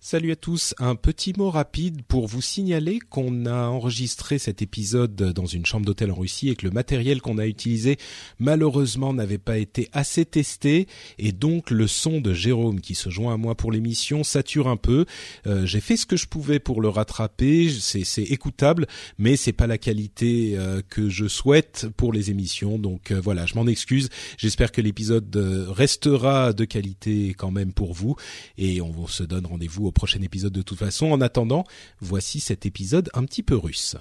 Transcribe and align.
Salut 0.00 0.30
à 0.30 0.36
tous, 0.36 0.76
un 0.78 0.94
petit 0.94 1.32
mot 1.36 1.50
rapide 1.50 2.02
pour 2.06 2.28
vous 2.28 2.40
signaler 2.40 3.00
qu'on 3.00 3.46
a 3.46 3.66
enregistré 3.66 4.38
cet 4.38 4.62
épisode 4.62 5.16
dans 5.16 5.44
une 5.44 5.66
chambre 5.66 5.84
d'hôtel 5.84 6.12
en 6.12 6.14
Russie 6.14 6.50
et 6.50 6.54
que 6.54 6.66
le 6.66 6.70
matériel 6.70 7.20
qu'on 7.20 7.36
a 7.36 7.48
utilisé 7.48 7.96
malheureusement 8.38 9.12
n'avait 9.12 9.38
pas 9.38 9.58
été 9.58 9.88
assez 9.92 10.24
testé. 10.24 10.86
Et 11.18 11.32
donc 11.32 11.72
le 11.72 11.88
son 11.88 12.20
de 12.20 12.32
Jérôme 12.32 12.80
qui 12.80 12.94
se 12.94 13.10
joint 13.10 13.34
à 13.34 13.36
moi 13.36 13.56
pour 13.56 13.72
l'émission 13.72 14.22
sature 14.22 14.68
un 14.68 14.76
peu. 14.76 15.04
Euh, 15.48 15.66
J'ai 15.66 15.80
fait 15.80 15.96
ce 15.96 16.06
que 16.06 16.16
je 16.16 16.28
pouvais 16.28 16.60
pour 16.60 16.80
le 16.80 16.88
rattraper, 16.88 17.68
c'est 17.68 18.22
écoutable 18.22 18.86
mais 19.18 19.34
c'est 19.34 19.52
pas 19.52 19.66
la 19.66 19.78
qualité 19.78 20.54
euh, 20.56 20.80
que 20.88 21.08
je 21.08 21.26
souhaite 21.26 21.88
pour 21.96 22.12
les 22.12 22.30
émissions. 22.30 22.78
Donc 22.78 23.10
euh, 23.10 23.20
voilà, 23.20 23.46
je 23.46 23.56
m'en 23.56 23.66
excuse. 23.66 24.10
J'espère 24.36 24.70
que 24.70 24.80
l'épisode 24.80 25.34
restera 25.70 26.52
de 26.52 26.64
qualité 26.64 27.34
quand 27.36 27.50
même 27.50 27.72
pour 27.72 27.94
vous. 27.94 28.14
Et 28.58 28.80
on 28.80 29.08
se 29.08 29.24
donne 29.24 29.44
rendez-vous 29.44 29.87
prochain 29.92 30.22
épisode 30.22 30.52
de 30.52 30.62
toute 30.62 30.78
façon. 30.78 31.06
En 31.06 31.20
attendant, 31.20 31.64
voici 32.00 32.40
cet 32.40 32.66
épisode 32.66 33.10
un 33.14 33.24
petit 33.24 33.42
peu 33.42 33.56
russe. 33.56 33.96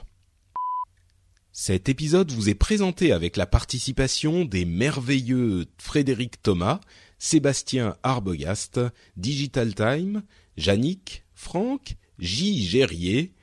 Cet 1.51 1.89
épisode 1.89 2.31
vous 2.31 2.49
est 2.49 2.55
présenté 2.55 3.11
avec 3.11 3.35
la 3.35 3.47
participation 3.47 4.45
des 4.45 4.63
merveilleux 4.63 5.65
Frédéric 5.79 6.41
Thomas, 6.43 6.79
Sébastien 7.17 7.97
Arbogast, 8.03 8.79
Digital 9.15 9.73
Time, 9.73 10.21
Yannick, 10.55 11.25
Franck, 11.33 11.95
J. 12.19 12.63
Gérier, 12.63 13.33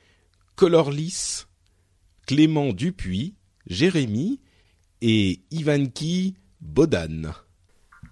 Colorlis, 0.55 1.43
Clément 2.25 2.71
Dupuis, 2.71 3.35
Jérémy 3.67 4.39
et 5.01 5.41
Ivanki 5.51 6.35
Bodan. 6.61 7.33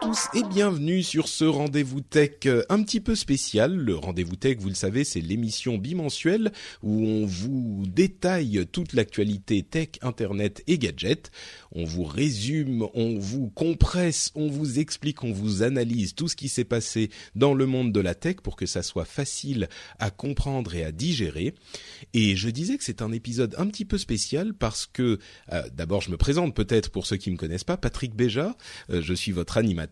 Tous 0.00 0.28
et 0.34 0.42
bienvenue 0.42 1.02
sur 1.02 1.28
ce 1.28 1.44
rendez-vous 1.44 2.00
tech 2.00 2.30
euh, 2.46 2.64
un 2.68 2.82
petit 2.82 3.00
peu 3.00 3.14
spécial. 3.14 3.74
Le 3.74 3.94
rendez-vous 3.94 4.36
tech, 4.36 4.58
vous 4.58 4.68
le 4.68 4.74
savez, 4.74 5.04
c'est 5.04 5.20
l'émission 5.20 5.78
bimensuelle 5.78 6.52
où 6.82 7.06
on 7.06 7.24
vous 7.24 7.84
détaille 7.86 8.66
toute 8.70 8.92
l'actualité 8.92 9.62
tech, 9.62 9.90
internet 10.02 10.62
et 10.66 10.78
gadgets. 10.78 11.30
On 11.72 11.84
vous 11.84 12.04
résume, 12.04 12.86
on 12.94 13.18
vous 13.18 13.48
compresse, 13.48 14.32
on 14.34 14.48
vous 14.48 14.78
explique, 14.78 15.24
on 15.24 15.32
vous 15.32 15.62
analyse 15.62 16.14
tout 16.14 16.28
ce 16.28 16.36
qui 16.36 16.48
s'est 16.48 16.64
passé 16.64 17.10
dans 17.34 17.54
le 17.54 17.66
monde 17.66 17.92
de 17.92 18.00
la 18.00 18.14
tech 18.14 18.36
pour 18.42 18.56
que 18.56 18.66
ça 18.66 18.82
soit 18.82 19.04
facile 19.04 19.68
à 19.98 20.10
comprendre 20.10 20.74
et 20.74 20.84
à 20.84 20.92
digérer. 20.92 21.54
Et 22.12 22.36
je 22.36 22.48
disais 22.50 22.76
que 22.76 22.84
c'est 22.84 23.02
un 23.02 23.12
épisode 23.12 23.54
un 23.56 23.66
petit 23.66 23.84
peu 23.84 23.98
spécial 23.98 24.52
parce 24.52 24.86
que, 24.86 25.18
euh, 25.52 25.62
d'abord, 25.72 26.02
je 26.02 26.10
me 26.10 26.16
présente 26.16 26.54
peut-être 26.54 26.90
pour 26.90 27.06
ceux 27.06 27.16
qui 27.16 27.30
me 27.30 27.36
connaissent 27.36 27.64
pas, 27.64 27.76
Patrick 27.76 28.14
Béja. 28.14 28.56
Euh, 28.90 29.00
je 29.00 29.14
suis 29.14 29.32
votre 29.32 29.56
animateur 29.56 29.85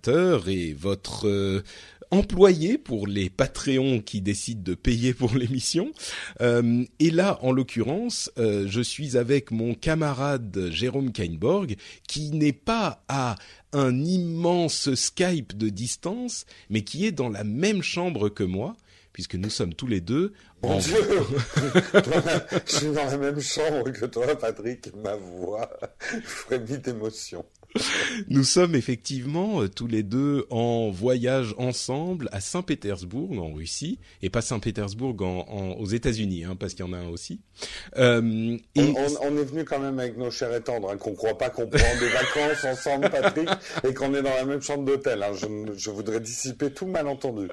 et 0.47 0.75
votre 0.75 1.29
euh, 1.29 1.63
employé 2.11 2.79
pour 2.79 3.07
les 3.07 3.31
Patreons 3.31 4.01
qui 4.01 4.21
décident 4.21 4.63
de 4.63 4.75
payer 4.75 5.15
pour 5.15 5.35
l'émission. 5.37 5.93
Euh, 6.41 6.85
et 6.99 7.11
là, 7.11 7.39
en 7.43 7.53
l'occurrence, 7.53 8.31
euh, 8.39 8.67
je 8.69 8.81
suis 8.81 9.17
avec 9.17 9.51
mon 9.51 9.75
camarade 9.75 10.69
Jérôme 10.71 11.13
Kainborg, 11.13 11.77
qui 12.07 12.31
n'est 12.31 12.53
pas 12.53 13.05
à 13.09 13.37
un 13.73 14.05
immense 14.05 14.95
Skype 14.95 15.57
de 15.57 15.69
distance, 15.69 16.47
mais 16.71 16.83
qui 16.83 17.07
est 17.07 17.13
dans 17.13 17.29
la 17.29 17.45
même 17.45 17.83
chambre 17.83 18.29
que 18.29 18.45
moi, 18.45 18.77
puisque 19.13 19.35
nous 19.35 19.51
sommes 19.51 19.75
tous 19.75 19.87
les 19.87 20.01
deux 20.01 20.33
en... 20.63 20.79
Dieu 20.79 20.97
Je 22.67 22.77
suis 22.77 22.87
dans 22.93 23.05
la 23.05 23.17
même 23.17 23.41
chambre 23.41 23.91
que 23.91 24.07
toi, 24.07 24.37
Patrick. 24.37 24.91
Ma 25.03 25.17
voix 25.17 25.71
frémit 26.25 26.79
d'émotion. 26.79 27.45
Nous 28.29 28.45
sommes 28.45 28.75
effectivement 28.75 29.63
euh, 29.63 29.69
tous 29.69 29.87
les 29.87 30.03
deux 30.03 30.47
en 30.51 30.91
voyage 30.91 31.55
ensemble 31.59 32.29
à 32.33 32.41
Saint-Pétersbourg 32.41 33.33
en 33.43 33.53
Russie 33.53 33.99
et 34.23 34.31
pas 34.31 34.43
Saint-Pétersbourg 34.43 35.17
en, 35.23 35.47
en- 35.49 35.73
aux 35.81 35.87
États-Unis, 35.87 36.45
hein, 36.45 36.57
parce 36.59 36.75
qu'il 36.75 36.85
y 36.85 36.89
en 36.89 36.93
a 36.93 36.99
un 36.99 37.09
aussi. 37.09 37.41
Euh, 37.99 38.57
et 38.77 38.81
On, 38.83 38.95
on- 38.97 39.17
on 39.33 39.37
est 39.39 39.45
venu 39.45 39.65
quand 39.65 39.81
même 39.81 39.99
avec 39.99 40.17
nos 40.17 40.31
chers 40.31 40.55
et 40.55 40.61
tendres, 40.61 40.91
hein, 40.91 40.97
qu'on 40.97 41.15
croit 41.15 41.37
pas 41.37 41.51
qu'on 41.51 41.67
prend 41.67 41.99
des 42.01 42.09
vacances 42.09 42.65
ensemble, 42.65 43.11
Patrick, 43.11 43.49
et 43.89 43.93
qu'on 43.95 44.15
est 44.15 44.23
dans 44.23 44.35
la 44.35 44.45
même 44.45 44.63
chambre 44.63 44.85
d'hôtel. 44.85 45.23
hein. 45.23 45.33
Je, 45.35 45.47
je 45.77 45.91
voudrais 45.91 46.21
dissiper 46.21 46.71
tout 46.71 46.87
malentendu. 46.87 47.49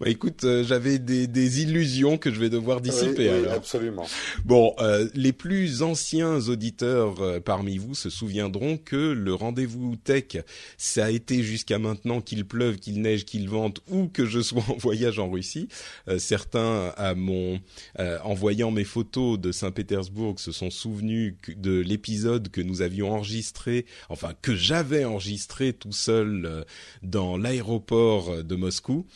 bah, 0.00 0.08
écoute, 0.08 0.44
euh, 0.44 0.62
j'avais 0.64 0.98
des, 0.98 1.26
des 1.26 1.62
illusions 1.62 2.18
que 2.18 2.32
je 2.32 2.38
vais 2.40 2.50
devoir 2.50 2.80
dissiper. 2.80 3.28
Oui, 3.30 3.34
oui, 3.34 3.44
alors. 3.44 3.54
absolument. 3.54 4.06
Bon, 4.44 4.74
euh, 4.80 5.08
les 5.14 5.32
plus 5.32 5.82
anciens 5.82 6.36
auditeurs 6.48 7.16
parmi 7.44 7.78
vous 7.78 7.94
se 7.94 8.10
souviendront 8.10 8.76
que 8.76 8.96
le 8.96 9.34
rendez-vous 9.38 9.96
tech, 9.96 10.38
ça 10.76 11.06
a 11.06 11.10
été 11.10 11.42
jusqu'à 11.42 11.78
maintenant 11.78 12.20
qu'il 12.20 12.44
pleuve, 12.44 12.76
qu'il 12.76 13.00
neige, 13.00 13.24
qu'il 13.24 13.48
vente 13.48 13.80
ou 13.90 14.08
que 14.08 14.26
je 14.26 14.40
sois 14.40 14.64
en 14.68 14.76
voyage 14.76 15.18
en 15.18 15.30
Russie. 15.30 15.68
Euh, 16.08 16.18
certains, 16.18 16.94
euh, 16.98 18.18
en 18.24 18.34
voyant 18.34 18.70
mes 18.70 18.84
photos 18.84 19.38
de 19.38 19.52
Saint-Pétersbourg, 19.52 20.38
se 20.40 20.52
sont 20.52 20.70
souvenus 20.70 21.36
de 21.56 21.80
l'épisode 21.80 22.48
que 22.50 22.60
nous 22.60 22.82
avions 22.82 23.12
enregistré, 23.12 23.86
enfin 24.08 24.32
que 24.40 24.54
j'avais 24.54 25.04
enregistré 25.04 25.72
tout 25.72 25.92
seul 25.92 26.44
euh, 26.44 26.64
dans 27.02 27.36
l'aéroport 27.36 28.42
de 28.44 28.56
Moscou. 28.56 29.06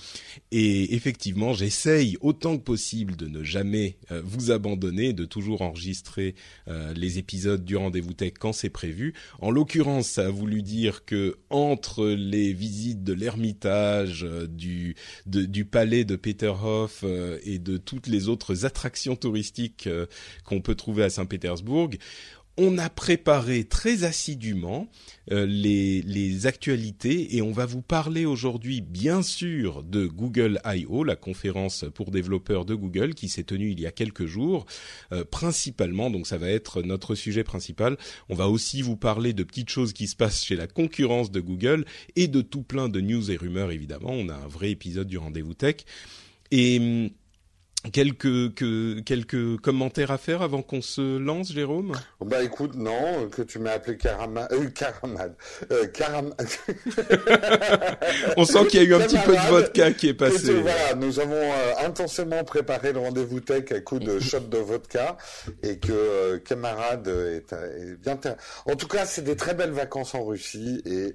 Et 0.51 0.95
effectivement, 0.95 1.53
j'essaye 1.53 2.17
autant 2.21 2.57
que 2.57 2.63
possible 2.63 3.17
de 3.17 3.27
ne 3.27 3.43
jamais 3.43 3.97
vous 4.25 4.51
abandonner, 4.51 5.13
de 5.13 5.25
toujours 5.25 5.63
enregistrer 5.63 6.35
les 6.67 7.19
épisodes 7.19 7.65
du 7.65 7.77
rendez-vous 7.77 8.13
tech 8.13 8.35
quand 8.39 8.53
c'est 8.53 8.71
prévu. 8.71 9.15
En 9.41 9.51
l'occurrence, 9.51 10.12
ça 10.13 10.27
a 10.27 10.31
voulu 10.31 10.63
dire 10.63 11.05
que 11.07 11.39
entre 11.49 12.07
les 12.07 12.53
visites 12.53 13.03
de 13.03 13.15
l'Ermitage, 13.15 14.25
euh, 14.25 14.47
du 14.47 14.95
du 15.27 15.65
palais 15.65 16.05
de 16.05 16.17
Peterhof 16.17 17.01
euh, 17.03 17.39
et 17.45 17.59
de 17.59 17.79
toutes 17.79 18.07
les 18.07 18.29
autres 18.29 18.67
attractions 18.67 19.17
touristiques 19.17 19.87
euh, 19.87 20.07
qu'on 20.45 20.61
peut 20.61 20.75
trouver 20.75 21.05
à 21.05 21.11
Saint-Pétersbourg, 21.11 21.91
on 22.59 22.77
a 22.79 22.91
préparé 22.91 23.65
très 23.65 24.05
assidûment 24.05 24.89
euh, 25.31 25.47
les, 25.47 26.47
actualités 26.47 27.37
et 27.37 27.43
on 27.43 27.53
va 27.53 27.67
vous 27.67 27.83
parler 27.83 28.27
aujourd'hui 28.27 28.81
bien 28.81 29.23
sûr 29.23 29.85
de 29.85 30.07
Google 30.07 30.61
I.O., 30.65 31.05
la 31.05 31.15
conférence 31.15 31.85
pour 31.95 32.11
développeurs 32.11 32.65
de 32.65 32.75
Google 32.75 33.15
qui 33.15 33.29
s'est 33.29 33.45
tenue 33.45 33.71
il 33.71 33.81
y 33.81 33.87
a 33.87 33.93
quelques 33.93 34.27
jours, 34.27 34.67
euh, 35.13 35.25
principalement, 35.25 36.11
donc 36.11 36.27
ça 36.27 36.39
va 36.39 36.49
être 36.49 36.83
notre 36.83 37.15
sujet 37.15 37.45
principal. 37.45 37.97
On 38.29 38.35
va 38.35 38.49
aussi 38.49 38.83
vous 38.83 38.97
parler 38.97 39.33
de 39.33 39.45
petites 39.45 39.71
choses 39.71 39.93
qui 39.93 40.09
se 40.09 40.17
passent 40.17 40.45
chez 40.45 40.57
la 40.57 40.67
concurrence 40.67 41.31
de 41.31 41.41
Google 41.41 41.85
et 42.17 42.27
de 42.27 42.41
tout 42.41 42.63
plein 42.63 42.89
de 42.89 43.01
news 43.01 43.31
et 43.31 43.37
rumeurs 43.37 43.71
évidemment. 43.71 44.11
On 44.11 44.29
a 44.29 44.35
un 44.35 44.49
vrai 44.49 44.71
épisode 44.71 45.07
du 45.07 45.19
rendez-vous 45.19 45.55
tech. 45.55 45.77
Et 46.51 46.79
hum, 46.79 47.11
quelques, 47.93 48.55
que, 48.55 49.01
quelques 49.01 49.57
commentaires 49.61 50.11
à 50.13 50.19
faire 50.19 50.43
avant 50.43 50.63
qu'on 50.63 50.83
se 50.83 51.19
lance, 51.19 51.53
Jérôme? 51.53 51.93
Bah 52.25 52.43
écoute, 52.43 52.75
non, 52.77 53.29
que 53.31 53.43
tu 53.43 53.59
m'as 53.59 53.73
appelé 53.73 53.97
Karama... 53.97 54.47
Euh, 54.53 54.69
Karamad. 54.71 55.35
Euh, 55.73 55.87
Karam... 55.89 56.33
On 58.37 58.45
sent 58.45 58.67
qu'il 58.69 58.83
y 58.83 58.87
a 58.87 58.89
eu 58.89 58.95
un 58.95 59.01
petit 59.01 59.19
peu 59.19 59.33
de 59.33 59.49
vodka 59.49 59.93
qui 59.93 60.09
est 60.09 60.15
passé. 60.15 60.55
voilà, 60.55 60.95
nous 60.95 61.19
avons 61.21 61.35
euh, 61.35 61.73
intensément 61.87 62.45
préparé 62.45 62.93
le 62.93 63.01
rendez-vous 63.01 63.41
tech 63.41 63.73
à 63.73 63.81
coup 63.81 63.99
de 63.99 64.19
shot 64.21 64.41
de 64.41 64.59
vodka 64.59 65.17
et 65.63 65.79
que 65.79 65.93
euh, 65.93 66.39
camarade 66.39 67.09
est, 67.09 67.53
est 67.53 67.97
bien. 68.03 68.17
ter- 68.17 68.37
En 68.67 68.77
tout 68.77 68.89
cas, 68.89 69.07
c'est 69.07 69.23
des 69.23 69.37
très 69.37 69.55
belles 69.55 69.73
vacances 69.73 70.15
en 70.15 70.25
Russie 70.25 70.83
et 70.87 71.15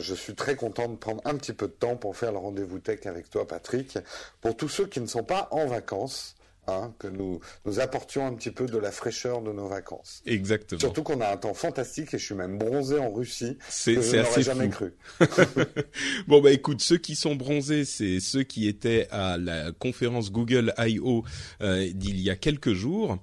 je 0.00 0.14
suis 0.14 0.34
très 0.34 0.56
content 0.56 0.88
de 0.88 0.96
prendre 0.96 1.20
un 1.24 1.36
petit 1.36 1.52
peu 1.52 1.66
de 1.66 1.72
temps 1.72 1.96
pour 1.96 2.16
faire 2.16 2.32
le 2.32 2.38
rendez-vous 2.38 2.78
tech 2.78 3.06
avec 3.06 3.30
toi, 3.30 3.46
Patrick. 3.46 3.98
Pour 4.40 4.56
tous 4.56 4.68
ceux 4.68 4.86
qui 4.86 5.00
ne 5.00 5.06
sont 5.06 5.24
pas 5.24 5.48
en 5.50 5.66
vacances, 5.66 6.36
Hein, 6.66 6.94
que 6.98 7.08
nous, 7.08 7.40
nous 7.66 7.78
apportions 7.78 8.26
un 8.26 8.32
petit 8.32 8.50
peu 8.50 8.64
de 8.64 8.78
la 8.78 8.90
fraîcheur 8.90 9.42
de 9.42 9.52
nos 9.52 9.68
vacances. 9.68 10.22
Exactement. 10.24 10.80
Surtout 10.80 11.02
qu'on 11.02 11.20
a 11.20 11.28
un 11.28 11.36
temps 11.36 11.52
fantastique 11.52 12.14
et 12.14 12.18
je 12.18 12.24
suis 12.24 12.34
même 12.34 12.56
bronzé 12.56 12.98
en 12.98 13.12
Russie. 13.12 13.58
C'est 13.68 13.98
assez 14.18 14.42
jamais 14.42 14.70
cru. 14.70 14.94
bon 16.26 16.40
bah 16.40 16.52
écoute, 16.52 16.80
ceux 16.80 16.96
qui 16.96 17.16
sont 17.16 17.34
bronzés, 17.34 17.84
c'est 17.84 18.18
ceux 18.18 18.44
qui 18.44 18.66
étaient 18.66 19.08
à 19.10 19.36
la 19.36 19.72
conférence 19.72 20.32
Google 20.32 20.72
I.O. 20.78 21.24
Euh, 21.60 21.90
d'il 21.92 22.18
y 22.20 22.30
a 22.30 22.36
quelques 22.36 22.72
jours. 22.72 23.18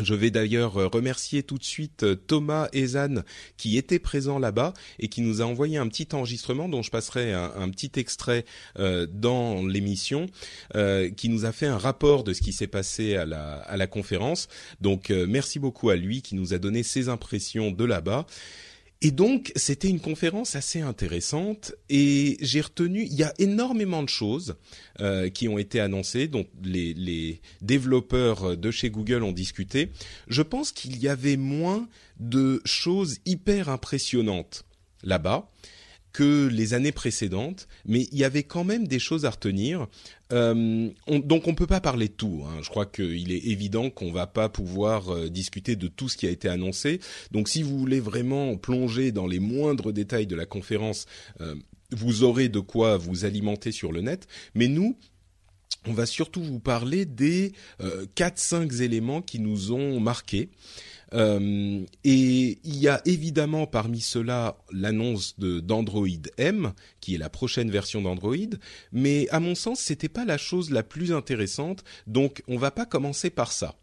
Je 0.00 0.14
vais 0.14 0.30
d'ailleurs 0.30 0.78
euh, 0.78 0.86
remercier 0.86 1.42
tout 1.42 1.58
de 1.58 1.64
suite 1.64 2.02
euh, 2.02 2.14
Thomas 2.14 2.68
Ezan 2.72 3.22
qui 3.58 3.76
était 3.76 3.98
présent 3.98 4.38
là-bas 4.38 4.72
et 4.98 5.08
qui 5.08 5.20
nous 5.20 5.42
a 5.42 5.44
envoyé 5.44 5.76
un 5.76 5.86
petit 5.86 6.08
enregistrement 6.12 6.66
dont 6.68 6.80
je 6.80 6.90
passerai 6.90 7.32
un, 7.34 7.68
petit 7.68 7.92
extrait 7.96 8.46
euh, 8.78 9.06
dans 9.10 9.66
l'émission, 9.66 10.26
qui 11.16 11.28
nous 11.28 11.44
a 11.44 11.52
fait 11.52 11.66
un 11.66 11.78
rapport 11.78 12.24
de 12.24 12.32
ce 12.32 12.40
qui 12.40 12.52
s'est 12.52 12.66
passé 12.66 13.16
à 13.16 13.26
la, 13.26 13.56
à 13.56 13.76
la 13.76 13.86
conférence. 13.86 14.48
Donc 14.80 15.10
merci 15.10 15.58
beaucoup 15.58 15.90
à 15.90 15.96
lui 15.96 16.22
qui 16.22 16.34
nous 16.34 16.54
a 16.54 16.58
donné 16.58 16.82
ses 16.82 17.08
impressions 17.08 17.70
de 17.70 17.84
là-bas. 17.84 18.26
Et 19.04 19.10
donc, 19.10 19.50
c'était 19.56 19.88
une 19.88 19.98
conférence 19.98 20.54
assez 20.54 20.80
intéressante 20.80 21.74
et 21.90 22.36
j'ai 22.40 22.60
retenu, 22.60 23.02
il 23.02 23.14
y 23.14 23.24
a 23.24 23.34
énormément 23.38 24.04
de 24.04 24.08
choses 24.08 24.54
euh, 25.00 25.28
qui 25.28 25.48
ont 25.48 25.58
été 25.58 25.80
annoncées, 25.80 26.28
dont 26.28 26.46
les, 26.62 26.94
les, 26.94 27.40
développeurs 27.62 28.56
de 28.56 28.70
chez 28.70 28.90
Google 28.90 29.24
ont 29.24 29.32
discuté. 29.32 29.90
Je 30.28 30.42
pense 30.42 30.70
qu'il 30.70 31.02
y 31.02 31.08
avait 31.08 31.36
moins 31.36 31.88
de 32.20 32.62
choses 32.64 33.18
hyper 33.26 33.68
impressionnantes 33.68 34.64
là-bas 35.02 35.50
que 36.12 36.46
les 36.48 36.74
années 36.74 36.92
précédentes, 36.92 37.68
mais 37.86 38.06
il 38.12 38.18
y 38.18 38.24
avait 38.24 38.42
quand 38.42 38.64
même 38.64 38.86
des 38.86 38.98
choses 38.98 39.24
à 39.24 39.30
retenir. 39.30 39.86
Euh, 40.32 40.90
on, 41.06 41.18
donc 41.18 41.48
on 41.48 41.54
peut 41.54 41.66
pas 41.66 41.80
parler 41.80 42.08
de 42.08 42.12
tout. 42.12 42.44
Hein. 42.46 42.58
Je 42.62 42.68
crois 42.68 42.86
qu'il 42.86 43.32
est 43.32 43.46
évident 43.46 43.90
qu'on 43.90 44.12
va 44.12 44.26
pas 44.26 44.48
pouvoir 44.48 45.10
euh, 45.10 45.28
discuter 45.28 45.76
de 45.76 45.88
tout 45.88 46.08
ce 46.08 46.16
qui 46.16 46.26
a 46.26 46.30
été 46.30 46.48
annoncé. 46.48 47.00
Donc 47.30 47.48
si 47.48 47.62
vous 47.62 47.78
voulez 47.78 48.00
vraiment 48.00 48.56
plonger 48.56 49.12
dans 49.12 49.26
les 49.26 49.40
moindres 49.40 49.92
détails 49.92 50.26
de 50.26 50.36
la 50.36 50.46
conférence, 50.46 51.06
euh, 51.40 51.54
vous 51.90 52.22
aurez 52.22 52.48
de 52.48 52.60
quoi 52.60 52.96
vous 52.96 53.24
alimenter 53.24 53.72
sur 53.72 53.92
le 53.92 54.00
net. 54.00 54.26
Mais 54.54 54.68
nous, 54.68 54.96
on 55.86 55.92
va 55.92 56.06
surtout 56.06 56.42
vous 56.42 56.60
parler 56.60 57.04
des 57.06 57.52
quatre 58.14 58.38
cinq 58.38 58.72
éléments 58.80 59.20
qui 59.20 59.40
nous 59.40 59.72
ont 59.72 59.98
marqués. 59.98 60.50
Euh, 61.14 61.80
et 62.04 62.58
il 62.64 62.76
y 62.78 62.88
a 62.88 63.00
évidemment 63.04 63.66
parmi 63.66 64.00
ceux-là 64.00 64.56
l'annonce 64.72 65.38
de 65.38 65.60
d'Android 65.60 66.06
M, 66.38 66.72
qui 67.00 67.14
est 67.14 67.18
la 67.18 67.28
prochaine 67.28 67.70
version 67.70 68.02
d'Android. 68.02 68.36
Mais 68.92 69.28
à 69.30 69.40
mon 69.40 69.54
sens, 69.54 69.80
c'était 69.80 70.08
pas 70.08 70.24
la 70.24 70.38
chose 70.38 70.70
la 70.70 70.82
plus 70.82 71.12
intéressante. 71.12 71.84
Donc, 72.06 72.42
on 72.48 72.56
va 72.56 72.70
pas 72.70 72.86
commencer 72.86 73.30
par 73.30 73.52
ça. 73.52 73.74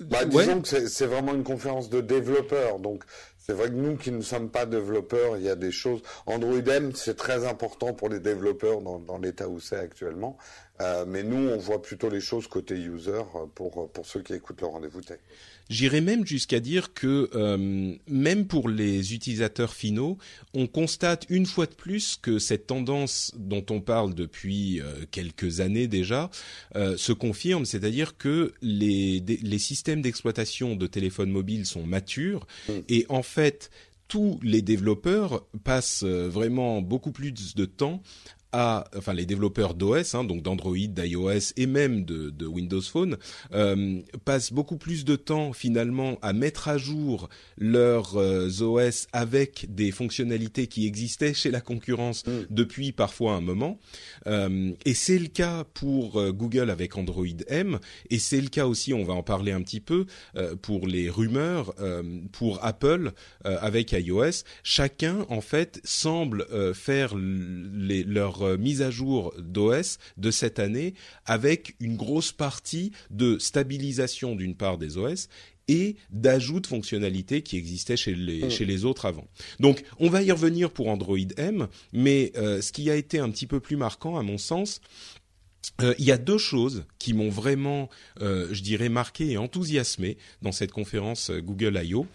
Bah, 0.00 0.24
disons 0.24 0.62
que 0.62 0.88
c'est 0.88 1.06
vraiment 1.06 1.34
une 1.34 1.44
conférence 1.44 1.90
de 1.90 2.00
développeurs, 2.00 2.78
donc 2.78 3.04
c'est 3.36 3.52
vrai 3.52 3.68
que 3.68 3.74
nous 3.74 3.96
qui 3.96 4.12
ne 4.12 4.22
sommes 4.22 4.48
pas 4.48 4.64
développeurs, 4.64 5.36
il 5.36 5.42
y 5.42 5.48
a 5.50 5.56
des 5.56 5.72
choses. 5.72 6.00
Android 6.24 6.62
M, 6.66 6.92
c'est 6.94 7.16
très 7.16 7.46
important 7.46 7.92
pour 7.92 8.08
les 8.08 8.18
développeurs 8.18 8.80
dans, 8.80 8.98
dans 8.98 9.18
l'état 9.18 9.48
où 9.48 9.60
c'est 9.60 9.76
actuellement. 9.76 10.38
Euh, 10.80 11.04
mais 11.06 11.22
nous, 11.22 11.50
on 11.50 11.58
voit 11.58 11.82
plutôt 11.82 12.08
les 12.08 12.20
choses 12.20 12.46
côté 12.46 12.76
user 12.76 13.22
pour, 13.54 13.90
pour 13.90 14.06
ceux 14.06 14.22
qui 14.22 14.32
écoutent 14.32 14.62
le 14.62 14.68
rendez-vous 14.68 15.02
tech. 15.02 15.18
J'irais 15.70 16.00
même 16.00 16.26
jusqu'à 16.26 16.58
dire 16.58 16.92
que 16.92 17.30
euh, 17.34 17.94
même 18.08 18.46
pour 18.48 18.68
les 18.68 19.14
utilisateurs 19.14 19.72
finaux, 19.72 20.18
on 20.52 20.66
constate 20.66 21.26
une 21.30 21.46
fois 21.46 21.66
de 21.66 21.74
plus 21.74 22.18
que 22.20 22.40
cette 22.40 22.66
tendance 22.66 23.32
dont 23.36 23.64
on 23.70 23.80
parle 23.80 24.12
depuis 24.14 24.80
euh, 24.80 25.04
quelques 25.12 25.60
années 25.60 25.86
déjà 25.86 26.28
euh, 26.74 26.96
se 26.96 27.12
confirme, 27.12 27.64
c'est-à-dire 27.64 28.16
que 28.16 28.52
les, 28.62 29.20
les 29.20 29.58
systèmes 29.60 30.02
d'exploitation 30.02 30.74
de 30.74 30.88
téléphones 30.88 31.30
mobiles 31.30 31.66
sont 31.66 31.86
matures 31.86 32.48
mm. 32.68 32.72
et 32.88 33.06
en 33.08 33.22
fait 33.22 33.70
tous 34.08 34.40
les 34.42 34.62
développeurs 34.62 35.46
passent 35.62 36.02
vraiment 36.02 36.82
beaucoup 36.82 37.12
plus 37.12 37.54
de 37.54 37.64
temps 37.64 38.02
à, 38.52 38.84
enfin 38.96 39.12
les 39.12 39.26
développeurs 39.26 39.74
d'OS, 39.74 40.14
hein, 40.14 40.24
donc 40.24 40.42
d'Android, 40.42 40.76
d'iOS 40.76 41.52
et 41.56 41.66
même 41.66 42.04
de, 42.04 42.30
de 42.30 42.46
Windows 42.46 42.80
Phone, 42.80 43.16
euh, 43.52 44.00
passent 44.24 44.52
beaucoup 44.52 44.76
plus 44.76 45.04
de 45.04 45.16
temps 45.16 45.52
finalement 45.52 46.18
à 46.22 46.32
mettre 46.32 46.68
à 46.68 46.78
jour 46.78 47.28
leurs 47.58 48.16
euh, 48.16 48.48
OS 48.60 49.06
avec 49.12 49.66
des 49.74 49.90
fonctionnalités 49.90 50.66
qui 50.66 50.86
existaient 50.86 51.34
chez 51.34 51.50
la 51.50 51.60
concurrence 51.60 52.26
mm. 52.26 52.30
depuis 52.50 52.92
parfois 52.92 53.34
un 53.34 53.40
moment. 53.40 53.78
Euh, 54.26 54.72
et 54.84 54.94
c'est 54.94 55.18
le 55.18 55.28
cas 55.28 55.64
pour 55.74 56.20
euh, 56.20 56.32
Google 56.32 56.70
avec 56.70 56.96
Android 56.96 57.26
M, 57.48 57.78
et 58.10 58.18
c'est 58.18 58.40
le 58.40 58.48
cas 58.48 58.66
aussi, 58.66 58.94
on 58.94 59.04
va 59.04 59.14
en 59.14 59.22
parler 59.22 59.52
un 59.52 59.62
petit 59.62 59.80
peu, 59.80 60.06
euh, 60.36 60.56
pour 60.56 60.86
les 60.86 61.08
rumeurs, 61.10 61.74
pour 62.32 62.64
Apple 62.64 63.12
avec 63.44 63.92
iOS. 63.92 64.44
Chacun 64.62 65.26
en 65.28 65.40
fait 65.40 65.80
semble 65.84 66.46
faire 66.74 67.14
les, 67.16 68.04
leurs 68.04 68.39
euh, 68.42 68.56
mise 68.56 68.82
à 68.82 68.90
jour 68.90 69.34
d'OS 69.38 69.98
de 70.16 70.30
cette 70.30 70.58
année 70.58 70.94
avec 71.26 71.76
une 71.80 71.96
grosse 71.96 72.32
partie 72.32 72.92
de 73.10 73.38
stabilisation 73.38 74.36
d'une 74.36 74.54
part 74.54 74.78
des 74.78 74.98
OS 74.98 75.28
et 75.68 75.96
d'ajout 76.10 76.60
de 76.60 76.66
fonctionnalités 76.66 77.42
qui 77.42 77.56
existaient 77.56 77.96
chez 77.96 78.14
les, 78.14 78.44
mm. 78.44 78.50
chez 78.50 78.64
les 78.64 78.84
autres 78.84 79.06
avant. 79.06 79.26
Donc 79.60 79.82
on 79.98 80.08
va 80.08 80.22
y 80.22 80.32
revenir 80.32 80.70
pour 80.70 80.88
Android 80.88 81.18
M, 81.36 81.68
mais 81.92 82.32
euh, 82.36 82.60
ce 82.60 82.72
qui 82.72 82.90
a 82.90 82.96
été 82.96 83.18
un 83.18 83.30
petit 83.30 83.46
peu 83.46 83.60
plus 83.60 83.76
marquant 83.76 84.18
à 84.18 84.22
mon 84.22 84.38
sens, 84.38 84.80
euh, 85.82 85.94
il 85.98 86.04
y 86.04 86.12
a 86.12 86.18
deux 86.18 86.38
choses 86.38 86.84
qui 86.98 87.14
m'ont 87.14 87.30
vraiment, 87.30 87.88
je 88.20 88.60
dirais, 88.62 88.88
marqué 88.88 89.30
et 89.30 89.38
enthousiasmé 89.38 90.16
dans 90.42 90.52
cette 90.52 90.72
conférence 90.72 91.30
Google 91.30 91.80
I.O 91.82 92.06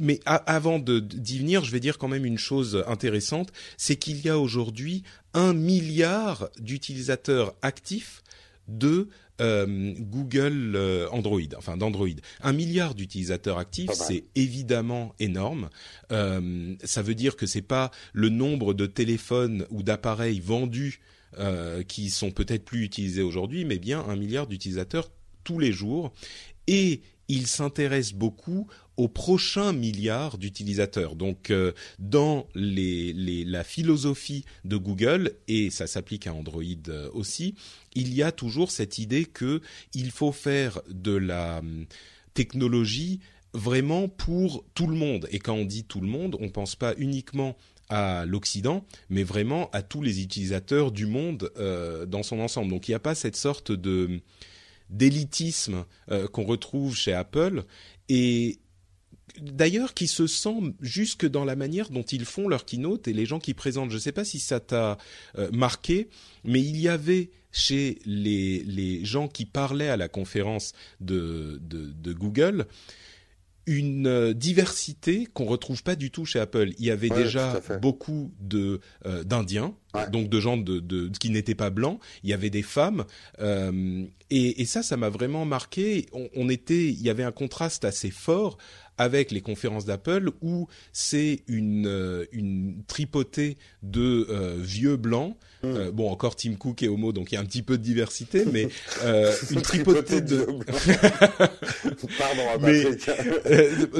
mais 0.00 0.20
avant 0.26 0.78
d'y 0.78 1.38
venir, 1.38 1.64
je 1.64 1.70
vais 1.70 1.80
dire 1.80 1.98
quand 1.98 2.08
même 2.08 2.24
une 2.24 2.38
chose 2.38 2.84
intéressante, 2.86 3.52
c'est 3.76 3.96
qu'il 3.96 4.20
y 4.20 4.28
a 4.28 4.38
aujourd'hui 4.38 5.04
un 5.32 5.54
milliard 5.54 6.50
d'utilisateurs 6.58 7.54
actifs 7.62 8.22
de 8.68 9.08
euh, 9.40 9.94
Google 9.98 10.72
euh, 10.76 11.08
Android, 11.10 11.40
enfin 11.56 11.76
d'Android. 11.76 12.08
Un 12.42 12.52
milliard 12.52 12.94
d'utilisateurs 12.94 13.58
actifs, 13.58 13.92
c'est 13.92 14.24
évidemment 14.34 15.14
énorme. 15.18 15.70
Euh, 16.12 16.74
ça 16.84 17.00
veut 17.00 17.14
dire 17.14 17.36
que 17.36 17.46
c'est 17.46 17.62
pas 17.62 17.90
le 18.12 18.28
nombre 18.28 18.74
de 18.74 18.86
téléphones 18.86 19.66
ou 19.70 19.82
d'appareils 19.82 20.40
vendus 20.40 21.00
qui 21.86 22.10
sont 22.10 22.32
peut-être 22.32 22.64
plus 22.64 22.82
utilisés 22.82 23.22
aujourd'hui, 23.22 23.64
mais 23.64 23.78
bien 23.78 24.00
un 24.00 24.16
milliard 24.16 24.48
d'utilisateurs 24.48 25.12
tous 25.44 25.60
les 25.60 25.70
jours. 25.70 26.12
Et 26.66 27.02
il 27.28 27.46
s'intéresse 27.46 28.12
beaucoup 28.12 28.66
au 29.00 29.08
prochain 29.08 29.72
milliard 29.72 30.36
d'utilisateurs. 30.36 31.16
Donc, 31.16 31.50
euh, 31.50 31.72
dans 31.98 32.46
les, 32.54 33.14
la 33.44 33.64
philosophie 33.64 34.44
de 34.66 34.76
Google, 34.76 35.32
et 35.48 35.70
ça 35.70 35.86
s'applique 35.86 36.26
à 36.26 36.34
Android 36.34 36.62
euh, 36.88 37.08
aussi, 37.14 37.54
il 37.94 38.12
y 38.12 38.22
a 38.22 38.30
toujours 38.30 38.70
cette 38.70 38.98
idée 38.98 39.24
que 39.24 39.62
il 39.94 40.10
faut 40.10 40.32
faire 40.32 40.82
de 40.90 41.12
la 41.12 41.60
hum, 41.60 41.86
technologie 42.34 43.20
vraiment 43.54 44.06
pour 44.06 44.66
tout 44.74 44.86
le 44.86 44.96
monde. 44.96 45.26
Et 45.30 45.38
quand 45.38 45.54
on 45.54 45.64
dit 45.64 45.84
tout 45.84 46.02
le 46.02 46.06
monde, 46.06 46.36
on 46.38 46.44
ne 46.44 46.50
pense 46.50 46.76
pas 46.76 46.92
uniquement 46.98 47.56
à 47.88 48.26
l'Occident, 48.26 48.84
mais 49.08 49.22
vraiment 49.22 49.70
à 49.72 49.80
tous 49.80 50.02
les 50.02 50.20
utilisateurs 50.20 50.92
du 50.92 51.06
monde 51.06 51.50
euh, 51.56 52.04
dans 52.04 52.22
son 52.22 52.38
ensemble. 52.38 52.68
Donc 52.70 52.86
il 52.86 52.90
n'y 52.90 52.96
a 52.96 53.00
pas 53.00 53.14
cette 53.14 53.36
sorte 53.36 53.72
de 53.72 54.20
d'élitisme 54.90 55.84
qu'on 56.32 56.42
retrouve 56.42 56.96
chez 56.96 57.12
Apple 57.12 57.62
et 58.08 58.58
d'ailleurs 59.40 59.94
qui 59.94 60.06
se 60.06 60.26
sent 60.26 60.74
jusque 60.80 61.26
dans 61.26 61.44
la 61.44 61.56
manière 61.56 61.90
dont 61.90 62.02
ils 62.02 62.24
font 62.24 62.48
leur 62.48 62.64
keynote 62.64 63.08
et 63.08 63.12
les 63.12 63.26
gens 63.26 63.38
qui 63.38 63.54
présentent. 63.54 63.90
Je 63.90 63.96
ne 63.96 64.00
sais 64.00 64.12
pas 64.12 64.24
si 64.24 64.38
ça 64.38 64.60
t'a 64.60 64.98
euh, 65.38 65.50
marqué, 65.52 66.08
mais 66.44 66.60
il 66.60 66.78
y 66.78 66.88
avait 66.88 67.30
chez 67.52 67.98
les, 68.04 68.62
les 68.64 69.04
gens 69.04 69.28
qui 69.28 69.44
parlaient 69.44 69.88
à 69.88 69.96
la 69.96 70.08
conférence 70.08 70.72
de, 71.00 71.60
de, 71.62 72.12
Google 72.12 72.66
une 73.66 74.06
euh, 74.06 74.32
diversité 74.32 75.26
qu'on 75.26 75.46
retrouve 75.46 75.82
pas 75.82 75.96
du 75.96 76.10
tout 76.10 76.24
chez 76.24 76.38
Apple. 76.38 76.70
Il 76.78 76.86
y 76.86 76.90
avait 76.90 77.08
déjà 77.08 77.60
beaucoup 77.82 78.32
de 78.40 78.80
euh, 79.04 79.24
d'Indiens, 79.24 79.74
donc 80.12 80.28
de 80.28 80.40
gens 80.40 80.56
de, 80.56 80.78
de 80.78 81.08
qui 81.08 81.30
n'étaient 81.30 81.54
pas 81.56 81.70
blancs. 81.70 82.00
Il 82.22 82.30
y 82.30 82.32
avait 82.32 82.50
des 82.50 82.62
femmes, 82.62 83.04
et, 83.40 84.62
et, 84.62 84.64
ça, 84.64 84.82
ça 84.82 84.96
m'a 84.96 85.08
vraiment 85.08 85.44
marqué. 85.44 86.06
On, 86.12 86.28
on, 86.36 86.48
était, 86.48 86.86
il 86.86 87.02
y 87.02 87.10
avait 87.10 87.24
un 87.24 87.32
contraste 87.32 87.84
assez 87.84 88.10
fort 88.10 88.58
avec 89.00 89.30
les 89.30 89.40
conférences 89.40 89.86
d'Apple 89.86 90.30
où 90.42 90.68
c'est 90.92 91.42
une, 91.48 91.86
euh, 91.86 92.26
une 92.32 92.84
tripotée 92.86 93.56
de 93.82 94.26
euh, 94.28 94.58
vieux 94.60 94.96
blancs 94.96 95.38
Hmm. 95.62 95.90
bon, 95.90 96.10
encore 96.10 96.36
Tim 96.36 96.54
Cook 96.54 96.82
et 96.82 96.88
Homo, 96.88 97.12
donc 97.12 97.32
il 97.32 97.34
y 97.34 97.38
a 97.38 97.40
un 97.40 97.44
petit 97.44 97.62
peu 97.62 97.76
de 97.76 97.82
diversité, 97.82 98.44
mais 98.50 98.68
une 99.50 99.62
tripotée 99.62 100.20
de. 100.22 100.46
Pardon, 102.18 102.42
mais 102.62 102.84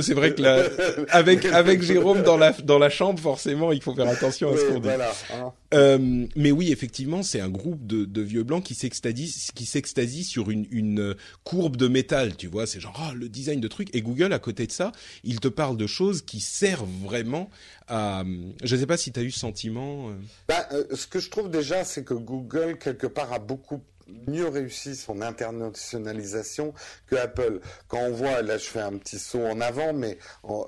c'est 0.01 0.15
vrai 0.15 0.35
que 0.35 0.43
là, 0.43 0.63
avec 1.11 1.45
avec 1.45 1.83
Jérôme 1.83 2.23
dans 2.23 2.37
la 2.37 2.53
dans 2.53 2.79
la 2.79 2.89
chambre, 2.89 3.21
forcément, 3.21 3.73
il 3.73 3.83
faut 3.83 3.95
faire 3.95 4.09
attention 4.09 4.53
à 4.53 4.57
ce 4.57 4.65
qu'on 4.65 4.81
dit. 4.81 4.89
Hein. 5.33 6.29
mais 6.37 6.51
oui, 6.51 6.73
effectivement, 6.73 7.23
c'est 7.23 7.41
un 7.41 7.51
groupe 7.51 7.87
de, 7.87 8.05
de 8.05 8.23
vieux 8.23 8.43
blancs 8.43 8.65
qui 8.65 8.75
s'extasie 8.75 9.51
qui 9.55 9.67
s'extasie 9.67 10.25
sur 10.25 10.51
une 10.51 10.67
une 10.71 11.15
courbe 11.45 11.77
de 11.77 11.89
métal, 11.89 12.37
tu 12.37 12.47
vois. 12.47 12.67
C'est 12.67 12.81
genre 12.81 12.99
oh, 13.07 13.15
le 13.15 13.29
design 13.29 13.61
de 13.61 13.69
trucs. 13.69 13.95
Et 13.95 14.03
Google, 14.03 14.33
à 14.33 14.39
côté 14.39 14.67
de 14.67 14.73
ça, 14.73 14.93
il 15.25 15.41
te 15.41 15.49
parle 15.49 15.77
de 15.77 15.87
choses 15.87 16.23
qui 16.23 16.41
servent 16.41 16.89
vraiment 17.03 17.51
à. 17.89 18.25
Je 18.63 18.75
ne 18.75 18.81
sais 18.81 18.87
pas 18.87 18.97
si 18.97 19.13
tu 19.13 19.21
as 19.21 19.23
eu 19.23 19.31
ce 19.31 19.41
sentiment. 19.41 20.11
Euh. 20.11 20.13
Bah, 20.49 20.67
euh, 20.73 20.85
ce 20.95 21.07
que 21.07 21.19
je 21.19 21.31
trouve 21.31 21.50
déjà, 21.51 21.85
c'est 21.85 22.05
que 22.05 22.15
Google 22.15 22.79
quelque 22.79 23.07
part 23.07 23.33
a 23.33 23.39
beaucoup 23.39 23.83
mieux 24.27 24.49
réussi 24.49 24.97
son 24.97 25.21
internationalisation 25.23 26.75
que 27.07 27.17
Apple. 27.17 27.61
Quand 27.89 28.01
on 28.01 28.13
voit, 28.13 28.43
là 28.43 28.59
je 28.59 28.65
fais 28.65 28.81
un 28.81 28.97
petit 28.97 29.19
saut 29.19 29.45
en 29.45 29.61
avant, 29.61 29.93
mais 29.93 30.19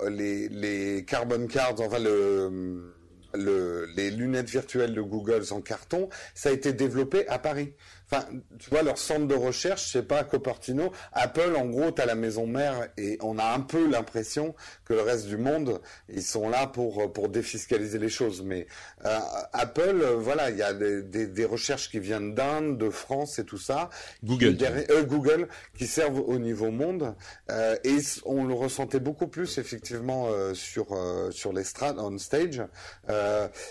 les, 0.09 0.47
les 0.49 1.03
carbon 1.05 1.47
cards, 1.47 1.75
enfin 1.79 1.99
le, 1.99 2.93
le, 3.33 3.85
les 3.95 4.11
lunettes 4.11 4.49
virtuelles 4.49 4.93
de 4.93 5.01
Google 5.01 5.43
en 5.51 5.61
carton, 5.61 6.09
ça 6.35 6.49
a 6.49 6.51
été 6.51 6.73
développé 6.73 7.27
à 7.27 7.39
Paris. 7.39 7.73
Enfin, 8.11 8.25
tu 8.59 8.69
vois, 8.69 8.83
leur 8.83 8.97
centre 8.97 9.27
de 9.27 9.35
recherche, 9.35 9.91
c'est 9.91 10.07
pas 10.07 10.19
à 10.19 10.23
Cupertino. 10.23 10.91
Apple, 11.13 11.55
en 11.57 11.65
gros, 11.65 11.91
t'as 11.91 12.05
la 12.05 12.15
maison 12.15 12.45
mère 12.45 12.89
et 12.97 13.17
on 13.21 13.39
a 13.39 13.45
un 13.45 13.61
peu 13.61 13.89
l'impression 13.89 14.55
que 14.85 14.93
le 14.93 15.01
reste 15.01 15.27
du 15.27 15.37
monde, 15.37 15.81
ils 16.09 16.23
sont 16.23 16.49
là 16.49 16.67
pour 16.67 17.11
pour 17.11 17.29
défiscaliser 17.29 17.99
les 17.99 18.09
choses. 18.09 18.41
Mais 18.41 18.67
euh, 19.05 19.19
Apple, 19.53 19.99
euh, 20.01 20.15
voilà, 20.15 20.49
il 20.49 20.57
y 20.57 20.61
a 20.61 20.73
des, 20.73 21.27
des, 21.27 21.45
recherches 21.45 21.89
qui 21.89 21.99
viennent 21.99 22.33
d'Inde, 22.33 22.77
de 22.77 22.89
France 22.89 23.39
et 23.39 23.45
tout 23.45 23.57
ça. 23.57 23.89
Google. 24.23 24.57
Qui, 24.57 24.65
euh, 24.65 25.03
Google, 25.03 25.47
qui 25.77 25.87
servent 25.87 26.19
au 26.19 26.39
niveau 26.39 26.71
monde. 26.71 27.15
et 27.49 27.97
on 28.25 28.45
le 28.45 28.53
ressentait 28.53 28.99
beaucoup 28.99 29.27
plus, 29.27 29.57
effectivement, 29.57 30.29
sur, 30.53 30.87
sur 31.31 31.53
l'estrade, 31.53 31.97
on 31.99 32.17
stage. 32.17 32.61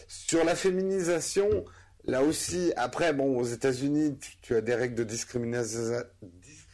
sur 0.07 0.45
la 0.45 0.55
féminisation, 0.55 1.65
Là 2.05 2.23
aussi, 2.23 2.73
après, 2.77 3.13
bon, 3.13 3.39
aux 3.39 3.45
États-Unis, 3.45 4.19
tu, 4.41 4.57
as 4.57 4.61
des 4.61 4.75
règles 4.75 4.97
de 4.97 5.05
discrimination, 5.05 6.03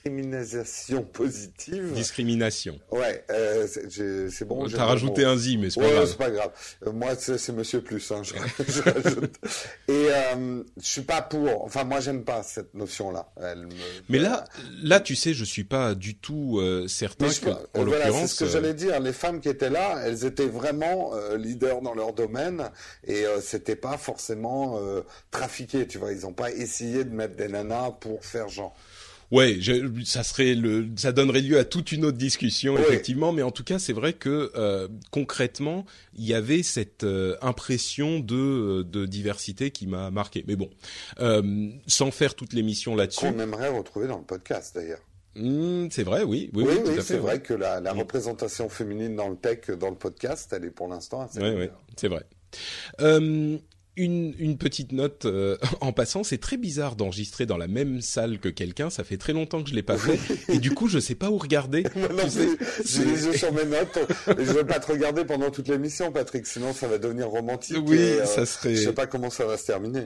discrimination 0.09 1.03
positive. 1.03 1.93
Discrimination. 1.93 2.79
Ouais, 2.91 3.25
euh, 3.31 3.67
c'est 4.31 4.45
bon. 4.45 4.67
T'as 4.69 4.85
rajouté 4.85 5.25
un 5.25 5.37
zi, 5.37 5.59
mais 5.59 5.71
c'est 5.71 5.81
pas 5.81 5.91
grave. 5.91 6.07
c'est 6.09 6.19
pas 6.19 6.31
grave. 6.31 6.51
Euh, 6.87 6.93
moi, 6.93 7.11
c'est 7.17 7.53
Monsieur 7.53 7.81
Plus. 7.81 8.11
Hein, 8.11 8.23
je, 8.23 8.35
je 8.67 8.83
rajoute. 8.91 9.35
Et 9.89 10.09
euh, 10.11 10.63
je 10.81 10.87
suis 10.87 11.03
pas 11.03 11.23
pour. 11.23 11.65
Enfin, 11.65 11.85
moi, 11.85 12.01
j'aime 12.01 12.25
pas 12.25 12.43
cette 12.43 12.75
notion-là. 12.75 13.33
Mais 14.09 14.19
là, 14.19 14.45
là, 14.83 15.01
tu 15.01 15.15
sais, 15.15 15.35
je 15.35 15.45
suis 15.45 15.65
pas 15.65 15.95
du 15.95 16.17
tout 16.17 16.59
euh, 16.59 16.87
certain 16.89 17.29
que, 17.29 17.51
en 17.51 17.85
voilà, 17.85 18.07
l'occurrence. 18.07 18.31
C'est 18.31 18.35
ce 18.35 18.45
que 18.45 18.51
j'allais 18.51 18.75
dire. 18.75 18.99
Les 19.01 19.13
femmes 19.13 19.41
qui 19.41 19.49
étaient 19.49 19.71
là, 19.71 20.01
elles 20.05 20.25
étaient 20.25 20.47
vraiment 20.47 21.13
leaders 21.37 21.83
dans 21.83 21.95
leur 21.95 22.13
domaine 22.13 22.71
et 23.07 23.25
c'était 23.41 23.77
pas 23.77 23.97
forcément 23.99 24.81
trafiqué. 25.31 25.87
Tu 25.87 25.99
vois, 25.99 26.13
ils 26.13 26.27
ont 26.27 26.33
pas 26.33 26.51
essayé 26.51 27.05
de 27.05 27.15
mettre 27.15 27.37
des 27.37 27.49
nanas 27.49 27.93
pour 28.01 28.25
faire 28.25 28.49
genre. 28.49 28.75
Ouais, 29.31 29.57
je, 29.61 30.03
ça 30.05 30.23
serait 30.23 30.55
le, 30.55 30.89
ça 30.97 31.13
donnerait 31.13 31.43
lieu 31.43 31.59
à 31.59 31.65
toute 31.65 31.93
une 31.93 32.05
autre 32.07 32.17
discussion 32.17 32.79
effectivement, 32.79 33.33
mais 33.33 33.43
en 33.43 33.51
tout 33.51 33.65
cas, 33.65 33.79
c'est 33.79 33.93
vrai 33.93 34.15
que 34.15 34.51
euh, 34.57 34.89
concrètement, 35.11 35.85
il 36.17 36.25
y 36.25 36.33
avait 36.33 36.63
cette 36.63 37.05
euh, 37.05 37.37
impression 37.43 38.21
de, 38.21 38.35
euh, 38.35 38.85
de 38.85 39.05
diversité 39.05 39.71
qui 39.71 39.87
m'a 39.87 40.11
marqué. 40.11 40.45
Mais 40.47 40.57
bon, 40.57 40.71
euh, 41.21 41.69
sans 41.87 42.11
faire 42.11 42.35
toute 42.35 42.55
l'émission 42.55 42.97
là-dessus. 42.97 43.31
Qu'on 43.31 43.39
aimerait 43.39 43.69
retrouver 43.69 44.07
dans 44.07 44.19
le 44.19 44.25
podcast 44.25 44.75
d'ailleurs. 44.75 45.03
Mmh, 45.35 45.89
c'est 45.91 46.03
vrai, 46.03 46.23
oui, 46.23 46.51
oui, 46.55 46.65
Oui, 46.67 46.75
oui, 46.87 46.97
c'est 47.03 47.19
vrai 47.19 47.41
que 47.41 47.55
la, 47.55 47.81
la 47.81 47.93
représentation 47.93 48.69
féminine 48.69 49.15
dans 49.15 49.29
le 49.29 49.37
tech, 49.37 49.71
dans 49.79 49.91
le 49.91 49.97
podcast, 49.97 50.53
elle 50.57 50.65
est 50.65 50.71
pour 50.71 50.89
l'instant 50.89 51.21
assez. 51.21 51.41
Oui, 51.41 51.51
oui, 51.55 51.69
c'est 51.97 52.09
vrai. 52.09 52.25
Euh, 53.01 53.59
une, 53.99 54.35
une 54.39 54.57
petite 54.57 54.93
note 54.93 55.27
euh, 55.27 55.57
en 55.81 55.93
passant, 55.93 56.25
c'est 56.25 56.39
très 56.39 56.57
bizarre 56.57 56.97
d'enregistrer 56.97 57.45
dans 57.45 57.57
la 57.57 57.69
même 57.69 58.01
salle 58.01 58.39
que 58.39 58.49
quelqu'un. 58.49 58.89
Ça 58.89 59.05
fait 59.05 59.19
très 59.19 59.33
longtemps 59.33 59.63
que 59.63 59.69
je 59.69 59.75
l'ai 59.75 59.83
pas 59.83 59.99
fait, 59.99 60.19
et 60.53 60.59
du 60.59 60.71
coup, 60.71 60.89
je 60.89 60.99
sais 60.99 61.15
pas 61.15 61.31
où 61.31 61.39
regarder. 61.39 61.85
J'ai 62.85 63.05
les 63.05 63.27
yeux 63.27 63.33
sur 63.37 63.53
mes 63.53 63.65
notes. 63.65 63.99
et 64.29 64.45
je 64.45 64.53
veux 64.53 64.67
pas 64.67 64.81
te 64.81 64.91
regarder 64.93 65.25
pendant 65.25 65.51
toute 65.51 65.69
l'émission, 65.69 66.13
Patrick, 66.13 66.47
sinon 66.47 66.73
ça 66.73 66.87
va 66.89 66.99
devenir 66.99 67.29
romantique. 67.29 67.77
Oui, 67.87 67.99
et, 67.99 68.21
euh, 68.21 68.25
ça 68.25 68.47
serait. 68.47 68.75
Je 68.75 68.85
sais 68.85 68.93
pas 68.93 69.07
comment 69.07 69.31
ça 69.31 69.45
va 69.45 69.57
se 69.57 69.67
terminer. 69.67 70.05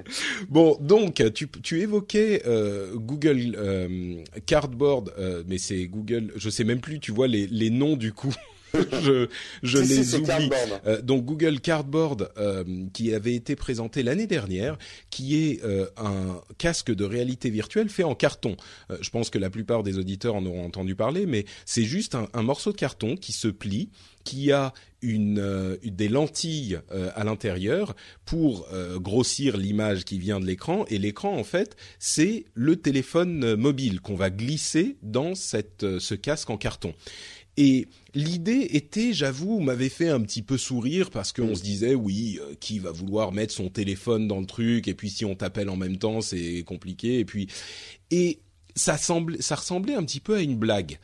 Bon, 0.49 0.77
donc 0.81 1.23
tu, 1.35 1.49
tu 1.49 1.81
évoquais 1.81 2.43
euh, 2.47 2.95
Google 2.95 4.25
Cardboard, 4.47 5.13
mais 5.47 5.59
c'est 5.59 5.87
Google. 5.87 6.33
Je 6.37 6.51
sais 6.51 6.65
même 6.65 6.81
plus. 6.81 6.99
Tu 6.99 7.13
vois 7.13 7.29
les 7.29 7.47
les 7.47 7.71
noms 7.71 7.97
du 7.97 8.13
coup. 8.13 8.35
je 9.03 9.29
je 9.63 9.83
Si, 9.83 9.95
les 9.95 10.15
oublie. 10.15 10.51
Euh, 10.87 11.03
donc 11.03 11.25
Google 11.25 11.61
Cardboard, 11.61 12.31
euh, 12.39 12.65
qui 12.93 13.15
avait 13.15 13.35
été 13.35 13.57
présenté 13.57 14.03
l'année 14.03 14.27
dernière, 14.27 14.79
qui 15.11 15.37
est 15.37 15.65
euh, 15.65 15.87
un 15.97 16.41
casque 16.59 16.93
de 16.93 17.05
réalité 17.05 17.51
virtuelle 17.51 17.89
fait 17.89 18.05
en 18.05 18.15
carton. 18.15 18.57
Euh, 18.91 18.99
je 19.01 19.11
pense 19.11 19.31
que 19.31 19.39
la 19.39 19.51
plupart 19.51 19.83
des 19.83 19.99
auditeurs 19.99 20.35
en 20.35 20.45
auront 20.47 20.65
entendu 20.65 20.95
parler, 20.95 21.27
mais 21.27 21.45
c'est 21.65 21.85
juste 21.85 22.15
un, 22.15 22.29
un 22.33 22.43
morceau 22.43 22.73
de 22.73 22.77
carton 22.77 23.17
qui 23.17 23.33
se 23.33 23.49
plie, 23.49 23.91
qui 24.25 24.53
a 24.53 24.73
une, 25.03 25.41
euh, 25.41 25.77
des 25.85 26.09
lentilles 26.09 26.79
euh, 26.93 27.11
à 27.15 27.25
l'intérieur 27.25 27.95
pour 28.25 28.67
euh, 28.73 28.99
grossir 28.99 29.57
l'image 29.57 30.05
qui 30.05 30.19
vient 30.19 30.41
de 30.41 30.47
l'écran. 30.47 30.85
Et 30.89 30.99
l'écran, 30.99 31.37
en 31.37 31.45
fait, 31.45 31.77
c'est 31.99 32.45
le 32.55 32.77
téléphone 32.77 33.45
euh, 33.45 33.57
mobile 33.57 34.01
qu'on 34.01 34.15
va 34.15 34.31
glisser 34.31 34.97
dans 35.03 35.35
cette, 35.35 35.83
euh, 35.83 35.99
ce 35.99 36.15
casque 36.15 36.51
en 36.51 36.57
carton. 36.57 36.95
Et 37.59 37.87
l'idée 38.15 38.69
était, 38.73 39.13
j'avoue, 39.13 39.61
m'avait 39.61 39.91
fait 39.91 40.09
un 40.09 40.21
petit 40.23 40.41
peu 40.43 40.57
sourire 40.57 41.11
parce 41.11 41.33
qu'on 41.33 41.55
se 41.55 41.63
disait, 41.63 41.95
oui, 41.95 42.39
euh, 42.41 42.55
qui 42.61 42.79
va 42.79 42.91
vouloir 42.93 43.31
mettre 43.33 43.53
son 43.53 43.69
téléphone 43.69 44.27
dans 44.27 44.41
le 44.41 44.47
truc 44.47 44.89
et 44.89 44.95
puis 44.95 45.11
si 45.11 45.25
on 45.27 45.35
t'appelle 45.35 45.69
en 45.69 45.77
même 45.77 45.99
temps, 45.99 46.23
c'est 46.23 46.63
compliqué. 46.67 47.19
Et 47.19 47.25
puis, 47.27 47.49
et 48.11 48.39
ça 48.75 48.97
semblait, 48.97 49.43
ça 49.43 49.57
ressemblait 49.57 49.95
un 49.95 50.03
petit 50.05 50.21
peu 50.21 50.37
à 50.37 50.41
une 50.41 50.57
blague. 50.57 50.99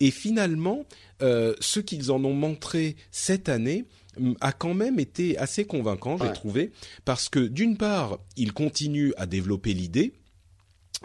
Et 0.00 0.10
finalement, 0.10 0.84
euh, 1.22 1.54
ce 1.60 1.80
qu'ils 1.80 2.10
en 2.12 2.22
ont 2.24 2.34
montré 2.34 2.96
cette 3.10 3.48
année 3.48 3.84
hum, 4.18 4.36
a 4.42 4.52
quand 4.52 4.74
même 4.74 5.00
été 5.00 5.38
assez 5.38 5.64
convaincant, 5.64 6.18
j'ai 6.18 6.24
Ouais. 6.24 6.32
trouvé, 6.34 6.72
parce 7.06 7.30
que 7.30 7.38
d'une 7.40 7.78
part, 7.78 8.18
ils 8.36 8.52
continuent 8.52 9.12
à 9.16 9.24
développer 9.24 9.72
l'idée. 9.72 10.12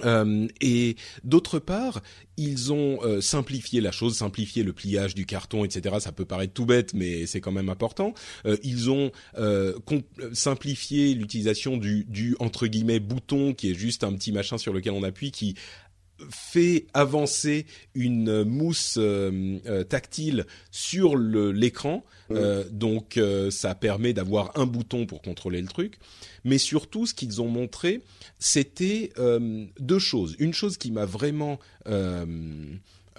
Euh, 0.06 0.48
et 0.62 0.96
d'autre 1.24 1.60
part, 1.60 2.02
ils 2.38 2.72
ont 2.72 3.00
euh, 3.04 3.22
simplifié 3.22 3.82
la 3.82 3.92
chose, 3.92 4.16
simplifié 4.16 4.64
le 4.64 4.74
pliage 4.74 5.16
du 5.16 5.26
carton, 5.26 5.66
etc. 5.66 5.96
Ça 6.00 6.12
peut 6.12 6.26
paraître 6.26 6.54
tout 6.54 6.66
bête, 6.66 6.94
mais 6.94 7.26
c'est 7.26 7.42
quand 7.42 7.52
même 7.52 7.70
important. 7.70 8.14
Euh, 8.46 8.58
ils 8.64 8.90
ont 8.90 9.12
simplifié 10.34 11.14
l'utilisation 11.14 11.78
du, 11.78 12.06
du 12.06 12.36
entre 12.40 12.68
guillemets 12.68 13.00
bouton, 13.00 13.54
qui 13.54 13.72
est 13.72 13.74
juste 13.74 14.04
un 14.04 14.14
petit 14.14 14.32
machin 14.32 14.58
sur 14.58 14.74
lequel 14.74 14.94
on 14.94 15.04
appuie, 15.04 15.32
qui 15.32 15.56
fait 16.30 16.88
avancer 16.94 17.66
une 17.96 18.44
mousse 18.44 18.96
euh, 18.98 19.60
euh, 19.66 19.84
tactile 19.84 20.46
sur 20.72 21.18
l'écran. 21.18 22.06
Euh, 22.32 22.64
donc 22.72 23.20
ça 23.50 23.76
permet 23.76 24.14
d'avoir 24.14 24.52
un 24.56 24.66
bouton 24.66 25.06
pour 25.06 25.22
contrôler 25.22 25.62
le 25.62 25.68
truc. 25.68 25.98
Mais 26.44 26.58
surtout, 26.58 27.06
ce 27.06 27.14
qu'ils 27.14 27.42
ont 27.42 27.48
montré, 27.48 28.02
c'était 28.40 29.12
euh, 29.20 29.66
deux 29.80 30.00
choses. 30.00 30.36
Une 30.40 30.54
chose 30.54 30.78
qui 30.78 30.92
m'a 30.92 31.06
vraiment 31.06 31.60
euh, 31.88 32.26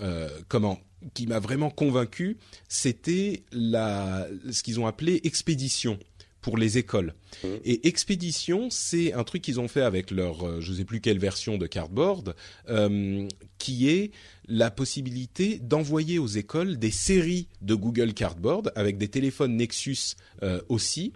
euh, 0.00 0.28
comment 0.48 0.80
qui 1.14 1.26
m'a 1.26 1.38
vraiment 1.38 1.70
convaincu, 1.70 2.36
c'était 2.68 3.44
la 3.52 4.26
ce 4.50 4.62
qu'ils 4.62 4.80
ont 4.80 4.86
appelé 4.86 5.20
expédition 5.24 5.98
pour 6.42 6.56
les 6.56 6.78
écoles. 6.78 7.14
Et 7.64 7.86
expédition, 7.86 8.68
c'est 8.70 9.12
un 9.12 9.24
truc 9.24 9.42
qu'ils 9.42 9.60
ont 9.60 9.68
fait 9.68 9.82
avec 9.82 10.10
leur, 10.10 10.60
je 10.62 10.72
sais 10.72 10.84
plus 10.84 11.02
quelle 11.02 11.18
version 11.18 11.58
de 11.58 11.66
cardboard, 11.66 12.34
qui 13.58 13.90
est 13.90 14.10
la 14.48 14.70
possibilité 14.70 15.58
d'envoyer 15.58 16.18
aux 16.18 16.26
écoles 16.26 16.78
des 16.78 16.90
séries 16.90 17.46
de 17.60 17.74
Google 17.74 18.14
Cardboard 18.14 18.72
avec 18.74 18.96
des 18.96 19.08
téléphones 19.08 19.54
Nexus 19.56 20.16
aussi, 20.70 21.12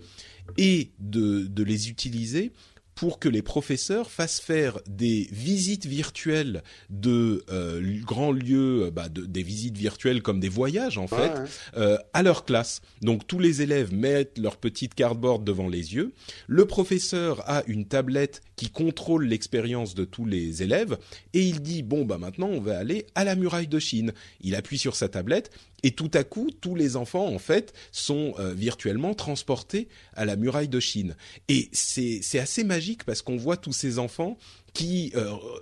et 0.59 0.91
de, 0.99 1.47
de 1.47 1.63
les 1.63 1.89
utiliser 1.89 2.53
pour 2.95 3.19
que 3.19 3.29
les 3.29 3.43
professeurs 3.43 4.11
fassent 4.11 4.41
faire 4.41 4.79
des 4.87 5.29
visites 5.33 5.87
virtuelles 5.87 6.63
de 6.91 7.45
euh, 7.51 7.83
grands 8.03 8.31
lieux, 8.33 8.85
euh, 8.85 8.91
bah, 8.91 9.09
de- 9.09 9.25
des 9.27 9.43
visites 9.43 9.77
virtuelles 9.77 10.23
comme 10.23 10.39
des 10.41 10.49
voyages 10.49 10.97
en 10.99 11.07
fait, 11.09 11.33
euh, 11.77 11.99
à 12.13 12.23
leur 12.23 12.45
classe. 12.45 12.81
Donc 13.03 13.27
tous 13.27 13.39
les 13.39 13.63
élèves 13.63 13.93
mettent 13.93 14.39
leur 14.39 14.57
petite 14.57 14.95
cardboard 14.95 15.45
devant 15.45 15.69
les 15.69 15.95
yeux. 15.95 16.13
Le 16.47 16.67
professeur 16.67 17.43
a 17.51 17.63
une 17.67 17.87
tablette 17.87 18.43
qui 18.57 18.71
contrôle 18.71 19.27
l'expérience 19.27 19.95
de 19.95 20.05
tous 20.05 20.27
les 20.27 20.63
élèves 20.63 20.99
et 21.33 21.43
il 21.43 21.61
dit 21.61 21.83
bon 21.83 22.05
bah 22.05 22.19
maintenant 22.19 22.49
on 22.49 22.61
va 22.61 22.79
aller 22.79 23.07
à 23.15 23.25
la 23.25 23.35
muraille 23.35 23.69
de 23.69 23.79
Chine. 23.79 24.13
Il 24.41 24.55
appuie 24.55 24.79
sur 24.79 24.97
sa 24.97 25.09
tablette 25.09 25.51
et 25.85 25.91
tout 25.91 26.11
à 26.15 26.25
coup, 26.25 26.49
tous 26.63 26.75
les 26.75 26.97
enfants, 26.97 27.27
en 27.27 27.39
fait, 27.39 27.75
sont 27.93 28.35
virtuellement 28.57 29.13
transportés 29.13 29.89
à 30.15 30.25
la 30.25 30.35
muraille 30.35 30.69
de 30.69 30.81
Chine. 30.81 31.15
Et 31.49 31.69
c'est 31.73 32.39
assez 32.39 32.65
magique 32.65 33.05
parce 33.05 33.21
qu'on 33.21 33.37
voit 33.37 33.59
tous 33.59 33.75
ces 33.75 33.99
enfants 33.99 34.39
qui 34.73 35.13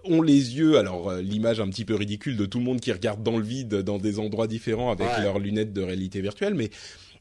ont 0.05 0.23
les 0.23 0.57
yeux, 0.57 0.79
alors 0.79 1.13
l'image 1.15 1.59
un 1.59 1.69
petit 1.69 1.85
peu 1.85 1.97
ridicule 1.97 2.37
de 2.37 2.47
tout 2.47 2.59
le 2.59 2.65
monde 2.65 2.81
qui 2.81 2.93
regarde 2.93 3.25
dans 3.25 3.37
le 3.37 3.45
vide, 3.45 3.75
dans 3.83 3.99
des 3.99 4.21
endroits 4.21 4.47
différents 4.47 4.93
avec 4.93 5.09
leurs 5.21 5.41
lunettes 5.41 5.73
de 5.73 5.83
réalité 5.83 6.21
virtuelle, 6.21 6.55
mais 6.55 6.71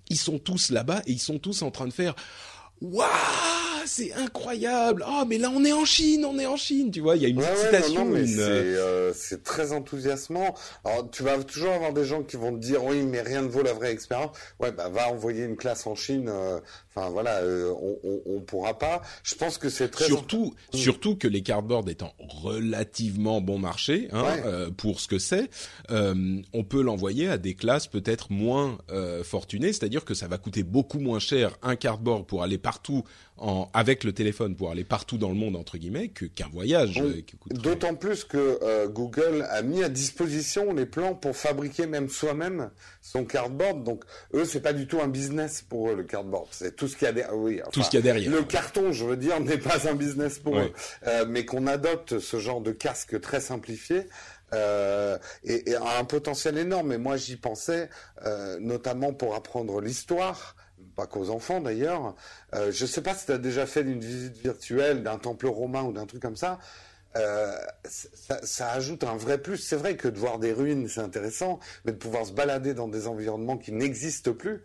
ils 0.09 0.19
sont 0.19 0.37
tous 0.37 0.69
là-bas 0.69 1.01
et 1.07 1.11
ils 1.11 1.19
sont 1.19 1.39
tous 1.39 1.63
en 1.63 1.71
train 1.71 1.87
de 1.87 1.93
faire 1.93 2.15
waouh, 2.81 3.07
c'est 3.85 4.13
incroyable. 4.13 5.05
Oh, 5.07 5.23
mais 5.27 5.37
là 5.37 5.51
on 5.53 5.63
est 5.63 5.73
en 5.73 5.85
Chine, 5.85 6.25
on 6.25 6.37
est 6.39 6.45
en 6.45 6.55
Chine, 6.55 6.91
tu 6.91 7.01
vois. 7.01 7.15
Il 7.15 7.21
y 7.21 7.25
a 7.25 7.29
une 7.29 7.37
petite 7.37 7.57
citation. 7.57 8.11
Euh, 8.13 9.11
c'est 9.15 9.43
très 9.43 9.73
enthousiasmant. 9.73 10.55
Alors 10.83 11.09
tu 11.09 11.23
vas 11.23 11.37
toujours 11.43 11.73
avoir 11.73 11.93
des 11.93 12.05
gens 12.05 12.23
qui 12.23 12.37
vont 12.37 12.53
te 12.53 12.59
dire 12.59 12.83
oui, 12.83 13.01
mais 13.03 13.21
rien 13.21 13.41
ne 13.41 13.47
vaut 13.47 13.63
la 13.63 13.73
vraie 13.73 13.91
expérience. 13.91 14.35
Ouais, 14.59 14.71
bah 14.71 14.89
va 14.89 15.09
envoyer 15.09 15.43
une 15.43 15.57
classe 15.57 15.87
en 15.87 15.95
Chine. 15.95 16.29
Euh, 16.29 16.59
enfin 16.93 17.09
voilà, 17.09 17.37
euh, 17.37 17.73
on, 17.81 17.97
on, 18.03 18.21
on, 18.25 18.41
pourra 18.41 18.77
pas. 18.77 19.01
Je 19.23 19.35
pense 19.35 19.57
que 19.57 19.69
c'est 19.69 19.89
très 19.89 20.05
surtout 20.05 20.53
mm. 20.73 20.77
surtout 20.77 21.15
que 21.15 21.27
les 21.27 21.41
cardboards 21.41 21.89
étant 21.89 22.13
relativement 22.19 23.41
bon 23.41 23.59
marché 23.59 24.09
hein, 24.11 24.69
pour 24.77 24.99
ce 24.99 25.07
que 25.07 25.19
c'est, 25.19 25.49
on 25.89 26.63
peut 26.63 26.81
l'envoyer 26.81 27.27
à 27.27 27.37
des 27.37 27.53
classes 27.53 27.87
peut-être 27.87 28.31
moins 28.31 28.77
fortunées, 29.23 29.73
c'est-à-dire 29.73 30.05
que 30.05 30.13
ça 30.13 30.27
va 30.27 30.37
coûter 30.37 30.63
beaucoup 30.63 30.99
moins 30.99 31.19
cher 31.19 31.57
un 31.61 31.75
cardboard 31.75 32.25
pour 32.25 32.43
aller 32.43 32.57
partout 32.57 33.03
en, 33.41 33.69
avec 33.73 34.03
le 34.03 34.13
téléphone 34.13 34.55
pour 34.55 34.71
aller 34.71 34.83
partout 34.83 35.17
dans 35.17 35.29
le 35.29 35.35
monde 35.35 35.55
entre 35.55 35.77
guillemets 35.77 36.09
que 36.09 36.25
qu'un 36.25 36.47
voyage. 36.47 37.01
Euh, 37.01 37.21
d'autant 37.49 37.95
plus 37.95 38.23
que 38.23 38.59
euh, 38.61 38.87
Google 38.87 39.45
a 39.49 39.61
mis 39.61 39.83
à 39.83 39.89
disposition 39.89 40.73
les 40.73 40.85
plans 40.85 41.15
pour 41.15 41.35
fabriquer 41.35 41.87
même 41.87 42.09
soi-même 42.09 42.69
son 43.01 43.25
cardboard. 43.25 43.83
Donc 43.83 44.03
eux, 44.33 44.45
c'est 44.45 44.61
pas 44.61 44.73
du 44.73 44.87
tout 44.87 45.01
un 45.01 45.07
business 45.07 45.61
pour 45.61 45.89
eux 45.89 45.95
le 45.95 46.03
cardboard. 46.03 46.47
C'est 46.51 46.75
tout 46.75 46.87
ce 46.87 46.95
qu'il 46.95 47.05
y 47.05 47.09
a 47.09 47.13
derrière. 47.13 47.35
Oui, 47.35 47.61
tout 47.71 47.81
ce 47.81 47.89
qu'il 47.89 47.99
y 47.99 48.01
a 48.01 48.03
derrière. 48.03 48.31
Le 48.31 48.43
carton, 48.43 48.91
je 48.91 49.05
veux 49.05 49.17
dire, 49.17 49.39
n'est 49.41 49.57
pas 49.57 49.89
un 49.89 49.95
business 49.95 50.39
pour 50.39 50.57
eux. 50.57 50.71
Euh, 51.07 51.25
mais 51.27 51.45
qu'on 51.45 51.67
adopte 51.67 52.19
ce 52.19 52.39
genre 52.39 52.61
de 52.61 52.71
casque 52.71 53.19
très 53.19 53.41
simplifié. 53.41 54.05
Euh, 54.53 55.17
et, 55.45 55.71
et, 55.71 55.75
a 55.75 55.97
un 55.97 56.03
potentiel 56.03 56.57
énorme. 56.57 56.91
Et 56.91 56.97
moi, 56.97 57.15
j'y 57.15 57.37
pensais, 57.37 57.89
euh, 58.25 58.57
notamment 58.59 59.13
pour 59.13 59.33
apprendre 59.35 59.79
l'histoire 59.79 60.55
pas 60.95 61.07
qu'aux 61.07 61.29
enfants 61.29 61.61
d'ailleurs. 61.61 62.15
Euh, 62.53 62.71
je 62.71 62.83
ne 62.83 62.89
sais 62.89 63.01
pas 63.01 63.13
si 63.13 63.25
tu 63.25 63.31
as 63.31 63.37
déjà 63.37 63.65
fait 63.65 63.81
une 63.81 63.99
visite 63.99 64.37
virtuelle 64.37 65.03
d'un 65.03 65.17
temple 65.17 65.47
romain 65.47 65.83
ou 65.83 65.93
d'un 65.93 66.05
truc 66.05 66.21
comme 66.21 66.35
ça. 66.35 66.59
Euh, 67.17 67.53
ça, 67.83 68.71
ajoute 68.71 69.03
un 69.03 69.17
vrai 69.17 69.37
plus. 69.41 69.57
C'est 69.57 69.75
vrai 69.75 69.97
que 69.97 70.07
de 70.07 70.17
voir 70.17 70.39
des 70.39 70.53
ruines, 70.53 70.87
c'est 70.87 71.01
intéressant, 71.01 71.59
mais 71.83 71.91
de 71.91 71.97
pouvoir 71.97 72.25
se 72.25 72.31
balader 72.31 72.73
dans 72.73 72.87
des 72.87 73.07
environnements 73.07 73.57
qui 73.57 73.73
n'existent 73.73 74.33
plus, 74.33 74.63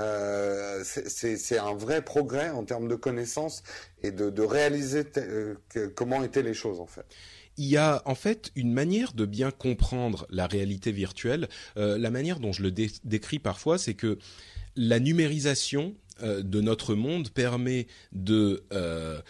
euh, 0.00 0.82
c'est 0.82 1.58
un 1.58 1.72
vrai 1.72 2.02
progrès 2.02 2.50
en 2.50 2.64
termes 2.64 2.88
de 2.88 2.96
connaissances 2.96 3.62
et 4.02 4.10
de, 4.10 4.42
réaliser 4.42 5.04
comment 5.94 6.24
étaient 6.24 6.42
les 6.42 6.54
choses 6.54 6.80
en 6.80 6.86
fait 6.86 7.06
il 7.56 7.66
y 7.66 7.76
a 7.76 8.02
en 8.04 8.16
fait 8.16 8.50
une 8.56 8.72
manière 8.72 9.12
de 9.12 9.24
bien 9.24 9.52
comprendre 9.52 10.26
la 10.28 10.48
réalité 10.48 10.90
virtuelle. 10.90 11.48
la 11.76 12.10
manière 12.10 12.40
dont 12.40 12.50
je 12.50 12.64
le 12.64 12.72
décris 12.72 13.38
parfois, 13.38 13.78
c'est 13.78 13.94
que 13.94 14.18
la 14.76 15.00
numérisation 15.00 15.94
euh, 16.22 16.42
de 16.42 16.60
notre 16.60 16.94
monde 16.94 17.30
permet 17.30 17.86
de 18.12 18.64
euh, 18.72 19.20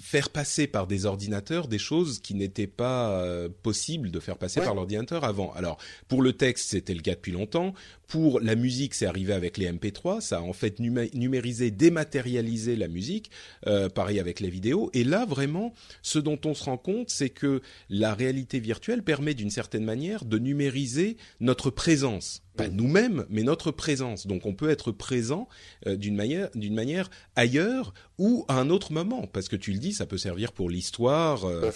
faire 0.00 0.30
passer 0.30 0.66
par 0.66 0.86
des 0.86 1.04
ordinateurs 1.04 1.68
des 1.68 1.78
choses 1.78 2.20
qui 2.20 2.34
n'étaient 2.34 2.66
pas 2.66 3.10
euh, 3.10 3.48
possibles 3.62 4.10
de 4.10 4.18
faire 4.18 4.38
passer 4.38 4.60
par 4.60 4.74
l'ordinateur 4.74 5.24
avant. 5.24 5.52
Alors 5.52 5.78
pour 6.08 6.22
le 6.22 6.32
texte, 6.32 6.70
c'était 6.70 6.94
le 6.94 7.02
cas 7.02 7.14
depuis 7.14 7.32
longtemps. 7.32 7.74
Pour 8.06 8.40
la 8.40 8.54
musique, 8.54 8.94
c'est 8.94 9.06
arrivé 9.06 9.32
avec 9.32 9.58
les 9.58 9.70
MP3. 9.70 10.20
Ça 10.20 10.38
a 10.38 10.40
en 10.40 10.54
fait 10.54 10.80
numérisé, 10.80 11.70
dématérialisé 11.70 12.76
la 12.76 12.88
musique. 12.88 13.30
Euh, 13.66 13.88
pareil 13.88 14.18
avec 14.18 14.40
les 14.40 14.50
vidéos. 14.50 14.90
Et 14.94 15.04
là, 15.04 15.26
vraiment, 15.26 15.74
ce 16.02 16.18
dont 16.18 16.40
on 16.44 16.54
se 16.54 16.64
rend 16.64 16.78
compte, 16.78 17.10
c'est 17.10 17.30
que 17.30 17.60
la 17.90 18.14
réalité 18.14 18.58
virtuelle 18.58 19.02
permet 19.02 19.34
d'une 19.34 19.50
certaine 19.50 19.84
manière 19.84 20.24
de 20.24 20.38
numériser 20.38 21.18
notre 21.40 21.70
présence 21.70 22.42
pas 22.62 22.68
nous-mêmes, 22.68 23.26
mais 23.28 23.42
notre 23.42 23.70
présence. 23.70 24.26
Donc 24.26 24.46
on 24.46 24.54
peut 24.54 24.70
être 24.70 24.92
présent 24.92 25.48
euh, 25.86 25.96
d'une 25.96 26.16
manière, 26.16 26.50
d'une 26.54 26.74
manière 26.74 27.10
ailleurs 27.36 27.94
ou 28.18 28.44
à 28.48 28.58
un 28.58 28.70
autre 28.70 28.92
moment, 28.92 29.26
parce 29.26 29.48
que 29.48 29.56
tu 29.56 29.72
le 29.72 29.78
dis, 29.78 29.92
ça 29.92 30.06
peut 30.06 30.18
servir 30.18 30.52
pour 30.52 30.70
l'histoire. 30.70 31.44
Euh. 31.44 31.70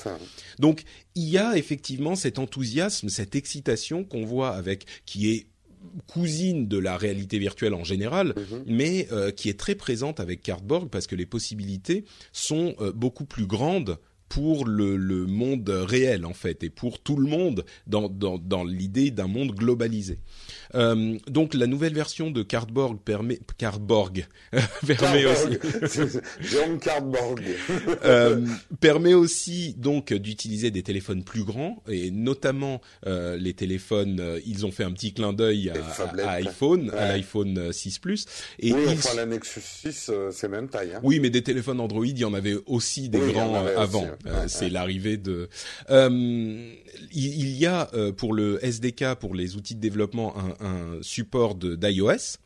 Donc 0.59 0.85
il 1.15 1.29
y 1.29 1.39
a 1.39 1.57
effectivement 1.57 2.17
cet 2.17 2.39
enthousiasme, 2.39 3.09
cette 3.09 3.35
excitation 3.35 4.05
qu'on 4.05 4.25
voit 4.25 4.51
avec, 4.51 4.87
qui 5.07 5.31
est 5.31 5.47
cousine 6.07 6.69
de 6.69 6.79
la 6.79 6.97
réalité 6.97 7.39
virtuelle 7.39 7.75
en 7.75 7.85
général, 7.85 8.35
mhm. 8.37 8.65
mais 8.67 9.09
euh, 9.13 9.31
qui 9.31 9.49
est 9.49 9.59
très 9.59 9.75
présente 9.75 10.21
avec 10.21 10.43
Cardboard 10.43 10.91
parce 10.91 11.07
que 11.07 11.17
les 11.17 11.27
possibilités 11.27 12.05
sont 12.33 12.75
euh, 12.81 12.93
beaucoup 12.93 13.25
plus 13.25 13.47
grandes 13.47 13.99
pour 14.29 14.67
le, 14.67 14.97
le, 14.97 15.27
monde 15.27 15.69
réel 15.69 16.25
en 16.25 16.33
fait 16.33 16.65
et 16.65 16.71
pour 16.71 16.99
tout 16.99 17.17
le 17.17 17.29
monde 17.29 17.65
dans, 17.87 18.09
dans, 18.09 18.39
dans 18.39 18.65
l'idée 18.65 19.11
d'un 19.11 19.29
monde 19.29 19.53
globalisé. 19.53 20.19
Euh, 20.75 21.19
donc 21.29 21.55
la 21.55 21.67
nouvelle 21.67 21.95
version 21.95 22.31
de 22.31 22.43
Cardboard 22.43 22.99
permet 23.01 23.39
Cardboard 23.59 24.21
permet 24.87 25.25
aussi 25.27 25.59
Cardboard 26.81 27.41
euh, 28.05 28.47
permet 28.81 29.15
aussi 29.15 29.75
donc 29.79 30.13
d'utiliser 30.13 30.71
des 30.71 30.83
téléphones 30.83 31.25
plus 31.25 31.45
grands 31.45 31.83
et 31.89 32.11
notamment 32.11 32.81
euh, 33.07 33.37
les 33.37 33.55
téléphones 33.55 34.21
euh, 34.21 34.41
ils 34.47 34.67
ont 34.67 34.73
fait 34.73 34.85
un 34.85 34.93
petit 34.93 35.13
clin 35.13 35.33
d'œil 35.33 35.71
à, 35.71 36.31
iPhone 36.33 36.91
à 36.91 37.09
l'iPhone 37.09 37.73
6 37.73 37.99
Plus. 37.99 38.27
Et 38.59 38.73
oui, 38.73 38.83
enfin 38.89 39.15
la 39.17 39.27
Nexus 39.27 39.61
6 39.61 40.11
euh, 40.11 40.31
c'est 40.33 40.49
même 40.49 40.69
taille 40.69 40.95
hein. 40.95 41.01
Oui 41.03 41.21
mais 41.21 41.31
des 41.31 41.43
téléphones 41.43 41.81
Android 41.81 42.07
il 42.07 42.19
y 42.19 42.25
en 42.25 42.35
avait 42.35 42.57
aussi 42.67 43.09
des 43.09 43.21
grands 43.21 43.65
avant. 43.77 44.07
c'est 44.47 44.69
l'arrivée 44.69 45.17
de 45.17 45.49
il, 47.13 47.57
y 47.57 47.67
a 47.67 47.91
pour 48.17 48.33
le 48.33 48.65
SDK 48.65 49.15
pour 49.15 49.35
les 49.35 49.57
outils 49.57 49.75
de 49.75 49.81
développement 49.81 50.35
un, 50.61 50.64
un 50.65 50.99
support 51.03 51.55
d'iOS. 51.55 52.39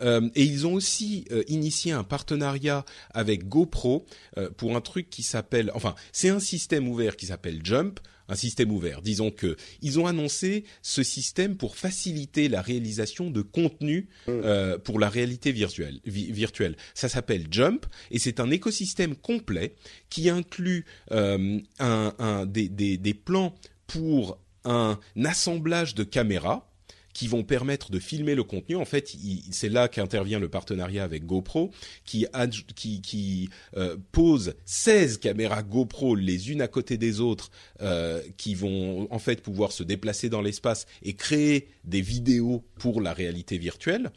Euh, 0.00 0.28
et 0.34 0.44
ils 0.44 0.66
ont 0.66 0.74
aussi 0.74 1.26
euh, 1.30 1.42
initié 1.48 1.92
un 1.92 2.04
partenariat 2.04 2.84
avec 3.10 3.48
GoPro 3.48 4.06
euh, 4.38 4.50
pour 4.56 4.76
un 4.76 4.80
truc 4.80 5.10
qui 5.10 5.22
s'appelle, 5.22 5.70
enfin, 5.74 5.94
c'est 6.12 6.28
un 6.28 6.40
système 6.40 6.88
ouvert 6.88 7.16
qui 7.16 7.26
s'appelle 7.26 7.60
Jump 7.62 8.00
un 8.26 8.36
système 8.36 8.72
ouvert. 8.72 9.02
Disons 9.02 9.30
que 9.30 9.54
ils 9.82 10.00
ont 10.00 10.06
annoncé 10.06 10.64
ce 10.80 11.02
système 11.02 11.58
pour 11.58 11.76
faciliter 11.76 12.48
la 12.48 12.62
réalisation 12.62 13.28
de 13.30 13.42
contenu 13.42 14.08
mmh. 14.26 14.78
pour 14.82 14.98
la 14.98 15.10
réalité 15.10 15.52
virtuelle. 15.52 16.00
virtuelle. 16.06 16.74
Ça 16.94 17.10
s'appelle 17.10 17.48
Jump 17.50 17.84
et 18.10 18.18
c'est 18.18 18.40
un 18.40 18.50
écosystème 18.50 19.14
complet 19.14 19.74
qui 20.08 20.30
inclut 20.30 20.86
un, 21.10 21.58
un, 21.78 22.46
des, 22.46 22.70
des, 22.70 22.96
des 22.96 23.12
plans 23.12 23.54
pour 23.86 24.38
un 24.64 24.98
assemblage 25.22 25.94
de 25.94 26.02
caméras 26.02 26.73
qui 27.14 27.28
vont 27.28 27.44
permettre 27.44 27.90
de 27.90 27.98
filmer 27.98 28.34
le 28.34 28.44
contenu. 28.44 28.76
En 28.76 28.84
fait, 28.84 29.16
c'est 29.50 29.70
là 29.70 29.88
qu'intervient 29.88 30.38
le 30.38 30.48
partenariat 30.48 31.04
avec 31.04 31.24
GoPro, 31.24 31.70
qui, 32.04 32.26
qui, 32.74 33.00
qui 33.00 33.48
euh, 33.76 33.96
pose 34.12 34.54
16 34.66 35.18
caméras 35.18 35.62
GoPro 35.62 36.14
les 36.14 36.50
unes 36.50 36.60
à 36.60 36.68
côté 36.68 36.98
des 36.98 37.20
autres, 37.20 37.50
euh, 37.80 38.20
qui 38.36 38.54
vont 38.54 39.08
en 39.10 39.18
fait 39.18 39.40
pouvoir 39.40 39.72
se 39.72 39.82
déplacer 39.82 40.28
dans 40.28 40.42
l'espace 40.42 40.86
et 41.02 41.14
créer 41.14 41.68
des 41.84 42.02
vidéos 42.02 42.64
pour 42.78 43.00
la 43.00 43.14
réalité 43.14 43.56
virtuelle. 43.56 44.10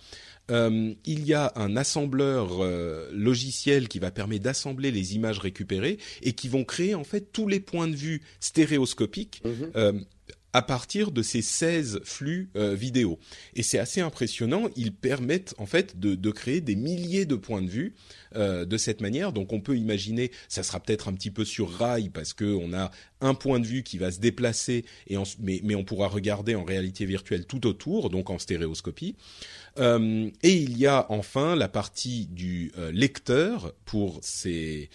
Euh, 0.49 0.93
il 1.05 1.25
y 1.25 1.33
a 1.33 1.51
un 1.55 1.75
assembleur 1.75 2.63
euh, 2.63 3.09
logiciel 3.11 3.87
qui 3.87 3.99
va 3.99 4.11
permettre 4.11 4.43
d'assembler 4.43 4.91
les 4.91 5.15
images 5.15 5.39
récupérées 5.39 5.97
et 6.21 6.33
qui 6.33 6.47
vont 6.47 6.63
créer 6.63 6.95
en 6.95 7.03
fait 7.03 7.31
tous 7.33 7.47
les 7.47 7.59
points 7.59 7.87
de 7.87 7.95
vue 7.95 8.21
stéréoscopiques. 8.39 9.41
Mhm. 9.43 9.71
Euh, 9.75 9.93
à 10.57 10.63
partir 10.63 11.11
de 11.11 11.21
ces 11.21 11.43
16 11.43 11.99
flux 12.03 12.49
euh, 12.55 12.73
vidéo. 12.73 13.19
Et 13.53 13.61
c'est 13.61 13.77
assez 13.77 14.01
impressionnant, 14.01 14.69
ils 14.75 14.91
permettent 14.91 15.53
en 15.59 15.67
fait 15.67 15.99
de, 15.99 16.31
créer 16.31 16.61
des 16.61 16.75
milliers 16.75 17.25
de 17.27 17.35
points 17.35 17.61
de 17.61 17.69
vue 17.69 17.93
euh, 18.35 18.65
de 18.65 18.75
cette 18.75 18.99
manière. 18.99 19.33
Donc 19.33 19.53
on 19.53 19.61
peut 19.61 19.77
imaginer, 19.77 20.31
ça 20.49 20.63
sera 20.63 20.79
peut-être 20.79 21.09
un 21.09 21.13
petit 21.13 21.29
peu 21.29 21.45
sur 21.45 21.69
rail 21.69 22.09
parce 22.09 22.33
que 22.33 22.45
on 22.45 22.73
a 22.73 22.89
un 23.21 23.35
point 23.35 23.59
de 23.59 23.67
vue 23.67 23.83
qui 23.83 23.99
va 23.99 24.09
se 24.09 24.19
déplacer, 24.19 24.83
et 25.05 25.15
mais, 25.39 25.75
on 25.75 25.83
pourra 25.83 26.07
regarder 26.07 26.55
en 26.55 26.63
réalité 26.63 27.05
virtuelle 27.05 27.45
tout 27.45 27.67
autour, 27.67 28.09
donc 28.09 28.31
en 28.31 28.39
stéréoscopie. 28.39 29.15
Euh, 29.77 30.31
et 30.41 30.55
il 30.55 30.75
y 30.75 30.87
a 30.87 31.05
enfin 31.09 31.55
la 31.55 31.67
partie 31.67 32.25
du 32.31 32.71
lecteur 32.91 33.75
pour 33.85 34.17
ces 34.23 34.89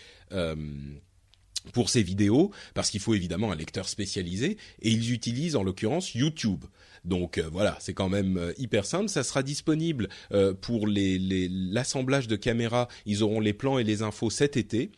pour 1.72 1.90
ces 1.90 2.02
vidéos, 2.02 2.50
parce 2.74 2.90
qu'il 2.90 3.00
faut 3.00 3.14
évidemment 3.14 3.52
un 3.52 3.56
lecteur 3.56 3.88
spécialisé, 3.88 4.56
et 4.80 4.90
ils 4.90 5.12
utilisent 5.12 5.56
en 5.56 5.62
l'occurrence 5.62 6.14
YouTube. 6.14 6.64
Donc 7.04 7.38
euh, 7.38 7.48
voilà, 7.50 7.76
c'est 7.80 7.94
quand 7.94 8.08
même 8.08 8.36
euh, 8.36 8.52
hyper 8.58 8.84
simple. 8.84 9.08
Ça 9.08 9.24
sera 9.24 9.42
disponible 9.42 10.08
euh, 10.32 10.54
pour 10.54 10.86
l'assemblage 10.86 12.28
de 12.28 12.36
caméras. 12.36 12.88
Ils 13.06 13.22
auront 13.22 13.40
les 13.40 13.52
plans 13.52 13.78
et 13.78 13.84
les 13.84 14.02
infos 14.02 14.30
cet 14.30 14.56
été. 14.56 14.90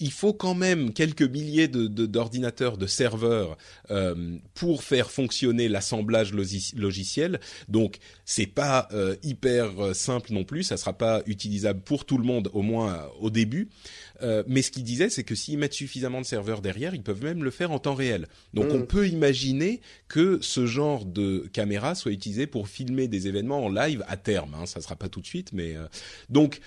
Il 0.00 0.12
faut 0.12 0.32
quand 0.32 0.54
même 0.54 0.92
quelques 0.92 1.22
milliers 1.22 1.68
de, 1.68 1.86
d'ordinateurs, 2.06 2.76
de, 2.76 2.86
serveurs 2.86 3.56
euh, 3.90 4.36
pour 4.54 4.82
faire 4.82 5.10
fonctionner 5.10 5.68
l'assemblage 5.68 6.32
logiciel. 6.32 7.40
Donc 7.68 7.98
c'est 8.24 8.46
pas 8.46 8.88
euh, 8.92 9.16
hyper 9.22 9.82
euh, 9.82 9.94
simple 9.94 10.32
non 10.32 10.44
plus. 10.44 10.62
Ça 10.62 10.76
sera 10.76 10.92
pas 10.92 11.22
utilisable 11.26 11.80
pour 11.80 12.04
tout 12.04 12.18
le 12.18 12.24
monde, 12.24 12.50
au 12.52 12.62
moins 12.62 13.08
au 13.20 13.30
début. 13.30 13.68
mais 14.46 14.62
ce 14.62 14.70
qu'il 14.70 14.84
disait, 14.84 15.10
c'est 15.10 15.24
que 15.24 15.34
s'ils 15.34 15.58
mettent 15.58 15.74
suffisamment 15.74 16.20
de 16.20 16.26
serveurs 16.26 16.60
derrière, 16.60 16.94
ils 16.94 17.02
peuvent 17.02 17.22
même 17.22 17.44
le 17.44 17.50
faire 17.50 17.70
en 17.70 17.78
temps 17.78 17.94
réel. 17.94 18.26
Donc 18.54 18.66
on 18.70 18.80
mmh. 18.80 18.86
peut 18.86 19.08
imaginer 19.08 19.80
que 20.08 20.38
ce 20.40 20.66
genre 20.66 21.04
de 21.04 21.48
caméra 21.52 21.94
soit 21.94 22.12
utilisé 22.12 22.46
pour 22.46 22.68
filmer 22.68 23.08
des 23.08 23.28
événements 23.28 23.64
en 23.64 23.68
live 23.68 24.04
à 24.08 24.16
terme. 24.16 24.54
Hein. 24.54 24.66
Ça 24.66 24.80
sera 24.80 24.96
pas 24.96 25.08
tout 25.08 25.20
de 25.20 25.26
suite, 25.26 25.52
mais 25.52 25.76
donc 26.28 26.60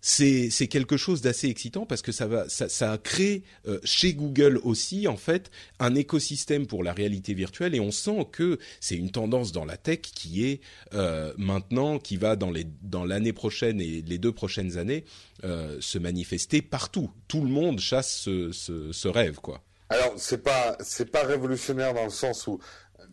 c'est 0.00 0.68
quelque 0.68 0.96
chose 0.96 1.20
d'assez 1.20 1.48
excitant 1.48 1.84
parce 1.86 2.02
que 2.02 2.12
ça 2.12 2.26
va 2.26 2.46
a 2.80 2.98
créé 2.98 3.42
euh, 3.66 3.80
chez 3.84 4.14
Google 4.14 4.60
aussi 4.62 5.08
en 5.08 5.16
fait 5.16 5.50
un 5.78 5.94
écosystème 5.94 6.66
pour 6.66 6.84
la 6.84 6.92
réalité 6.92 7.34
virtuelle 7.34 7.74
et 7.74 7.80
on 7.80 7.90
sent 7.90 8.28
que 8.30 8.58
c'est 8.80 8.94
une 8.94 9.10
tendance 9.10 9.52
dans 9.52 9.64
la 9.64 9.76
tech 9.76 10.00
qui 10.00 10.46
est 10.46 10.60
euh, 10.94 11.32
maintenant 11.38 11.98
qui 11.98 12.16
va 12.16 12.36
dans 12.36 13.04
l'année 13.04 13.32
prochaine 13.32 13.80
et 13.80 14.02
les 14.02 14.18
deux 14.18 14.32
prochaines 14.32 14.78
années 14.78 15.04
euh, 15.44 15.78
se 15.80 15.98
manifester 15.98 16.62
partout. 16.62 17.10
Tout 17.28 17.42
le 17.42 17.50
monde 17.50 17.80
chasse 17.80 18.22
ce 18.22 19.08
rêve 19.08 19.36
quoi. 19.36 19.62
Alors 19.88 20.14
c'est 20.16 20.42
pas 20.42 20.76
c'est 20.80 21.10
pas 21.12 21.22
révolutionnaire 21.22 21.94
dans 21.94 22.04
le 22.04 22.10
sens 22.10 22.48
où 22.48 22.58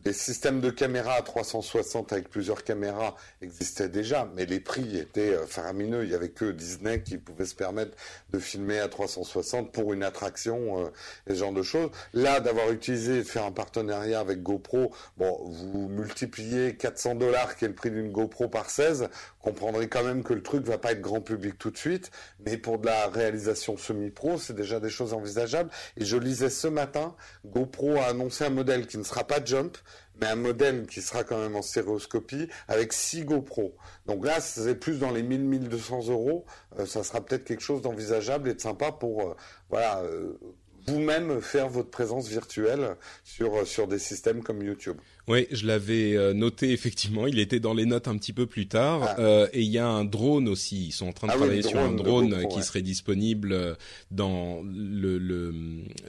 les 0.06 0.14
systèmes 0.14 0.60
de 0.60 0.70
caméras 0.70 1.16
à 1.16 1.22
360 1.22 2.12
avec 2.12 2.30
plusieurs 2.30 2.64
caméras 2.64 3.16
existaient 3.42 3.90
déjà, 3.90 4.30
mais 4.36 4.46
les 4.46 4.60
prix 4.60 4.98
étaient 4.98 5.34
euh, 5.34 5.46
faramineux. 5.48 6.04
Il 6.04 6.12
y 6.12 6.16
avait 6.16 6.30
que 6.30 6.52
Disney 6.52 7.02
qui 7.02 7.18
pouvait 7.18 7.46
se 7.46 7.56
permettre 7.56 7.96
de 8.32 8.40
filmer 8.40 8.80
à 8.80 8.90
360 8.90 9.72
pour 9.72 9.94
une 9.94 10.04
attraction, 10.04 10.86
euh, 10.86 10.90
et 11.28 11.34
ce 11.34 11.40
genre 11.40 11.54
de 11.54 11.64
choses. 11.64 11.90
Là, 12.14 12.40
d'avoir 12.40 12.72
utilisé, 12.72 13.20
de 13.20 13.24
faire 13.24 13.46
un 13.46 13.52
partenariat 13.52 14.20
avec 14.20 14.42
GoPro, 14.44 14.92
bon, 15.18 15.40
vous 15.46 15.88
multipliez 15.88 16.76
400 16.76 17.16
dollars, 17.16 17.56
qui 17.56 17.66
est 17.66 17.70
le 17.70 17.76
prix 17.76 17.92
d'une 17.92 18.12
GoPro 18.12 18.50
par 18.50 18.70
16, 18.70 19.10
comprendrez 19.44 19.90
quand 19.90 20.04
même 20.04 20.24
que 20.24 20.34
le 20.34 20.42
truc 20.42 20.66
va 20.66 20.78
pas 20.78 20.94
être 20.94 21.02
grand 21.02 21.22
public 21.22 21.58
tout 21.60 21.70
de 21.70 21.78
suite, 21.78 22.10
mais 22.46 22.58
pour 22.58 22.80
de 22.80 22.88
la 22.88 23.08
réalisation 23.08 23.78
semi-pro, 23.78 24.38
c'est 24.38 24.56
déjà 24.56 24.80
des 24.80 24.90
choses 24.90 25.14
envisageables. 25.14 25.70
Et 25.98 26.06
je 26.06 26.18
lisais 26.18 26.50
ce 26.50 26.68
matin, 26.68 27.16
GoPro 27.46 27.98
a 27.98 28.06
annoncé 28.06 28.46
un 28.46 28.50
modèle 28.50 28.88
qui 28.88 28.98
ne 28.98 29.04
sera 29.04 29.26
pas 29.26 29.44
Jump, 29.44 29.78
mais 30.20 30.28
un 30.28 30.36
modèle 30.36 30.88
qui 30.88 31.02
sera 31.02 31.24
quand 31.24 31.38
même 31.38 31.56
en 31.56 31.62
stéréoscopie 31.62 32.48
avec 32.68 32.94
6 32.94 33.26
GoPro. 33.26 33.76
Donc 34.06 34.26
là, 34.26 34.40
c'est 34.40 34.76
plus 34.76 35.00
dans 35.00 35.12
les 35.12 35.24
1000-1200 35.24 36.10
euros. 36.10 36.46
Euh, 36.80 36.86
ça 36.86 37.04
sera 37.04 37.20
peut-être 37.22 37.44
quelque 37.44 37.64
chose 37.64 37.82
d'envisageable 37.82 38.50
et 38.50 38.54
de 38.54 38.62
sympa 38.62 38.92
pour 38.94 39.22
euh, 39.22 39.36
voilà 39.70 40.02
euh, 40.04 40.40
vous-même 40.88 41.42
faire 41.42 41.68
votre 41.68 41.90
présence 41.90 42.28
virtuelle 42.28 42.96
sur 43.24 43.68
sur 43.68 43.88
des 43.88 44.00
systèmes 44.00 44.44
comme 44.44 44.62
YouTube. 44.62 44.98
Oui, 45.30 45.48
je 45.52 45.66
l'avais 45.66 46.18
euh, 46.18 46.34
noté 46.34 46.72
effectivement. 46.72 47.28
Il 47.28 47.40
était 47.40 47.62
dans 47.62 47.74
les 47.74 47.86
notes 47.86 48.10
un 48.10 48.18
petit 48.18 48.34
peu 48.34 48.46
plus 48.46 48.68
tard. 48.68 49.04
Ah. 49.04 49.20
Euh, 49.20 49.48
et 49.54 49.62
il 49.62 49.70
y 49.70 49.78
a 49.78 49.88
un 49.88 50.04
drone 50.04 50.50
aussi. 50.50 50.88
Ils 50.88 50.92
sont 50.92 51.08
en 51.08 51.14
train 51.14 51.28
de 51.28 51.32
ah 51.32 51.38
travailler 51.38 51.62
sur 51.62 51.80
un 51.80 51.94
drone 51.94 52.46
qui 52.50 52.62
serait 52.62 52.82
disponible 52.82 53.54
euh, 53.54 53.74
dans 54.12 54.62
le, 54.64 55.18
le, 55.18 55.54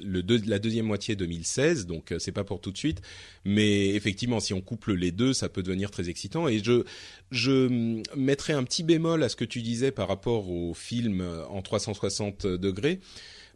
le 0.03 0.23
la 0.47 0.59
deuxième 0.59 0.87
moitié 0.87 1.15
2016. 1.15 1.87
Donc 1.87 2.13
c'est 2.19 2.33
pas 2.33 2.43
pour 2.43 2.61
tout 2.61 2.73
de 2.73 2.77
suite, 2.77 3.03
mais 3.45 3.91
effectivement, 3.91 4.41
si 4.41 4.53
on 4.53 4.61
couple 4.61 4.95
les 4.95 5.13
deux, 5.13 5.33
ça 5.33 5.49
peut 5.49 5.63
devenir 5.63 5.93
très 5.93 6.09
excitant. 6.09 6.49
Et 6.49 6.59
je 6.59 6.83
je 7.31 7.69
mettrais 8.17 8.53
un 8.53 8.65
petit 8.65 8.83
bémol 8.83 9.23
à 9.23 9.29
ce 9.29 9.37
que 9.37 9.45
tu 9.45 9.63
disais 9.63 9.93
par 9.93 10.09
rapport 10.09 10.51
au 10.51 10.75
film 10.75 11.25
en 11.51 11.63
360 11.63 12.47
degrés 12.47 13.01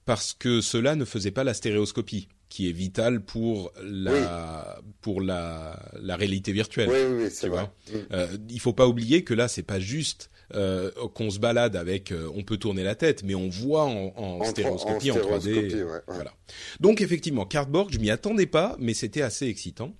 parce 0.04 0.32
que 0.32 0.60
cela 0.60 0.96
ne 0.96 1.04
faisait 1.04 1.30
pas 1.30 1.44
la 1.44 1.52
stéréoscopie 1.52 2.28
qui 2.48 2.68
est 2.68 2.72
vitale 2.72 3.20
pour 3.20 3.72
la 3.82 4.80
pour 5.00 5.20
la, 5.20 5.78
la 6.00 6.16
réalité 6.16 6.52
virtuelle. 6.52 6.88
Oui, 6.90 7.24
oui, 7.24 7.30
c'est 7.30 7.48
vrai. 7.48 7.64
Mm. 7.64 7.96
Euh, 8.12 8.26
il 8.48 8.60
faut 8.60 8.72
pas 8.72 8.86
oublier 8.86 9.24
que 9.24 9.34
là, 9.34 9.48
c'est 9.48 9.62
pas 9.62 9.80
juste 9.80 10.30
euh, 10.54 10.90
qu'on 11.14 11.30
se 11.30 11.38
balade 11.38 11.76
avec, 11.76 12.10
euh, 12.10 12.30
on 12.34 12.42
peut 12.42 12.56
tourner 12.56 12.82
la 12.82 12.94
tête, 12.94 13.22
mais 13.22 13.34
on 13.34 13.50
voit 13.50 13.84
en, 13.84 14.14
en, 14.16 14.44
stéréoscopie, 14.44 15.10
en, 15.10 15.16
3D. 15.16 15.84
Voilà. 16.06 16.32
Donc 16.80 17.02
effectivement, 17.02 17.44
Cardboard, 17.44 17.92
je 17.92 17.98
m'y 17.98 18.10
attendais 18.10 18.46
pas, 18.46 18.74
mais 18.78 18.94
c'était 18.94 19.20
assez 19.20 19.46
excitant. 19.46 19.92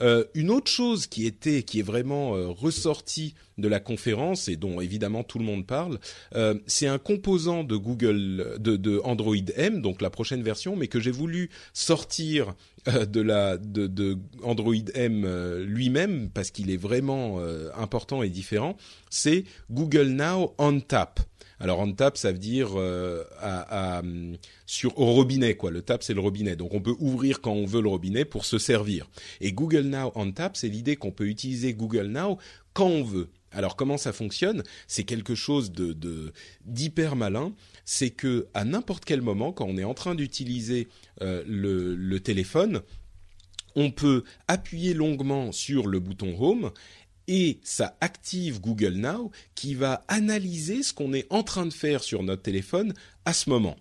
Euh, 0.00 0.24
une 0.34 0.50
autre 0.50 0.70
chose 0.70 1.06
qui 1.06 1.26
était, 1.26 1.62
qui 1.62 1.80
est 1.80 1.82
vraiment 1.82 2.36
euh, 2.36 2.48
ressortie 2.48 3.34
de 3.58 3.68
la 3.68 3.80
conférence 3.80 4.48
et 4.48 4.56
dont 4.56 4.80
évidemment 4.80 5.22
tout 5.24 5.38
le 5.38 5.44
monde 5.44 5.66
parle, 5.66 5.98
euh, 6.34 6.54
c'est 6.66 6.86
un 6.86 6.98
composant 6.98 7.64
de 7.64 7.76
Google, 7.76 8.56
de, 8.58 9.00
Android 9.04 9.36
M, 9.56 9.80
donc 9.80 10.02
la 10.02 10.10
prochaine 10.10 10.42
version, 10.42 10.76
mais 10.76 10.88
que 10.88 11.00
j'ai 11.00 11.10
voulu 11.10 11.50
sortir 11.72 12.54
de 12.86 13.20
la 13.20 13.56
de 13.56 14.18
Android 14.42 14.74
M 14.94 15.26
lui-même 15.64 16.30
parce 16.30 16.50
qu'il 16.50 16.70
est 16.70 16.76
vraiment 16.76 17.40
important 17.74 18.22
et 18.22 18.28
différent. 18.28 18.76
C'est 19.10 19.44
Google 19.70 20.08
Now 20.08 20.54
on 20.58 20.80
Tap. 20.80 21.20
Alors 21.58 21.78
on 21.78 21.92
tap, 21.92 22.16
ça 22.16 22.32
veut 22.32 22.38
dire 22.38 22.70
euh, 22.76 23.24
à, 23.40 24.02
sur 24.66 24.98
au 24.98 25.12
robinet 25.12 25.56
quoi. 25.56 25.70
Le 25.70 25.82
tap 25.82 26.02
c'est 26.02 26.14
le 26.14 26.20
robinet, 26.20 26.56
donc 26.56 26.74
on 26.74 26.80
peut 26.80 26.96
ouvrir 26.98 27.40
quand 27.40 27.52
on 27.52 27.66
veut 27.66 27.80
le 27.80 27.88
robinet 27.88 28.24
pour 28.24 28.44
se 28.44 28.58
servir. 28.58 29.08
Et 29.40 29.52
Google 29.52 29.86
Now 29.86 30.12
on 30.14 30.30
tap, 30.32 30.56
c'est 30.56 30.68
l'idée 30.68 30.96
qu'on 30.96 31.12
peut 31.12 31.26
utiliser 31.28 31.72
Google 31.72 32.08
Now 32.08 32.38
quand 32.72 32.88
on 32.88 33.02
veut. 33.02 33.28
Alors 33.52 33.76
comment 33.76 33.96
ça 33.96 34.12
fonctionne? 34.12 34.62
C'est 34.86 35.04
quelque 35.04 35.34
chose 35.34 35.72
d'hyper 36.66 37.16
malin. 37.16 37.54
C'est 37.86 38.10
que 38.10 38.48
à 38.52 38.64
n'importe 38.64 39.06
quel 39.06 39.22
moment, 39.22 39.52
quand 39.52 39.66
on 39.66 39.78
est 39.78 39.84
en 39.84 39.94
train 39.94 40.14
d'utiliser 40.14 40.88
euh, 41.22 41.42
le 41.46 42.20
téléphone, 42.20 42.82
on 43.76 43.90
peut 43.90 44.24
appuyer 44.48 44.94
longuement 44.94 45.52
sur 45.52 45.86
le 45.86 46.00
bouton 46.00 46.34
Home 46.40 46.70
et 47.28 47.60
ça 47.62 47.96
active 48.00 48.60
Google 48.60 48.94
Now 48.94 49.30
qui 49.54 49.74
va 49.74 50.04
analyser 50.08 50.82
ce 50.82 50.92
qu'on 50.92 51.12
est 51.12 51.26
en 51.30 51.42
train 51.42 51.66
de 51.66 51.72
faire 51.72 52.02
sur 52.02 52.22
notre 52.22 52.42
téléphone 52.42 52.94
à 53.24 53.32
ce 53.32 53.50
moment. 53.50 53.76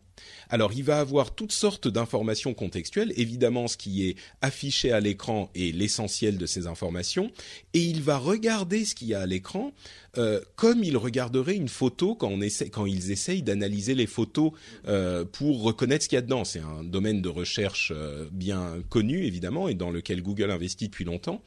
Alors 0.49 0.73
il 0.73 0.84
va 0.84 0.99
avoir 0.99 1.34
toutes 1.36 1.51
sortes 1.51 1.88
d'informations 1.88 2.54
contextuelles, 2.54 3.13
évidemment 3.17 3.67
ce 3.67 3.78
qui 3.78 4.08
est 4.08 4.15
affiché 4.41 4.91
à 4.91 4.99
l'écran 4.99 5.49
est 5.56 5.75
l'essentiel 5.75 6.38
de 6.38 6.45
ces 6.45 6.67
informations, 6.67 7.32
et 7.73 7.82
il 7.82 8.01
va 8.01 8.17
regarder 8.17 8.86
ce 8.86 8.95
qu'il 8.95 9.08
y 9.08 9.13
a 9.13 9.21
à 9.21 9.25
l'écran 9.25 9.73
euh, 10.17 10.39
comme 10.56 10.84
il 10.84 10.97
regarderait 10.97 11.56
une 11.56 11.67
photo 11.67 12.15
quand, 12.15 12.30
on 12.30 12.41
essaie, 12.41 12.71
ils 12.88 13.12
essayent 13.12 13.41
d'analyser 13.41 13.95
les 13.95 14.08
photos 14.08 14.51
euh, 14.88 15.25
pour 15.25 15.62
reconnaître 15.62 16.04
ce 16.04 16.10
qu'il 16.10 16.15
y 16.15 16.19
a 16.19 16.21
dedans. 16.21 16.45
C'est 16.45 16.60
un 16.62 16.84
domaine 16.84 17.21
de 17.21 17.30
recherche 17.30 17.91
euh, 17.93 18.28
bien 18.32 18.75
connu 18.89 19.25
évidemment 19.25 19.67
et 19.67 19.73
dans 19.73 19.91
lequel 19.91 20.21
Google 20.21 20.51
investit 20.51 20.88
depuis 20.88 21.06
longtemps. 21.06 21.41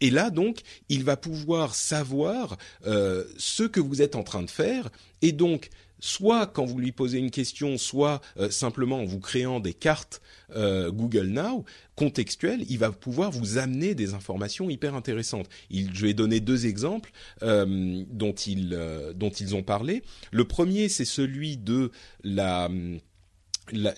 Et 0.00 0.10
là, 0.10 0.30
donc, 0.30 0.60
il 0.88 1.02
va 1.02 1.16
pouvoir 1.16 1.74
savoir 1.74 2.56
ce 2.84 3.64
que 3.64 3.80
vous 3.80 4.00
êtes 4.00 4.14
en 4.14 4.22
train 4.22 4.44
de 4.44 4.50
faire, 4.50 4.88
et 5.20 5.32
donc, 5.32 5.68
soit 6.02 6.46
quand 6.46 6.66
vous 6.66 6.78
lui 6.78 6.92
posez 6.92 7.18
une 7.18 7.30
question, 7.30 7.78
soit 7.78 8.20
euh, 8.36 8.50
simplement 8.50 8.98
en 8.98 9.04
vous 9.04 9.20
créant 9.20 9.60
des 9.60 9.74
cartes 9.74 10.20
Google 10.54 11.28
Now 11.28 11.64
contextuelles, 11.96 12.66
il 12.68 12.76
va 12.78 12.92
pouvoir 12.92 13.30
vous 13.30 13.56
amener 13.56 13.94
des 13.94 14.12
informations 14.12 14.68
hyper 14.68 14.94
intéressantes. 14.94 15.48
Je 15.70 16.04
vais 16.04 16.12
donner 16.12 16.40
deux 16.40 16.66
exemples 16.66 17.10
dont 17.40 18.34
ils 18.34 18.78
dont 19.16 19.30
ils 19.30 19.54
ont 19.54 19.62
parlé. 19.62 20.02
Le 20.30 20.44
premier, 20.44 20.90
c'est 20.90 21.06
celui 21.06 21.56
de 21.56 21.90
la 22.22 22.68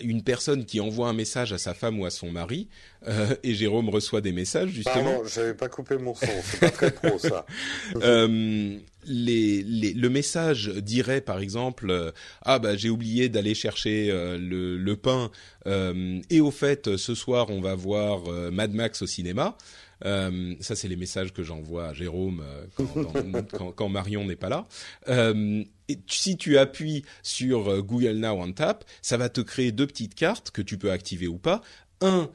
une 0.01 0.23
personne 0.23 0.65
qui 0.65 0.79
envoie 0.79 1.07
un 1.07 1.13
message 1.13 1.53
à 1.53 1.57
sa 1.57 1.73
femme 1.73 1.99
ou 1.99 2.05
à 2.05 2.09
son 2.09 2.31
mari, 2.31 2.67
euh, 3.07 3.35
et 3.43 3.53
Jérôme 3.53 3.89
reçoit 3.89 4.21
des 4.21 4.31
messages 4.31 4.69
justement. 4.69 5.03
Pardon, 5.03 5.23
j'avais 5.25 5.53
pas 5.53 5.69
coupé 5.69 5.97
mon 5.97 6.15
son, 6.15 6.25
c'est 6.43 6.59
pas 6.59 6.71
très 6.71 6.91
pro 6.91 7.19
ça. 7.19 7.45
euh, 7.97 8.77
les, 9.05 9.63
les, 9.63 9.93
le 9.93 10.09
message 10.09 10.69
dirait 10.69 11.21
par 11.21 11.39
exemple 11.39 11.91
euh, 11.91 12.11
ah 12.41 12.57
bah 12.57 12.75
j'ai 12.75 12.89
oublié 12.89 13.29
d'aller 13.29 13.53
chercher 13.53 14.09
euh, 14.09 14.37
le, 14.39 14.77
le, 14.77 14.95
pain 14.95 15.29
euh, 15.67 16.19
et 16.31 16.41
au 16.41 16.49
fait 16.49 16.95
ce 16.97 17.13
soir 17.13 17.51
on 17.51 17.61
va 17.61 17.75
voir 17.75 18.23
Mad 18.51 18.73
Max 18.73 19.01
au 19.03 19.07
cinéma. 19.07 19.57
Euh, 20.03 20.55
ça, 20.59 20.75
c'est 20.75 20.87
les 20.87 20.95
messages 20.95 21.33
que 21.33 21.43
j'envoie 21.43 21.87
à 21.87 21.93
Jérôme 21.93 22.43
euh, 22.43 22.65
quand, 22.75 22.85
quand, 23.57 23.71
quand, 23.71 23.89
Marion 23.89 24.25
n'est 24.25 24.35
pas 24.35 24.49
là. 24.49 24.67
Euh, 25.09 25.63
et 25.89 25.99
si 26.07 26.37
tu 26.37 26.57
appuies 26.57 27.03
sur 27.23 27.83
Google 27.83 28.17
Now 28.17 28.41
on 28.41 28.51
Tap, 28.51 28.85
ça 29.01 29.17
va 29.17 29.29
te 29.29 29.41
créer 29.41 29.71
deux 29.71 29.87
petites 29.87 30.15
cartes 30.15 30.51
que 30.51 30.61
tu 30.61 30.77
peux 30.77 30.91
activer 30.91 31.27
ou 31.27 31.37
pas. 31.37 31.61
Un, 32.01 32.29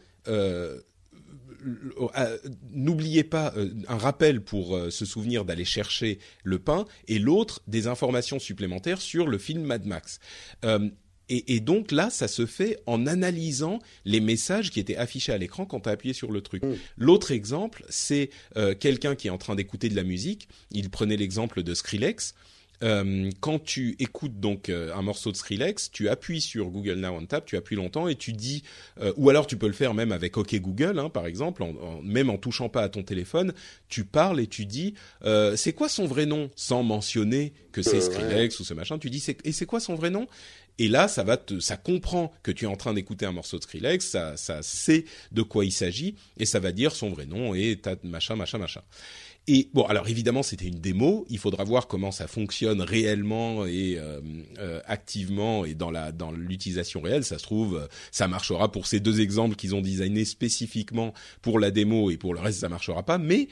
n'oubliez 2.72 3.24
pas 3.24 3.52
un 3.88 3.98
rappel 3.98 4.42
pour 4.42 4.78
se 4.90 5.04
souvenir 5.04 5.44
d'aller 5.44 5.64
chercher 5.64 6.18
le 6.44 6.58
pain 6.58 6.84
et 7.08 7.18
l'autre 7.18 7.62
des 7.66 7.86
informations 7.86 8.38
supplémentaires 8.38 9.00
sur 9.00 9.26
le 9.26 9.38
film 9.38 9.62
Mad 9.62 9.84
Max. 9.84 10.20
Et, 11.30 11.54
et, 11.54 11.60
donc 11.60 11.92
là, 11.92 12.10
ça 12.10 12.26
se 12.26 12.44
fait 12.44 12.80
en 12.86 13.06
analysant 13.06 13.78
les 14.04 14.18
messages 14.20 14.70
qui 14.72 14.80
étaient 14.80 14.96
affichés 14.96 15.32
à 15.32 15.38
l'écran 15.38 15.64
quand 15.64 15.80
tu 15.80 15.88
as 15.88 15.92
appuyé 15.92 16.12
sur 16.12 16.32
le 16.32 16.40
truc. 16.40 16.64
Mm. 16.64 16.74
L'autre 16.98 17.30
exemple, 17.30 17.84
c'est 17.88 18.30
euh, 18.56 18.74
quelqu'un 18.74 19.14
qui 19.14 19.28
est 19.28 19.30
en 19.30 19.38
train 19.38 19.54
d'écouter 19.54 19.88
de 19.88 19.94
la 19.94 20.02
musique. 20.02 20.48
Il 20.72 20.90
prenait 20.90 21.16
l'exemple 21.16 21.62
de 21.62 21.72
Skrillex. 21.72 22.34
Euh, 22.82 23.30
quand 23.40 23.58
tu 23.58 23.96
écoutes 23.98 24.40
donc 24.40 24.68
euh, 24.68 24.94
un 24.94 25.02
morceau 25.02 25.30
de 25.32 25.36
Skrillex, 25.36 25.90
tu 25.90 26.08
appuies 26.08 26.40
sur 26.40 26.70
Google 26.70 26.94
Now 26.94 27.10
on 27.10 27.26
Tap, 27.26 27.44
tu 27.44 27.56
appuies 27.56 27.76
longtemps 27.76 28.08
et 28.08 28.16
tu 28.16 28.32
dis, 28.32 28.62
euh, 29.00 29.12
ou 29.16 29.28
alors 29.28 29.46
tu 29.46 29.56
peux 29.56 29.66
le 29.66 29.72
faire 29.72 29.94
même 29.94 30.12
avec 30.12 30.36
OK 30.36 30.54
Google, 30.56 30.98
hein, 30.98 31.10
par 31.10 31.26
exemple, 31.26 31.62
en, 31.62 32.00
même 32.02 32.30
en 32.30 32.38
touchant 32.38 32.68
pas 32.68 32.82
à 32.82 32.88
ton 32.88 33.02
téléphone, 33.02 33.52
tu 33.88 34.04
parles 34.04 34.40
et 34.40 34.46
tu 34.46 34.66
dis, 34.66 34.94
c'est 35.56 35.72
quoi 35.72 35.88
son 35.88 36.06
vrai 36.06 36.26
nom, 36.26 36.50
sans 36.56 36.82
mentionner 36.82 37.52
que 37.72 37.82
c'est 37.82 38.00
Skrillex 38.00 38.58
ou 38.60 38.64
ce 38.64 38.74
machin. 38.74 38.98
Tu 38.98 39.10
dis, 39.10 39.24
et 39.44 39.52
c'est 39.52 39.66
quoi 39.66 39.80
son 39.80 39.94
vrai 39.94 40.10
nom? 40.10 40.26
Et 40.80 40.88
là, 40.88 41.08
ça 41.08 41.24
va 41.24 41.36
te, 41.36 41.60
ça 41.60 41.76
comprend 41.76 42.32
que 42.42 42.50
tu 42.50 42.64
es 42.64 42.66
en 42.66 42.74
train 42.74 42.94
d'écouter 42.94 43.26
un 43.26 43.32
morceau 43.32 43.58
de 43.58 43.62
Skrillex, 43.62 44.06
ça, 44.06 44.38
ça 44.38 44.62
sait 44.62 45.04
de 45.30 45.42
quoi 45.42 45.66
il 45.66 45.72
s'agit 45.72 46.14
et 46.38 46.46
ça 46.46 46.58
va 46.58 46.72
dire 46.72 46.92
son 46.92 47.10
vrai 47.10 47.26
nom 47.26 47.54
et 47.54 47.78
machin, 48.02 48.34
machin, 48.34 48.56
machin. 48.56 48.80
Et 49.46 49.68
bon, 49.72 49.84
alors 49.84 50.08
évidemment, 50.08 50.42
c'était 50.42 50.66
une 50.66 50.80
démo. 50.80 51.26
Il 51.28 51.38
faudra 51.38 51.64
voir 51.64 51.88
comment 51.88 52.12
ça 52.12 52.26
fonctionne 52.26 52.80
réellement 52.82 53.66
et 53.66 53.96
euh, 53.98 54.20
euh, 54.58 54.80
activement 54.86 55.64
et 55.64 55.74
dans 55.74 55.90
l'utilisation 56.32 57.00
réelle. 57.00 57.24
Ça 57.24 57.38
se 57.38 57.42
trouve, 57.42 57.88
ça 58.12 58.28
marchera 58.28 58.70
pour 58.70 58.86
ces 58.86 59.00
deux 59.00 59.20
exemples 59.20 59.56
qu'ils 59.56 59.74
ont 59.74 59.80
designés 59.80 60.24
spécifiquement 60.24 61.14
pour 61.42 61.58
la 61.58 61.70
démo 61.70 62.10
et 62.10 62.16
pour 62.16 62.34
le 62.34 62.40
reste, 62.40 62.60
ça 62.60 62.68
marchera 62.68 63.02
pas. 63.02 63.18
Mais 63.18 63.48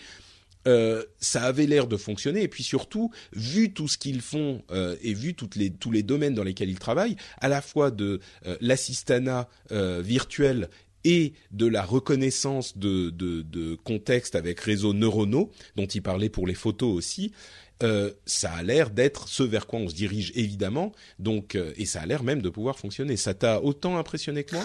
euh, 0.66 1.02
ça 1.18 1.42
avait 1.42 1.66
l'air 1.66 1.86
de 1.86 1.96
fonctionner 1.96 2.42
et 2.42 2.48
puis 2.48 2.62
surtout 2.62 3.10
vu 3.32 3.72
tout 3.72 3.88
ce 3.88 3.96
qu'ils 3.96 4.20
font 4.20 4.62
et 5.00 5.14
vu 5.14 5.34
toutes 5.34 5.56
les, 5.56 5.70
tous 5.70 5.90
les 5.90 6.02
domaines 6.02 6.34
dans 6.34 6.44
lesquels 6.44 6.68
ils 6.68 6.78
travaillent 6.78 7.16
à 7.40 7.48
la 7.48 7.62
fois 7.62 7.90
de 7.90 8.20
euh, 8.46 8.56
l'assistanat 8.60 9.48
virtuel 9.70 10.68
et 11.08 11.32
de 11.50 11.66
la 11.66 11.82
reconnaissance 11.82 12.76
de, 12.76 13.74
contexte 13.84 14.34
avec 14.34 14.60
réseaux 14.60 14.92
neuronaux 14.92 15.50
dont 15.76 15.86
il 15.86 16.02
parlait 16.02 16.28
pour 16.28 16.46
les 16.46 16.54
photos 16.54 16.94
aussi 16.94 17.32
ça 17.80 18.50
a 18.52 18.62
l'air 18.62 18.90
d'être 18.90 19.28
ce 19.28 19.44
vers 19.44 19.66
quoi 19.66 19.78
on 19.78 19.88
se 19.88 19.94
dirige 19.94 20.32
évidemment 20.34 20.92
donc 21.18 21.56
et 21.76 21.86
ça 21.86 22.00
a 22.00 22.06
l'air 22.06 22.24
même 22.24 22.42
de 22.42 22.50
pouvoir 22.50 22.78
fonctionner 22.78 23.16
ça 23.16 23.34
t'a 23.34 23.62
autant 23.62 23.98
impressionné 23.98 24.44
que 24.44 24.56
moi? 24.56 24.64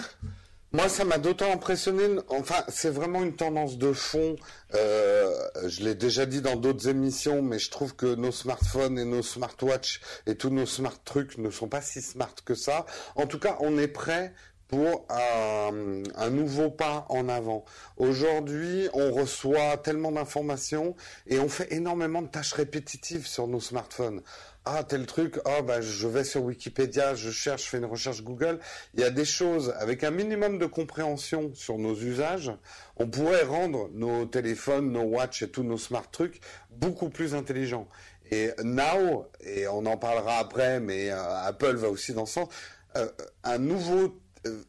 Moi, 0.74 0.88
ça 0.88 1.04
m'a 1.04 1.18
d'autant 1.18 1.52
impressionné. 1.52 2.18
Enfin, 2.26 2.64
c'est 2.66 2.90
vraiment 2.90 3.22
une 3.22 3.36
tendance 3.36 3.78
de 3.78 3.92
fond. 3.92 4.34
Euh, 4.74 5.30
je 5.68 5.84
l'ai 5.84 5.94
déjà 5.94 6.26
dit 6.26 6.42
dans 6.42 6.56
d'autres 6.56 6.88
émissions, 6.88 7.42
mais 7.42 7.60
je 7.60 7.70
trouve 7.70 7.94
que 7.94 8.16
nos 8.16 8.32
smartphones 8.32 8.98
et 8.98 9.04
nos 9.04 9.22
smartwatches 9.22 10.00
et 10.26 10.34
tous 10.34 10.50
nos 10.50 10.66
smart 10.66 10.98
trucs 11.04 11.38
ne 11.38 11.48
sont 11.50 11.68
pas 11.68 11.80
si 11.80 12.02
smart 12.02 12.34
que 12.44 12.56
ça. 12.56 12.86
En 13.14 13.28
tout 13.28 13.38
cas, 13.38 13.56
on 13.60 13.78
est 13.78 13.86
prêt 13.86 14.34
pour 14.68 15.06
un, 15.10 16.30
nouveau 16.30 16.70
pas 16.70 17.06
en 17.08 17.28
avant. 17.28 17.64
Aujourd'hui, 17.96 18.88
on 18.92 19.12
reçoit 19.12 19.76
tellement 19.76 20.12
d'informations 20.12 20.96
et 21.26 21.38
on 21.38 21.48
fait 21.48 21.72
énormément 21.72 22.22
de 22.22 22.28
tâches 22.28 22.54
répétitives 22.54 23.26
sur 23.26 23.46
nos 23.46 23.60
smartphones 23.60 24.22
ah 24.66 24.82
tel 24.82 25.04
truc, 25.04 25.38
ah 25.44 25.60
bah 25.60 25.82
je 25.82 26.08
vais 26.08 26.24
sur 26.24 26.42
Wikipédia, 26.42 27.14
je 27.14 27.30
cherche, 27.30 27.64
je 27.64 27.68
fais 27.68 27.78
une 27.78 27.84
recherche 27.84 28.22
Google. 28.22 28.58
Il 28.94 29.00
y 29.00 29.04
a 29.04 29.10
des 29.10 29.26
choses 29.26 29.74
avec 29.78 30.04
un 30.04 30.10
minimum 30.10 30.58
de 30.58 30.64
compréhension 30.66 31.52
sur 31.54 31.76
nos 31.76 31.94
usages, 31.94 32.50
on 32.96 33.06
pourrait 33.06 33.42
rendre 33.42 33.90
nos 33.92 34.24
téléphones, 34.24 34.90
nos 34.90 35.02
watches 35.02 35.42
et 35.42 35.50
tous 35.50 35.64
nos 35.64 35.76
smart 35.76 36.10
trucs 36.10 36.40
beaucoup 36.70 37.10
plus 37.10 37.34
intelligents. 37.34 37.88
Et 38.30 38.52
Now, 38.62 39.30
et 39.40 39.68
on 39.68 39.84
en 39.84 39.98
parlera 39.98 40.38
après, 40.38 40.80
mais 40.80 41.10
euh, 41.10 41.46
Apple 41.46 41.76
va 41.76 41.90
aussi 41.90 42.14
dans 42.14 42.24
ce 42.24 42.34
sens, 42.34 42.48
euh, 42.96 43.08
un 43.42 43.58
nouveau 43.58 44.18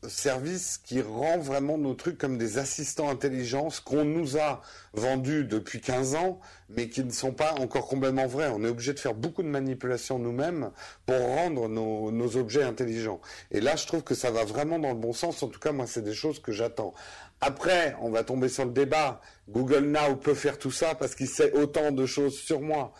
service 0.07 0.77
qui 0.77 1.01
rend 1.01 1.37
vraiment 1.37 1.77
nos 1.77 1.93
trucs 1.93 2.17
comme 2.17 2.37
des 2.37 2.57
assistants 2.57 3.09
intelligents, 3.09 3.67
qu'on 3.83 4.05
nous 4.05 4.37
a 4.37 4.61
vendus 4.93 5.43
depuis 5.43 5.81
15 5.81 6.15
ans, 6.15 6.39
mais 6.69 6.89
qui 6.89 7.03
ne 7.03 7.11
sont 7.11 7.33
pas 7.33 7.53
encore 7.55 7.87
complètement 7.87 8.27
vrais. 8.27 8.49
On 8.53 8.63
est 8.63 8.69
obligé 8.69 8.93
de 8.93 8.99
faire 8.99 9.13
beaucoup 9.13 9.43
de 9.43 9.47
manipulations 9.47 10.17
nous-mêmes 10.19 10.71
pour 11.05 11.17
rendre 11.17 11.67
nos, 11.67 12.11
nos, 12.11 12.37
objets 12.37 12.63
intelligents. 12.63 13.19
Et 13.51 13.59
là, 13.59 13.75
je 13.75 13.85
trouve 13.85 14.03
que 14.03 14.15
ça 14.15 14.31
va 14.31 14.45
vraiment 14.45 14.79
dans 14.79 14.89
le 14.89 14.99
bon 14.99 15.13
sens. 15.13 15.43
En 15.43 15.47
tout 15.47 15.59
cas, 15.59 15.71
moi, 15.71 15.87
c'est 15.87 16.03
des 16.03 16.13
choses 16.13 16.39
que 16.39 16.51
j'attends. 16.51 16.93
Après, 17.41 17.95
on 18.01 18.09
va 18.09 18.23
tomber 18.23 18.49
sur 18.49 18.65
le 18.65 18.71
débat. 18.71 19.21
Google 19.49 19.85
Now 19.85 20.15
peut 20.15 20.33
faire 20.33 20.57
tout 20.57 20.71
ça 20.71 20.95
parce 20.95 21.15
qu'il 21.15 21.27
sait 21.27 21.51
autant 21.51 21.91
de 21.91 22.05
choses 22.05 22.37
sur 22.37 22.61
moi. 22.61 22.93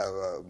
Euh, 0.00 0.40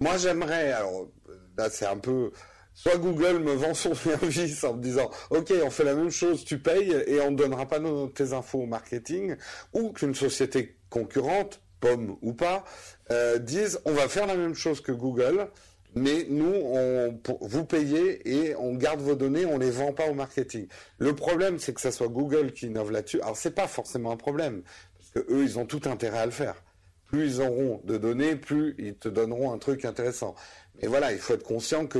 moi, 0.00 0.16
j'aimerais, 0.16 0.72
alors 0.72 1.08
là, 1.56 1.68
c'est 1.70 1.86
un 1.86 1.98
peu 1.98 2.32
Soit 2.78 2.98
Google 2.98 3.40
me 3.40 3.54
vend 3.54 3.74
son 3.74 3.92
service 3.96 4.62
en 4.62 4.74
me 4.74 4.80
disant 4.80 5.10
OK, 5.30 5.52
on 5.64 5.70
fait 5.70 5.82
la 5.82 5.96
même 5.96 6.12
chose, 6.12 6.44
tu 6.44 6.60
payes 6.60 6.92
et 7.08 7.20
on 7.20 7.32
ne 7.32 7.36
donnera 7.36 7.66
pas 7.66 7.80
tes 8.14 8.32
infos 8.32 8.60
au 8.60 8.66
marketing, 8.66 9.34
ou 9.72 9.90
qu'une 9.90 10.14
société 10.14 10.76
concurrente, 10.88 11.60
pomme 11.80 12.16
ou 12.22 12.34
pas, 12.34 12.64
euh, 13.10 13.38
dise 13.38 13.80
on 13.84 13.92
va 13.92 14.06
faire 14.08 14.28
la 14.28 14.36
même 14.36 14.54
chose 14.54 14.80
que 14.80 14.92
Google, 14.92 15.48
mais 15.96 16.26
nous, 16.28 16.54
on, 16.54 17.18
vous 17.40 17.64
payez 17.64 18.20
et 18.28 18.54
on 18.54 18.76
garde 18.76 19.00
vos 19.00 19.16
données, 19.16 19.44
on 19.44 19.58
les 19.58 19.72
vend 19.72 19.92
pas 19.92 20.08
au 20.08 20.14
marketing. 20.14 20.68
Le 20.98 21.16
problème, 21.16 21.58
c'est 21.58 21.74
que 21.74 21.80
ça 21.80 21.90
soit 21.90 22.06
Google 22.06 22.52
qui 22.52 22.66
innove 22.66 22.92
là-dessus. 22.92 23.20
Alors 23.22 23.36
c'est 23.36 23.56
pas 23.56 23.66
forcément 23.66 24.12
un 24.12 24.16
problème, 24.16 24.62
parce 24.96 25.10
que 25.10 25.32
eux, 25.32 25.42
ils 25.42 25.58
ont 25.58 25.66
tout 25.66 25.82
intérêt 25.86 26.18
à 26.18 26.26
le 26.26 26.32
faire. 26.32 26.62
Plus 27.06 27.26
ils 27.26 27.40
auront 27.40 27.80
de 27.82 27.98
données, 27.98 28.36
plus 28.36 28.76
ils 28.78 28.94
te 28.94 29.08
donneront 29.08 29.52
un 29.52 29.58
truc 29.58 29.84
intéressant. 29.84 30.36
Mais 30.80 30.86
voilà, 30.86 31.12
il 31.12 31.18
faut 31.18 31.34
être 31.34 31.42
conscient 31.42 31.88
que 31.88 31.98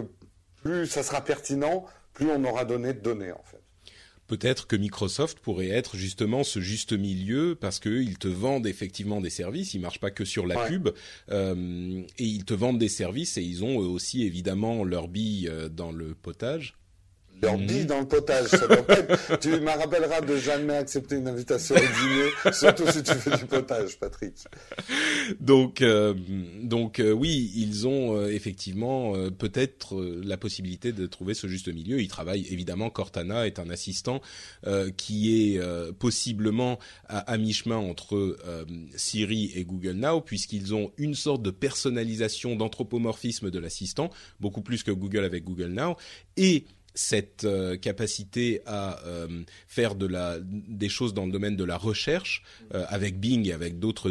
plus 0.62 0.86
ça 0.86 1.02
sera 1.02 1.22
pertinent, 1.22 1.84
plus 2.14 2.30
on 2.30 2.44
aura 2.44 2.64
donné 2.64 2.92
de 2.92 3.00
données 3.00 3.32
en 3.32 3.42
fait. 3.44 3.62
Peut-être 4.26 4.66
que 4.66 4.76
Microsoft 4.76 5.40
pourrait 5.40 5.70
être 5.70 5.96
justement 5.96 6.44
ce 6.44 6.60
juste 6.60 6.92
milieu 6.92 7.56
parce 7.58 7.80
qu'ils 7.80 8.18
te 8.18 8.28
vendent 8.28 8.66
effectivement 8.66 9.22
des 9.22 9.30
services, 9.30 9.72
ils 9.72 9.80
marchent 9.80 10.00
pas 10.00 10.10
que 10.10 10.26
sur 10.26 10.46
la 10.46 10.66
pub 10.66 10.90
euh, 11.30 12.02
et 12.18 12.24
ils 12.24 12.44
te 12.44 12.52
vendent 12.52 12.78
des 12.78 12.90
services 12.90 13.38
et 13.38 13.42
ils 13.42 13.64
ont 13.64 13.78
aussi 13.78 14.24
évidemment 14.24 14.84
leur 14.84 15.08
bille 15.08 15.48
euh, 15.48 15.70
dans 15.70 15.92
le 15.92 16.14
potage 16.14 16.76
leur 17.42 17.56
bille 17.58 17.86
dans 17.86 18.00
le 18.00 18.06
potage. 18.06 18.50
tu 19.40 19.48
me 19.48 19.78
rappelleras 19.78 20.20
de 20.20 20.36
jamais 20.36 20.76
accepter 20.76 21.16
une 21.16 21.28
invitation 21.28 21.74
au 21.74 21.78
dîner, 21.78 22.52
surtout 22.52 22.90
si 22.90 23.02
tu 23.02 23.14
fais 23.14 23.36
du 23.36 23.44
potage, 23.44 23.98
Patrick. 23.98 24.34
Donc, 25.40 25.82
euh, 25.82 26.14
donc 26.62 27.00
euh, 27.00 27.12
oui, 27.12 27.52
ils 27.54 27.86
ont 27.86 28.16
euh, 28.16 28.28
effectivement 28.28 29.12
peut-être 29.38 30.00
la 30.24 30.36
possibilité 30.36 30.92
de 30.92 31.06
trouver 31.06 31.34
ce 31.34 31.46
juste 31.46 31.68
milieu. 31.68 32.00
Ils 32.00 32.08
travaillent 32.08 32.46
évidemment. 32.50 32.90
Cortana 32.90 33.46
est 33.46 33.58
un 33.58 33.70
assistant 33.70 34.20
qui 34.96 35.54
est 35.54 35.60
possiblement 35.98 36.78
à, 37.08 37.18
à 37.18 37.36
mi-chemin 37.36 37.76
entre 37.76 38.36
Siri 38.96 39.52
et 39.54 39.64
Google 39.64 39.92
Now, 39.92 40.20
puisqu'ils 40.20 40.74
ont 40.74 40.92
une 40.96 41.14
sorte 41.14 41.42
de 41.42 41.50
personnalisation, 41.50 42.56
d'anthropomorphisme 42.56 43.50
de 43.50 43.58
l'assistant, 43.58 44.10
beaucoup 44.40 44.62
plus 44.62 44.82
que 44.82 44.90
Google 44.90 45.24
avec 45.24 45.44
Google 45.44 45.68
Now, 45.68 45.96
et 46.36 46.64
cette 46.98 47.44
euh, 47.44 47.76
capacité 47.76 48.60
à 48.66 48.98
euh, 49.06 49.28
faire 49.68 49.94
de 49.94 50.04
la, 50.04 50.38
des 50.42 50.88
choses 50.88 51.14
dans 51.14 51.26
le 51.26 51.30
domaine 51.30 51.54
de 51.54 51.62
la 51.62 51.76
recherche 51.76 52.42
euh, 52.74 52.84
avec 52.88 53.20
Bing 53.20 53.46
et 53.46 53.52
avec 53.52 53.78
d'autres 53.78 54.10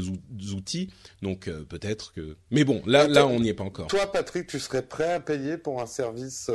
outils. 0.54 0.90
Donc 1.22 1.50
peut-être 1.68 2.14
que. 2.14 2.38
Mais 2.50 2.64
bon, 2.64 2.82
là, 2.86 3.08
là, 3.08 3.28
on 3.28 3.42
n'y 3.42 3.50
est 3.50 3.54
pas 3.54 3.66
encore. 3.66 3.88
Toi, 3.88 4.10
Patrick, 4.10 4.48
tu 4.48 4.60
serais 4.60 4.84
prêt 4.84 5.12
à 5.12 5.20
payer 5.20 5.58
pour 5.58 5.82
un 5.82 5.86
service, 5.86 6.50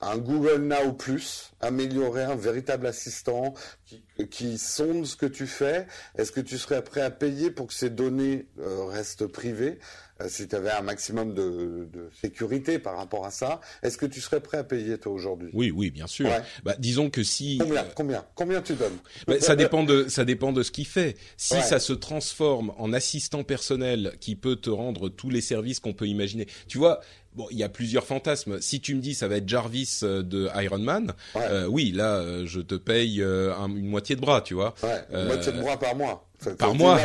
un 0.00 0.18
Google 0.18 0.62
Now 0.62 0.92
Plus, 0.94 1.52
améliorer 1.60 2.24
un 2.24 2.34
véritable 2.34 2.86
assistant 2.86 3.54
qui, 3.86 4.02
qui 4.30 4.58
sonde 4.58 5.06
ce 5.06 5.14
que 5.14 5.26
tu 5.26 5.46
fais? 5.46 5.86
Est-ce 6.16 6.32
que 6.32 6.40
tu 6.40 6.58
serais 6.58 6.82
prêt 6.82 7.02
à 7.02 7.10
payer 7.10 7.52
pour 7.52 7.68
que 7.68 7.74
ces 7.74 7.90
données 7.90 8.46
restent 8.56 9.26
privées? 9.26 9.78
Si 10.26 10.48
tu 10.48 10.56
avais 10.56 10.70
un 10.70 10.82
maximum 10.82 11.34
de, 11.34 11.88
de, 11.92 12.10
sécurité 12.20 12.78
par 12.78 12.96
rapport 12.96 13.24
à 13.24 13.30
ça, 13.30 13.60
est-ce 13.82 13.96
que 13.96 14.06
tu 14.06 14.20
serais 14.20 14.40
prêt 14.40 14.58
à 14.58 14.64
payer 14.64 14.98
toi 14.98 15.12
aujourd'hui? 15.12 15.50
Oui, 15.52 15.70
oui, 15.70 15.90
bien 15.90 16.06
sûr. 16.06 16.28
Bah, 16.64 16.74
disons 16.78 17.10
que 17.10 17.22
si 17.22 17.58
combien, 17.58 17.82
euh, 17.82 17.88
combien, 17.94 18.24
combien 18.34 18.62
tu 18.62 18.74
donnes? 18.74 18.98
bah, 19.26 19.40
Ça 19.40 19.54
dépend 19.56 19.84
de 19.84 20.08
ça 20.08 20.24
dépend 20.24 20.52
de 20.52 20.62
ce 20.62 20.70
qu'il 20.70 20.86
fait. 20.86 21.16
Si 21.36 21.60
ça 21.62 21.78
se 21.78 21.92
transforme 21.92 22.72
en 22.78 22.92
assistant 22.92 23.44
personnel 23.44 24.14
qui 24.20 24.36
peut 24.36 24.56
te 24.56 24.70
rendre 24.70 25.08
tous 25.08 25.30
les 25.30 25.40
services 25.40 25.80
qu'on 25.80 25.94
peut 25.94 26.08
imaginer, 26.08 26.46
tu 26.66 26.78
vois, 26.78 27.00
Bon, 27.38 27.46
il 27.52 27.58
y 27.58 27.62
a 27.62 27.68
plusieurs 27.68 28.04
fantasmes. 28.04 28.60
Si 28.60 28.80
tu 28.80 28.96
me 28.96 29.00
dis 29.00 29.14
ça 29.14 29.28
va 29.28 29.36
être 29.36 29.48
Jarvis 29.48 30.00
euh, 30.02 30.24
de 30.24 30.48
Iron 30.60 30.78
Man, 30.78 31.12
euh, 31.36 31.66
oui, 31.66 31.92
là, 31.92 32.16
euh, 32.16 32.46
je 32.46 32.60
te 32.60 32.74
paye 32.74 33.20
une 33.20 33.86
moitié 33.86 34.16
de 34.16 34.20
bras, 34.20 34.40
tu 34.40 34.54
vois. 34.54 34.74
Ouais, 34.82 35.04
une 35.12 35.26
moitié 35.26 35.52
de 35.52 35.60
bras 35.60 35.78
par 35.78 35.94
mois. 35.94 36.27
Par 36.58 36.74
mois. 36.74 37.00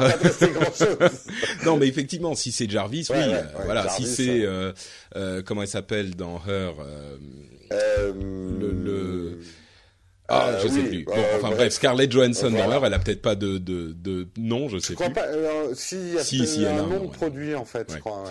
non, 1.66 1.78
mais 1.78 1.88
effectivement, 1.88 2.36
si 2.36 2.52
c'est 2.52 2.70
Jarvis, 2.70 3.08
oui, 3.10 3.20
voilà. 3.66 3.90
si 3.90 4.06
c'est 4.06 4.46
comment 5.46 5.64
il 5.64 5.68
s'appelle 5.68 6.16
dans 6.16 6.42
Her, 6.48 6.74
le, 7.72 8.72
le... 8.72 9.40
Ah, 10.30 10.58
je 10.64 10.68
sais 10.68 10.84
plus. 10.84 11.04
Bon, 11.04 11.14
enfin 11.36 11.52
bref, 11.52 11.74
Scarlett 11.74 12.12
Johansson 12.12 12.50
dans 12.50 12.72
Her, 12.72 12.86
elle 12.86 12.94
a 12.94 13.00
peut-être 13.00 13.22
pas 13.22 13.36
de, 13.36 13.58
de, 13.58 13.92
de 13.92 14.28
nom, 14.38 14.70
je 14.70 14.78
sais 14.80 14.94
je 14.94 14.96
crois 14.96 15.10
Pas, 15.10 15.28
si, 15.76 16.16
si, 16.22 16.48
si, 16.48 16.66
un, 16.66 16.80
un 16.80 16.88
nom 16.88 17.06
de 17.06 17.12
produit 17.12 17.56
en 17.56 17.66
fait, 17.66 17.92
je 17.94 18.00
crois. 18.00 18.24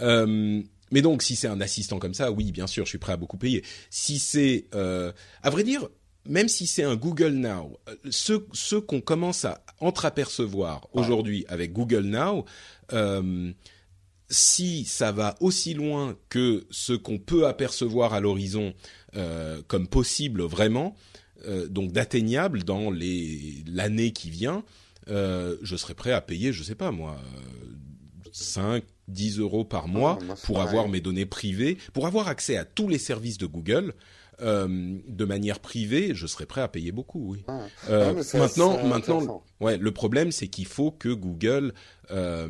Euh, 0.00 0.62
mais 0.92 1.02
donc, 1.02 1.22
si 1.22 1.36
c'est 1.36 1.48
un 1.48 1.60
assistant 1.60 1.98
comme 1.98 2.14
ça, 2.14 2.30
oui, 2.30 2.52
bien 2.52 2.66
sûr, 2.66 2.84
je 2.84 2.90
suis 2.90 2.98
prêt 2.98 3.14
à 3.14 3.16
beaucoup 3.16 3.38
payer. 3.38 3.64
Si 3.90 4.18
c'est, 4.18 4.66
euh, 4.74 5.10
à 5.42 5.50
vrai 5.50 5.64
dire, 5.64 5.88
même 6.26 6.48
si 6.48 6.66
c'est 6.66 6.82
un 6.82 6.96
Google 6.96 7.32
Now, 7.32 7.78
euh, 7.88 7.96
ce, 8.10 8.44
ce 8.52 8.76
qu'on 8.76 9.00
commence 9.00 9.44
à 9.44 9.64
entreapercevoir 9.80 10.88
aujourd'hui 10.92 11.44
avec 11.48 11.72
Google 11.72 12.04
Now, 12.04 12.44
euh, 12.92 13.52
si 14.28 14.84
ça 14.84 15.12
va 15.12 15.34
aussi 15.40 15.74
loin 15.74 16.16
que 16.28 16.64
ce 16.70 16.92
qu'on 16.92 17.18
peut 17.18 17.46
apercevoir 17.46 18.14
à 18.14 18.20
l'horizon 18.20 18.72
comme 19.66 19.88
possible 19.88 20.40
vraiment, 20.40 20.96
donc 21.68 21.92
d'atteignable 21.92 22.62
dans 22.62 22.90
l'année 22.90 24.12
qui 24.12 24.30
vient, 24.30 24.64
je 25.06 25.76
serais 25.76 25.92
prêt 25.92 26.12
à 26.12 26.22
payer, 26.22 26.50
je 26.50 26.62
sais 26.62 26.74
pas 26.74 26.92
moi, 26.92 27.20
5, 28.32 28.82
10 29.08 29.38
euros 29.38 29.64
par 29.64 29.88
mois 29.88 30.18
ah, 30.28 30.34
pour 30.44 30.60
avoir 30.60 30.88
mes 30.88 31.00
données 31.00 31.26
privées, 31.26 31.78
pour 31.92 32.06
avoir 32.06 32.28
accès 32.28 32.56
à 32.56 32.64
tous 32.64 32.88
les 32.88 32.98
services 32.98 33.38
de 33.38 33.46
Google. 33.46 33.94
Euh, 34.40 34.98
de 35.06 35.24
manière 35.24 35.60
privée, 35.60 36.14
je 36.14 36.26
serais 36.26 36.46
prêt 36.46 36.62
à 36.62 36.68
payer 36.68 36.90
beaucoup. 36.90 37.32
Oui. 37.32 37.44
Ah. 37.48 37.66
Euh, 37.90 38.22
maintenant, 38.34 38.82
maintenant, 38.84 39.44
ouais, 39.60 39.76
le 39.76 39.90
problème 39.92 40.32
c'est 40.32 40.48
qu'il 40.48 40.66
faut 40.66 40.90
que 40.90 41.10
Google 41.10 41.74
euh, 42.10 42.48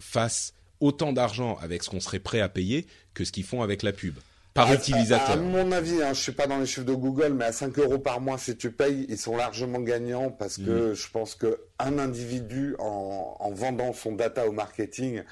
fasse 0.00 0.54
autant 0.80 1.12
d'argent 1.12 1.56
avec 1.60 1.82
ce 1.82 1.90
qu'on 1.90 2.00
serait 2.00 2.18
prêt 2.18 2.40
à 2.40 2.48
payer 2.48 2.86
que 3.12 3.24
ce 3.24 3.32
qu'ils 3.32 3.44
font 3.44 3.62
avec 3.62 3.82
la 3.82 3.92
pub 3.92 4.14
par 4.54 4.72
utilisateur. 4.72 5.32
À, 5.32 5.36
mon 5.36 5.72
avis, 5.72 6.00
hein, 6.02 6.12
je 6.12 6.20
suis 6.20 6.32
pas 6.32 6.46
dans 6.46 6.58
les 6.58 6.66
chiffres 6.66 6.86
de 6.86 6.94
Google, 6.94 7.32
mais 7.34 7.46
à 7.46 7.52
5 7.52 7.76
euros 7.80 7.98
par 7.98 8.20
mois, 8.20 8.38
si 8.38 8.56
tu 8.56 8.70
payes, 8.70 9.04
ils 9.08 9.18
sont 9.18 9.36
largement 9.36 9.80
gagnants 9.80 10.30
parce 10.30 10.58
que 10.58 10.92
mm. 10.92 10.94
je 10.94 11.10
pense 11.10 11.34
que 11.34 11.58
un 11.80 11.98
individu 11.98 12.76
en, 12.78 13.36
en 13.38 13.50
vendant 13.50 13.92
son 13.92 14.12
data 14.12 14.46
au 14.46 14.52
marketing 14.52 15.22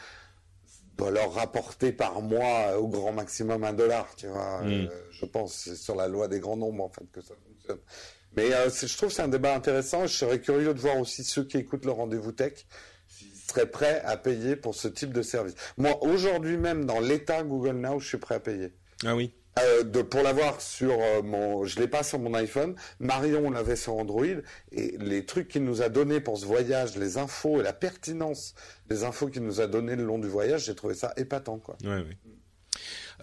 doit 0.96 1.10
leur 1.10 1.32
rapporter 1.32 1.92
par 1.92 2.20
mois 2.20 2.78
au 2.78 2.88
grand 2.88 3.12
maximum 3.12 3.64
un 3.64 3.72
dollar, 3.72 4.08
tu 4.16 4.26
vois. 4.26 4.62
Mm. 4.62 4.72
Euh, 4.72 4.86
je 5.10 5.24
pense 5.26 5.54
c'est 5.54 5.76
sur 5.76 5.94
la 5.94 6.08
loi 6.08 6.28
des 6.28 6.40
grands 6.40 6.56
nombres 6.56 6.84
en 6.84 6.88
fait 6.88 7.10
que 7.12 7.20
ça 7.20 7.34
fonctionne. 7.46 7.80
Mais 8.36 8.52
euh, 8.52 8.70
je 8.70 8.96
trouve 8.96 9.08
que 9.10 9.14
c'est 9.14 9.22
un 9.22 9.28
débat 9.28 9.54
intéressant. 9.54 10.06
Je 10.06 10.14
serais 10.14 10.40
curieux 10.40 10.74
de 10.74 10.80
voir 10.80 10.98
aussi 10.98 11.24
ceux 11.24 11.44
qui 11.44 11.58
écoutent 11.58 11.84
le 11.84 11.92
rendez-vous 11.92 12.32
tech 12.32 12.66
s'ils 13.06 13.36
seraient 13.36 13.70
prêts 13.70 14.00
à 14.04 14.16
payer 14.16 14.56
pour 14.56 14.74
ce 14.74 14.88
type 14.88 15.12
de 15.12 15.22
service. 15.22 15.54
Moi, 15.76 16.02
aujourd'hui 16.02 16.56
même, 16.56 16.86
dans 16.86 17.00
l'état 17.00 17.42
Google 17.42 17.76
Now, 17.76 18.00
je 18.00 18.08
suis 18.08 18.18
prêt 18.18 18.36
à 18.36 18.40
payer. 18.40 18.72
Ah 19.04 19.14
oui. 19.14 19.32
Euh, 19.58 19.82
de, 19.82 20.00
pour 20.00 20.22
l'avoir 20.22 20.62
sur 20.62 20.92
euh, 20.98 21.20
mon, 21.20 21.66
je 21.66 21.78
l'ai 21.78 21.86
pas 21.86 22.02
sur 22.02 22.18
mon 22.18 22.32
iPhone. 22.32 22.74
Marion 23.00 23.50
l'avait 23.50 23.76
sur 23.76 23.94
Android 23.94 24.24
et 24.24 24.96
les 24.98 25.26
trucs 25.26 25.48
qu'il 25.48 25.64
nous 25.64 25.82
a 25.82 25.90
donné 25.90 26.20
pour 26.20 26.38
ce 26.38 26.46
voyage, 26.46 26.96
les 26.96 27.18
infos 27.18 27.60
et 27.60 27.62
la 27.62 27.74
pertinence 27.74 28.54
des 28.92 29.04
infos 29.04 29.28
qu'il 29.28 29.42
nous 29.42 29.60
a 29.60 29.66
donné 29.66 29.96
le 29.96 30.04
long 30.04 30.18
du 30.18 30.28
voyage, 30.28 30.64
j'ai 30.66 30.74
trouvé 30.74 30.94
ça 30.94 31.12
épatant 31.16 31.58
quoi. 31.58 31.76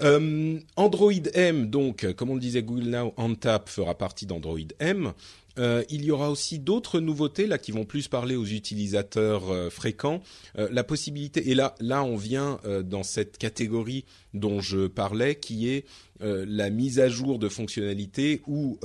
Euh, 0.02 0.60
Android 0.76 1.12
M, 1.34 1.70
donc, 1.70 2.12
comme 2.14 2.30
on 2.30 2.36
le 2.36 2.40
disait, 2.40 2.64
Google 2.64 2.90
Now 2.90 3.14
on 3.18 3.36
Tap 3.36 3.70
fera 3.70 3.98
partie 3.98 4.26
d'Android 4.26 4.60
M. 4.80 5.14
Euh, 5.60 5.84
il 5.90 6.06
y 6.06 6.12
aura 6.12 6.32
aussi 6.32 6.60
d'autres 6.60 7.00
nouveautés 7.00 7.46
là 7.46 7.58
qui 7.58 7.72
vont 7.72 7.86
plus 7.86 8.08
parler 8.08 8.36
aux 8.36 8.46
utilisateurs 8.46 9.52
euh, 9.52 9.70
fréquents. 9.70 10.22
Euh, 10.58 10.70
la 10.72 10.84
possibilité 10.84 11.50
et 11.50 11.56
là 11.56 11.76
là 11.80 12.04
on 12.04 12.16
vient 12.16 12.60
dans 12.84 13.04
cette 13.04 13.38
catégorie 13.38 14.06
dont 14.34 14.62
je 14.62 14.88
parlais 14.88 15.36
qui 15.36 15.70
est 15.70 15.86
la 16.22 16.70
mise 16.70 17.00
à 17.00 17.08
jour 17.08 17.40
de 17.40 17.48
fonctionnalités 17.48 18.42
où 18.46 18.80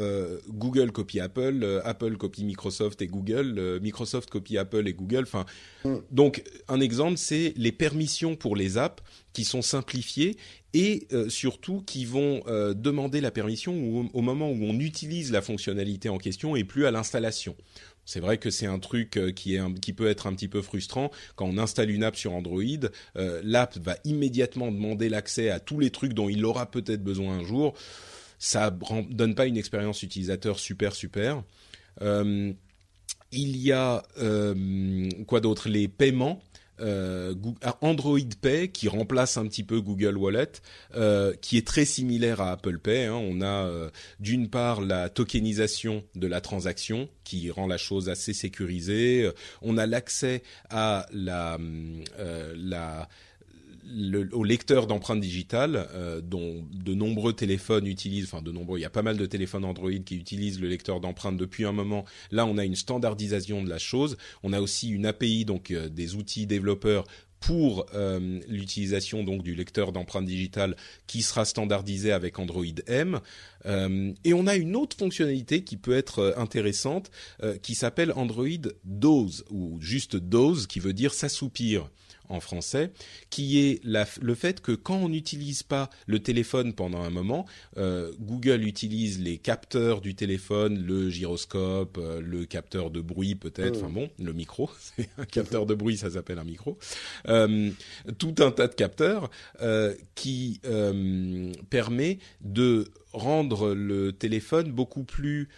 Google 0.48 0.92
copie 0.92 1.20
Apple, 1.20 1.80
Apple 1.84 2.16
copie 2.16 2.44
Microsoft 2.44 3.02
et 3.02 3.06
Google, 3.06 3.80
Microsoft 3.82 4.30
copie 4.30 4.56
Apple 4.56 4.86
et 4.86 4.94
Google. 4.94 5.22
Enfin, 5.22 5.44
mm. 5.84 5.96
donc 6.10 6.42
un 6.68 6.80
exemple, 6.80 7.18
c'est 7.18 7.52
les 7.56 7.72
permissions 7.72 8.36
pour 8.36 8.56
les 8.56 8.78
apps 8.78 9.02
qui 9.32 9.44
sont 9.44 9.62
simplifiées 9.62 10.36
et 10.74 11.06
euh, 11.12 11.28
surtout 11.28 11.82
qui 11.86 12.04
vont 12.04 12.42
euh, 12.48 12.74
demander 12.74 13.20
la 13.20 13.30
permission 13.30 13.72
au, 14.12 14.20
moment 14.20 14.50
où 14.50 14.58
on 14.64 14.78
utilise 14.80 15.30
la 15.30 15.40
fonctionnalité 15.40 16.08
en 16.08 16.18
question 16.18 16.56
et 16.56 16.64
plus 16.64 16.84
à 16.84 16.90
l'installation. 16.90 17.56
C'est 18.04 18.20
vrai 18.20 18.38
que 18.38 18.50
c'est 18.50 18.66
un 18.66 18.80
truc 18.80 19.16
euh, 19.16 19.30
qui, 19.30 19.54
est 19.54 19.80
qui 19.80 19.92
peut 19.92 20.08
être 20.08 20.26
un 20.26 20.34
petit 20.34 20.48
peu 20.48 20.60
frustrant. 20.62 21.12
Quand 21.36 21.46
on 21.46 21.58
installe 21.58 21.90
une 21.90 22.02
app 22.02 22.16
sur 22.16 22.32
Android, 22.32 22.62
l'app 23.14 23.78
va 23.78 23.96
immédiatement 24.04 24.72
demander 24.72 25.08
l'accès 25.08 25.48
à 25.48 25.60
tous 25.60 25.78
les 25.78 25.90
trucs 25.90 26.12
dont 26.12 26.28
il 26.28 26.44
aura 26.44 26.70
peut-être 26.70 27.04
besoin 27.04 27.38
un 27.38 27.44
jour. 27.44 27.74
Ça 28.40 28.76
donne 29.10 29.36
pas 29.36 29.46
une 29.46 29.56
expérience 29.56 30.02
utilisateur 30.02 30.58
super 30.58 30.94
super. 30.94 31.44
il 32.00 32.56
y 33.32 33.72
a 33.72 34.02
quoi 35.26 35.40
d'autre? 35.40 35.68
Les 35.68 35.86
paiements 35.86 36.42
euh, 36.80 37.34
Android 37.80 38.18
Pay 38.40 38.68
qui 38.68 38.88
remplace 38.88 39.36
un 39.36 39.46
petit 39.46 39.62
peu 39.62 39.80
Google 39.80 40.16
Wallet, 40.16 40.52
euh, 40.96 41.34
qui 41.40 41.56
est 41.56 41.66
très 41.66 41.84
similaire 41.84 42.40
à 42.40 42.52
Apple 42.52 42.78
Pay. 42.78 43.04
Hein. 43.04 43.14
On 43.14 43.40
a 43.40 43.66
euh, 43.66 43.90
d'une 44.20 44.48
part 44.48 44.80
la 44.80 45.08
tokenisation 45.08 46.04
de 46.14 46.26
la 46.26 46.40
transaction 46.40 47.08
qui 47.22 47.50
rend 47.50 47.66
la 47.66 47.78
chose 47.78 48.08
assez 48.08 48.32
sécurisée. 48.32 49.30
On 49.62 49.78
a 49.78 49.86
l'accès 49.86 50.42
à 50.68 51.06
la, 51.12 51.58
la 52.56 53.08
au 54.32 54.44
lecteur 54.44 54.86
d'empreintes 54.86 55.20
digitales, 55.20 55.88
euh, 55.92 56.20
dont 56.20 56.64
de 56.72 56.94
nombreux 56.94 57.32
téléphones 57.32 57.86
utilisent, 57.86 58.24
enfin 58.24 58.42
de 58.42 58.52
nombreux, 58.52 58.78
il 58.78 58.82
y 58.82 58.86
a 58.86 58.90
pas 58.90 59.02
mal 59.02 59.16
de 59.16 59.26
téléphones 59.26 59.64
Android 59.64 59.90
qui 60.04 60.16
utilisent 60.16 60.60
le 60.60 60.68
lecteur 60.68 61.00
d'empreintes 61.00 61.36
depuis 61.36 61.64
un 61.64 61.72
moment. 61.72 62.04
Là, 62.30 62.46
on 62.46 62.58
a 62.58 62.64
une 62.64 62.76
standardisation 62.76 63.62
de 63.62 63.68
la 63.68 63.78
chose. 63.78 64.16
On 64.42 64.52
a 64.52 64.60
aussi 64.60 64.88
une 64.88 65.06
API, 65.06 65.44
donc 65.44 65.70
euh, 65.70 65.88
des 65.88 66.14
outils 66.14 66.46
développeurs 66.46 67.04
pour 67.40 67.84
euh, 67.94 68.40
l'utilisation 68.48 69.22
donc 69.22 69.42
du 69.42 69.54
lecteur 69.54 69.92
d'empreintes 69.92 70.24
digitales 70.24 70.76
qui 71.06 71.20
sera 71.20 71.44
standardisé 71.44 72.10
avec 72.10 72.38
Android 72.38 72.64
M. 72.86 73.20
et 74.24 74.32
on 74.32 74.46
a 74.46 74.56
une 74.56 74.76
autre 74.76 74.96
fonctionnalité 74.96 75.62
qui 75.62 75.76
peut 75.76 75.94
être 75.94 76.34
intéressante, 76.38 77.10
qui 77.62 77.74
s'appelle 77.74 78.12
Android 78.16 78.48
Dose 78.84 79.44
ou 79.50 79.78
juste 79.80 80.16
Dose, 80.16 80.66
qui 80.66 80.80
veut 80.80 80.94
dire 80.94 81.12
s'assoupir 81.12 81.90
en 82.28 82.40
français, 82.40 82.90
qui 83.30 83.58
est 83.60 83.80
le 83.84 84.34
fait 84.34 84.60
que 84.60 84.72
quand 84.72 84.96
on 84.96 85.08
n'utilise 85.08 85.62
pas 85.62 85.90
le 86.06 86.20
téléphone 86.20 86.72
pendant 86.74 87.02
un 87.02 87.10
moment, 87.10 87.46
euh, 87.76 88.12
Google 88.20 88.64
utilise 88.66 89.20
les 89.20 89.38
capteurs 89.38 90.00
du 90.00 90.14
téléphone, 90.14 90.84
le 90.84 91.10
gyroscope, 91.10 91.98
euh, 91.98 92.20
le 92.20 92.44
capteur 92.46 92.90
de 92.90 93.00
bruit 93.00 93.34
peut-être, 93.34 93.76
enfin 93.78 93.90
bon, 93.90 94.10
le 94.18 94.32
micro, 94.32 94.70
c'est 94.78 95.08
un 95.18 95.24
capteur 95.24 95.66
de 95.66 95.74
bruit, 95.74 95.96
ça 95.96 96.10
s'appelle 96.10 96.38
un 96.38 96.44
micro, 96.44 96.78
euh, 97.28 97.70
tout 98.18 98.34
un 98.38 98.50
tas 98.50 98.68
de 98.68 98.74
capteurs 98.74 99.30
qui 100.14 100.60
permet 101.70 102.18
de 102.40 102.86
rendre 103.12 103.74
le 103.74 104.12
téléphone 104.12 104.72
beaucoup 104.72 105.04
plus 105.04 105.48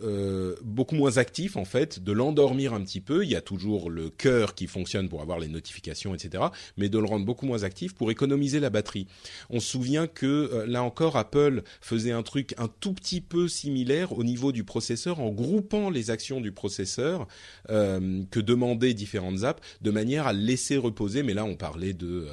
euh, 0.00 0.54
beaucoup 0.62 0.94
moins 0.94 1.18
actif 1.18 1.56
en 1.56 1.64
fait, 1.64 2.02
de 2.02 2.12
l'endormir 2.12 2.72
un 2.72 2.82
petit 2.82 3.00
peu. 3.00 3.24
Il 3.24 3.30
y 3.30 3.34
a 3.34 3.40
toujours 3.40 3.90
le 3.90 4.10
cœur 4.10 4.54
qui 4.54 4.68
fonctionne 4.68 5.08
pour 5.08 5.22
avoir 5.22 5.40
les 5.40 5.48
notifications, 5.48 6.14
etc. 6.14 6.44
Mais 6.76 6.88
de 6.88 6.98
le 6.98 7.06
rendre 7.06 7.26
beaucoup 7.26 7.46
moins 7.46 7.64
actif 7.64 7.94
pour 7.94 8.10
économiser 8.12 8.60
la 8.60 8.70
batterie. 8.70 9.08
On 9.50 9.58
se 9.58 9.66
souvient 9.66 10.06
que 10.06 10.26
euh, 10.26 10.66
là 10.66 10.84
encore, 10.84 11.16
Apple 11.16 11.62
faisait 11.80 12.12
un 12.12 12.22
truc 12.22 12.54
un 12.58 12.68
tout 12.68 12.92
petit 12.92 13.20
peu 13.20 13.48
similaire 13.48 14.16
au 14.16 14.22
niveau 14.22 14.52
du 14.52 14.62
processeur 14.62 15.18
en 15.20 15.30
groupant 15.30 15.90
les 15.90 16.10
actions 16.10 16.40
du 16.40 16.52
processeur 16.52 17.26
euh, 17.70 18.22
que 18.30 18.38
demandaient 18.38 18.94
différentes 18.94 19.42
apps 19.42 19.62
de 19.82 19.90
manière 19.90 20.28
à 20.28 20.32
laisser 20.32 20.76
reposer. 20.76 21.24
Mais 21.24 21.34
là, 21.34 21.44
on 21.44 21.56
parlait 21.56 21.92
de 21.92 22.28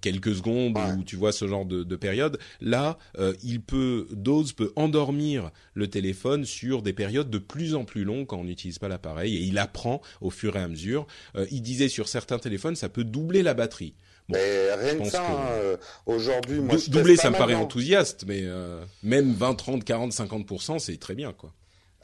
quelques 0.00 0.36
secondes 0.36 0.78
ou 0.98 1.02
tu 1.02 1.16
vois 1.16 1.32
ce 1.32 1.48
genre 1.48 1.64
de, 1.64 1.82
de 1.82 1.96
période. 1.96 2.38
Là, 2.60 2.98
il 3.42 3.60
peut, 3.60 4.06
Dose 4.12 4.52
peut 4.52 4.72
endormir 4.76 5.50
le 5.74 5.88
téléphone 5.88 6.44
sur 6.44 6.82
des 6.82 6.91
périodes 6.92 7.30
de 7.30 7.38
plus 7.38 7.74
en 7.74 7.84
plus 7.84 8.04
longues 8.04 8.26
quand 8.26 8.38
on 8.38 8.44
n'utilise 8.44 8.78
pas 8.78 8.88
l'appareil 8.88 9.36
et 9.36 9.40
il 9.40 9.58
apprend 9.58 10.00
au 10.20 10.30
fur 10.30 10.56
et 10.56 10.60
à 10.60 10.68
mesure. 10.68 11.06
Euh, 11.36 11.46
il 11.50 11.62
disait 11.62 11.88
sur 11.88 12.08
certains 12.08 12.38
téléphones, 12.38 12.76
ça 12.76 12.88
peut 12.88 13.04
doubler 13.04 13.42
la 13.42 13.54
batterie. 13.54 13.94
mais 14.28 14.72
rien 14.74 14.98
que 14.98 15.08
ça, 15.08 15.22
hein, 15.24 15.46
euh, 15.52 15.76
aujourd'hui, 16.06 16.60
moi, 16.60 16.76
doubler, 16.88 17.16
ça 17.16 17.30
me 17.30 17.36
paraît 17.36 17.54
enthousiaste, 17.54 18.24
mais 18.26 18.42
euh, 18.42 18.84
même 19.02 19.32
20, 19.32 19.54
30, 19.54 19.84
40, 19.84 20.12
50 20.12 20.80
c'est 20.80 20.98
très 20.98 21.14
bien, 21.14 21.32
quoi. 21.32 21.52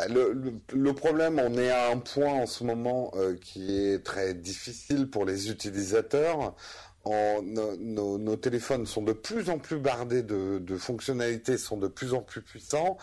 Le, 0.08 0.92
problème, 0.92 1.40
on 1.44 1.58
est 1.58 1.70
à 1.70 1.90
un 1.90 1.98
point 1.98 2.32
en 2.32 2.46
ce 2.46 2.62
moment 2.62 3.12
qui 3.40 3.76
est 3.76 4.04
très 4.04 4.32
difficile 4.32 5.10
pour 5.10 5.24
les 5.24 5.50
utilisateurs. 5.50 6.54
nos, 7.04 8.36
téléphones 8.36 8.86
sont 8.86 9.02
de 9.02 9.12
plus 9.12 9.50
en 9.50 9.58
plus 9.58 9.78
bardés 9.78 10.22
de, 10.22 10.60
de, 10.60 10.76
fonctionnalités, 10.76 11.58
sont 11.58 11.78
de 11.78 11.88
plus 11.88 12.14
en 12.14 12.20
plus 12.20 12.42
puissants, 12.42 12.96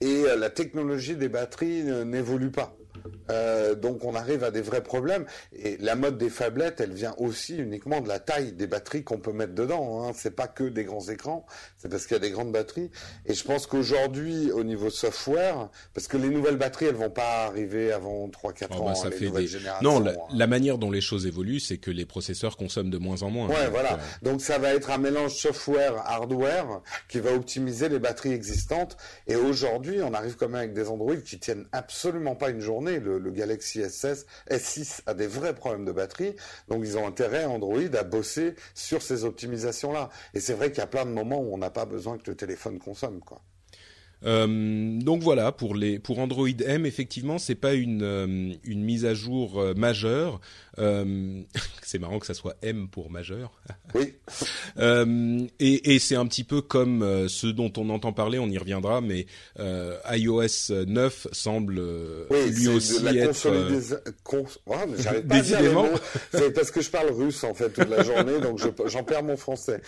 et 0.00 0.24
euh, 0.26 0.36
la 0.36 0.50
technologie 0.50 1.16
des 1.16 1.28
batteries 1.28 1.84
n'évolue 2.04 2.50
pas. 2.50 2.79
Euh, 3.30 3.74
donc 3.74 4.04
on 4.04 4.14
arrive 4.14 4.44
à 4.44 4.50
des 4.50 4.60
vrais 4.60 4.82
problèmes. 4.82 5.24
Et 5.52 5.76
la 5.78 5.94
mode 5.94 6.18
des 6.18 6.30
phablettes, 6.30 6.80
elle 6.80 6.92
vient 6.92 7.14
aussi 7.18 7.56
uniquement 7.56 8.00
de 8.00 8.08
la 8.08 8.18
taille 8.18 8.52
des 8.52 8.66
batteries 8.66 9.04
qu'on 9.04 9.18
peut 9.18 9.32
mettre 9.32 9.54
dedans. 9.54 10.04
Hein. 10.04 10.12
C'est 10.14 10.34
pas 10.34 10.48
que 10.48 10.64
des 10.64 10.84
grands 10.84 11.08
écrans, 11.08 11.46
c'est 11.78 11.88
parce 11.88 12.06
qu'il 12.06 12.14
y 12.14 12.16
a 12.16 12.20
des 12.20 12.30
grandes 12.30 12.52
batteries. 12.52 12.90
Et 13.26 13.34
je 13.34 13.44
pense 13.44 13.66
qu'aujourd'hui, 13.66 14.50
au 14.52 14.64
niveau 14.64 14.90
software, 14.90 15.68
parce 15.94 16.08
que 16.08 16.16
les 16.16 16.28
nouvelles 16.28 16.56
batteries, 16.56 16.86
elles 16.86 16.94
vont 16.94 17.10
pas 17.10 17.46
arriver 17.46 17.92
avant 17.92 18.28
3-4 18.28 18.72
ans. 18.74 18.84
Bah, 18.86 18.94
ça 18.94 19.10
fait 19.10 19.30
Non, 19.82 20.06
hein. 20.06 20.14
la, 20.32 20.46
manière 20.46 20.78
dont 20.78 20.90
les 20.90 21.00
choses 21.00 21.26
évoluent, 21.26 21.60
c'est 21.60 21.78
que 21.78 21.90
les 21.90 22.04
processeurs 22.04 22.56
consomment 22.56 22.90
de 22.90 22.98
moins 22.98 23.22
en 23.22 23.30
moins. 23.30 23.48
Ouais, 23.48 23.68
voilà. 23.70 23.94
Euh, 23.94 23.96
donc 24.22 24.40
ça 24.40 24.58
va 24.58 24.74
être 24.74 24.90
un 24.90 24.98
mélange 24.98 25.34
software-hardware 25.34 26.82
qui 27.08 27.20
va 27.20 27.32
optimiser 27.32 27.88
les 27.88 27.98
batteries 27.98 28.32
existantes. 28.32 28.96
Et 29.26 29.36
aujourd'hui, 29.36 30.02
on 30.02 30.14
arrive 30.14 30.36
quand 30.36 30.48
même 30.48 30.56
avec 30.56 30.72
des 30.72 30.88
Android 30.88 31.16
qui 31.16 31.38
tiennent 31.38 31.66
absolument 31.72 32.34
pas 32.34 32.50
une 32.50 32.60
journée 32.60 32.89
le, 32.98 33.18
Galaxy 33.30 33.80
S6, 33.80 34.24
S6 34.50 35.00
a 35.06 35.14
des 35.14 35.26
vrais 35.26 35.54
problèmes 35.54 35.84
de 35.84 35.92
batterie, 35.92 36.34
donc 36.68 36.82
ils 36.84 36.98
ont 36.98 37.06
intérêt 37.06 37.44
Android 37.44 37.94
à 37.94 38.02
bosser 38.02 38.54
sur 38.74 39.02
ces 39.02 39.24
optimisations-là. 39.24 40.10
Et 40.34 40.40
c'est 40.40 40.54
vrai 40.54 40.70
qu'il 40.70 40.78
y 40.78 40.82
a 40.82 40.88
plein 40.88 41.06
de 41.06 41.10
moments 41.10 41.40
où 41.40 41.54
on 41.54 41.58
n'a 41.58 41.70
pas 41.70 41.84
besoin 41.84 42.18
que 42.18 42.30
le 42.30 42.36
téléphone 42.36 42.78
consomme, 42.78 43.20
quoi. 43.20 43.40
Euh, 44.24 44.98
donc 45.00 45.22
voilà 45.22 45.50
pour 45.50 45.74
les 45.74 45.98
pour 45.98 46.18
Android 46.18 46.48
M 46.66 46.84
effectivement 46.84 47.38
c'est 47.38 47.54
pas 47.54 47.72
une 47.72 48.02
euh, 48.02 48.52
une 48.64 48.84
mise 48.84 49.06
à 49.06 49.14
jour 49.14 49.60
euh, 49.60 49.74
majeure. 49.74 50.40
Euh, 50.78 51.42
c'est 51.82 51.98
marrant 51.98 52.18
que 52.18 52.26
ça 52.26 52.34
soit 52.34 52.56
M 52.62 52.88
pour 52.88 53.10
majeur. 53.10 53.52
Oui. 53.92 54.14
Et, 55.58 55.94
et 55.94 55.98
c'est 55.98 56.14
un 56.14 56.26
petit 56.26 56.44
peu 56.44 56.60
comme 56.60 57.26
ce 57.28 57.48
dont 57.48 57.72
on 57.76 57.90
entend 57.90 58.12
parler 58.12 58.38
on 58.38 58.48
y 58.48 58.56
reviendra 58.56 59.00
mais 59.00 59.26
iOS 59.58 60.84
9 60.86 61.26
semble 61.32 61.82
lui 62.30 62.68
aussi 62.68 63.04
être 63.04 64.12
Cons... 64.22 64.44
Oh, 64.66 64.74
pas 65.28 65.42
c'est 66.32 66.52
parce 66.52 66.70
que 66.70 66.80
je 66.80 66.90
parle 66.90 67.10
russe 67.10 67.42
en 67.42 67.52
fait 67.52 67.70
toute 67.70 67.88
la 67.88 68.04
journée 68.04 68.38
donc 68.38 68.60
j'en 68.86 69.02
perds 69.02 69.24
mon 69.24 69.36
français 69.36 69.82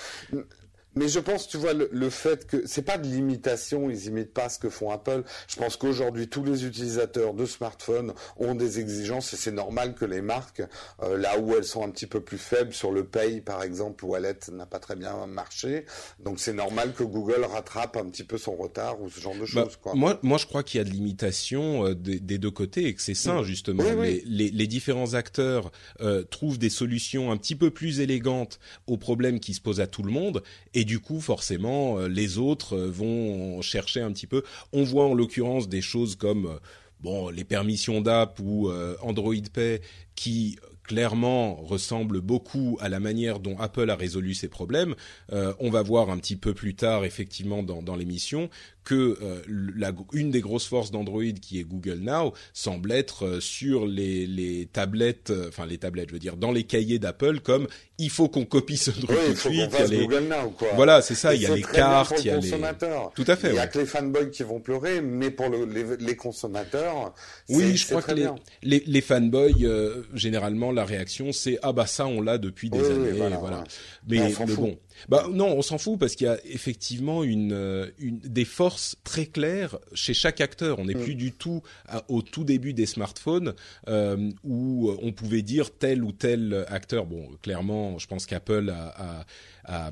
mais 0.95 1.09
je 1.09 1.21
pense, 1.21 1.49
tu 1.49 1.57
vois, 1.57 1.73
le, 1.73 2.11
fait 2.11 2.47
que 2.47 2.67
c'est 2.67 2.83
pas 2.83 2.99
de 2.99 3.07
l'imitation, 3.07 3.91
ils 3.91 4.07
imitent 4.07 4.35
pas 4.35 4.49
ce 4.49 4.59
que 4.59 4.69
font 4.69 4.91
Apple. 4.91 5.23
Je 5.49 5.57
pense 5.57 5.77
qu'aujourd'hui, 5.77 6.29
tous 6.29 6.45
les 6.45 6.67
utilisateurs 6.67 7.35
de 7.35 7.47
smartphones 7.47 8.13
ont 8.37 8.55
des 8.55 8.79
exigences 8.79 9.33
et 9.33 9.37
c'est 9.37 9.53
normal 9.53 9.95
que 9.95 10.05
les 10.05 10.21
marques, 10.21 10.63
euh, 11.03 11.17
là 11.17 11.39
où 11.39 11.55
elles 11.55 11.65
sont 11.65 11.85
un 11.85 11.91
petit 11.91 12.07
peu 12.07 12.21
plus 12.21 12.39
faibles 12.39 12.73
sur 12.73 12.93
le 12.93 13.05
Pay, 13.05 13.41
par 13.41 13.63
exemple, 13.63 14.05
Wallet 14.05 14.39
n'a 14.53 14.67
pas 14.67 14.79
très 14.79 14.97
bien 14.97 15.27
marché. 15.27 15.87
Donc 16.19 16.41
c'est 16.41 16.53
normal 16.53 16.93
que 16.93 17.05
Google 17.05 17.45
rattrape 17.45 17.97
un 17.97 18.05
petit 18.07 18.25
peu 18.25 18.39
son 18.39 18.55
retard 18.55 19.01
ou 19.01 19.09
ce 19.09 19.21
genre 19.21 19.35
de 19.35 19.41
bah, 19.41 19.47
choses. 19.47 19.77
Quoi. 19.77 19.95
Moi, 19.95 20.19
moi, 20.23 20.39
je 20.39 20.47
crois 20.47 20.63
qu'il 20.63 20.79
y 20.79 20.81
a 20.81 20.85
de 20.85 20.91
l'imitation 20.91 21.87
euh, 21.87 21.95
des, 21.95 22.39
deux 22.39 22.51
côtés 22.51 22.87
et 22.87 22.95
que 22.95 23.03
c'est 23.03 23.15
sain 23.15 23.43
justement. 23.43 23.83
Les, 24.03 24.51
les, 24.51 24.67
différents 24.67 25.15
acteurs 25.15 25.71
euh, 26.01 26.23
trouvent 26.25 26.59
des 26.59 26.71
solutions 26.71 27.31
un 27.31 27.37
petit 27.37 27.55
peu 27.55 27.71
plus 27.71 28.01
élégantes 28.01 28.59
aux 28.87 28.97
problèmes 28.97 29.41
qui 29.41 29.55
se 29.55 29.61
posent 29.61 29.81
à 29.81 29.87
tout 29.87 30.03
le 30.03 30.11
monde 30.11 30.43
et 30.75 30.82
et 30.83 30.85
du 30.85 30.99
coup 30.99 31.21
forcément 31.21 31.99
euh, 31.99 32.09
les 32.09 32.39
autres 32.39 32.77
euh, 32.77 32.91
vont 32.91 33.63
chercher 33.63 34.01
un 34.01 34.11
petit 34.11 34.27
peu. 34.27 34.43
On 34.73 34.83
voit 34.83 35.07
en 35.07 35.15
l'occurrence 35.15 35.69
des 35.69 35.81
choses 35.81 36.17
comme 36.17 36.59
euh, 37.07 37.31
les 37.31 37.45
permissions 37.45 38.01
d'app 38.01 38.41
ou 38.41 38.71
Android 39.01 39.35
Pay 39.53 39.81
qui 40.15 40.59
clairement 40.85 41.55
ressemble 41.57 42.21
beaucoup 42.21 42.79
à 42.81 42.89
la 42.89 43.01
manière 43.01 43.39
dont 43.41 43.59
Apple 43.59 43.91
a 43.91 43.97
résolu 43.97 44.35
ses 44.35 44.49
problèmes. 44.49 44.95
on 45.33 45.69
va 45.69 45.83
voir 45.83 46.11
un 46.11 46.19
petit 46.19 46.37
peu 46.37 46.55
plus 46.55 46.77
tard, 46.77 47.05
effectivement, 47.05 47.65
dans 47.65 47.97
l'émission, 47.97 48.51
que 48.85 49.17
euh, 49.23 49.43
la, 49.77 49.93
une 50.13 50.31
des 50.31 50.41
grosses 50.41 50.67
forces 50.67 50.91
d'Android 50.91 51.23
qui 51.41 51.61
est 51.61 51.65
Google 51.65 52.01
Now 52.01 52.33
semble 52.53 52.93
être 52.93 53.27
euh, 53.27 53.41
sur 53.41 53.87
les, 53.87 54.27
les 54.27 54.67
tablettes, 54.67 55.31
euh, 55.31 55.49
enfin 55.49 55.67
les 55.67 55.79
tablettes, 55.79 56.09
je 56.09 56.15
veux 56.15 56.21
dire, 56.21 56.37
dans 56.37 56.51
les 56.51 56.65
cahiers 56.65 56.99
d'Apple 56.99 57.41
comme 57.41 57.69
il 57.99 58.11
faut 58.11 58.29
qu'on 58.29 58.45
copie 58.45 58.77
ce 58.77 58.91
truc 58.91 59.07
tout 59.07 59.33
de 59.33 59.39
suite. 59.39 59.71
Il 59.73 59.79
y 59.79 59.83
a 59.83 59.87
les... 59.87 60.07
Google 60.07 60.25
Now, 60.29 60.51
quoi. 60.51 60.69
Voilà, 60.75 61.03
c'est 61.03 61.15
ça. 61.15 61.35
il 61.35 61.43
y 61.43 61.47
a 61.47 61.55
les 61.55 61.63
cartes, 61.63 62.15
il 62.19 62.27
y 62.27 62.31
a 62.31 62.39
les. 62.39 62.51
Tout 62.51 63.25
à 63.27 63.37
fait. 63.37 63.51
Il 63.51 63.55
y 63.55 63.59
a 63.59 63.69
que 63.69 63.79
les 63.79 63.87
fanboys 63.87 64.31
qui 64.31 64.43
vont 64.43 64.61
pleurer, 64.61 65.01
mais 65.01 65.31
pour 65.31 65.49
le, 65.49 65.65
les, 65.65 65.97
les, 65.99 66.17
consommateurs, 66.17 67.15
oui, 67.49 67.77
je 67.77 67.87
crois 67.87 68.03
que 68.03 68.13
les, 68.13 68.29
les, 68.63 68.83
les, 68.87 69.01
fanboys, 69.01 69.69
généralement, 70.15 70.73
la 70.73 70.85
réaction 70.85 71.33
c'est 71.33 71.59
ah 71.63 71.73
bah 71.73 71.87
ça 71.87 72.07
on 72.07 72.21
l'a 72.21 72.39
depuis 72.39 72.71
des 72.71 72.85
années, 72.85 73.13
voilà. 73.13 73.65
Mais, 74.09 74.33
mais 74.47 74.55
bon. 74.55 74.77
Bah 75.09 75.27
non, 75.31 75.57
on 75.57 75.63
s'en 75.63 75.79
fout 75.79 75.99
parce 75.99 76.15
qu'il 76.15 76.27
y 76.27 76.31
a 76.31 76.39
effectivement 76.45 77.25
une, 77.25 77.53
euh, 77.53 77.91
une, 77.99 78.19
des 78.19 78.45
forces 78.45 78.97
très 79.05 79.27
claires 79.27 79.79
chez 79.95 80.15
chaque 80.15 80.41
acteur. 80.41 80.79
On 80.79 80.87
n'est 80.87 80.95
mm. 80.95 81.03
plus 81.03 81.15
du 81.15 81.33
tout 81.33 81.63
au 82.09 82.23
tout 82.23 82.45
début 82.45 82.73
des 82.73 82.87
smartphones 82.87 83.55
euh, 83.89 84.31
où 84.45 84.91
on 85.03 85.13
pouvait 85.13 85.43
dire 85.43 85.71
tel 85.77 86.05
ou 86.05 86.13
tel 86.13 86.65
acteur. 86.69 87.07
Bon, 87.07 87.29
clairement, 87.43 87.99
je 87.99 88.07
pense 88.07 88.27
qu'Apple 88.27 88.71
a, 88.71 89.25
a, 89.65 89.87
a, 89.87 89.91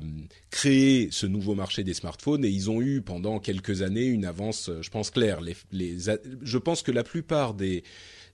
créé 0.49 1.09
ce 1.11 1.25
nouveau 1.25 1.55
marché 1.55 1.83
des 1.83 1.93
smartphones 1.93 2.45
et 2.45 2.49
ils 2.49 2.69
ont 2.69 2.81
eu 2.81 3.01
pendant 3.01 3.39
quelques 3.39 3.81
années 3.81 4.05
une 4.05 4.25
avance, 4.25 4.69
je 4.81 4.89
pense 4.89 5.11
claire. 5.11 5.41
Les, 5.41 5.55
les, 5.71 5.97
je 6.41 6.57
pense 6.57 6.81
que 6.81 6.91
la 6.91 7.03
plupart 7.03 7.53
des 7.53 7.83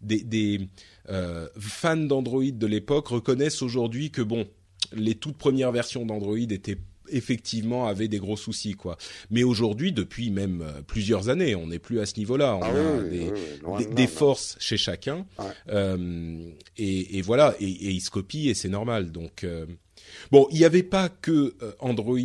des, 0.01 0.23
des 0.23 0.69
euh, 1.09 1.47
fans 1.59 1.95
d'Android 1.97 2.51
de 2.51 2.67
l'époque 2.67 3.07
reconnaissent 3.07 3.61
aujourd'hui 3.61 4.11
que 4.11 4.21
bon, 4.21 4.47
les 4.93 5.15
toutes 5.15 5.37
premières 5.37 5.71
versions 5.71 6.05
d'Android 6.05 6.37
étaient 6.37 6.77
effectivement 7.09 7.87
avaient 7.87 8.07
des 8.07 8.19
gros 8.19 8.37
soucis 8.37 8.73
quoi. 8.73 8.97
Mais 9.31 9.43
aujourd'hui, 9.43 9.91
depuis 9.91 10.31
même 10.31 10.61
euh, 10.61 10.81
plusieurs 10.85 11.29
années, 11.29 11.55
on 11.55 11.67
n'est 11.67 11.79
plus 11.79 11.99
à 11.99 12.05
ce 12.05 12.17
niveau-là. 12.17 12.55
On 12.55 12.61
ah 12.61 13.77
a 13.77 13.83
des, 13.83 14.07
forces 14.07 14.55
chez 14.59 14.77
chacun 14.77 15.25
euh, 15.69 16.49
et, 16.77 17.21
voilà, 17.21 17.55
et, 17.59 17.65
et, 17.65 17.91
ils 17.91 18.01
se 18.01 18.09
copient 18.09 18.49
et 18.49 18.53
c'est 18.53 18.69
normal. 18.69 19.11
Donc 19.11 19.43
euh, 19.43 19.65
Bon, 20.31 20.47
il 20.51 20.59
n'y 20.59 20.65
avait 20.65 20.83
pas 20.83 21.09
que 21.09 21.55
Android 21.79 22.17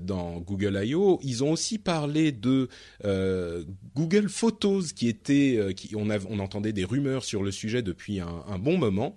dans 0.00 0.38
Google 0.40 0.78
I.O. 0.84 1.18
Ils 1.22 1.42
ont 1.42 1.52
aussi 1.52 1.78
parlé 1.78 2.30
de 2.30 2.68
Google 3.94 4.28
Photos, 4.28 4.92
qui 4.92 5.08
était, 5.08 5.58
qui 5.74 5.96
on, 5.96 6.08
on 6.10 6.38
entendait 6.40 6.74
des 6.74 6.84
rumeurs 6.84 7.24
sur 7.24 7.42
le 7.42 7.50
sujet 7.50 7.80
depuis 7.80 8.20
un, 8.20 8.44
un 8.48 8.58
bon 8.58 8.76
moment, 8.76 9.16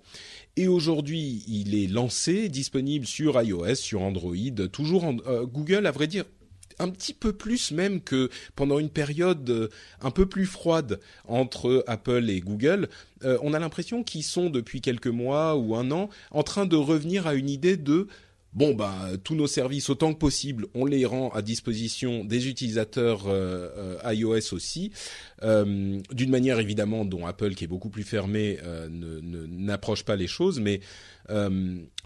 et 0.56 0.68
aujourd'hui, 0.68 1.44
il 1.48 1.74
est 1.74 1.86
lancé, 1.86 2.48
disponible 2.48 3.06
sur 3.06 3.40
iOS, 3.40 3.74
sur 3.74 4.02
Android, 4.02 4.34
toujours 4.72 5.04
en, 5.04 5.16
euh, 5.26 5.44
Google, 5.44 5.86
à 5.86 5.90
vrai 5.90 6.06
dire, 6.06 6.24
un 6.78 6.88
petit 6.88 7.14
peu 7.14 7.32
plus 7.32 7.72
même 7.72 8.00
que 8.00 8.30
pendant 8.54 8.78
une 8.78 8.90
période 8.90 9.48
euh, 9.50 9.68
un 10.00 10.10
peu 10.10 10.26
plus 10.26 10.46
froide 10.46 11.00
entre 11.26 11.84
Apple 11.86 12.28
et 12.30 12.40
Google, 12.40 12.88
euh, 13.24 13.38
on 13.42 13.54
a 13.54 13.58
l'impression 13.58 14.02
qu'ils 14.02 14.22
sont 14.22 14.50
depuis 14.50 14.80
quelques 14.80 15.06
mois 15.06 15.56
ou 15.56 15.74
un 15.74 15.90
an 15.90 16.10
en 16.30 16.42
train 16.42 16.66
de 16.66 16.76
revenir 16.76 17.26
à 17.26 17.34
une 17.34 17.50
idée 17.50 17.76
de 17.76 18.08
bon 18.56 18.74
bah 18.74 19.10
tous 19.22 19.34
nos 19.34 19.46
services 19.46 19.90
autant 19.90 20.14
que 20.14 20.18
possible, 20.18 20.66
on 20.74 20.86
les 20.86 21.04
rend 21.04 21.28
à 21.28 21.42
disposition 21.42 22.24
des 22.24 22.48
utilisateurs 22.48 23.26
euh, 23.26 23.98
euh, 24.04 24.14
iOS 24.14 24.54
aussi, 24.54 24.90
euh, 25.42 26.00
d'une 26.10 26.30
manière 26.30 26.58
évidemment 26.58 27.04
dont 27.04 27.26
Apple 27.26 27.54
qui 27.54 27.64
est 27.64 27.68
beaucoup 27.68 27.90
plus 27.90 28.02
fermé 28.02 28.58
ne 28.90 29.46
n'approche 29.46 30.04
pas 30.04 30.16
les 30.16 30.26
choses, 30.26 30.58
mais 30.58 30.80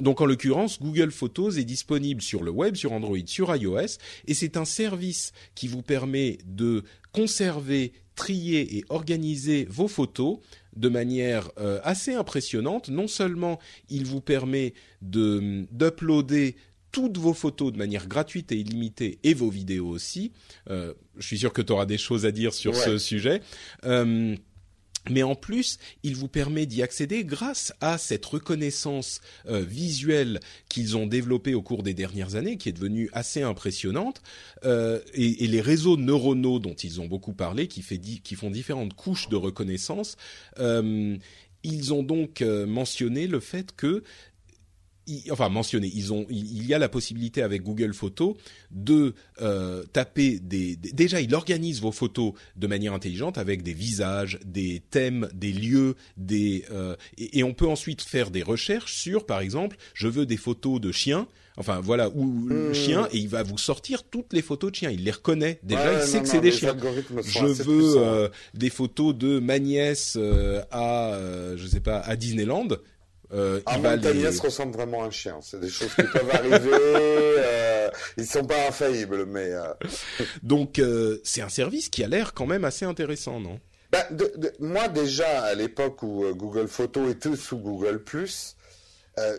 donc 0.00 0.20
en 0.20 0.26
l'occurrence 0.26 0.80
Google 0.80 1.12
Photos 1.12 1.56
est 1.56 1.64
disponible 1.64 2.20
sur 2.20 2.42
le 2.42 2.50
web, 2.50 2.74
sur 2.74 2.92
Android, 2.92 3.18
sur 3.26 3.54
iOS, 3.54 3.98
et 4.26 4.34
c'est 4.34 4.56
un 4.56 4.64
service 4.64 5.32
qui 5.54 5.68
vous 5.68 5.82
permet 5.82 6.38
de 6.46 6.82
conserver 7.12 7.92
trier 8.16 8.76
et 8.76 8.84
organiser 8.88 9.66
vos 9.70 9.88
photos 9.88 10.38
de 10.76 10.88
manière 10.88 11.50
euh, 11.58 11.80
assez 11.82 12.14
impressionnante. 12.14 12.88
Non 12.88 13.08
seulement 13.08 13.58
il 13.88 14.04
vous 14.04 14.20
permet 14.20 14.74
de 15.02 15.66
d'uploader 15.70 16.56
toutes 16.92 17.18
vos 17.18 17.34
photos 17.34 17.72
de 17.72 17.78
manière 17.78 18.08
gratuite 18.08 18.52
et 18.52 18.56
illimitée 18.56 19.18
et 19.22 19.34
vos 19.34 19.50
vidéos 19.50 19.88
aussi. 19.88 20.32
Euh, 20.68 20.94
je 21.18 21.26
suis 21.26 21.38
sûr 21.38 21.52
que 21.52 21.62
tu 21.62 21.72
auras 21.72 21.86
des 21.86 21.98
choses 21.98 22.26
à 22.26 22.32
dire 22.32 22.52
sur 22.52 22.74
ce 22.74 22.98
sujet. 22.98 23.42
Euh, 23.84 24.34
mais 25.08 25.22
en 25.22 25.34
plus, 25.34 25.78
il 26.02 26.14
vous 26.14 26.28
permet 26.28 26.66
d'y 26.66 26.82
accéder 26.82 27.24
grâce 27.24 27.72
à 27.80 27.96
cette 27.96 28.26
reconnaissance 28.26 29.20
euh, 29.46 29.60
visuelle 29.62 30.40
qu'ils 30.68 30.96
ont 30.96 31.06
développée 31.06 31.54
au 31.54 31.62
cours 31.62 31.82
des 31.82 31.94
dernières 31.94 32.34
années, 32.34 32.58
qui 32.58 32.68
est 32.68 32.72
devenue 32.72 33.08
assez 33.12 33.42
impressionnante, 33.42 34.20
euh, 34.64 35.00
et, 35.14 35.46
les 35.46 35.60
réseaux 35.60 35.96
neuronaux 35.96 36.58
dont 36.58 36.74
ils 36.74 37.00
ont 37.00 37.06
beaucoup 37.06 37.32
parlé, 37.32 37.66
qui, 37.66 37.82
font 37.82 38.50
différentes 38.50 38.94
couches 38.94 39.28
de 39.28 39.36
reconnaissance. 39.36 40.16
Euh, 40.58 41.16
ils 41.62 41.92
ont 41.92 42.02
donc 42.02 42.40
mentionné 42.40 43.26
le 43.26 43.38
fait 43.38 43.74
que 43.76 44.02
enfin 45.30 45.48
mentionné, 45.48 45.90
ils 45.94 46.12
ont, 46.12 46.26
il 46.30 46.66
y 46.66 46.74
a 46.74 46.78
la 46.78 46.88
possibilité 46.88 47.42
avec 47.42 47.62
Google 47.62 47.94
Photos 47.94 48.36
de 48.70 49.14
euh, 49.40 49.84
taper 49.92 50.38
des, 50.40 50.76
Déjà, 50.76 51.20
il 51.20 51.34
organise 51.34 51.80
vos 51.80 51.92
photos 51.92 52.32
de 52.56 52.66
manière 52.66 52.92
intelligente 52.92 53.38
avec 53.38 53.62
des 53.62 53.72
visages, 53.72 54.38
des 54.44 54.82
thèmes, 54.90 55.28
des 55.34 55.52
lieux, 55.52 55.96
des 56.16 56.64
euh, 56.70 56.96
et, 57.18 57.42
on 57.42 57.54
peut 57.54 57.68
ensuite 57.68 58.02
faire 58.02 58.30
des 58.30 58.42
recherches 58.42 58.94
sur, 58.94 59.26
par 59.26 59.40
exemple, 59.40 59.76
je 59.94 60.08
veux 60.08 60.26
des 60.26 60.36
photos 60.36 60.80
de 60.80 60.92
chiens. 60.92 61.26
Enfin 61.56 61.80
voilà, 61.80 62.08
ou 62.10 62.24
mmh. 62.24 62.74
chiens, 62.74 63.08
et 63.12 63.18
il 63.18 63.28
va 63.28 63.42
vous 63.42 63.58
sortir 63.58 64.04
toutes 64.04 64.32
les 64.32 64.40
photos 64.40 64.70
de 64.70 64.76
chiens. 64.76 64.90
Il 64.90 65.04
les 65.04 65.10
reconnaît 65.10 65.58
déjà, 65.62 66.00
il 66.00 66.06
sait 66.06 66.22
que 66.22 66.28
c'est 66.28 66.40
des 66.40 66.52
chiens. 66.52 66.76
Je 67.26 67.46
veux 67.46 67.98
euh, 67.98 68.28
des 68.54 68.70
photos 68.70 69.14
de 69.14 69.40
ma 69.40 69.58
nièce 69.58 70.16
à, 70.70 71.18
je 71.56 71.66
sais 71.66 71.80
pas, 71.80 71.98
à 71.98 72.16
Disneyland. 72.16 72.68
Euh, 73.32 73.60
ah, 73.66 73.76
ressemble 74.42 74.72
vraiment 74.72 75.04
à 75.04 75.06
un 75.06 75.10
chien. 75.10 75.38
C'est 75.40 75.60
des 75.60 75.68
choses 75.68 75.94
qui 75.94 76.02
peuvent 76.02 76.30
arriver. 76.32 76.70
euh, 76.72 77.88
ils 78.16 78.26
sont 78.26 78.44
pas 78.44 78.68
infaillibles, 78.68 79.24
mais. 79.26 79.52
Euh... 79.52 79.72
Donc 80.42 80.78
euh, 80.78 81.20
c'est 81.22 81.40
un 81.40 81.48
service 81.48 81.88
qui 81.88 82.02
a 82.02 82.08
l'air 82.08 82.34
quand 82.34 82.46
même 82.46 82.64
assez 82.64 82.84
intéressant, 82.84 83.38
non? 83.38 83.60
Bah, 83.92 84.04
de, 84.10 84.32
de, 84.36 84.52
Moi 84.58 84.88
déjà 84.88 85.42
à 85.42 85.54
l'époque 85.54 86.02
où 86.02 86.24
euh, 86.24 86.32
Google 86.32 86.68
Photos 86.68 87.10
était 87.10 87.36
sous 87.36 87.58
Google 87.58 88.02
Plus, 88.02 88.56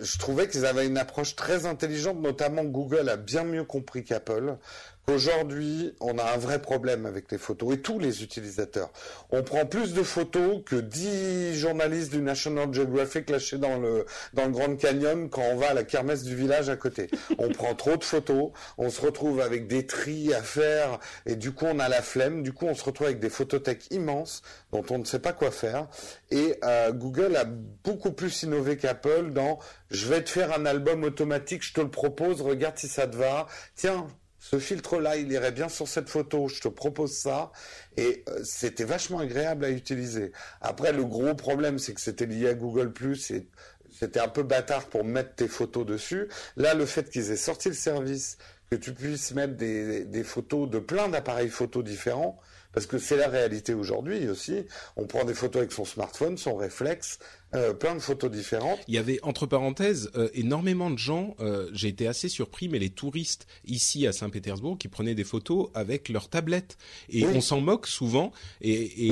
je 0.01 0.19
trouvais 0.19 0.47
qu'ils 0.47 0.67
avaient 0.67 0.85
une 0.85 0.97
approche 0.99 1.35
très 1.35 1.65
intelligente. 1.65 2.21
Notamment 2.21 2.63
Google 2.63 3.09
a 3.09 3.17
bien 3.17 3.43
mieux 3.43 3.63
compris 3.63 4.03
qu'Apple 4.03 4.57
qu'aujourd'hui, 5.05 5.93
on 5.99 6.17
a 6.17 6.23
un 6.23 6.37
vrai 6.37 6.61
problème 6.61 7.05
avec 7.05 7.31
les 7.31 7.37
photos 7.37 7.73
et 7.73 7.81
tous 7.81 7.99
les 7.99 8.23
utilisateurs. 8.23 8.91
On 9.31 9.43
prend 9.43 9.65
plus 9.65 9.93
de 9.93 10.03
photos 10.03 10.61
que 10.65 10.75
10 10.75 11.55
journalistes 11.55 12.11
du 12.11 12.21
National 12.21 12.73
Geographic 12.73 13.29
lâchés 13.29 13.57
dans 13.57 13.77
le, 13.77 14.05
dans 14.33 14.45
le 14.45 14.51
Grand 14.51 14.75
Canyon 14.75 15.29
quand 15.29 15.43
on 15.43 15.55
va 15.55 15.69
à 15.69 15.73
la 15.73 15.83
kermesse 15.83 16.23
du 16.23 16.35
village 16.35 16.69
à 16.69 16.75
côté. 16.75 17.09
On 17.37 17.49
prend 17.53 17.75
trop 17.75 17.97
de 17.97 18.03
photos, 18.03 18.51
on 18.77 18.89
se 18.89 19.01
retrouve 19.01 19.41
avec 19.41 19.67
des 19.67 19.85
tris 19.85 20.33
à 20.33 20.41
faire 20.41 20.99
et 21.25 21.35
du 21.35 21.51
coup 21.51 21.65
on 21.65 21.79
a 21.79 21.89
la 21.89 22.01
flemme. 22.01 22.43
Du 22.43 22.53
coup, 22.53 22.65
on 22.65 22.75
se 22.75 22.83
retrouve 22.83 23.07
avec 23.07 23.19
des 23.19 23.29
photothèques 23.29 23.91
immenses 23.91 24.41
dont 24.71 24.83
on 24.89 24.99
ne 24.99 25.05
sait 25.05 25.19
pas 25.19 25.33
quoi 25.33 25.51
faire. 25.51 25.87
Et 26.29 26.55
euh, 26.63 26.91
Google 26.91 27.35
a 27.35 27.45
beaucoup 27.45 28.11
plus 28.11 28.43
innové 28.43 28.77
qu'Apple 28.77 29.31
dans 29.31 29.59
je 29.89 30.07
vais 30.07 30.23
te 30.23 30.29
faire 30.29 30.57
un 30.57 30.65
album 30.65 31.03
automatique, 31.03 31.63
je 31.63 31.73
te 31.73 31.81
le 31.81 31.89
propose, 31.91 32.41
regarde 32.41 32.77
si 32.77 32.87
ça 32.87 33.07
te 33.07 33.17
va. 33.17 33.47
Tiens, 33.75 34.07
ce 34.41 34.57
filtre-là, 34.57 35.17
il 35.17 35.31
irait 35.31 35.51
bien 35.51 35.69
sur 35.69 35.87
cette 35.87 36.09
photo, 36.09 36.47
je 36.47 36.61
te 36.61 36.67
propose 36.67 37.15
ça. 37.15 37.51
Et 37.95 38.23
euh, 38.27 38.41
c'était 38.43 38.85
vachement 38.85 39.19
agréable 39.19 39.63
à 39.63 39.69
utiliser. 39.69 40.31
Après, 40.61 40.91
le 40.93 41.05
gros 41.05 41.35
problème, 41.35 41.77
c'est 41.77 41.93
que 41.93 42.01
c'était 42.01 42.25
lié 42.25 42.49
à 42.49 42.55
Google⁇ 42.55 42.87
et 43.35 43.47
c'était 43.91 44.19
un 44.19 44.27
peu 44.27 44.41
bâtard 44.41 44.87
pour 44.87 45.05
mettre 45.05 45.35
tes 45.35 45.47
photos 45.47 45.85
dessus. 45.85 46.27
Là, 46.57 46.73
le 46.73 46.87
fait 46.87 47.11
qu'ils 47.11 47.29
aient 47.29 47.35
sorti 47.35 47.69
le 47.69 47.75
service, 47.75 48.39
que 48.71 48.75
tu 48.75 48.93
puisses 48.93 49.31
mettre 49.35 49.55
des, 49.57 50.05
des 50.05 50.23
photos 50.23 50.67
de 50.67 50.79
plein 50.79 51.07
d'appareils 51.07 51.49
photos 51.49 51.83
différents, 51.83 52.39
parce 52.73 52.87
que 52.87 52.97
c'est 52.97 53.17
la 53.17 53.27
réalité 53.27 53.75
aujourd'hui 53.75 54.27
aussi. 54.27 54.65
On 54.95 55.05
prend 55.05 55.23
des 55.23 55.35
photos 55.35 55.59
avec 55.59 55.71
son 55.71 55.85
smartphone, 55.85 56.39
son 56.39 56.55
réflexe, 56.55 57.19
euh, 57.53 57.73
plein 57.73 57.95
de 57.95 57.99
photos 57.99 58.31
différentes. 58.31 58.79
Il 58.87 58.95
y 58.95 58.97
avait 58.97 59.19
entre 59.23 59.45
parenthèses 59.45 60.09
euh, 60.15 60.29
énormément 60.33 60.89
de 60.89 60.97
gens. 60.97 61.35
Euh, 61.41 61.69
j'ai 61.73 61.89
été 61.89 62.07
assez 62.07 62.29
surpris, 62.29 62.69
mais 62.69 62.79
les 62.79 62.89
touristes 62.89 63.45
ici 63.65 64.07
à 64.07 64.13
Saint-Pétersbourg 64.13 64.77
qui 64.77 64.87
prenaient 64.87 65.15
des 65.15 65.25
photos 65.25 65.69
avec 65.73 66.07
leur 66.07 66.29
tablette 66.29 66.77
et 67.09 67.25
on 67.25 67.41
s'en 67.41 67.59
moque 67.59 67.87
souvent. 67.87 68.31
Et, 68.61 69.07
et 69.07 69.09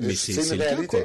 mais 0.00 0.14
c'est 0.14 0.54
une 0.54 0.60
réalité. 0.60 1.04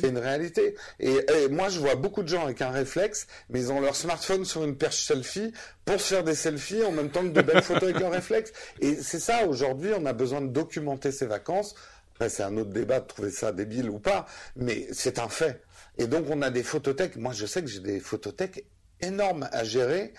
C'est 0.00 0.08
une 0.08 0.18
réalité. 0.18 0.74
Et, 1.00 1.18
moi, 1.50 1.68
je 1.70 1.80
vois 1.80 1.96
beaucoup 1.96 2.22
de 2.22 2.28
gens 2.28 2.44
avec 2.44 2.62
un 2.62 2.70
réflexe, 2.70 3.26
mais 3.50 3.60
ils 3.60 3.72
ont 3.72 3.80
leur 3.80 3.96
smartphone 3.96 4.44
sur 4.44 4.62
une 4.62 4.76
perche 4.76 5.02
selfie 5.02 5.52
pour 5.84 6.00
se 6.00 6.14
faire 6.14 6.24
des 6.24 6.34
selfies 6.34 6.84
en 6.84 6.92
même 6.92 7.10
temps 7.10 7.22
que 7.22 7.28
de 7.28 7.42
belles 7.42 7.62
photos 7.62 7.84
avec 7.84 7.98
leur 7.98 8.12
réflexe. 8.12 8.52
Et 8.80 8.94
c'est 8.94 9.20
ça 9.20 9.46
aujourd'hui. 9.46 9.90
On 9.98 10.06
a 10.06 10.12
besoin 10.12 10.40
de 10.40 10.48
documenter 10.48 11.10
ses 11.10 11.26
vacances. 11.26 11.74
Après, 12.14 12.28
c'est 12.28 12.42
un 12.42 12.56
autre 12.56 12.70
débat 12.70 13.00
de 13.00 13.06
trouver 13.06 13.30
ça 13.30 13.52
débile 13.52 13.90
ou 13.90 13.98
pas, 13.98 14.26
mais 14.56 14.88
c'est 14.92 15.18
un 15.18 15.28
fait. 15.28 15.62
Et 15.98 16.06
donc, 16.06 16.26
on 16.30 16.42
a 16.42 16.50
des 16.50 16.62
photothèques. 16.62 17.16
Moi, 17.16 17.32
je 17.32 17.44
sais 17.44 17.60
que 17.62 17.68
j'ai 17.68 17.80
des 17.80 18.00
photothèques 18.00 18.64
énormes 19.00 19.48
à 19.52 19.64
gérer. 19.64 20.12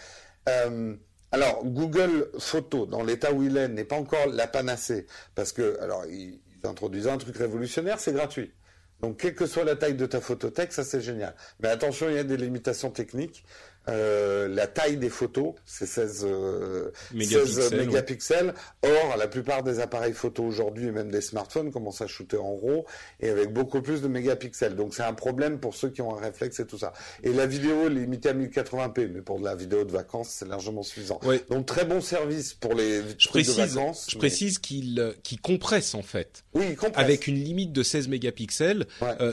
Euh, 0.48 0.96
alors, 1.32 1.64
Google 1.64 2.30
Photo, 2.40 2.86
dans 2.86 3.04
l'état 3.04 3.32
où 3.32 3.44
il 3.44 3.56
est, 3.58 3.68
n'est 3.68 3.86
pas 3.86 3.96
encore 3.96 4.28
la 4.28 4.48
panacée. 4.48 5.06
Parce 5.36 5.52
que, 5.52 5.80
alors, 5.82 6.06
ils, 6.06 6.42
introduisent 6.64 7.08
un 7.08 7.18
truc 7.18 7.38
révolutionnaire, 7.38 8.00
c'est 8.00 8.12
gratuit. 8.12 8.52
Donc, 9.00 9.18
quelle 9.18 9.34
que 9.34 9.46
soit 9.46 9.64
la 9.64 9.78
taille 9.78 9.94
de 9.94 10.06
ta 10.06 10.20
photothèque, 10.20 10.74
ça 10.74 10.84
c'est 10.84 11.00
génial. 11.00 11.34
Mais 11.62 11.70
attention, 11.70 12.10
il 12.10 12.16
y 12.16 12.20
a 12.20 12.24
des 12.26 12.36
limitations 12.36 12.92
techniques. 12.92 13.46
Euh, 13.90 14.48
la 14.48 14.68
taille 14.68 14.98
des 14.98 15.10
photos, 15.10 15.54
c'est 15.66 15.86
16, 15.86 16.26
euh, 16.28 16.92
mégapixels. 17.14 18.54
Or, 18.84 19.18
la 19.18 19.28
plupart 19.28 19.64
des 19.64 19.80
appareils 19.80 20.14
photo 20.14 20.44
aujourd'hui, 20.44 20.88
et 20.88 20.92
même 20.92 21.12
des 21.12 21.22
smartphones, 21.22 21.72
commencent 21.72 22.02
à 22.02 22.08
shooter 22.08 22.38
en 22.38 22.56
RAW 22.56 22.86
et 23.20 23.30
avec 23.30 23.52
beaucoup 23.52 23.82
plus 23.82 24.02
de 24.02 24.08
mégapixels. 24.08 24.76
Donc, 24.76 24.94
c'est 24.94 25.04
un 25.04 25.14
problème 25.14 25.60
pour 25.60 25.76
ceux 25.76 25.90
qui 25.90 26.02
ont 26.02 26.16
un 26.16 26.20
réflexe 26.20 26.60
et 26.60 26.66
tout 26.66 26.78
ça. 26.78 26.94
Et 27.24 27.34
la 27.34 27.46
vidéo 27.46 27.88
est 27.88 27.90
limitée 27.90 28.30
à 28.30 28.34
1080p, 28.34 29.10
mais 29.14 29.22
pour 29.22 29.40
de 29.40 29.46
la 29.46 29.56
vidéo 29.56 29.84
de 29.84 29.92
vacances, 29.92 30.30
c'est 30.30 30.48
largement 30.48 30.84
suffisant. 30.84 31.20
Donc, 31.50 31.66
très 31.66 31.86
bon 31.86 32.02
service 32.02 32.54
pour 32.54 32.74
les 32.74 33.02
je 33.18 33.28
précise, 33.28 33.56
de 33.56 33.62
vacances. 33.62 34.08
Je 34.10 34.18
précise 34.18 34.60
qu'il 34.60 35.00
euh, 35.00 35.14
compresse 35.42 35.96
en 35.96 36.04
fait. 36.04 36.44
Oui, 36.54 36.66
il 36.72 36.76
compresse. 36.76 37.04
Avec 37.04 37.28
une 37.28 37.36
limite 37.36 37.72
de 37.72 37.84
16 37.84 38.08
mégapixels. 38.08 38.88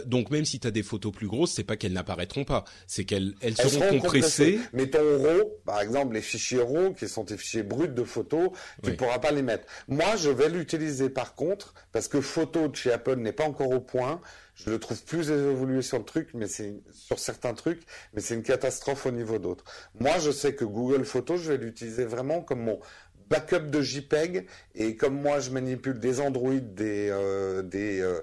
donc, 0.07 0.31
même 0.31 0.45
si 0.45 0.61
tu 0.61 0.67
as 0.67 0.71
des 0.71 0.83
photos 0.83 1.13
plus 1.13 1.27
grosses, 1.27 1.53
c'est 1.53 1.65
pas 1.65 1.77
qu'elles 1.77 1.93
n'apparaîtront 1.93 2.45
pas, 2.45 2.65
c'est 2.87 3.05
qu'elles 3.05 3.35
elles 3.41 3.57
seront 3.57 3.89
compressées 3.89 4.46
mais 4.73 4.89
ton 4.89 4.99
RAW, 4.99 5.61
par 5.65 5.81
exemple, 5.81 6.15
les 6.15 6.21
fichiers 6.21 6.61
RAW, 6.61 6.95
qui 6.95 7.09
sont 7.09 7.25
tes 7.25 7.37
fichiers 7.37 7.63
bruts 7.63 7.89
de 7.89 8.05
photos, 8.05 8.51
tu 8.83 8.91
ne 8.91 8.97
pourras 8.97 9.19
pas 9.19 9.31
les 9.31 9.43
mettre. 9.43 9.67
Moi, 9.89 10.17
je 10.17 10.31
vais 10.31 10.49
l'utiliser 10.49 11.09
par 11.11 11.35
contre, 11.35 11.75
parce 11.93 12.09
que 12.09 12.21
photo 12.21 12.69
de 12.69 12.77
chez 12.77 12.93
Apple 12.93 13.17
n'est 13.17 13.33
pas 13.33 13.45
encore 13.45 13.71
au 13.71 13.81
point. 13.81 14.21
Je 14.55 14.71
le 14.71 14.79
trouve 14.79 15.03
plus 15.05 15.31
évolué 15.31 15.83
sur 15.83 15.99
le 15.99 16.05
truc, 16.05 16.31
mais 16.33 16.47
c'est 16.47 16.77
sur 16.91 17.19
certains 17.19 17.53
trucs, 17.53 17.83
mais 18.15 18.23
c'est 18.23 18.35
une 18.35 18.43
catastrophe 18.43 19.05
au 19.05 19.11
niveau 19.11 19.39
d'autres. 19.39 19.65
Moi, 20.01 20.19
je 20.19 20.31
sais 20.31 20.55
que 20.55 20.65
Google 20.65 21.05
Photos, 21.05 21.43
je 21.43 21.53
vais 21.53 21.59
l'utiliser 21.59 22.07
vraiment 22.07 22.41
comme 22.41 22.63
mon 22.63 22.81
backup 23.29 23.71
de 23.71 23.81
JPEG 23.83 24.47
et 24.75 24.97
comme 24.97 25.21
moi 25.21 25.41
je 25.41 25.51
manipule 25.51 25.99
des 25.99 26.21
Android, 26.21 26.55
des 26.55 27.09
euh, 27.11 27.63
des 27.63 28.01
euh, 28.01 28.21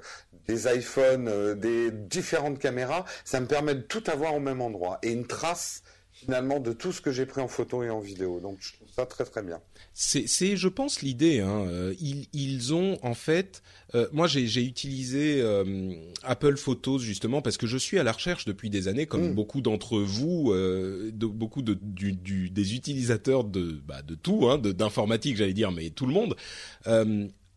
des 0.47 0.67
iPhones, 0.75 1.27
euh, 1.27 1.55
des 1.55 1.91
différentes 1.91 2.59
caméras, 2.59 3.05
ça 3.23 3.39
me 3.39 3.45
permet 3.45 3.75
de 3.75 3.81
tout 3.81 4.03
avoir 4.07 4.35
au 4.35 4.39
même 4.39 4.61
endroit 4.61 4.99
et 5.01 5.11
une 5.11 5.25
trace 5.25 5.82
finalement 6.23 6.59
de 6.59 6.73
tout 6.73 6.91
ce 6.91 7.01
que 7.01 7.11
j'ai 7.11 7.25
pris 7.25 7.41
en 7.41 7.47
photo 7.47 7.83
et 7.83 7.89
en 7.89 7.99
vidéo. 7.99 8.39
Donc 8.39 8.57
je 8.59 8.73
trouve 8.73 8.87
ça 8.89 9.05
très 9.05 9.25
très 9.25 9.41
bien. 9.41 9.59
C'est, 9.93 10.55
je 10.55 10.67
pense, 10.67 11.01
l'idée. 11.01 11.39
Hein. 11.39 11.65
Euh, 11.67 11.93
ils, 11.99 12.27
ils, 12.33 12.73
ont 12.73 12.97
en 13.03 13.13
fait, 13.13 13.61
euh, 13.95 14.07
moi 14.11 14.27
j'ai, 14.27 14.63
utilisé 14.63 15.41
euh, 15.41 15.93
Apple 16.23 16.57
Photos 16.57 17.01
justement 17.01 17.41
parce 17.41 17.57
que 17.57 17.67
je 17.67 17.77
suis 17.77 17.99
à 17.99 18.03
la 18.03 18.11
recherche 18.11 18.45
depuis 18.45 18.69
des 18.69 18.87
années, 18.87 19.05
comme 19.05 19.31
mm. 19.31 19.35
beaucoup 19.35 19.61
d'entre 19.61 19.99
vous, 19.99 20.53
de, 20.53 21.25
beaucoup 21.25 21.61
de, 21.61 21.77
du, 21.81 22.13
du, 22.13 22.49
des 22.49 22.75
utilisateurs 22.75 23.43
de, 23.43 23.81
bah, 23.85 24.01
de 24.01 24.15
tout, 24.15 24.49
hein, 24.49 24.57
d'informatique, 24.57 25.37
j'allais 25.37 25.53
dire, 25.53 25.71
mais 25.71 25.89
tout 25.89 26.05
le 26.05 26.13
monde 26.13 26.35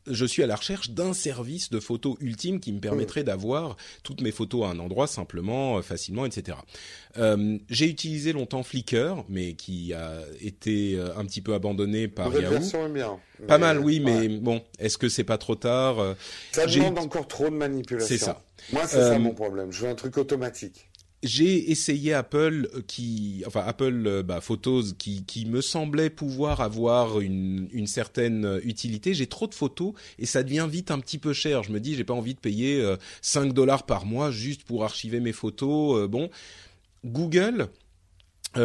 je 0.07 0.25
suis 0.25 0.43
à 0.43 0.47
la 0.47 0.57
recherche 0.57 0.91
d'un 0.91 1.13
service 1.13 1.71
de 1.71 1.81
photo 1.81 2.17
ultime 2.21 2.61
qui 2.61 2.73
me 2.73 2.81
permettrait 2.81 3.25
d'avoir 3.25 3.77
toutes 4.03 4.21
mes 4.21 4.33
photos 4.33 4.67
à 4.67 4.71
un 4.71 4.79
endroit 4.79 5.07
simplement, 5.07 5.79
euh, 5.79 5.83
facilement, 5.83 6.27
etc. 6.27 6.59
Euh, 7.19 7.59
j'ai 7.69 7.87
utilisé 7.87 8.33
longtemps 8.33 8.63
Flickr, 8.63 9.25
mais 9.29 9.55
qui 9.55 9.93
a 9.93 10.21
été 10.41 10.97
euh, 10.97 11.17
un 11.17 11.25
petit 11.25 11.41
peu 11.41 11.55
abandonné 11.55 12.09
par 12.09 12.33
Yahoo. 12.33 12.51
Version 12.51 12.87
est 12.87 12.93
bien. 12.93 13.19
Pas 13.47 13.59
mal, 13.59 13.79
oui, 13.79 14.01
mais 14.01 14.29
bon, 14.29 14.63
est-ce 14.79 14.99
que 14.99 15.09
c'est 15.09 15.25
pas 15.25 15.39
trop 15.39 15.57
tard 15.57 16.17
Ça 16.53 16.67
demande 16.67 16.99
encore 16.99 17.29
trop 17.29 17.51
de 17.51 17.57
manipulation. 17.57 18.09
C'est 18.09 18.25
ça. 18.25 18.43
Moi, 18.73 18.87
c'est 18.87 19.01
ça 19.01 19.19
mon 19.19 19.35
problème. 19.35 19.73
Je 19.73 19.83
veux 19.83 19.91
un 19.91 19.95
truc 19.95 20.17
automatique 20.17 20.89
j'ai 21.27 21.71
essayé 21.71 22.15
Apple 22.15 22.69
euh, 22.75 22.83
qui, 22.87 23.43
enfin 23.47 23.63
Apple 23.67 24.05
euh, 24.07 24.23
bah, 24.23 24.41
Photos 24.41 24.95
qui, 24.97 25.25
qui 25.25 25.45
me 25.45 25.61
semblait 25.61 26.11
pouvoir 26.11 26.61
avoir 26.61 27.21
une, 27.21 27.69
une 27.73 27.87
certaine 27.87 28.45
euh, 28.45 28.61
utilité. 28.65 29.13
J'ai 29.13 29.27
trop 29.27 29.47
de 29.47 29.55
photos 29.55 29.93
et 30.19 30.27
ça 30.27 30.43
devient 30.43 30.67
vite 30.71 30.91
un 30.91 30.99
petit 30.99 31.19
peu 31.19 31.33
cher. 31.33 31.63
Je 31.63 31.73
me 31.73 31.81
dis 31.81 31.95
j'ai 31.95 32.05
pas 32.05 32.15
envie 32.15 32.35
de 32.35 32.41
payer 32.41 32.97
5 33.23 33.53
dollars 33.53 33.85
par 33.85 34.07
mois 34.07 34.31
juste 34.31 34.63
pour 34.65 34.85
archiver 34.85 35.21
mes 35.21 35.33
photos. 35.33 36.09
bon, 36.09 36.31
Google. 37.05 37.69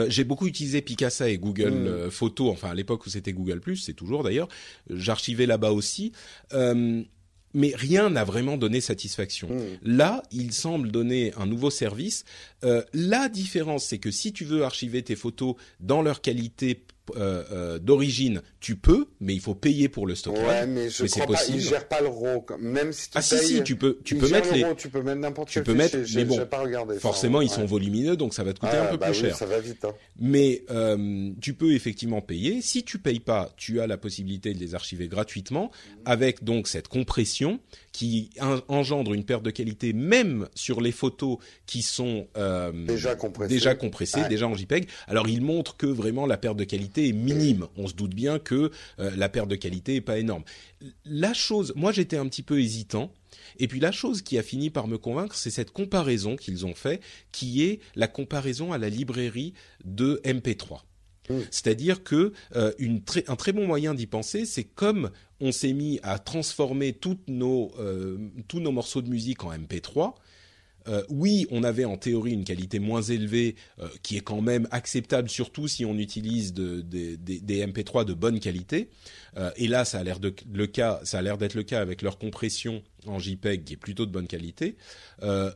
j'ai 0.08 0.24
beaucoup 0.24 0.48
utilisé 0.48 0.82
Picasa 0.82 1.30
et 1.30 1.38
Google 1.38 2.06
mmh. 2.08 2.12
Photos, 2.12 2.52
enfin 2.52 2.70
à 2.70 2.74
l'époque 2.76 3.06
où 3.06 3.10
c'était 3.10 3.34
Google 3.34 3.62
c'est 3.76 3.94
toujours 3.94 4.24
d'ailleurs. 4.24 4.48
J'archivais 4.90 5.46
là-bas 5.46 5.72
aussi 5.72 6.12
mais 7.54 7.74
rien 7.76 8.10
n'a 8.10 8.24
vraiment 8.24 8.58
donné 8.58 8.82
satisfaction. 8.82 9.50
Hmm. 9.50 9.78
Là, 9.84 10.24
il 10.32 10.52
semble 10.54 10.92
donner 10.92 11.34
un 11.38 11.46
nouveau 11.46 11.70
service. 11.70 12.24
Euh, 12.64 12.84
la 12.94 13.30
différence, 13.30 13.86
c'est 13.86 13.98
que 13.98 14.12
si 14.12 14.34
tu 14.34 14.46
veux 14.46 14.64
archiver 14.64 15.02
tes 15.04 15.16
photos 15.16 15.56
dans 15.80 16.02
leur 16.02 16.22
qualité 16.22 16.84
euh, 17.16 17.44
euh, 17.52 17.80
d'origine, 17.80 18.42
tu 18.60 18.76
peux, 18.76 19.08
mais 19.20 19.34
il 19.34 19.42
faut 19.42 19.56
payer 19.56 19.90
pour 19.90 20.08
le 20.08 20.16
stockage. 20.16 20.46
Ouais, 20.46 20.68
mais 20.68 20.90
je 20.90 21.06
crois 21.06 21.28
pas, 21.28 21.46
il 21.50 21.60
gère 21.60 21.88
pas 21.88 22.02
le 22.02 22.08
RAW. 22.08 22.46
Même 22.60 22.94
si 22.94 23.10
tu 23.10 23.18
ah 23.18 23.22
si 23.22 23.38
si, 23.38 23.64
tu 23.64 23.76
peux, 23.76 24.00
tu 24.04 24.16
peux 24.16 24.30
mettre 24.30 24.54
les, 24.54 24.66
tu 24.76 24.90
peux 24.90 25.02
mettre 25.02 25.20
n'importe 25.20 25.50
quel. 25.52 25.64
Tu 25.64 25.72
peux 25.72 25.78
mettre, 25.78 25.98
mais 26.16 26.26
bon, 26.26 26.46
pas 26.46 26.62
regardé 26.62 27.00
forcément 27.00 27.42
ils 27.42 27.50
sont 27.50 27.66
volumineux, 27.66 28.16
donc 28.16 28.34
ça 28.34 28.44
va 28.44 28.54
te 28.54 28.60
coûter 28.60 28.78
un 28.78 28.86
peu 28.88 28.98
bah 28.98 29.08
plus 29.08 29.20
cher. 29.20 29.36
Ça 29.36 29.46
va 29.46 29.60
vite. 29.60 29.86
Hein. 29.86 29.94
Mais 30.20 30.64
euh, 30.70 31.32
tu 31.42 31.54
peux 31.54 31.74
effectivement 31.74 32.22
payer. 32.22 32.62
Si 32.62 32.84
tu 32.84 33.00
payes 33.00 33.20
pas, 33.20 33.54
tu 33.58 33.82
as 33.82 33.88
la 33.88 33.98
possibilité 33.98 34.54
de 34.54 34.60
les 34.60 34.76
archiver 34.76 35.08
gratuitement, 35.08 35.72
avec 36.06 36.44
donc 36.44 36.68
cette 36.68 36.88
compression 36.88 37.60
qui 37.92 38.30
engendre 38.68 39.14
une 39.14 39.26
perte 39.26 39.44
de 39.44 39.52
qualité 39.52 39.94
même 39.94 40.48
sur 40.56 40.82
les 40.82 40.92
photos 40.92 41.38
qui 41.66 41.82
sont 41.82 42.28
euh, 42.38 42.72
déjà 42.86 43.16
compressées, 43.16 43.54
déjà, 43.54 43.76
compressées 43.76 44.28
déjà 44.30 44.48
en 44.48 44.56
JPEG. 44.56 44.88
Alors 45.08 45.28
il 45.28 45.42
montre 45.42 45.78
que 45.78 45.88
vraiment 45.88 46.26
la 46.26 46.38
perte 46.38 46.58
de 46.58 46.64
qualité 46.64 47.01
est 47.08 47.14
minime. 47.14 47.68
On 47.78 47.88
se 47.88 47.94
doute 47.94 48.14
bien 48.14 48.40
que 48.40 48.72
euh, 49.00 49.12
la 49.16 49.30
perte 49.30 49.50
de 49.50 49.56
qualité 49.56 49.96
est 49.96 50.02
pas 50.02 50.20
énorme. 50.20 50.44
La 51.06 51.34
chose, 51.34 51.74
moi 51.76 51.92
j'étais 51.92 52.18
un 52.18 52.28
petit 52.28 52.44
peu 52.44 52.60
hésitant. 52.60 53.12
Et 53.60 53.68
puis 53.68 53.80
la 53.80 53.92
chose 53.92 54.22
qui 54.22 54.38
a 54.38 54.44
fini 54.44 54.70
par 54.70 54.88
me 54.88 54.98
convaincre, 54.98 55.36
c'est 55.36 55.52
cette 55.52 55.72
comparaison 55.72 56.36
qu'ils 56.36 56.66
ont 56.66 56.74
fait, 56.74 57.02
qui 57.32 57.64
est 57.64 57.80
la 57.96 58.08
comparaison 58.08 58.74
à 58.74 58.78
la 58.78 58.90
librairie 58.90 59.54
de 59.86 60.22
MP3. 60.26 60.82
Mmh. 61.30 61.36
C'est-à-dire 61.52 62.04
que 62.04 62.34
euh, 62.56 62.74
une 62.80 63.02
un 63.28 63.36
très 63.36 63.52
bon 63.52 63.68
moyen 63.68 63.94
d'y 63.94 64.08
penser, 64.08 64.46
c'est 64.46 64.64
comme 64.64 65.12
on 65.40 65.52
s'est 65.52 65.74
mis 65.74 66.00
à 66.04 66.20
transformer 66.20 66.94
toutes 66.94 67.28
nos, 67.28 67.72
euh, 67.80 68.18
tous 68.48 68.60
nos 68.60 68.72
morceaux 68.72 69.02
de 69.02 69.10
musique 69.10 69.44
en 69.44 69.52
MP3. 69.52 70.14
Euh, 70.88 71.04
oui, 71.10 71.48
on 71.52 71.64
avait 71.64 71.86
en 71.86 71.98
théorie 71.98 72.32
une 72.32 72.44
qualité 72.44 72.80
moins 72.80 73.02
élevée, 73.02 73.56
euh, 73.80 73.88
qui 74.04 74.18
est 74.18 74.22
quand 74.22 74.42
même 74.42 74.68
acceptable, 74.72 75.30
surtout 75.30 75.68
si 75.68 75.86
on 75.86 75.98
utilise 75.98 76.54
de, 76.54 76.82
des 76.82 77.66
MP3 77.66 78.06
de 78.06 78.14
bonne 78.14 78.40
qualité. 78.40 78.90
Euh, 79.38 79.52
et 79.56 79.68
là, 79.68 79.86
ça 79.86 80.00
a 80.00 80.04
l'air 80.04 80.20
de, 80.20 80.34
le 80.54 80.68
cas, 80.68 81.00
ça 81.04 81.20
a 81.20 81.22
l'air 81.22 81.38
d'être 81.38 81.54
le 81.54 81.64
cas 81.64 81.80
avec 81.80 82.02
leur 82.02 82.18
compression 82.18 82.84
en 83.08 83.18
JPEG 83.18 83.64
qui 83.64 83.74
est 83.74 83.78
plutôt 83.78 84.06
de 84.06 84.12
bonne 84.12 84.28
qualité. 84.28 84.76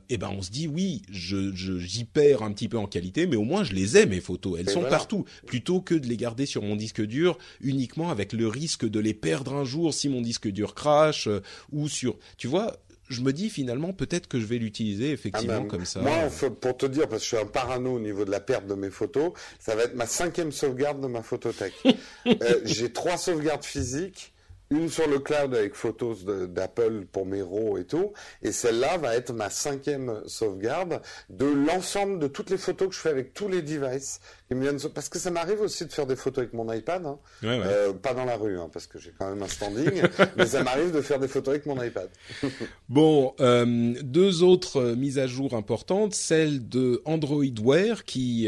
et 0.09 0.17
ben, 0.17 0.29
on 0.35 0.41
se 0.41 0.49
dit 0.49 0.67
oui, 0.67 1.03
je, 1.11 1.53
j'y 1.53 2.03
perds 2.05 2.41
un 2.41 2.51
petit 2.51 2.67
peu 2.67 2.77
en 2.77 2.87
qualité, 2.87 3.27
mais 3.27 3.35
au 3.35 3.43
moins 3.43 3.63
je 3.63 3.73
les 3.73 3.97
ai 3.97 4.05
mes 4.07 4.21
photos. 4.21 4.57
Elles 4.59 4.69
sont 4.69 4.81
partout, 4.83 5.25
plutôt 5.45 5.79
que 5.79 5.93
de 5.93 6.07
les 6.07 6.17
garder 6.17 6.47
sur 6.47 6.63
mon 6.63 6.75
disque 6.75 7.01
dur 7.05 7.37
uniquement 7.61 8.09
avec 8.09 8.33
le 8.33 8.47
risque 8.47 8.89
de 8.89 8.99
les 8.99 9.13
perdre 9.13 9.53
un 9.53 9.63
jour 9.63 9.93
si 9.93 10.09
mon 10.09 10.21
disque 10.21 10.47
dur 10.47 10.73
crache 10.73 11.29
ou 11.71 11.87
sur. 11.87 12.17
Tu 12.37 12.47
vois, 12.47 12.77
je 13.09 13.21
me 13.21 13.31
dis 13.31 13.49
finalement 13.49 13.93
peut-être 13.93 14.27
que 14.27 14.39
je 14.39 14.45
vais 14.45 14.57
l'utiliser 14.57 15.11
effectivement 15.11 15.63
ah, 15.63 15.69
comme 15.69 15.85
ça. 15.85 16.01
Moi, 16.01 16.29
pour 16.61 16.77
te 16.77 16.85
dire, 16.85 17.07
parce 17.07 17.21
que 17.21 17.29
je 17.29 17.35
suis 17.35 17.45
un 17.45 17.47
parano 17.47 17.95
au 17.95 17.99
niveau 17.99 18.25
de 18.25 18.31
la 18.31 18.39
perte 18.39 18.67
de 18.67 18.75
mes 18.75 18.89
photos, 18.89 19.33
ça 19.59 19.75
va 19.75 19.83
être 19.83 19.95
ma 19.95 20.07
cinquième 20.07 20.51
sauvegarde 20.51 21.01
de 21.01 21.07
ma 21.07 21.21
photothèque. 21.21 21.75
euh, 22.27 22.61
J'ai 22.65 22.91
trois 22.91 23.17
sauvegardes 23.17 23.63
physiques 23.65 24.33
une 24.71 24.89
sur 24.89 25.07
le 25.07 25.19
cloud 25.19 25.53
avec 25.53 25.75
photos 25.75 26.25
d'Apple 26.25 27.05
pour 27.11 27.25
mes 27.25 27.41
RAW 27.41 27.77
et 27.77 27.85
tout, 27.85 28.13
et 28.41 28.51
celle-là 28.51 28.97
va 28.97 29.15
être 29.15 29.31
ma 29.31 29.49
cinquième 29.49 30.21
sauvegarde 30.27 31.01
de 31.29 31.45
l'ensemble 31.45 32.19
de 32.19 32.27
toutes 32.27 32.49
les 32.49 32.57
photos 32.57 32.89
que 32.89 32.95
je 32.95 32.99
fais 32.99 33.09
avec 33.09 33.33
tous 33.33 33.47
les 33.47 33.61
devices 33.61 34.19
qui 34.47 34.55
me 34.55 34.61
viennent, 34.61 34.79
parce 34.93 35.09
que 35.09 35.17
ça 35.17 35.31
m'arrive 35.31 35.61
aussi 35.61 35.85
de 35.85 35.91
faire 35.91 36.05
des 36.05 36.15
photos 36.15 36.43
avec 36.43 36.53
mon 36.53 36.71
iPad, 36.71 37.03
hein. 37.05 37.17
Euh, 37.43 37.93
pas 37.93 38.13
dans 38.13 38.25
la 38.25 38.37
rue, 38.37 38.59
hein, 38.59 38.69
parce 38.71 38.85
que 38.85 38.99
j'ai 38.99 39.11
quand 39.17 39.27
même 39.27 39.41
un 39.41 39.47
standing, 39.47 40.03
mais 40.37 40.45
ça 40.45 40.63
m'arrive 40.63 40.91
de 40.91 41.01
faire 41.01 41.19
des 41.19 41.27
photos 41.27 41.55
avec 41.55 41.65
mon 41.65 41.81
iPad. 41.81 42.09
bon, 42.89 43.33
euh, 43.39 43.95
deux 44.03 44.43
autres 44.43 44.77
euh, 44.77 44.95
mises 44.95 45.17
à 45.17 45.25
jour 45.25 45.55
importantes, 45.55 46.13
celle 46.13 46.69
de 46.69 47.01
Android 47.05 47.43
Wear 47.59 48.03
qui 48.03 48.47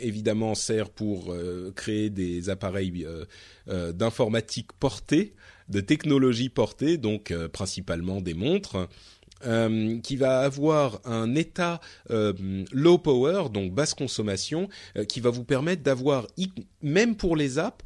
évidemment 0.00 0.54
sert 0.54 0.90
pour 0.90 1.34
créer 1.74 2.10
des 2.10 2.50
appareils 2.50 3.06
d'informatique 3.66 4.72
portés 4.78 5.34
de 5.68 5.80
technologie 5.80 6.48
portée, 6.48 6.98
donc 6.98 7.32
principalement 7.52 8.20
des 8.20 8.34
montres. 8.34 8.88
Euh, 9.46 9.98
qui 10.00 10.16
va 10.16 10.40
avoir 10.40 11.00
un 11.06 11.34
état 11.34 11.80
euh, 12.10 12.34
low 12.72 12.98
power, 12.98 13.44
donc 13.50 13.72
basse 13.72 13.94
consommation, 13.94 14.68
qui 15.08 15.20
va 15.20 15.30
vous 15.30 15.44
permettre 15.44 15.82
d'avoir, 15.82 16.26
même 16.82 17.16
pour 17.16 17.36
les 17.36 17.58
apps, 17.58 17.84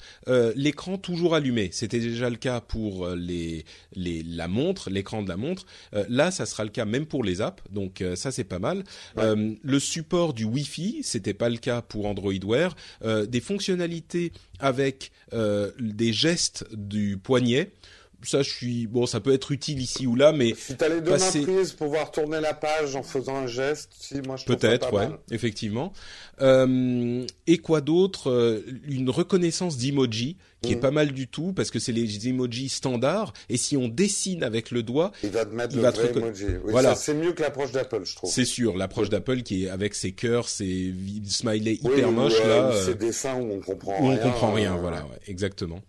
l'écran 0.57 0.99
toujours 0.99 1.35
allumé. 1.35 1.71
C'était 1.73 2.01
déjà 2.01 2.31
le 2.31 2.37
cas 2.37 2.61
pour 2.61 3.09
les, 3.11 3.65
les 3.95 4.23
la 4.23 4.49
montre, 4.49 4.91
l'écran 4.91 5.23
de 5.23 5.29
la 5.29 5.37
montre. 5.37 5.67
là, 6.09 6.31
ça 6.31 6.47
sera 6.47 6.65
le 6.65 6.71
cas 6.71 6.85
même 6.85 7.07
pour 7.07 7.23
les 7.23 7.41
apps, 7.41 7.63
donc 7.71 8.03
ça 8.15 8.33
c'est 8.33 8.45
pas 8.45 8.59
mal. 8.59 8.85
le 9.17 9.79
support 9.79 10.35
du 10.35 10.45
Wi-Fi, 10.45 11.03
c'était 11.03 11.35
pas 11.35 11.49
le 11.49 11.59
cas 11.59 11.83
pour 11.83 12.07
Android 12.07 12.33
Wear. 12.45 12.75
des 13.05 13.41
fonctionnalités 13.41 14.33
avec 14.59 15.13
des 15.33 16.13
gestes 16.13 16.67
du 16.73 17.19
poignet 17.19 17.73
ça 18.27 18.43
je 18.43 18.51
suis 18.51 18.87
bon 18.87 19.07
ça 19.07 19.20
peut 19.20 19.33
être 19.33 19.53
utile 19.53 19.81
ici 19.81 20.07
ou 20.07 20.16
là 20.16 20.33
mais 20.33 20.55
si 20.57 20.77
t'as 20.77 20.89
les 20.89 21.01
deux 21.01 21.12
passer... 21.12 21.41
mains 21.41 21.45
prises 21.45 21.72
pour 21.72 21.89
pouvoir 21.89 22.11
tourner 22.11 22.41
la 22.41 22.55
page 22.55 22.97
en 22.97 23.03
faisant 23.03 23.37
un 23.37 23.47
geste 23.47 23.91
si 23.99 24.20
moi 24.22 24.37
je 24.37 24.45
peut-être 24.45 24.93
ouais 24.93 25.09
effectivement. 25.31 25.93
Euh, 26.41 27.25
et 27.47 27.59
quoi 27.59 27.81
d'autre 27.81 28.31
euh, 28.31 28.64
une 28.89 29.09
reconnaissance 29.09 29.79
d'emoji 29.79 30.37
qui 30.62 30.72
est 30.72 30.77
mm. 30.77 30.81
pas 30.81 30.91
mal 30.91 31.12
du 31.12 31.29
tout 31.29 31.53
parce 31.53 31.70
que 31.70 31.79
c'est 31.79 31.93
les 31.93 32.29
emojis 32.29 32.70
standards 32.70 33.33
et 33.49 33.57
si 33.57 33.77
on 33.77 33.87
dessine 33.87 34.43
avec 34.43 34.70
le 34.70 34.83
doigt 34.83 35.12
il 35.22 35.31
va 35.31 35.45
te 35.45 35.55
mettre 35.55 35.77
le 35.77 35.83
vrai 35.83 36.11
emoji. 36.11 36.47
Voilà. 36.64 36.95
c'est 36.97 37.14
mieux 37.14 37.33
que 37.33 37.43
l'approche 37.43 37.70
d'Apple 37.70 38.05
je 38.05 38.16
trouve. 38.16 38.31
C'est 38.31 38.45
sûr 38.45 38.77
l'approche 38.77 39.11
d'Apple 39.11 39.43
qui 39.43 39.64
est 39.64 39.68
avec 39.68 39.95
ses 39.95 40.12
cœurs 40.12 40.49
ses 40.49 40.93
smileys 41.27 41.79
hyper 41.83 42.11
moches 42.11 42.41
là 42.41 42.70
euh, 42.70 42.85
ces 42.85 42.95
dessins 42.95 43.37
où 43.37 43.53
on 43.53 43.61
comprend 43.61 44.01
où 44.01 44.09
rien, 44.09 44.18
on 44.20 44.22
comprend 44.22 44.53
rien 44.53 44.77
voilà 44.77 45.03
ouais, 45.03 45.20
exactement 45.29 45.81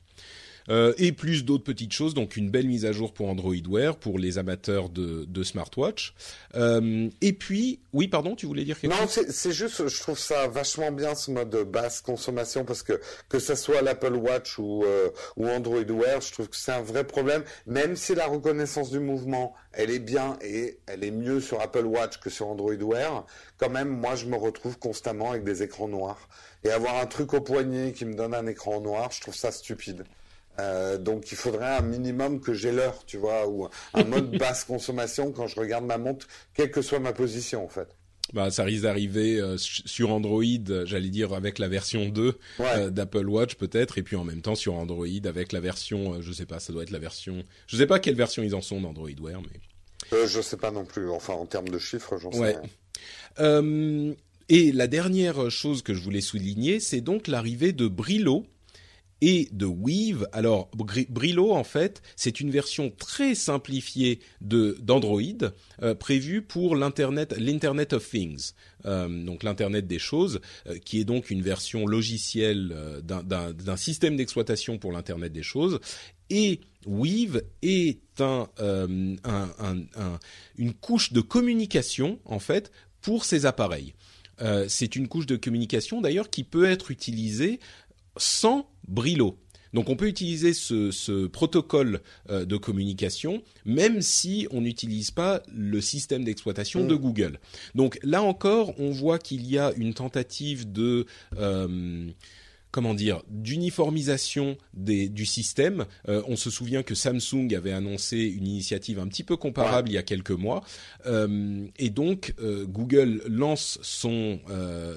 euh, 0.70 0.93
et 0.97 1.11
plus 1.11 1.45
d'autres 1.45 1.63
petites 1.63 1.93
choses. 1.93 2.13
Donc 2.13 2.38
une 2.38 2.49
belle 2.49 2.68
mise 2.68 2.86
à 2.86 2.91
jour 2.91 3.13
pour 3.13 3.30
Android 3.30 3.53
Wear 3.68 3.95
pour 3.95 4.20
les 4.20 4.38
amateurs 4.38 4.89
de, 4.89 5.26
de 5.26 5.43
smartwatch. 5.43 6.13
Euh, 6.55 7.09
et 7.22 7.34
puis, 7.34 7.80
oui, 7.93 8.07
pardon, 8.07 8.36
tu 8.36 8.45
voulais 8.45 8.63
dire 8.63 8.80
quelque 8.80 8.95
chose? 8.95 9.18
Non, 9.18 9.24
c'est 9.30 9.51
juste, 9.51 9.88
je 9.88 10.01
trouve 10.01 10.20
ça 10.20 10.47
vachement 10.47 10.91
bien 10.91 11.16
ce 11.16 11.32
mode 11.32 11.55
basse 11.70 12.01
consommation 12.01 12.66
parce 12.66 12.84
que 12.84 12.99
que 13.30 13.39
ça 13.39 13.55
soit 13.55 13.82
l'Apple 13.82 14.16
Watch 14.16 14.59
ou 14.59 14.84
euh, 14.86 15.09
ou 15.38 15.47
Android 15.47 15.84
Wear, 15.84 16.22
je 16.22 16.32
trouve 16.32 16.49
que 16.49 16.55
c'est 16.55 16.72
un 16.72 16.82
vrai 16.82 17.05
problème. 17.05 17.43
Même 17.68 17.95
si 17.95 18.16
la 18.16 18.28
reconnaissance 18.28 18.89
du 18.89 18.99
mouvement, 18.99 19.53
elle 19.74 19.91
est 19.91 19.99
bien 19.99 20.38
et 20.41 20.80
elle 20.88 21.03
est 21.03 21.11
mieux 21.11 21.41
sur 21.41 21.61
Apple 21.61 21.86
Watch 21.86 22.20
que 22.20 22.30
sur 22.30 22.47
Android 22.47 22.74
Wear, 22.76 23.26
quand 23.57 23.70
même, 23.70 23.89
moi, 23.89 24.16
je 24.16 24.26
me 24.26 24.36
retrouve 24.36 24.78
constamment 24.80 25.32
avec 25.32 25.43
des 25.43 25.63
écrans 25.63 25.88
noirs 25.88 26.30
et 26.63 26.72
avoir 26.72 26.97
un 26.97 27.05
truc 27.05 27.34
au 27.34 27.41
poignet 27.41 27.91
qui 27.91 28.05
me 28.05 28.16
donne 28.16 28.34
un 28.34 28.47
écran 28.47 28.82
noir, 28.82 29.11
je 29.11 29.22
trouve 29.22 29.36
ça 29.36 29.51
stupide. 29.51 30.03
Euh, 30.59 30.97
donc 30.97 31.31
il 31.31 31.37
faudrait 31.37 31.77
un 31.77 31.81
minimum 31.81 32.39
que 32.39 32.53
j'ai 32.53 32.71
l'heure, 32.71 33.03
tu 33.05 33.17
vois, 33.17 33.47
ou 33.47 33.67
un 33.93 34.03
mode 34.05 34.37
basse 34.37 34.63
consommation 34.63 35.31
quand 35.31 35.47
je 35.47 35.59
regarde 35.59 35.85
ma 35.85 35.97
montre, 35.97 36.27
quelle 36.53 36.71
que 36.71 36.81
soit 36.81 36.99
ma 36.99 37.13
position 37.13 37.63
en 37.63 37.69
fait. 37.69 37.89
Bah, 38.33 38.49
ça 38.49 38.63
risque 38.63 38.83
d'arriver 38.83 39.39
euh, 39.39 39.55
sur 39.57 40.11
Android, 40.11 40.43
j'allais 40.85 41.09
dire 41.09 41.33
avec 41.33 41.59
la 41.59 41.67
version 41.67 42.09
2 42.09 42.39
euh, 42.59 42.89
d'Apple 42.89 43.27
Watch 43.27 43.55
peut-être, 43.55 43.99
et 43.99 44.03
puis 44.03 44.15
en 44.15 44.23
même 44.23 44.41
temps 44.41 44.55
sur 44.55 44.73
Android 44.73 45.05
avec 45.25 45.51
la 45.51 45.59
version, 45.59 46.21
je 46.21 46.31
sais 46.31 46.47
pas, 46.47 46.59
ça 46.59 46.73
doit 46.73 46.83
être 46.83 46.91
la 46.91 46.99
version, 46.99 47.43
je 47.67 47.77
sais 47.77 47.85
pas 47.85 47.99
quelle 47.99 48.15
version 48.15 48.41
ils 48.41 48.55
en 48.55 48.61
sont 48.61 48.81
d'Android 48.81 49.09
Wear, 49.21 49.41
mais 49.41 50.25
je 50.27 50.41
sais 50.41 50.57
pas 50.57 50.71
non 50.71 50.85
plus. 50.85 51.09
Enfin 51.09 51.33
en 51.33 51.45
termes 51.45 51.69
de 51.69 51.79
chiffres, 51.79 52.17
j'en 52.17 52.31
sais 52.31 52.57
rien. 53.37 54.15
et 54.49 54.71
la 54.71 54.87
dernière 54.87 55.51
chose 55.51 55.83
que 55.83 55.93
je 55.93 56.01
voulais 56.01 56.21
souligner, 56.21 56.79
c'est 56.79 57.01
donc 57.01 57.27
l'arrivée 57.27 57.73
de 57.73 57.87
Brillo 57.87 58.45
et 59.22 59.49
de 59.51 59.66
Weave. 59.66 60.28
Alors 60.32 60.70
Brillo 61.09 61.53
en 61.53 61.63
fait, 61.63 62.01
c'est 62.16 62.39
une 62.39 62.51
version 62.51 62.91
très 62.91 63.36
simplifiée 63.36 64.20
de 64.41 64.78
d'Android 64.82 65.22
euh, 65.82 65.95
prévue 65.95 66.41
pour 66.41 66.76
l'internet 66.76 67.34
l'Internet 67.38 67.93
of 67.93 68.09
Things. 68.09 68.51
Euh, 68.86 69.07
donc 69.24 69.43
l'internet 69.43 69.88
des 69.88 69.99
choses, 69.99 70.41
euh, 70.68 70.78
qui 70.78 70.99
est 70.99 71.05
donc 71.05 71.30
une 71.30 71.41
version 71.41 71.86
logicielle 71.86 73.01
d'un 73.03 73.78
système 73.78 74.16
d'exploitation 74.16 74.78
pour 74.78 74.91
l'internet 74.91 75.32
des 75.32 75.43
choses. 75.43 75.80
Et 76.30 76.61
Weave 76.86 77.43
est 77.61 77.99
un, 78.20 78.47
un, 78.57 79.16
un, 79.24 79.78
un, 79.95 80.20
une 80.57 80.74
couche 80.74 81.13
de 81.13 81.22
communication 81.22 82.20
en 82.26 82.39
fait 82.39 82.72
pour 83.01 83.26
ces 83.26 83.45
appareils. 83.45 83.93
C'est 84.68 84.97
une 84.97 85.07
couche 85.07 85.28
de 85.28 85.38
communication 85.38 86.01
d'ailleurs 86.01 86.30
qui 86.30 86.43
peut 86.43 86.66
être 86.66 86.91
utilisée 86.91 87.59
sans 88.18 88.70
Brillo. 88.88 89.38
Donc 89.75 89.89
on 89.89 89.97
peut 89.97 90.07
utiliser 90.07 90.53
ce, 90.53 91.27
protocole 91.27 91.99
euh, 92.29 92.45
de 92.45 92.55
communication 92.55 93.43
même 93.65 94.01
si 94.01 94.47
on 94.51 94.61
n'utilise 94.61 95.11
pas 95.11 95.43
le 95.53 95.81
système 95.81 96.23
d'exploitation 96.23 96.88
de 96.88 96.95
mm. 96.95 96.97
Google. 96.97 97.39
Donc 97.75 97.99
là 98.01 98.23
encore, 98.23 98.73
on 98.79 98.91
voit 98.91 99.19
qu'il 99.19 99.45
y 99.45 99.57
a 99.57 99.73
une 99.75 99.93
tentative 99.93 100.71
de 100.71 101.05
euh, 101.38 102.07
comment 102.71 102.93
dire 102.93 103.21
d'uniformisation 103.27 104.57
du 104.73 105.25
système. 105.25 105.86
Euh, 106.07 106.21
on 106.27 106.38
se 106.38 106.49
souvient 106.49 106.83
que 106.83 106.95
Samsung 106.95 107.53
avait 107.53 107.73
annoncé 107.73 108.17
une 108.19 108.47
initiative 108.47 108.99
un 108.99 109.07
petit 109.07 109.23
peu 109.23 109.36
comparable 109.36 109.89
il 109.89 109.93
y 109.93 109.97
a 109.97 110.03
quelques 110.03 110.31
mois, 110.31 110.63
et 111.05 111.89
donc 111.89 112.33
Google 112.39 113.21
lance 113.27 113.77
son 113.81 114.39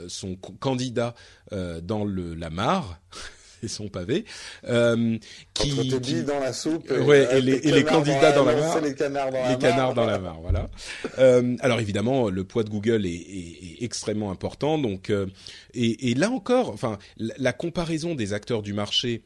son 0.09 0.37
candidat 0.37 1.15
dans 1.51 2.05
le 2.05 2.35
la 2.35 2.51
mare 2.51 3.01
et 3.63 3.69
son 3.69 3.89
pavé. 3.89 4.25
Euh, 4.69 5.19
qui, 5.55 5.73
Entre 5.73 6.01
qui... 6.01 6.23
dans 6.23 6.41
la 6.41 6.53
soupe. 6.53 6.91
Et, 6.91 6.99
ouais, 6.99 7.29
et, 7.37 7.41
les, 7.41 7.55
et 7.57 7.73
les, 7.73 7.85
candidats 7.85 8.33
dans 8.33 8.45
la, 8.45 8.57
mare. 8.57 8.81
Les 8.81 8.95
canards 8.95 9.31
dans 9.31 9.43
les 9.43 9.49
la 9.49 9.57
canards 9.57 9.95
dans 9.95 10.07
la 10.07 10.19
mare, 10.19 10.41
voilà. 10.41 10.71
euh, 11.19 11.57
alors 11.61 11.81
évidemment, 11.81 12.31
le 12.31 12.45
poids 12.45 12.65
de 12.65 12.71
Google 12.71 13.07
est, 13.07 13.11
est, 13.11 13.81
est 13.81 13.85
extrêmement 13.85 14.31
important. 14.31 14.79
Donc, 14.79 15.11
euh, 15.11 15.27
et, 15.75 16.15
là 16.15 16.31
encore, 16.31 16.71
enfin, 16.71 16.99
la, 17.17 17.35
la 17.39 17.53
comparaison 17.53 18.15
des 18.15 18.33
acteurs 18.33 18.63
du 18.63 18.73
marché 18.73 19.23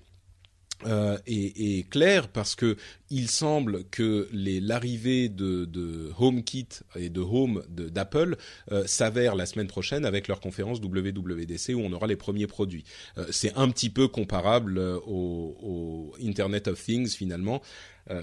euh, 0.87 1.19
est, 1.27 1.79
est, 1.79 1.89
clair 1.89 2.29
parce 2.29 2.55
que 2.55 2.77
il 3.13 3.29
semble 3.29 3.85
que 3.91 4.27
l'arrivée 4.33 5.29
de, 5.29 5.67
de, 5.67 6.11
HomeKit 6.19 6.67
et 6.97 7.11
de 7.11 7.21
Home 7.21 7.63
d'Apple 7.69 8.37
euh, 8.73 8.87
s'avère 8.87 9.37
la 9.37 9.45
semaine 9.45 9.67
prochaine 9.67 10.07
avec 10.07 10.29
leur 10.29 10.41
conférence 10.41 10.81
WWDC 10.81 11.75
où 11.75 11.81
on 11.81 11.93
aura 11.93 12.07
les 12.07 12.17
premiers 12.17 12.47
produits. 12.47 12.85
Euh, 13.19 13.27
c'est 13.31 13.53
un 13.55 13.69
petit 13.69 13.91
peu 13.91 14.09
comparable 14.09 14.79
euh, 14.79 14.99
au, 15.07 15.57
au, 15.63 16.15
Internet 16.25 16.69
of 16.69 16.83
Things 16.83 17.11
finalement. 17.11 17.61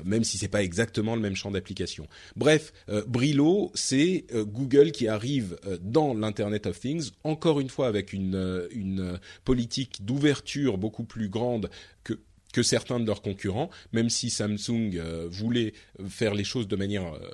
Même 0.04 0.26
si 0.26 0.38
c'est 0.38 0.50
pas 0.50 0.62
exactement 0.62 1.16
le 1.16 1.22
même 1.22 1.38
champ 1.38 1.52
d'application. 1.52 2.06
Bref, 2.36 2.74
Brillo, 3.08 3.72
c'est 3.74 4.26
Google 4.34 4.92
qui 4.92 5.08
arrive 5.08 5.58
dans 5.82 6.14
l'Internet 6.14 6.68
of 6.68 6.78
Things, 6.78 7.12
encore 7.24 7.62
une 7.62 7.70
fois 7.70 7.88
avec 7.88 8.12
une, 8.12 8.68
une 8.72 9.18
politique 9.46 10.04
d'ouverture 10.06 10.78
beaucoup 10.78 11.06
plus 11.06 11.30
grande 11.30 11.70
que 12.04 12.20
que 12.54 12.64
certains 12.64 13.00
de 13.00 13.06
leurs 13.06 13.22
concurrents, 13.22 13.70
même 13.94 14.10
si 14.10 14.30
Samsung 14.30 14.92
euh, 14.96 15.28
voulait 15.30 15.74
faire 16.08 16.34
les 16.34 16.44
choses 16.44 16.68
de 16.68 16.76
manière 16.76 17.14
euh, 17.14 17.30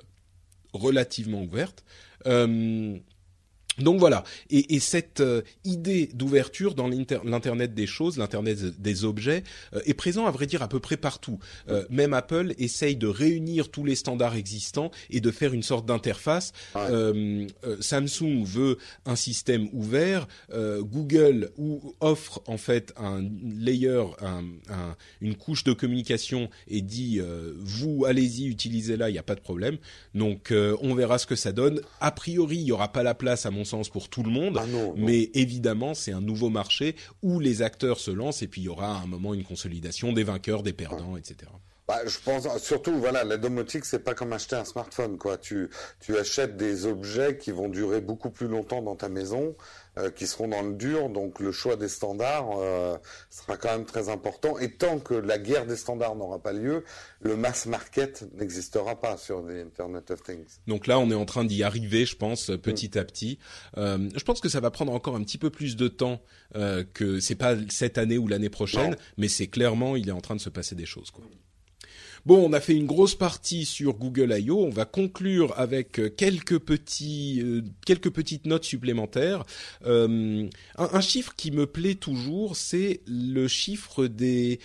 relativement 0.72 1.42
ouverte. 1.42 1.84
Donc 3.78 3.98
voilà, 3.98 4.24
et, 4.48 4.74
et 4.74 4.80
cette 4.80 5.20
euh, 5.20 5.42
idée 5.64 6.08
d'ouverture 6.14 6.74
dans 6.74 6.88
l'internet 6.88 7.74
des 7.74 7.86
choses, 7.86 8.16
l'internet 8.16 8.80
des 8.80 9.04
objets, 9.04 9.44
euh, 9.74 9.80
est 9.84 9.94
présent 9.94 10.26
à 10.26 10.30
vrai 10.30 10.46
dire 10.46 10.62
à 10.62 10.68
peu 10.68 10.80
près 10.80 10.96
partout. 10.96 11.38
Euh, 11.68 11.84
même 11.90 12.14
Apple 12.14 12.54
essaye 12.58 12.96
de 12.96 13.06
réunir 13.06 13.70
tous 13.70 13.84
les 13.84 13.94
standards 13.94 14.34
existants 14.36 14.90
et 15.10 15.20
de 15.20 15.30
faire 15.30 15.52
une 15.52 15.62
sorte 15.62 15.86
d'interface. 15.86 16.52
Samsung 17.80 18.44
veut 18.44 18.78
un 19.04 19.16
système 19.16 19.68
ouvert, 19.72 20.26
Google 20.52 21.50
ou 21.56 21.94
offre 22.00 22.42
en 22.46 22.56
fait 22.56 22.92
un 22.96 23.22
layer, 23.58 24.04
un, 24.20 24.44
un, 24.70 24.96
une 25.20 25.34
couche 25.34 25.64
de 25.64 25.72
communication 25.72 26.48
et 26.68 26.80
dit 26.80 27.20
vous 27.58 28.04
allez-y 28.06 28.46
utilisez-la, 28.46 29.10
il 29.10 29.12
n'y 29.12 29.18
a 29.18 29.22
pas 29.22 29.34
de 29.34 29.40
problème. 29.40 29.76
Donc 30.14 30.52
on 30.52 30.94
verra 30.94 31.18
ce 31.18 31.26
que 31.26 31.36
ça 31.36 31.52
donne. 31.52 31.80
A 32.00 32.10
priori, 32.10 32.56
il 32.56 32.64
y 32.64 32.72
aura 32.72 32.92
pas 32.92 33.02
la 33.02 33.14
place 33.14 33.46
à 33.46 33.50
mon 33.50 33.64
sens 33.66 33.90
pour 33.90 34.08
tout 34.08 34.22
le 34.22 34.30
monde, 34.30 34.58
ah 34.58 34.64
mais 34.96 35.30
évidemment 35.34 35.92
c'est 35.94 36.12
un 36.12 36.22
nouveau 36.22 36.48
marché 36.48 36.96
où 37.22 37.38
les 37.40 37.60
acteurs 37.60 38.00
se 38.00 38.10
lancent 38.10 38.42
et 38.42 38.48
puis 38.48 38.62
il 38.62 38.64
y 38.64 38.68
aura 38.68 38.96
à 38.96 39.02
un 39.02 39.06
moment 39.06 39.34
une 39.34 39.44
consolidation 39.44 40.12
des 40.12 40.24
vainqueurs, 40.24 40.62
des 40.62 40.72
perdants, 40.72 41.16
etc. 41.16 41.50
Bah, 41.88 42.00
je 42.04 42.18
pense 42.18 42.48
surtout 42.58 42.98
voilà 42.98 43.22
la 43.22 43.36
domotique 43.36 43.84
c'est 43.84 44.00
pas 44.00 44.14
comme 44.14 44.32
acheter 44.32 44.56
un 44.56 44.64
smartphone 44.64 45.18
quoi. 45.18 45.38
Tu 45.38 45.70
tu 46.00 46.16
achètes 46.18 46.56
des 46.56 46.86
objets 46.86 47.36
qui 47.36 47.52
vont 47.52 47.68
durer 47.68 48.00
beaucoup 48.00 48.30
plus 48.30 48.48
longtemps 48.48 48.82
dans 48.82 48.96
ta 48.96 49.08
maison 49.08 49.54
euh, 49.98 50.10
qui 50.10 50.26
seront 50.26 50.48
dans 50.48 50.62
le 50.62 50.74
dur. 50.74 51.08
Donc 51.08 51.40
le 51.40 51.52
choix 51.52 51.76
des 51.76 51.88
standards 51.88 52.50
euh, 52.58 52.96
sera 53.30 53.56
quand 53.56 53.72
même 53.72 53.86
très 53.86 54.08
important. 54.08 54.58
Et 54.58 54.72
tant 54.72 54.98
que 54.98 55.14
la 55.14 55.38
guerre 55.38 55.66
des 55.66 55.76
standards 55.76 56.16
n'aura 56.16 56.38
pas 56.38 56.52
lieu 56.52 56.84
le 57.20 57.36
mass 57.36 57.66
market 57.66 58.24
n'existera 58.34 59.00
pas 59.00 59.16
sur 59.16 59.44
the 59.44 59.50
Internet 59.50 60.10
of 60.10 60.22
Things. 60.22 60.58
Donc 60.66 60.86
là 60.86 60.98
on 60.98 61.10
est 61.10 61.14
en 61.14 61.24
train 61.24 61.44
d'y 61.44 61.62
arriver 61.62 62.06
je 62.06 62.16
pense 62.16 62.50
petit 62.62 62.98
à 62.98 63.04
petit. 63.04 63.38
Euh, 63.76 64.08
je 64.14 64.24
pense 64.24 64.40
que 64.40 64.48
ça 64.48 64.60
va 64.60 64.70
prendre 64.70 64.92
encore 64.92 65.16
un 65.16 65.22
petit 65.22 65.38
peu 65.38 65.50
plus 65.50 65.76
de 65.76 65.88
temps 65.88 66.20
euh, 66.54 66.84
que 66.94 67.20
c'est 67.20 67.34
pas 67.34 67.56
cette 67.68 67.98
année 67.98 68.18
ou 68.18 68.28
l'année 68.28 68.50
prochaine 68.50 68.96
mais 69.16 69.28
c'est 69.28 69.48
clairement 69.48 69.96
il 69.96 70.08
est 70.08 70.12
en 70.12 70.20
train 70.20 70.36
de 70.36 70.40
se 70.40 70.50
passer 70.50 70.74
des 70.74 70.86
choses 70.86 71.10
quoi 71.10 71.24
Bon, 72.26 72.44
on 72.44 72.52
a 72.52 72.60
fait 72.60 72.74
une 72.74 72.86
grosse 72.86 73.14
partie 73.14 73.64
sur 73.64 73.94
Google 73.94 74.34
I.O. 74.36 74.58
On 74.58 74.70
va 74.70 74.84
conclure 74.84 75.56
avec 75.56 76.00
euh, 76.00 76.08
quelques 76.08 76.58
petits, 76.58 77.40
euh, 77.40 77.62
quelques 77.84 78.10
petites 78.10 78.46
notes 78.46 78.64
supplémentaires. 78.64 79.44
Euh, 79.86 80.48
un, 80.76 81.00
chiffre 81.00 81.34
qui 81.36 81.52
me 81.52 81.66
plaît 81.66 81.94
toujours, 81.94 82.56
c'est 82.56 83.00
le 83.06 83.46
chiffre 83.46 84.08
des 84.08 84.58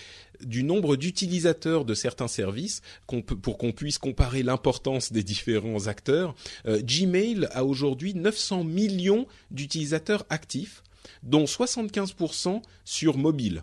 du 0.44 0.64
nombre 0.64 0.96
d'utilisateurs 0.96 1.86
de 1.86 1.94
certains 1.94 2.28
services 2.28 2.82
pour 3.06 3.60
qu'on 3.60 3.72
puisse 3.72 4.00
comparer 4.00 4.42
l'importance 4.42 5.12
des 5.12 5.22
différents 5.22 5.86
acteurs. 5.86 6.34
Gmail 6.66 7.48
a 7.52 7.64
aujourd'hui 7.64 8.16
900 8.16 8.64
millions 8.64 9.28
d'utilisateurs 9.52 10.26
actifs, 10.32 10.82
dont 11.22 11.44
75% 11.44 12.64
sur 12.86 13.20
mobile. 13.20 13.62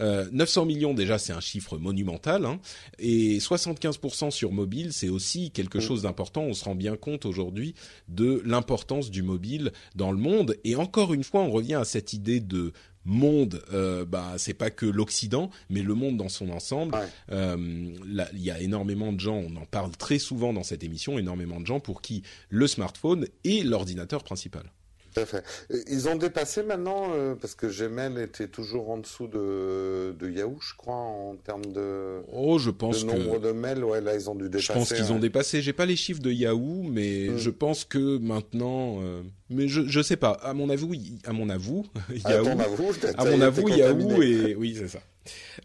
900 0.00 0.62
euh, 0.62 0.64
millions 0.64 0.94
déjà 0.94 1.18
c'est 1.18 1.32
un 1.32 1.40
chiffre 1.40 1.78
monumental 1.78 2.46
hein, 2.46 2.60
et 2.98 3.38
75% 3.38 4.30
sur 4.30 4.52
mobile 4.52 4.92
c'est 4.92 5.08
aussi 5.08 5.50
quelque 5.50 5.78
mm. 5.78 5.82
chose 5.82 6.02
d'important. 6.02 6.42
On 6.42 6.54
se 6.54 6.64
rend 6.64 6.74
bien 6.74 6.96
compte 6.96 7.26
aujourd'hui 7.26 7.74
de 8.08 8.42
l'importance 8.44 9.10
du 9.10 9.22
mobile 9.22 9.72
dans 9.94 10.12
le 10.12 10.18
monde 10.18 10.56
et 10.64 10.76
encore 10.76 11.14
une 11.14 11.24
fois 11.24 11.42
on 11.42 11.50
revient 11.50 11.74
à 11.74 11.84
cette 11.84 12.12
idée 12.12 12.40
de 12.40 12.72
monde, 13.04 13.62
euh, 13.72 14.04
bah 14.04 14.34
c'est 14.38 14.54
pas 14.54 14.70
que 14.70 14.86
l'Occident, 14.86 15.50
mais 15.68 15.82
le 15.82 15.94
monde 15.94 16.16
dans 16.16 16.28
son 16.28 16.50
ensemble. 16.50 16.96
Euh, 17.30 17.56
il 18.32 18.40
y 18.40 18.50
a 18.50 18.60
énormément 18.60 19.12
de 19.12 19.20
gens, 19.20 19.36
on 19.36 19.56
en 19.56 19.66
parle 19.66 19.92
très 19.92 20.18
souvent 20.18 20.52
dans 20.52 20.62
cette 20.62 20.84
émission, 20.84 21.18
énormément 21.18 21.60
de 21.60 21.66
gens 21.66 21.80
pour 21.80 22.00
qui 22.02 22.22
le 22.48 22.66
smartphone 22.66 23.26
est 23.44 23.64
l'ordinateur 23.64 24.24
principal. 24.24 24.72
Ils 25.88 26.08
ont 26.08 26.16
dépassé 26.16 26.62
maintenant, 26.62 27.12
euh, 27.14 27.34
parce 27.34 27.54
que 27.54 27.66
Gmail 27.66 28.20
était 28.20 28.48
toujours 28.48 28.90
en 28.90 28.98
dessous 28.98 29.28
de, 29.28 30.14
Yahoo, 30.22 30.58
je 30.60 30.74
crois, 30.76 30.94
en 30.94 31.36
termes 31.36 31.66
de, 31.66 32.20
oh, 32.32 32.58
je 32.58 32.70
pense 32.70 33.04
nombre 33.04 33.38
de 33.38 33.52
mails. 33.52 33.84
Ouais, 33.84 34.00
là, 34.00 34.14
ils 34.14 34.28
ont 34.30 34.34
dû 34.34 34.48
dépasser. 34.48 34.66
Je 34.66 34.72
pense 34.72 34.92
qu'ils 34.92 35.12
ont 35.12 35.18
dépassé. 35.18 35.62
J'ai 35.62 35.72
pas 35.72 35.86
les 35.86 35.96
chiffres 35.96 36.22
de 36.22 36.30
Yahoo, 36.30 36.82
mais 36.82 37.28
hmm. 37.28 37.38
je 37.38 37.50
pense 37.50 37.84
que 37.84 38.18
maintenant. 38.18 38.98
Euh, 39.02 39.22
mais 39.50 39.68
je 39.68 39.82
je 39.86 40.02
sais 40.02 40.16
pas. 40.16 40.32
À 40.32 40.54
mon 40.54 40.70
avis, 40.70 41.18
à 41.24 41.32
mon 41.32 41.48
avis, 41.48 41.82
Yahoo. 42.28 42.46
À, 43.16 43.24
mon 43.24 43.40
avis, 43.40 43.62
Yahoo 43.76 44.22
et 44.22 44.54
oui, 44.54 44.76
c'est 44.78 44.88
ça. 44.88 45.00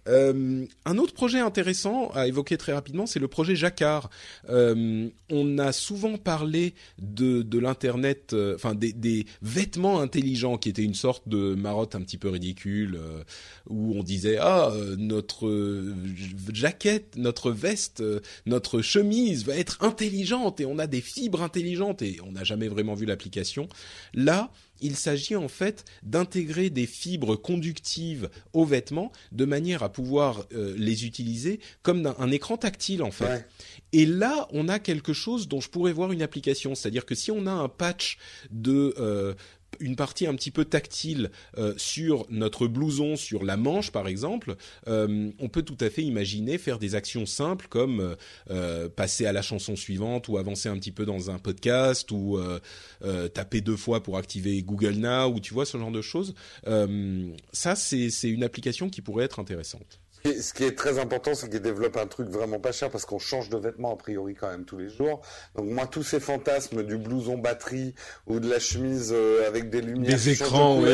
Euh, 0.07 0.65
un 0.85 0.97
autre 0.97 1.13
projet 1.13 1.39
intéressant 1.39 2.09
à 2.11 2.27
évoquer 2.27 2.57
très 2.57 2.73
rapidement, 2.73 3.05
c'est 3.05 3.19
le 3.19 3.27
projet 3.27 3.55
Jacquard. 3.55 4.09
Euh, 4.49 5.09
on 5.29 5.57
a 5.57 5.71
souvent 5.71 6.17
parlé 6.17 6.73
de, 6.99 7.59
l'internet, 7.59 8.33
euh, 8.33 8.55
enfin 8.55 8.75
des, 8.75 8.93
des, 8.93 9.25
vêtements 9.41 9.99
intelligents, 9.99 10.57
qui 10.57 10.69
étaient 10.69 10.83
une 10.83 10.93
sorte 10.93 11.27
de 11.27 11.55
marotte 11.55 11.95
un 11.95 12.01
petit 12.01 12.17
peu 12.17 12.29
ridicule, 12.29 12.99
où 13.67 13.93
on 13.95 14.03
disait 14.03 14.37
ah 14.39 14.71
notre 14.97 15.93
jaquette, 16.53 17.15
notre 17.17 17.51
veste, 17.51 18.03
notre 18.45 18.81
chemise 18.81 19.45
va 19.45 19.55
être 19.55 19.83
intelligente 19.83 20.59
et 20.61 20.65
on 20.65 20.79
a 20.79 20.87
des 20.87 21.01
fibres 21.01 21.41
intelligentes 21.41 22.01
et 22.01 22.19
on 22.25 22.31
n'a 22.31 22.43
jamais 22.43 22.67
vraiment 22.67 22.93
vu 22.93 23.05
l'application. 23.05 23.67
Là, 24.13 24.51
il 24.81 24.95
s'agit 24.95 25.35
en 25.35 25.47
fait 25.47 25.85
d'intégrer 26.03 26.69
des 26.69 26.85
fibres 26.85 27.35
conductives 27.35 28.29
aux 28.53 28.65
vêtements 28.65 29.11
de 29.31 29.45
manière 29.45 29.83
à 29.83 29.91
pouvoir 29.91 30.45
euh, 30.53 30.73
les 30.77 31.05
utiliser 31.05 31.59
comme 31.81 32.13
un, 32.17 32.31
écran 32.31 32.57
tactile 32.57 33.03
en 33.03 33.11
fait. 33.11 33.47
Et 33.91 34.05
là, 34.05 34.47
on 34.51 34.67
a 34.67 34.79
quelque 34.79 35.13
chose 35.13 35.47
dont 35.47 35.61
je 35.61 35.69
pourrais 35.69 35.93
voir 35.93 36.11
une 36.11 36.21
application, 36.21 36.75
c'est-à-dire 36.75 37.05
que 37.05 37.15
si 37.15 37.31
on 37.31 37.47
a 37.47 37.51
un 37.51 37.69
patch 37.69 38.17
de 38.51 38.93
euh, 38.99 39.33
une 39.79 39.95
partie 39.95 40.27
un 40.27 40.35
petit 40.35 40.51
peu 40.51 40.65
tactile 40.65 41.31
euh, 41.57 41.73
sur 41.77 42.25
notre 42.29 42.67
blouson, 42.67 43.15
sur 43.15 43.43
la 43.43 43.57
manche 43.57 43.91
par 43.91 44.07
exemple, 44.07 44.55
euh, 44.87 45.31
on 45.39 45.49
peut 45.49 45.61
tout 45.61 45.77
à 45.79 45.89
fait 45.89 46.03
imaginer 46.03 46.57
faire 46.57 46.79
des 46.79 46.95
actions 46.95 47.25
simples 47.25 47.67
comme 47.69 48.15
euh, 48.49 48.89
passer 48.89 49.25
à 49.25 49.31
la 49.31 49.41
chanson 49.41 49.75
suivante 49.75 50.27
ou 50.27 50.37
avancer 50.37 50.69
un 50.69 50.77
petit 50.77 50.91
peu 50.91 51.05
dans 51.05 51.31
un 51.31 51.39
podcast 51.39 52.11
ou 52.11 52.39
taper 53.33 53.61
deux 53.61 53.77
fois 53.77 54.01
pour 54.03 54.17
activer 54.17 54.61
Google 54.61 54.95
Now 54.95 55.33
ou 55.33 55.39
tu 55.39 55.53
vois 55.53 55.65
ce 55.65 55.77
genre 55.77 55.91
de 55.91 56.01
choses. 56.01 56.33
ça, 57.53 57.75
c'est 57.75 58.09
une 58.23 58.43
application 58.43 58.89
qui 58.89 59.01
pourrait 59.01 59.25
être 59.25 59.39
intéressante. 59.39 59.99
Ce 60.25 60.53
qui 60.53 60.63
est 60.63 60.77
très 60.77 60.99
important, 60.99 61.33
c'est 61.33 61.49
qu'ils 61.49 61.61
développent 61.61 61.97
un 61.97 62.07
truc 62.07 62.29
vraiment 62.29 62.59
pas 62.59 62.71
cher 62.71 62.89
parce 62.89 63.05
qu'on 63.05 63.19
change 63.19 63.49
de 63.49 63.57
vêtements 63.57 63.93
a 63.93 63.95
priori 63.95 64.35
quand 64.35 64.49
même 64.49 64.65
tous 64.65 64.77
les 64.77 64.89
jours. 64.89 65.21
Donc 65.55 65.67
moi, 65.67 65.87
tous 65.87 66.03
ces 66.03 66.19
fantasmes 66.19 66.83
du 66.83 66.97
blouson 66.97 67.37
batterie 67.37 67.95
ou 68.27 68.39
de 68.39 68.49
la 68.49 68.59
chemise 68.59 69.11
euh, 69.13 69.47
avec 69.47 69.69
des 69.69 69.81
lumières, 69.81 70.11
des 70.11 70.29
écrans, 70.29 70.79
oui, 70.81 70.91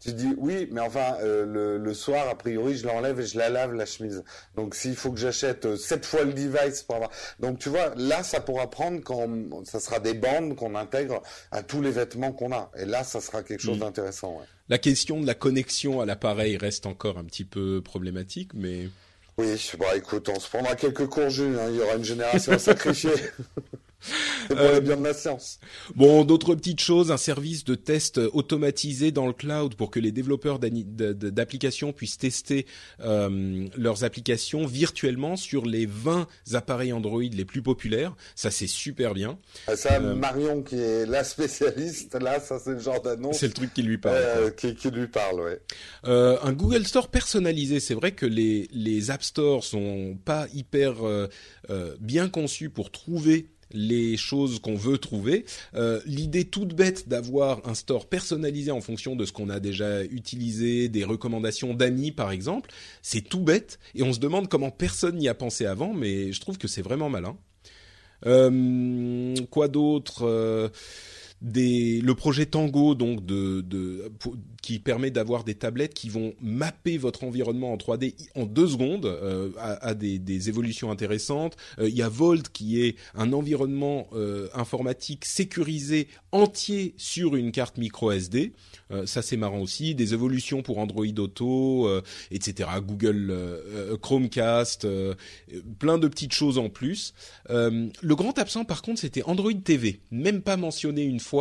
tu 0.00 0.12
dis 0.12 0.34
oui, 0.36 0.68
mais 0.72 0.80
enfin 0.80 1.16
euh, 1.20 1.78
le, 1.78 1.94
soir, 1.94 2.28
a 2.28 2.34
priori, 2.34 2.76
je 2.76 2.86
l'enlève 2.86 3.20
et 3.20 3.26
je 3.26 3.38
la 3.38 3.48
lave 3.48 3.74
la 3.74 3.86
chemise. 3.86 4.24
Donc 4.56 4.74
s'il 4.74 4.96
faut 4.96 5.12
que 5.12 5.18
j'achète 5.18 5.66
euh, 5.66 5.76
sept 5.76 6.04
fois 6.04 6.24
le 6.24 6.32
device 6.32 6.82
pour 6.82 6.96
avoir, 6.96 7.10
donc 7.38 7.58
tu 7.58 7.68
vois, 7.68 7.92
là, 7.96 8.22
ça 8.22 8.40
pourra 8.40 8.68
prendre 8.68 9.00
quand 9.02 9.64
ça 9.64 9.78
sera 9.78 10.00
des 10.00 10.14
bandes 10.14 10.56
qu'on 10.56 10.74
intègre 10.74 11.22
à 11.52 11.62
tous 11.62 11.80
les 11.80 11.90
vêtements 11.90 12.32
qu'on 12.32 12.52
a. 12.52 12.70
Et 12.76 12.84
là, 12.84 13.04
ça 13.04 13.20
sera 13.20 13.42
quelque 13.42 13.62
chose 13.62 13.76
mm. 13.76 13.80
d'intéressant. 13.80 14.38
Ouais 14.38 14.46
la 14.68 14.78
question 14.78 15.20
de 15.20 15.26
la 15.26 15.34
connexion 15.34 16.00
à 16.00 16.06
l'appareil 16.06 16.56
reste 16.56 16.86
encore 16.86 17.18
un 17.18 17.24
petit 17.24 17.44
peu 17.44 17.82
problématique, 17.82 18.52
mais. 18.54 18.88
Oui, 19.36 19.70
bah 19.78 19.96
écoute, 19.96 20.28
on 20.28 20.38
se 20.38 20.48
prendra 20.48 20.76
quelques 20.76 21.06
cours, 21.06 21.24
hein, 21.24 21.68
il 21.70 21.76
y 21.76 21.80
aura 21.80 21.94
une 21.96 22.04
génération 22.04 22.52
à 22.52 22.58
sacrifier. 22.58 23.10
Euh, 24.50 24.80
bien 24.80 24.96
de 24.96 25.04
la 25.04 25.14
science. 25.14 25.58
Bon, 25.94 26.24
d'autres 26.24 26.54
petites 26.54 26.80
choses, 26.80 27.10
un 27.10 27.16
service 27.16 27.64
de 27.64 27.74
test 27.74 28.20
automatisé 28.32 29.10
dans 29.10 29.26
le 29.26 29.32
cloud 29.32 29.74
pour 29.74 29.90
que 29.90 30.00
les 30.00 30.12
développeurs 30.12 30.58
d'applications 30.58 31.92
puissent 31.92 32.18
tester 32.18 32.66
euh, 33.00 33.66
leurs 33.76 34.04
applications 34.04 34.66
virtuellement 34.66 35.36
sur 35.36 35.66
les 35.66 35.86
20 35.86 36.26
appareils 36.52 36.92
Android 36.92 37.22
les 37.22 37.44
plus 37.44 37.62
populaires. 37.62 38.14
Ça, 38.34 38.50
c'est 38.50 38.66
super 38.66 39.14
bien. 39.14 39.38
Ah, 39.66 39.76
ça, 39.76 40.00
euh, 40.00 40.14
Marion, 40.14 40.62
qui 40.62 40.76
est 40.76 41.06
la 41.06 41.24
spécialiste, 41.24 42.14
là, 42.14 42.40
ça, 42.40 42.58
c'est 42.58 42.72
le 42.72 42.80
genre 42.80 43.00
d'annonce. 43.00 43.38
C'est 43.38 43.46
le 43.46 43.52
truc 43.52 43.72
qui 43.74 43.82
lui 43.82 43.98
parle. 43.98 44.16
Euh, 44.16 44.50
qui, 44.50 44.74
qui, 44.74 44.90
lui 44.90 45.08
parle, 45.08 45.40
ouais. 45.40 45.60
un 46.04 46.52
Google 46.52 46.86
Store 46.86 47.08
personnalisé. 47.08 47.80
C'est 47.80 47.94
vrai 47.94 48.12
que 48.12 48.26
les, 48.26 48.68
les 48.72 49.10
App 49.10 49.22
Stores 49.22 49.64
sont 49.64 50.16
pas 50.24 50.46
hyper 50.54 50.94
bien 52.00 52.28
conçus 52.28 52.70
pour 52.70 52.90
trouver 52.90 53.48
les 53.74 54.16
choses 54.16 54.60
qu'on 54.60 54.76
veut 54.76 54.98
trouver. 54.98 55.44
Euh, 55.74 56.00
l'idée 56.06 56.44
toute 56.44 56.74
bête 56.74 57.08
d'avoir 57.08 57.60
un 57.68 57.74
store 57.74 58.06
personnalisé 58.06 58.70
en 58.70 58.80
fonction 58.80 59.16
de 59.16 59.24
ce 59.24 59.32
qu'on 59.32 59.50
a 59.50 59.60
déjà 59.60 60.04
utilisé, 60.04 60.88
des 60.88 61.04
recommandations 61.04 61.74
d'amis 61.74 62.12
par 62.12 62.30
exemple, 62.30 62.70
c'est 63.02 63.20
tout 63.20 63.40
bête 63.40 63.78
et 63.94 64.02
on 64.02 64.12
se 64.12 64.20
demande 64.20 64.48
comment 64.48 64.70
personne 64.70 65.16
n'y 65.16 65.28
a 65.28 65.34
pensé 65.34 65.66
avant, 65.66 65.92
mais 65.92 66.32
je 66.32 66.40
trouve 66.40 66.58
que 66.58 66.68
c'est 66.68 66.82
vraiment 66.82 67.10
malin. 67.10 67.36
Euh, 68.26 69.34
quoi 69.50 69.68
d'autre 69.68 70.22
euh, 70.22 70.68
le 71.52 72.12
projet 72.12 72.46
Tango, 72.46 72.94
donc 72.94 73.20
qui 74.62 74.78
permet 74.78 75.10
d'avoir 75.10 75.44
des 75.44 75.54
tablettes 75.54 75.92
qui 75.92 76.08
vont 76.08 76.32
mapper 76.40 76.96
votre 76.96 77.24
environnement 77.24 77.74
en 77.74 77.76
3D 77.76 78.14
en 78.34 78.46
deux 78.46 78.66
secondes, 78.66 79.04
euh, 79.04 79.50
à, 79.58 79.92
des, 79.92 80.48
évolutions 80.48 80.90
intéressantes. 80.90 81.54
Euh, 81.78 81.88
il 81.88 81.94
y 81.94 82.02
a 82.02 82.08
Volt 82.08 82.48
qui 82.48 82.80
est 82.82 82.96
un 83.14 83.34
environnement 83.34 84.06
euh, 84.14 84.48
informatique 84.54 85.26
sécurisé 85.26 86.08
entier 86.32 86.94
sur 86.96 87.36
une 87.36 87.52
carte 87.52 87.76
micro 87.76 88.10
SD. 88.10 88.52
ça 89.04 89.22
c'est 89.22 89.36
marrant 89.36 89.60
aussi. 89.60 89.94
Des 89.94 90.14
évolutions 90.14 90.62
pour 90.62 90.78
Android 90.78 91.04
Auto, 91.18 91.88
etc. 92.30 92.68
Google 92.84 93.32
Chromecast, 94.00 94.86
plein 95.78 95.98
de 95.98 96.08
petites 96.08 96.32
choses 96.32 96.58
en 96.58 96.70
plus. 96.70 97.14
le 97.48 98.14
grand 98.14 98.36
absent 98.38 98.64
par 98.64 98.82
contre 98.82 99.00
c'était 99.00 99.22
Android 99.24 99.52
TV, 99.52 100.00
même 100.10 100.42
pas 100.42 100.56
mentionné 100.56 101.02
une 101.02 101.20
fois. 101.20 101.33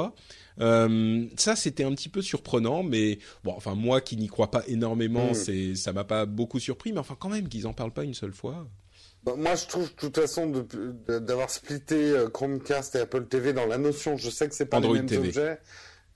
Euh, 0.60 1.26
ça, 1.38 1.56
c'était 1.56 1.84
un 1.84 1.94
petit 1.94 2.10
peu 2.10 2.22
surprenant, 2.22 2.84
mais 2.84 3.20
bon, 3.44 3.54
enfin 3.56 3.76
moi 3.76 4.02
qui 4.02 4.18
n'y 4.18 4.28
crois 4.28 4.52
pas 4.52 4.64
énormément, 4.68 5.32
mm. 5.32 5.36
c'est 5.36 5.76
ça 5.76 5.94
m'a 5.94 6.04
pas 6.04 6.26
beaucoup 6.26 6.60
surpris, 6.60 6.94
mais 6.94 7.00
enfin 7.00 7.18
quand 7.20 7.30
même 7.30 7.48
qu'ils 7.48 7.68
en 7.68 7.74
parlent 7.74 7.94
pas 7.94 8.04
une 8.04 8.14
seule 8.14 8.34
fois. 8.34 8.68
Bah, 9.24 9.34
moi, 9.38 9.56
je 9.56 9.66
trouve 9.68 9.90
de 9.90 9.96
toute 9.96 10.18
façon 10.18 10.52
d'avoir 11.08 11.50
splitté 11.50 11.96
euh, 11.96 12.30
Chromecast 12.30 12.96
et 12.96 13.00
Apple 13.00 13.26
TV 13.26 13.54
dans 13.54 13.66
la 13.66 13.78
notion. 13.78 14.18
Je 14.18 14.30
sais 14.30 14.50
que 14.50 14.56
c'est 14.56 14.66
pas 14.66 14.80
les 14.80 14.90
mêmes 14.90 15.08
objets, 15.18 15.60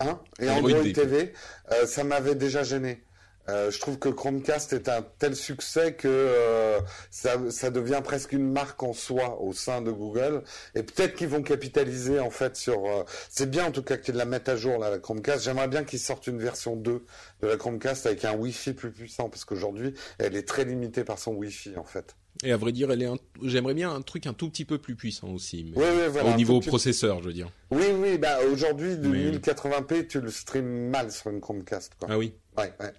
hein, 0.02 0.20
et 0.40 0.50
Android, 0.50 0.84
TV, 0.94 1.34
euh, 1.72 1.86
ça 1.86 2.04
m'avait 2.04 2.36
déjà 2.36 2.64
gêné. 2.64 3.02
Euh, 3.50 3.72
je 3.72 3.80
trouve 3.80 3.98
que 3.98 4.10
Chromecast 4.10 4.74
est 4.74 4.90
un 4.90 5.06
tel 5.20 5.36
succès 5.36 5.94
que 5.94 6.08
euh, 6.08 6.80
ça, 7.12 7.38
ça, 7.50 7.70
devient 7.70 8.02
presque 8.04 8.34
une 8.34 8.52
marque 8.52 8.82
en 8.84 8.94
soi 8.94 9.42
au 9.42 9.54
sein 9.54 9.82
de 9.82 9.92
Google. 9.92 10.44
Et 10.76 10.84
peut-être 10.84 11.16
qu'ils 11.16 11.30
vont 11.30 11.42
capitaliser 11.42 12.20
en 12.20 12.30
fait 12.30 12.56
sur. 12.56 12.86
Euh, 12.86 13.04
c'est 13.30 13.50
bien 13.50 13.66
en 13.66 13.72
tout 13.72 13.84
cas 13.84 13.98
qu'ils 13.98 14.16
la 14.16 14.26
mettent 14.26 14.50
à 14.50 14.56
jour 14.56 14.78
là, 14.78 14.90
la 14.90 15.00
Chromecast. 15.00 15.46
J'aimerais 15.46 15.68
bien 15.68 15.84
qu'ils 15.84 16.00
sortent 16.00 16.28
une 16.28 16.40
version 16.40 16.76
2 16.76 17.06
de 17.42 17.48
la 17.48 17.58
Chromecast 17.58 18.06
avec 18.06 18.26
un 18.26 18.36
Wi-Fi 18.36 18.74
plus 18.74 18.92
puissant 18.92 19.30
parce 19.30 19.46
qu'aujourd'hui 19.46 19.94
elle 20.18 20.36
est 20.36 20.48
très 20.48 20.66
limitée 20.66 21.04
par 21.04 21.20
son 21.20 21.34
Wi-Fi 21.34 21.78
en 21.78 21.84
fait. 21.84 22.16
Et 22.44 22.52
à 22.52 22.58
vrai 22.58 22.72
dire, 22.72 22.92
elle 22.92 23.02
est. 23.02 23.10
J'aimerais 23.42 23.74
bien 23.74 23.92
un 23.94 24.02
truc 24.02 24.28
un 24.28 24.34
tout 24.34 24.50
petit 24.50 24.66
peu 24.66 24.78
plus 24.78 24.96
puissant 24.96 25.30
aussi, 25.30 25.64
mais 25.64 25.78
oui, 25.78 25.86
oui, 25.90 26.08
voilà, 26.10 26.34
au 26.34 26.36
niveau 26.36 26.60
processeur, 26.60 27.22
je 27.22 27.28
veux 27.28 27.34
dire. 27.34 27.50
Oui, 27.72 27.86
oui. 28.00 28.18
Bah 28.18 28.38
aujourd'hui, 28.52 28.98
de 28.98 29.10
1080p, 29.10 30.08
tu 30.08 30.22
le 30.22 30.30
streams 30.30 30.90
mal 30.90 31.12
sur 31.12 31.32
une 31.32 31.42
Chromecast. 31.42 31.94
Quoi. 32.00 32.10
Ah 32.12 32.18
oui. 32.18 32.34
Ouais, 32.58 32.74
ouais. 32.80 32.94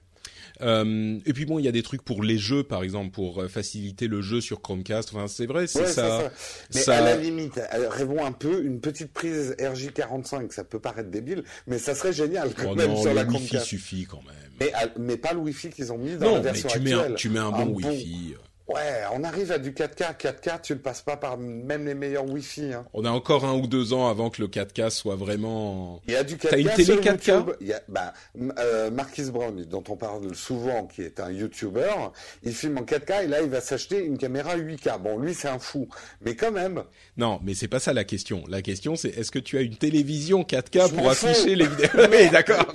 Euh, 0.60 1.18
et 1.24 1.32
puis 1.32 1.44
bon, 1.44 1.58
il 1.58 1.64
y 1.64 1.68
a 1.68 1.72
des 1.72 1.82
trucs 1.82 2.02
pour 2.02 2.22
les 2.22 2.38
jeux, 2.38 2.62
par 2.62 2.82
exemple, 2.82 3.10
pour 3.10 3.42
euh, 3.42 3.48
faciliter 3.48 4.08
le 4.08 4.22
jeu 4.22 4.40
sur 4.40 4.60
Chromecast. 4.60 5.10
Enfin, 5.12 5.28
c'est 5.28 5.46
vrai, 5.46 5.66
c'est 5.66 5.86
ça, 5.86 6.30
Mais 6.74 6.88
à 6.88 7.00
la 7.00 7.16
limite, 7.16 7.60
rêvons 7.90 8.24
un 8.24 8.32
peu 8.32 8.64
une 8.64 8.80
petite 8.80 9.12
prise 9.12 9.54
RJ45. 9.58 10.50
Ça 10.52 10.64
peut 10.64 10.80
paraître 10.80 11.10
débile, 11.10 11.44
mais 11.66 11.78
ça 11.78 11.94
serait 11.94 12.12
génial 12.12 12.54
quand 12.54 12.72
oh 12.72 12.74
même 12.74 12.96
sur 12.96 13.14
la 13.14 13.24
Chromecast. 13.24 13.52
Le 13.52 13.58
Wi-Fi 13.58 13.68
suffit 13.68 14.06
quand 14.06 14.22
même. 14.26 14.34
Mais, 14.60 14.72
mais 14.98 15.16
pas 15.16 15.32
le 15.32 15.38
Wi-Fi 15.38 15.70
qu'ils 15.70 15.92
ont 15.92 15.98
mis 15.98 16.16
dans 16.16 16.34
la 16.34 16.40
version 16.40 16.68
actuelle. 16.68 16.94
Non, 16.94 17.08
mais 17.10 17.14
tu 17.14 17.30
mets 17.30 17.38
un, 17.38 17.50
bon 17.50 17.66
Wi-Fi. 17.74 18.36
Ouais, 18.68 19.02
on 19.14 19.24
arrive 19.24 19.50
à 19.50 19.58
du 19.58 19.72
4K. 19.72 20.18
4K, 20.18 20.60
tu 20.60 20.74
le 20.74 20.80
passes 20.80 21.00
pas 21.00 21.16
par 21.16 21.38
même 21.38 21.86
les 21.86 21.94
meilleurs 21.94 22.30
Wi-Fi. 22.30 22.74
Hein. 22.74 22.84
On 22.92 23.06
a 23.06 23.10
encore 23.10 23.46
un 23.46 23.54
ou 23.54 23.66
deux 23.66 23.94
ans 23.94 24.08
avant 24.08 24.28
que 24.28 24.42
le 24.42 24.48
4K 24.48 24.90
soit 24.90 25.16
vraiment. 25.16 26.02
Il 26.06 26.12
y 26.12 26.16
a 26.16 26.22
du 26.22 26.36
4K. 26.36 26.48
T'as 26.50 26.58
une 26.58 26.68
télé 26.68 26.96
4K 26.96 27.54
Il 27.62 27.66
y 27.68 27.72
a, 27.72 27.80
bah, 27.88 28.12
euh, 28.58 28.90
Marquis 28.90 29.30
Brown, 29.30 29.64
dont 29.64 29.82
on 29.88 29.96
parle 29.96 30.34
souvent, 30.34 30.86
qui 30.86 31.00
est 31.00 31.18
un 31.18 31.30
YouTuber, 31.30 31.94
il 32.42 32.52
filme 32.52 32.76
en 32.76 32.82
4K 32.82 33.24
et 33.24 33.26
là, 33.26 33.40
il 33.40 33.48
va 33.48 33.62
s'acheter 33.62 34.04
une 34.04 34.18
caméra 34.18 34.54
8K. 34.58 35.00
Bon, 35.00 35.18
lui, 35.18 35.32
c'est 35.32 35.48
un 35.48 35.58
fou, 35.58 35.88
mais 36.20 36.36
quand 36.36 36.52
même. 36.52 36.82
Non, 37.16 37.40
mais 37.42 37.54
c'est 37.54 37.68
pas 37.68 37.80
ça 37.80 37.94
la 37.94 38.04
question. 38.04 38.44
La 38.48 38.60
question, 38.60 38.96
c'est 38.96 39.16
est-ce 39.16 39.30
que 39.30 39.38
tu 39.38 39.56
as 39.56 39.62
une 39.62 39.76
télévision 39.76 40.42
4K 40.42 40.94
pour 40.94 41.08
afficher 41.08 41.54
les 41.54 41.66
vidéos? 41.68 41.88
Oui, 42.10 42.28
d'accord. 42.30 42.66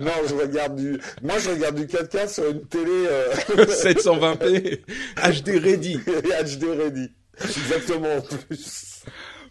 non, 0.00 0.10
je 0.28 0.34
regarde 0.34 0.74
du. 0.74 1.00
Moi, 1.22 1.38
je 1.38 1.50
regarde 1.50 1.76
du 1.76 1.86
4K 1.86 2.28
sur 2.28 2.50
une 2.50 2.64
télé. 2.66 2.90
Euh... 2.90 3.32
720p. 3.66 4.80
HD 5.16 5.48
ready. 5.62 5.98
HD 6.44 6.64
ready. 6.64 7.10
Exactement 7.40 8.16
en 8.16 8.20
plus. 8.20 9.02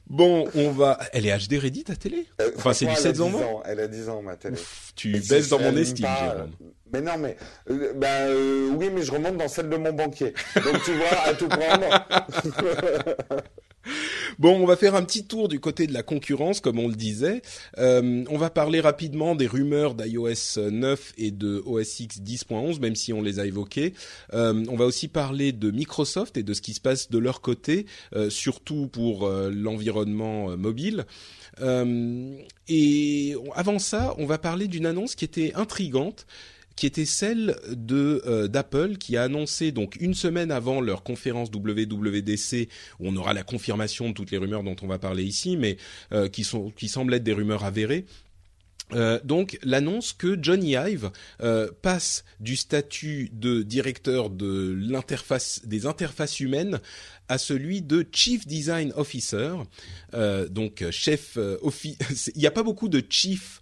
Bon, 0.07 0.47
on 0.55 0.71
va. 0.71 0.99
Elle 1.13 1.25
est 1.25 1.37
HD 1.47 1.53
ready 1.53 1.83
ta 1.83 1.95
télé? 1.95 2.27
Euh, 2.41 2.51
Enfin, 2.57 2.73
c'est 2.73 2.85
du 2.85 2.95
7 2.95 3.21
ans. 3.21 3.63
Elle 3.65 3.79
a 3.79 3.87
10 3.87 4.09
ans 4.09 4.21
ma 4.21 4.35
télé. 4.35 4.57
tu 4.95 5.11
baisses 5.11 5.49
dans 5.49 5.59
mon 5.59 5.75
estime, 5.77 6.07
Jérôme. 6.19 6.51
Mais 6.93 6.99
non, 7.01 7.17
mais 7.17 7.37
euh, 7.69 7.93
ben 7.95 8.27
euh, 8.27 8.71
oui, 8.75 8.89
mais 8.93 9.01
je 9.01 9.11
remonte 9.13 9.37
dans 9.37 9.47
celle 9.47 9.69
de 9.69 9.77
mon 9.77 9.93
banquier. 9.93 10.33
Donc 10.55 10.83
tu 10.83 10.91
vois, 10.93 11.21
à 11.25 11.33
tout 11.33 11.47
prendre. 11.47 12.05
Bon, 14.39 14.55
on 14.61 14.65
va 14.65 14.75
faire 14.75 14.95
un 14.95 15.03
petit 15.03 15.25
tour 15.25 15.47
du 15.47 15.59
côté 15.59 15.87
de 15.87 15.93
la 15.93 16.03
concurrence, 16.03 16.61
comme 16.61 16.79
on 16.79 16.87
le 16.87 16.95
disait. 16.95 17.41
Euh, 17.77 18.23
on 18.29 18.37
va 18.37 18.49
parler 18.49 18.79
rapidement 18.79 19.35
des 19.35 19.47
rumeurs 19.47 19.93
d'iOS 19.95 20.69
9 20.69 21.13
et 21.17 21.31
de 21.31 21.61
OS 21.65 21.99
X 21.99 22.21
10.11, 22.21 22.79
même 22.79 22.95
si 22.95 23.13
on 23.13 23.21
les 23.21 23.39
a 23.39 23.45
évoquées. 23.45 23.93
Euh, 24.33 24.63
on 24.69 24.75
va 24.75 24.85
aussi 24.85 25.07
parler 25.07 25.51
de 25.51 25.71
Microsoft 25.71 26.37
et 26.37 26.43
de 26.43 26.53
ce 26.53 26.61
qui 26.61 26.73
se 26.73 26.81
passe 26.81 27.09
de 27.09 27.17
leur 27.17 27.41
côté, 27.41 27.85
euh, 28.15 28.29
surtout 28.29 28.87
pour 28.87 29.29
l'environnement 29.29 30.55
mobile. 30.57 31.05
et 32.67 33.35
avant 33.55 33.79
ça, 33.79 34.15
on 34.17 34.25
va 34.25 34.37
parler 34.37 34.67
d'une 34.67 34.85
annonce 34.85 35.15
qui 35.15 35.25
était 35.25 35.53
intrigante 35.55 36.25
qui 36.81 36.87
était 36.87 37.05
celle 37.05 37.55
de 37.69 38.23
euh, 38.25 38.47
d'Apple 38.47 38.97
qui 38.97 39.15
a 39.15 39.21
annoncé 39.21 39.71
donc 39.71 39.97
une 39.99 40.15
semaine 40.15 40.49
avant 40.49 40.81
leur 40.81 41.03
conférence 41.03 41.49
WWDC 41.53 42.69
où 42.99 43.07
on 43.07 43.15
aura 43.17 43.33
la 43.33 43.43
confirmation 43.43 44.09
de 44.09 44.15
toutes 44.15 44.31
les 44.31 44.39
rumeurs 44.39 44.63
dont 44.63 44.75
on 44.81 44.87
va 44.87 44.97
parler 44.97 45.23
ici, 45.23 45.57
mais 45.57 45.77
euh, 46.11 46.27
qui 46.27 46.43
sont 46.43 46.71
qui 46.71 46.87
semblent 46.87 47.13
être 47.13 47.23
des 47.23 47.33
rumeurs 47.33 47.65
avérées. 47.65 48.07
Euh, 48.93 49.19
donc 49.23 49.59
l'annonce 49.61 50.11
que 50.11 50.39
Johnny 50.41 50.71
Ive 50.71 51.11
passe 51.83 52.25
du 52.39 52.55
statut 52.55 53.29
de 53.31 53.61
directeur 53.61 54.31
de 54.31 54.75
l'interface 54.75 55.61
des 55.63 55.85
interfaces 55.85 56.39
humaines 56.39 56.79
à 57.29 57.37
celui 57.37 57.83
de 57.83 58.07
Chief 58.11 58.47
Design 58.47 58.91
Officer, 58.95 59.53
donc 60.49 60.83
chef 60.89 61.37
office. 61.61 62.31
Il 62.35 62.39
n'y 62.39 62.47
a 62.47 62.51
pas 62.51 62.63
beaucoup 62.63 62.89
de 62.89 63.03
chief 63.07 63.61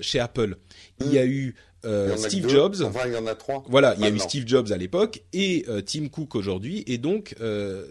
chez 0.00 0.18
Apple. 0.18 0.56
Il 1.00 1.12
y 1.12 1.18
a 1.18 1.26
eu 1.26 1.54
euh, 1.84 2.16
Steve 2.16 2.48
Jobs. 2.48 2.76
Enfin, 2.82 3.06
il 3.06 3.12
y 3.12 3.16
en 3.16 3.26
a 3.26 3.34
trois. 3.34 3.64
Voilà, 3.68 3.94
il 3.98 4.04
y 4.04 4.06
a 4.06 4.10
eu 4.10 4.18
Steve 4.18 4.46
Jobs 4.46 4.70
à 4.72 4.76
l'époque 4.76 5.22
et 5.32 5.64
euh, 5.68 5.80
Tim 5.80 6.08
Cook 6.08 6.34
aujourd'hui, 6.34 6.84
et 6.86 6.98
donc 6.98 7.34
euh, 7.40 7.86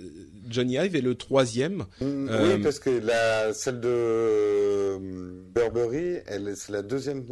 Johnny 0.47 0.75
Ive 0.75 0.95
est 0.95 1.01
le 1.01 1.15
troisième. 1.15 1.85
Mm, 1.99 2.29
oui, 2.29 2.63
parce 2.63 2.79
que 2.79 2.89
la 2.89 3.53
celle 3.53 3.79
de 3.79 4.97
Burberry, 5.53 6.19
elle 6.27 6.53
c'est 6.55 6.71
la 6.71 6.81
deuxième 6.81 7.25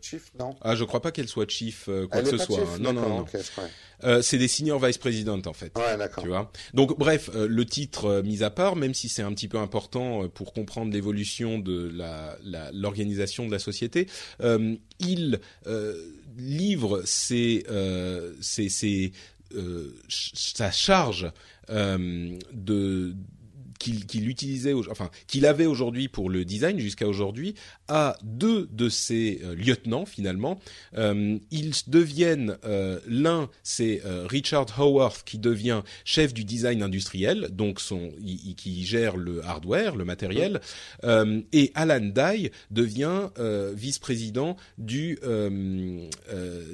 chief, 0.00 0.32
non? 0.38 0.54
Ah, 0.60 0.74
je 0.74 0.84
crois 0.84 1.00
pas 1.00 1.12
qu'elle 1.12 1.28
soit 1.28 1.48
chief 1.48 1.88
quoi 2.10 2.22
que 2.22 2.28
ce 2.28 2.38
soit. 2.38 2.60
Hein. 2.60 2.78
Non, 2.80 2.92
non, 2.92 3.08
non. 3.08 3.24
C'est 4.22 4.38
des 4.38 4.48
senior 4.48 4.84
vice 4.84 4.98
president 4.98 5.40
en 5.46 5.52
fait. 5.52 5.72
Ouais, 5.76 5.96
d'accord. 5.96 6.24
Tu 6.24 6.28
vois? 6.28 6.50
Donc 6.74 6.98
bref, 6.98 7.30
le 7.34 7.64
titre 7.64 8.22
mis 8.24 8.42
à 8.42 8.50
part, 8.50 8.76
même 8.76 8.94
si 8.94 9.08
c'est 9.08 9.22
un 9.22 9.32
petit 9.32 9.48
peu 9.48 9.58
important 9.58 10.28
pour 10.28 10.52
comprendre 10.52 10.92
l'évolution 10.92 11.58
de 11.58 11.90
la 11.94 12.36
l'organisation 12.72 13.46
de 13.46 13.52
la 13.52 13.58
société, 13.58 14.08
il 15.00 15.40
livre 16.36 17.02
ses, 17.04 17.64
euh, 17.70 18.34
euh, 19.54 19.90
sa 20.08 20.70
charge 20.70 21.30
euh, 21.70 22.36
de 22.52 23.14
qu'il 23.82 24.28
utilisait, 24.28 24.74
enfin 24.90 25.10
qu'il 25.26 25.46
avait 25.46 25.66
aujourd'hui 25.66 26.08
pour 26.08 26.30
le 26.30 26.44
design 26.44 26.78
jusqu'à 26.78 27.06
aujourd'hui, 27.08 27.54
à 27.88 28.16
deux 28.22 28.68
de 28.72 28.88
ses 28.88 29.40
euh, 29.42 29.54
lieutenants 29.54 30.06
finalement. 30.06 30.60
Euh, 30.96 31.38
ils 31.50 31.72
deviennent 31.88 32.56
euh, 32.64 33.00
l'un, 33.06 33.50
c'est 33.62 34.02
Richard 34.28 34.66
Howarth 34.78 35.22
qui 35.24 35.38
devient 35.38 35.82
chef 36.04 36.34
du 36.34 36.44
design 36.44 36.82
industriel, 36.82 37.48
donc 37.52 37.80
son, 37.80 38.12
qui 38.56 38.84
gère 38.84 39.16
le 39.16 39.44
hardware, 39.44 39.96
le 39.96 40.04
matériel, 40.04 40.60
et 41.52 41.72
Alan 41.74 42.00
Dye 42.00 42.50
devient 42.70 43.28
vice-président 43.74 44.56
du 44.78 45.18
de, 45.22 46.08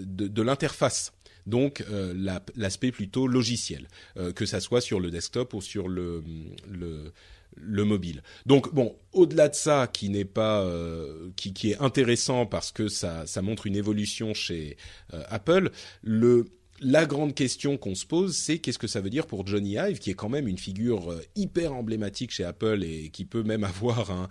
de 0.07 0.43
l'interface 0.43 1.13
donc 1.49 1.85
euh, 1.91 2.15
l'aspect 2.57 2.93
plutôt 2.93 3.27
logiciel, 3.27 3.89
euh, 4.17 4.33
que 4.33 4.47
ça 4.47 4.61
soit 4.61 4.81
sur 4.81 5.01
le 5.01 5.11
desktop 5.11 5.55
ou 5.55 5.61
sur 5.61 5.89
le, 5.89 6.23
le, 6.71 7.13
le 7.57 7.85
mobile. 7.85 8.23
Donc 8.47 8.73
bon, 8.75 8.95
au-delà 9.13 9.49
de 9.49 9.55
ça, 9.55 9.89
qui 9.93 10.11
n'est 10.11 10.25
pas, 10.25 10.61
euh, 10.61 11.31
qui, 11.37 11.53
qui, 11.53 11.71
est 11.73 11.81
intéressant 11.81 12.47
parce 12.47 12.71
que 12.71 12.89
ça, 12.89 13.27
ça 13.27 13.43
montre 13.43 13.67
une 13.67 13.77
évolution 13.77 14.35
chez 14.35 14.77
Apple, 15.11 15.71
le 16.03 16.47
la 16.81 17.07
grande 17.07 17.35
question 17.35 17.77
qu'on 17.77 17.97
se 17.97 18.07
pose, 18.07 18.37
c'est 18.37 18.59
qu'est-ce 18.59 18.79
que 18.79 18.87
ça 18.87 19.01
veut 19.01 19.11
dire 19.11 19.27
pour 19.27 19.45
Johnny 19.45 19.73
Ive, 19.73 19.99
qui 19.99 20.11
est 20.11 20.15
quand 20.15 20.29
même 20.29 20.47
une 20.47 20.59
figure 20.59 21.13
hyper 21.35 21.75
emblématique 21.75 22.31
chez 22.31 22.45
Apple 22.45 22.85
et 22.85 23.09
qui 23.09 23.25
peut 23.25 23.43
même 23.43 23.65
avoir 23.65 24.13
un, 24.13 24.29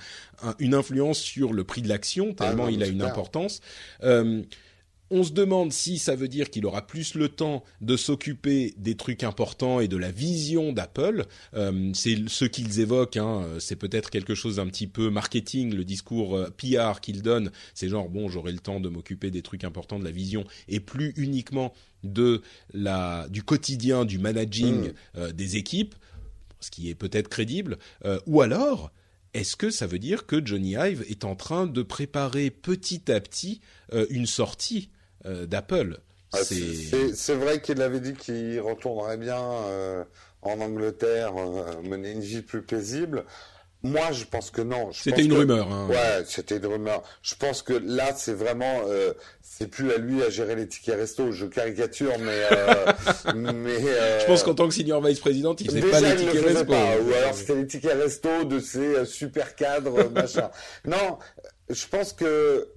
une 0.60 0.74
influence 0.74 1.20
sur 1.20 1.52
le 1.52 1.66
prix 1.66 1.82
de 1.82 1.90
l'action, 1.90 2.34
tellement 2.34 2.68
ah 2.68 2.72
il 2.72 2.82
a 2.84 2.88
une 2.88 3.02
importance. 3.02 3.60
Euh, 4.04 4.44
on 5.10 5.24
se 5.24 5.32
demande 5.32 5.72
si 5.72 6.00
ça 6.00 6.16
veut 6.16 6.28
dire 6.28 6.50
qu'il 6.50 6.66
aura 6.66 6.86
plus 6.86 7.16
le 7.16 7.30
temps 7.30 7.64
de 7.82 7.96
s'occuper 7.96 8.74
des 8.78 8.96
trucs 8.96 9.24
importants 9.24 9.80
et 9.80 9.88
de 9.88 9.98
la 9.98 10.12
vision 10.12 10.74
d'Apple. 10.74 11.26
Euh, 11.54 11.92
c'est 11.94 12.28
ce 12.28 12.46
qu'ils 12.46 12.80
évoquent. 12.80 13.18
Hein, 13.18 13.48
c'est 13.60 13.76
peut-être 13.76 14.10
quelque 14.10 14.36
chose 14.36 14.58
d'un 14.58 14.68
petit 14.68 14.88
peu 14.88 15.10
marketing, 15.10 15.74
le 15.74 15.86
discours 15.86 16.36
euh, 16.36 16.50
PR 16.50 17.00
qu'ils 17.00 17.22
donnent. 17.22 17.52
C'est 17.74 17.90
genre 17.90 18.10
bon, 18.10 18.28
j'aurai 18.28 18.52
le 18.52 18.60
temps 18.60 18.80
de 18.80 18.90
m'occuper 18.90 19.32
des 19.32 19.42
trucs 19.42 19.64
importants 19.64 20.00
de 20.00 20.04
la 20.04 20.12
vision 20.12 20.44
et 20.68 20.80
plus 20.80 21.14
uniquement 21.16 21.74
de 22.04 22.42
la 22.74 23.28
du 23.30 23.44
quotidien, 23.44 24.06
du 24.06 24.20
managing 24.20 24.90
mm. 24.90 24.94
euh, 25.18 25.32
des 25.32 25.56
équipes, 25.56 25.96
ce 26.60 26.70
qui 26.70 26.90
est 26.90 26.96
peut-être 26.96 27.30
crédible. 27.30 27.78
ou 28.26 28.42
alors, 28.42 28.92
est-ce 29.34 29.56
que 29.56 29.70
ça 29.70 29.86
veut 29.86 30.00
dire 30.00 30.26
que 30.26 30.44
Johnny 30.44 30.72
Ive 30.72 31.06
est 31.08 31.24
en 31.24 31.36
train 31.36 31.68
de 31.68 31.84
préparer 31.84 32.50
petit 32.50 33.12
à 33.12 33.20
petit 33.20 33.62
une 34.10 34.26
sortie 34.26 34.90
d'Apple. 35.26 36.00
Ah, 36.34 36.40
c'est 36.44 37.36
vrai 37.36 37.62
qu'il 37.62 37.82
avait 37.82 38.00
dit 38.00 38.14
qu'il 38.14 38.60
retournerait 38.60 39.18
bien 39.18 39.42
euh, 39.42 40.04
en 40.42 40.60
Angleterre, 40.60 41.34
euh, 41.38 41.82
mener 41.84 42.12
une 42.12 42.22
vie 42.22 42.42
plus 42.42 42.62
paisible. 42.62 43.24
Moi, 43.84 44.12
je 44.12 44.26
pense 44.26 44.50
que 44.50 44.62
non. 44.62 44.92
C'était 44.92 45.24
une 45.24 45.34
rumeur. 45.34 45.72
Hein. 45.72 45.88
Ouais, 45.88 46.24
c'était 46.26 46.58
une 46.58 46.66
rumeur. 46.66 47.04
Je 47.22 47.36
pense 47.36 47.62
que 47.62 47.74
là, 47.74 48.12
c'est 48.16 48.34
vraiment, 48.34 48.82
c'est 49.42 49.68
plus 49.68 49.92
à 49.92 49.98
lui 49.98 50.24
à 50.24 50.32
gérer 50.32 50.56
les 50.56 50.68
tickets 50.68 50.96
resto. 50.96 51.32
Je 51.32 51.46
caricature, 51.46 52.14
mais, 52.20 52.42
mais. 53.54 53.80
je 53.80 54.26
pense 54.26 54.44
qu'en 54.44 54.56
tant 54.56 54.68
que 54.68 54.74
senior 54.74 55.02
vice-président, 55.02 55.56
il 55.60 55.68
faisait 55.68 55.82
pas 55.82 56.02
les 56.02 56.16
tickets 56.16 56.44
resto. 56.44 56.66
Pas, 56.66 56.98
ou 56.98 57.14
alors 57.14 57.36
c'était 57.36 57.56
les 57.56 57.68
tickets 57.68 57.94
resto 57.94 58.46
de 58.46 58.60
ces 58.60 59.06
super 59.06 59.56
cadres, 59.56 60.10
machin. 60.10 60.50
Non, 60.84 61.20
je 61.70 61.86
pense 61.88 62.14
que 62.14 62.68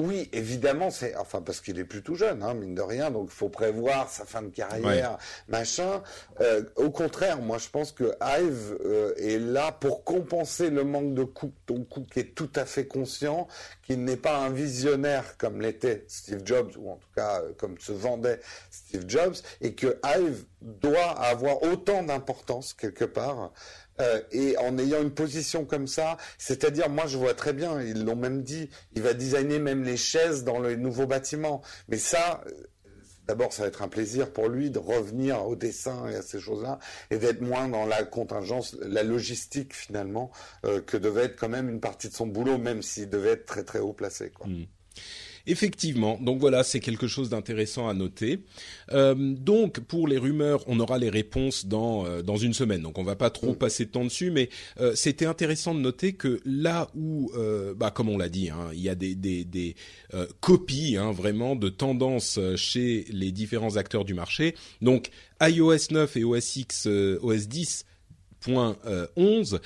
oui, 0.00 0.28
évidemment, 0.32 0.90
c'est 0.90 1.16
enfin 1.16 1.42
parce 1.42 1.60
qu'il 1.60 1.78
est 1.80 1.84
plutôt 1.84 2.14
jeune, 2.14 2.44
hein, 2.44 2.54
mine 2.54 2.74
de 2.74 2.82
rien, 2.82 3.10
donc 3.10 3.28
il 3.32 3.34
faut 3.34 3.48
prévoir 3.48 4.08
sa 4.08 4.24
fin 4.24 4.42
de 4.42 4.48
carrière, 4.48 5.18
machin. 5.48 6.02
Euh, 6.40 6.62
au 6.76 6.90
contraire, 6.90 7.40
moi 7.40 7.58
je 7.58 7.68
pense 7.68 7.90
que 7.90 8.14
Ive 8.22 8.78
euh, 8.84 9.12
est 9.16 9.40
là 9.40 9.72
pour 9.72 10.04
compenser 10.04 10.70
le 10.70 10.84
manque 10.84 11.14
de 11.14 11.24
Cook, 11.24 11.52
donc 11.66 11.88
Cook 11.88 12.16
est 12.16 12.34
tout 12.36 12.50
à 12.54 12.64
fait 12.64 12.86
conscient 12.86 13.48
qu'il 13.82 14.04
n'est 14.04 14.16
pas 14.16 14.38
un 14.38 14.50
visionnaire 14.50 15.36
comme 15.36 15.60
l'était 15.60 16.04
Steve 16.06 16.42
Jobs, 16.44 16.70
ou 16.78 16.92
en 16.92 16.96
tout 16.96 17.10
cas 17.16 17.40
euh, 17.40 17.52
comme 17.56 17.76
se 17.78 17.90
vendait 17.90 18.38
Steve 18.70 19.04
Jobs, 19.08 19.34
et 19.60 19.74
que 19.74 19.98
Ive 20.04 20.44
doit 20.60 21.10
avoir 21.10 21.62
autant 21.64 22.04
d'importance 22.04 22.72
quelque 22.72 23.04
part 23.04 23.52
euh, 24.00 24.20
et 24.30 24.56
en 24.58 24.78
ayant 24.78 25.02
une 25.02 25.12
position 25.12 25.64
comme 25.64 25.86
ça, 25.86 26.16
c'est-à-dire 26.38 26.88
moi 26.88 27.06
je 27.06 27.18
vois 27.18 27.34
très 27.34 27.52
bien, 27.52 27.80
ils 27.80 28.04
l'ont 28.04 28.16
même 28.16 28.42
dit, 28.42 28.70
il 28.94 29.02
va 29.02 29.14
designer 29.14 29.58
même 29.58 29.82
les 29.84 29.96
chaises 29.96 30.44
dans 30.44 30.60
les 30.60 30.76
nouveaux 30.76 31.06
bâtiments. 31.06 31.62
Mais 31.88 31.98
ça, 31.98 32.42
euh, 32.46 32.50
d'abord 33.26 33.52
ça 33.52 33.62
va 33.62 33.68
être 33.68 33.82
un 33.82 33.88
plaisir 33.88 34.32
pour 34.32 34.48
lui 34.48 34.70
de 34.70 34.78
revenir 34.78 35.46
au 35.46 35.56
dessin 35.56 36.08
et 36.08 36.14
à 36.14 36.22
ces 36.22 36.40
choses-là 36.40 36.78
et 37.10 37.18
d'être 37.18 37.40
moins 37.40 37.68
dans 37.68 37.86
la 37.86 38.04
contingence, 38.04 38.76
la 38.80 39.02
logistique 39.02 39.74
finalement 39.74 40.30
euh, 40.64 40.80
que 40.80 40.96
devait 40.96 41.24
être 41.24 41.36
quand 41.36 41.48
même 41.48 41.68
une 41.68 41.80
partie 41.80 42.08
de 42.08 42.14
son 42.14 42.26
boulot, 42.26 42.58
même 42.58 42.82
s'il 42.82 43.10
devait 43.10 43.30
être 43.30 43.46
très 43.46 43.64
très 43.64 43.80
haut 43.80 43.92
placé. 43.92 44.32
Mmh. 44.44 44.64
Effectivement, 45.48 46.18
donc 46.20 46.40
voilà, 46.40 46.62
c'est 46.62 46.78
quelque 46.78 47.06
chose 47.06 47.30
d'intéressant 47.30 47.88
à 47.88 47.94
noter. 47.94 48.40
Euh, 48.92 49.14
donc 49.14 49.80
pour 49.80 50.06
les 50.06 50.18
rumeurs, 50.18 50.62
on 50.66 50.78
aura 50.78 50.98
les 50.98 51.08
réponses 51.08 51.64
dans 51.64 52.04
euh, 52.04 52.20
dans 52.20 52.36
une 52.36 52.52
semaine, 52.52 52.82
donc 52.82 52.98
on 52.98 53.02
va 53.02 53.16
pas 53.16 53.30
trop 53.30 53.52
mm. 53.52 53.56
passer 53.56 53.86
de 53.86 53.90
temps 53.90 54.04
dessus, 54.04 54.30
mais 54.30 54.50
euh, 54.78 54.94
c'était 54.94 55.24
intéressant 55.24 55.74
de 55.74 55.80
noter 55.80 56.12
que 56.12 56.38
là 56.44 56.90
où, 56.94 57.32
bah 57.76 57.90
comme 57.90 58.10
on 58.10 58.18
l'a 58.18 58.28
dit, 58.28 58.50
hein, 58.50 58.68
il 58.74 58.80
y 58.80 58.90
a 58.90 58.94
des 58.94 59.14
des, 59.14 59.44
des 59.44 59.74
copies 60.40 60.98
hein, 60.98 61.12
vraiment 61.12 61.56
de 61.56 61.70
tendances 61.70 62.38
chez 62.56 63.06
les 63.08 63.32
différents 63.32 63.76
acteurs 63.76 64.04
du 64.04 64.12
marché. 64.12 64.54
Donc 64.82 65.08
iOS 65.40 65.90
9 65.90 66.16
et 66.18 66.24
OS 66.24 66.56
X, 66.56 66.88
OS 67.22 67.48
10 67.48 67.86
11 68.46 69.60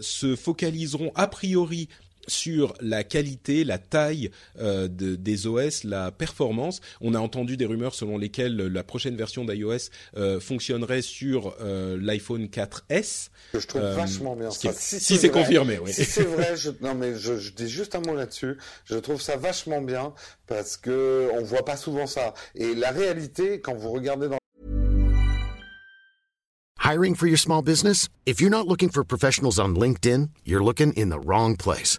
se 0.00 0.36
focaliseront 0.36 1.12
a 1.14 1.26
priori 1.26 1.88
sur 2.26 2.74
la 2.80 3.04
qualité, 3.04 3.64
la 3.64 3.78
taille 3.78 4.30
euh, 4.58 4.88
des 4.88 5.46
OS, 5.46 5.84
la 5.84 6.10
performance. 6.10 6.80
On 7.00 7.14
a 7.14 7.18
entendu 7.18 7.56
des 7.56 7.66
rumeurs 7.66 7.94
selon 7.94 8.18
lesquelles 8.18 8.56
la 8.56 8.82
prochaine 8.82 9.16
version 9.16 9.44
d'iOS 9.44 9.90
euh, 10.16 10.40
fonctionnerait 10.40 11.02
sur 11.02 11.54
euh, 11.60 11.98
l'iPhone 12.00 12.46
4S. 12.46 13.28
Que 13.52 13.60
je 13.60 13.66
trouve 13.66 13.82
vachement 13.82 14.36
bien. 14.36 14.50
Ça. 14.50 14.72
Si, 14.72 15.16
c'est 15.16 15.30
confirmé, 15.30 15.78
oui. 15.78 15.92
Si 15.92 16.04
c'est 16.04 16.24
vrai, 16.24 16.56
je, 16.56 16.70
non 16.80 16.94
mais 16.94 17.14
je, 17.16 17.38
je, 17.38 17.52
dis 17.52 17.68
juste 17.68 17.94
un 17.94 18.00
mot 18.00 18.14
là-dessus. 18.14 18.56
Je 18.84 18.96
trouve 18.96 19.20
ça 19.20 19.36
vachement 19.36 19.80
bien 19.80 20.12
parce 20.46 20.76
que 20.76 21.28
on 21.34 21.42
voit 21.42 21.64
pas 21.64 21.76
souvent 21.76 22.06
ça. 22.06 22.34
Et 22.54 22.74
la 22.74 22.90
réalité, 22.90 23.60
quand 23.60 23.74
vous 23.74 23.90
regardez 23.90 24.28
dans 24.28 24.38
Hiring 26.86 27.16
for 27.16 27.26
your 27.26 27.36
small 27.36 27.62
business? 27.62 28.08
If 28.26 28.40
you're 28.40 28.48
not 28.48 28.68
looking 28.68 28.90
for 28.90 29.02
professionals 29.02 29.58
on 29.58 29.74
LinkedIn, 29.74 30.30
you're 30.44 30.62
looking 30.62 30.92
in 30.92 31.08
the 31.08 31.18
wrong 31.18 31.56
place. 31.56 31.98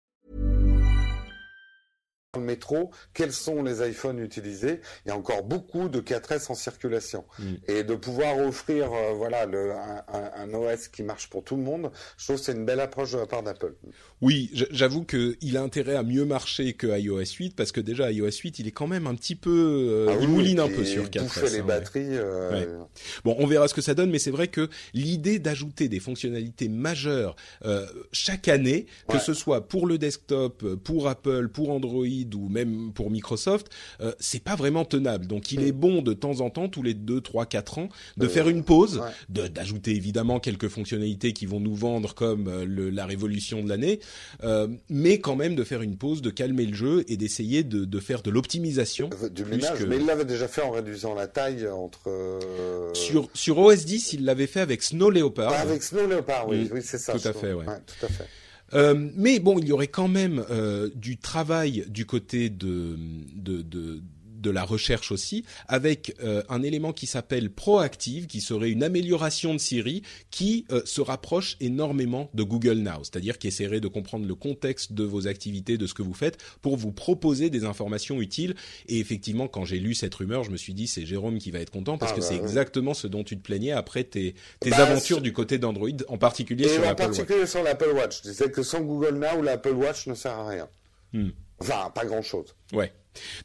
Le 2.39 2.45
métro, 2.45 2.91
quels 3.13 3.33
sont 3.33 3.61
les 3.61 3.85
iPhones 3.85 4.19
utilisés 4.19 4.79
Il 5.05 5.09
y 5.09 5.11
a 5.11 5.17
encore 5.17 5.43
beaucoup 5.43 5.89
de 5.89 5.99
4S 5.99 6.49
en 6.49 6.55
circulation. 6.55 7.25
Mm. 7.39 7.53
Et 7.67 7.83
de 7.83 7.93
pouvoir 7.95 8.37
offrir 8.37 8.89
euh, 8.93 9.11
voilà 9.13 9.45
le, 9.45 9.73
un, 9.73 10.53
OS 10.53 10.87
qui 10.87 11.03
marche 11.03 11.29
pour 11.29 11.43
tout 11.43 11.57
le 11.57 11.63
monde, 11.63 11.91
je 12.17 12.23
trouve 12.23 12.37
que 12.37 12.43
c'est 12.43 12.53
une 12.53 12.63
belle 12.63 12.79
approche 12.79 13.11
de 13.11 13.17
la 13.17 13.25
part 13.25 13.43
d'Apple. 13.43 13.73
Oui, 14.21 14.49
j'avoue 14.71 15.03
qu'il 15.03 15.57
a 15.57 15.61
intérêt 15.61 15.95
à 15.95 16.03
mieux 16.03 16.23
marcher 16.23 16.71
que 16.71 16.87
iOS 16.87 17.35
8 17.37 17.55
parce 17.55 17.73
que 17.73 17.81
déjà 17.81 18.09
iOS 18.11 18.29
8 18.29 18.59
il 18.59 18.67
est 18.67 18.71
quand 18.71 18.87
même 18.87 19.07
un 19.07 19.15
petit 19.15 19.35
peu 19.35 19.49
euh, 19.51 20.07
ah 20.09 20.17
il 20.21 20.29
mouline 20.29 20.61
un 20.61 20.69
peu 20.69 20.85
sur 20.85 21.03
4S. 21.05 21.51
les 21.51 21.59
hein, 21.59 21.63
batteries. 21.65 22.07
Euh... 22.11 22.77
Bon, 23.25 23.35
on 23.39 23.45
verra 23.47 23.67
ce 23.67 23.73
que 23.73 23.81
ça 23.81 23.93
donne, 23.93 24.09
mais 24.09 24.19
c'est 24.19 24.31
vrai 24.31 24.47
que 24.47 24.69
l'idée 24.93 25.39
d'ajouter 25.39 25.89
des 25.89 25.99
fonctionnalités 25.99 26.69
majeures 26.69 27.35
chaque 28.13 28.47
année, 28.47 28.85
que 29.09 29.19
ce 29.19 29.33
soit 29.33 29.67
pour 29.67 29.85
le 29.85 29.97
desktop, 29.97 30.75
pour 30.75 31.09
Apple, 31.09 31.49
pour 31.49 31.71
Android 31.71 32.05
ou 32.35 32.49
même 32.49 32.91
pour 32.93 33.09
Microsoft, 33.11 33.67
euh, 34.01 34.13
c'est 34.19 34.43
pas 34.43 34.55
vraiment 34.55 34.85
tenable. 34.85 35.27
Donc 35.27 35.51
il 35.51 35.63
est 35.63 35.71
bon 35.71 36.01
de 36.01 36.13
temps 36.13 36.41
en 36.41 36.49
temps, 36.49 36.69
tous 36.69 36.83
les 36.83 36.93
2, 36.93 37.21
3, 37.21 37.45
4 37.45 37.77
ans, 37.79 37.89
de 38.17 38.27
faire 38.27 38.49
une 38.49 38.63
pause, 38.63 39.01
d'ajouter 39.29 39.91
évidemment 39.91 40.39
quelques 40.39 40.67
fonctionnalités 40.67 41.33
qui 41.33 41.45
vont 41.45 41.59
nous 41.59 41.75
vendre 41.75 42.13
comme 42.13 42.47
euh, 42.47 42.65
le, 42.65 42.89
la 42.89 43.05
révolution 43.05 43.63
de 43.63 43.69
l'année, 43.69 43.99
euh, 44.43 44.67
mais 44.89 45.19
quand 45.19 45.35
même 45.35 45.55
de 45.55 45.63
faire 45.63 45.81
une 45.81 45.97
pause, 45.97 46.21
de 46.21 46.29
calmer 46.29 46.65
le 46.65 46.73
jeu 46.73 47.03
et 47.07 47.17
d'essayer 47.17 47.63
de, 47.63 47.85
de, 47.85 47.99
faire 47.99 48.21
de 48.21 48.29
l'optimisation. 48.29 49.09
Du 49.31 49.45
ménage, 49.45 49.85
mais 49.85 49.97
il 49.97 50.05
l'avait 50.05 50.25
déjà 50.25 50.47
fait 50.47 50.61
en 50.61 50.71
réduisant 50.71 51.13
la 51.13 51.27
taille 51.27 51.67
entre... 51.67 52.39
Sur, 52.93 53.29
sur 53.33 53.57
OS 53.57 53.85
10, 53.85 54.13
il 54.13 54.25
l'avait 54.25 54.47
fait 54.47 54.61
avec 54.61 54.83
Snow 54.83 55.09
Leopard. 55.09 55.53
Ah, 55.55 55.61
avec 55.61 55.83
Snow 55.83 56.07
Leopard, 56.07 56.47
oui, 56.47 56.69
oui 56.73 56.81
c'est 56.83 56.97
ça. 56.97 57.13
Tout 57.13 57.27
à 57.27 57.33
fait, 57.33 57.53
ouais. 57.53 57.65
tout 57.65 58.05
à 58.05 58.09
fait. 58.09 58.27
Euh, 58.73 59.09
mais 59.15 59.39
bon, 59.39 59.59
il 59.59 59.67
y 59.67 59.71
aurait 59.71 59.87
quand 59.87 60.07
même 60.07 60.45
euh, 60.49 60.89
du 60.95 61.17
travail 61.17 61.85
du 61.89 62.05
côté 62.05 62.49
de, 62.49 62.97
de, 63.35 63.61
de 63.61 64.01
de 64.41 64.49
la 64.49 64.63
recherche 64.63 65.11
aussi, 65.11 65.45
avec 65.67 66.15
un 66.49 66.63
élément 66.63 66.93
qui 66.93 67.07
s'appelle 67.07 67.49
Proactive, 67.49 68.27
qui 68.27 68.41
serait 68.41 68.69
une 68.69 68.83
amélioration 68.83 69.53
de 69.53 69.59
Siri, 69.59 70.03
qui 70.29 70.65
se 70.85 71.01
rapproche 71.01 71.57
énormément 71.59 72.29
de 72.33 72.43
Google 72.43 72.79
Now, 72.79 73.03
c'est-à-dire 73.03 73.37
qui 73.37 73.47
essaierait 73.47 73.79
de 73.79 73.87
comprendre 73.87 74.25
le 74.27 74.35
contexte 74.35 74.93
de 74.93 75.03
vos 75.03 75.27
activités, 75.27 75.77
de 75.77 75.87
ce 75.87 75.93
que 75.93 76.01
vous 76.01 76.13
faites, 76.13 76.37
pour 76.61 76.77
vous 76.77 76.91
proposer 76.91 77.49
des 77.49 77.63
informations 77.63 78.21
utiles. 78.21 78.55
Et 78.87 78.99
effectivement, 78.99 79.47
quand 79.47 79.65
j'ai 79.65 79.79
lu 79.79 79.93
cette 79.93 80.13
rumeur, 80.15 80.43
je 80.43 80.51
me 80.51 80.57
suis 80.57 80.73
dit 80.73 80.87
c'est 80.87 81.05
Jérôme 81.05 81.37
qui 81.37 81.51
va 81.51 81.59
être 81.59 81.71
content 81.71 81.97
parce 81.97 82.11
ah 82.13 82.15
que 82.15 82.21
bah 82.21 82.27
c'est 82.27 82.35
exactement 82.35 82.93
ce 82.93 83.07
dont 83.07 83.23
tu 83.23 83.37
te 83.37 83.41
plaignais 83.41 83.71
après 83.71 84.03
tes, 84.03 84.35
tes 84.59 84.69
bah, 84.69 84.77
aventures 84.77 85.21
du 85.21 85.33
côté 85.33 85.57
d'Android, 85.57 85.89
en 86.07 86.17
particulier 86.17 86.67
sur 86.67 86.81
l'Apple 86.81 87.03
Watch. 87.03 87.11
En 87.11 87.15
particulier 87.17 87.45
sur 87.45 87.63
l'Apple 87.63 87.91
Watch. 87.95 88.17
Je 88.23 88.29
disais 88.29 88.51
que 88.51 88.63
sans 88.63 88.81
Google 88.81 89.15
Now, 89.15 89.41
l'Apple 89.41 89.73
Watch 89.73 90.07
ne 90.07 90.13
sert 90.13 90.31
à 90.31 90.47
rien. 90.47 90.69
Hmm. 91.13 91.29
Enfin, 91.59 91.91
pas 91.93 92.05
grand-chose. 92.05 92.55
Ouais. 92.73 92.91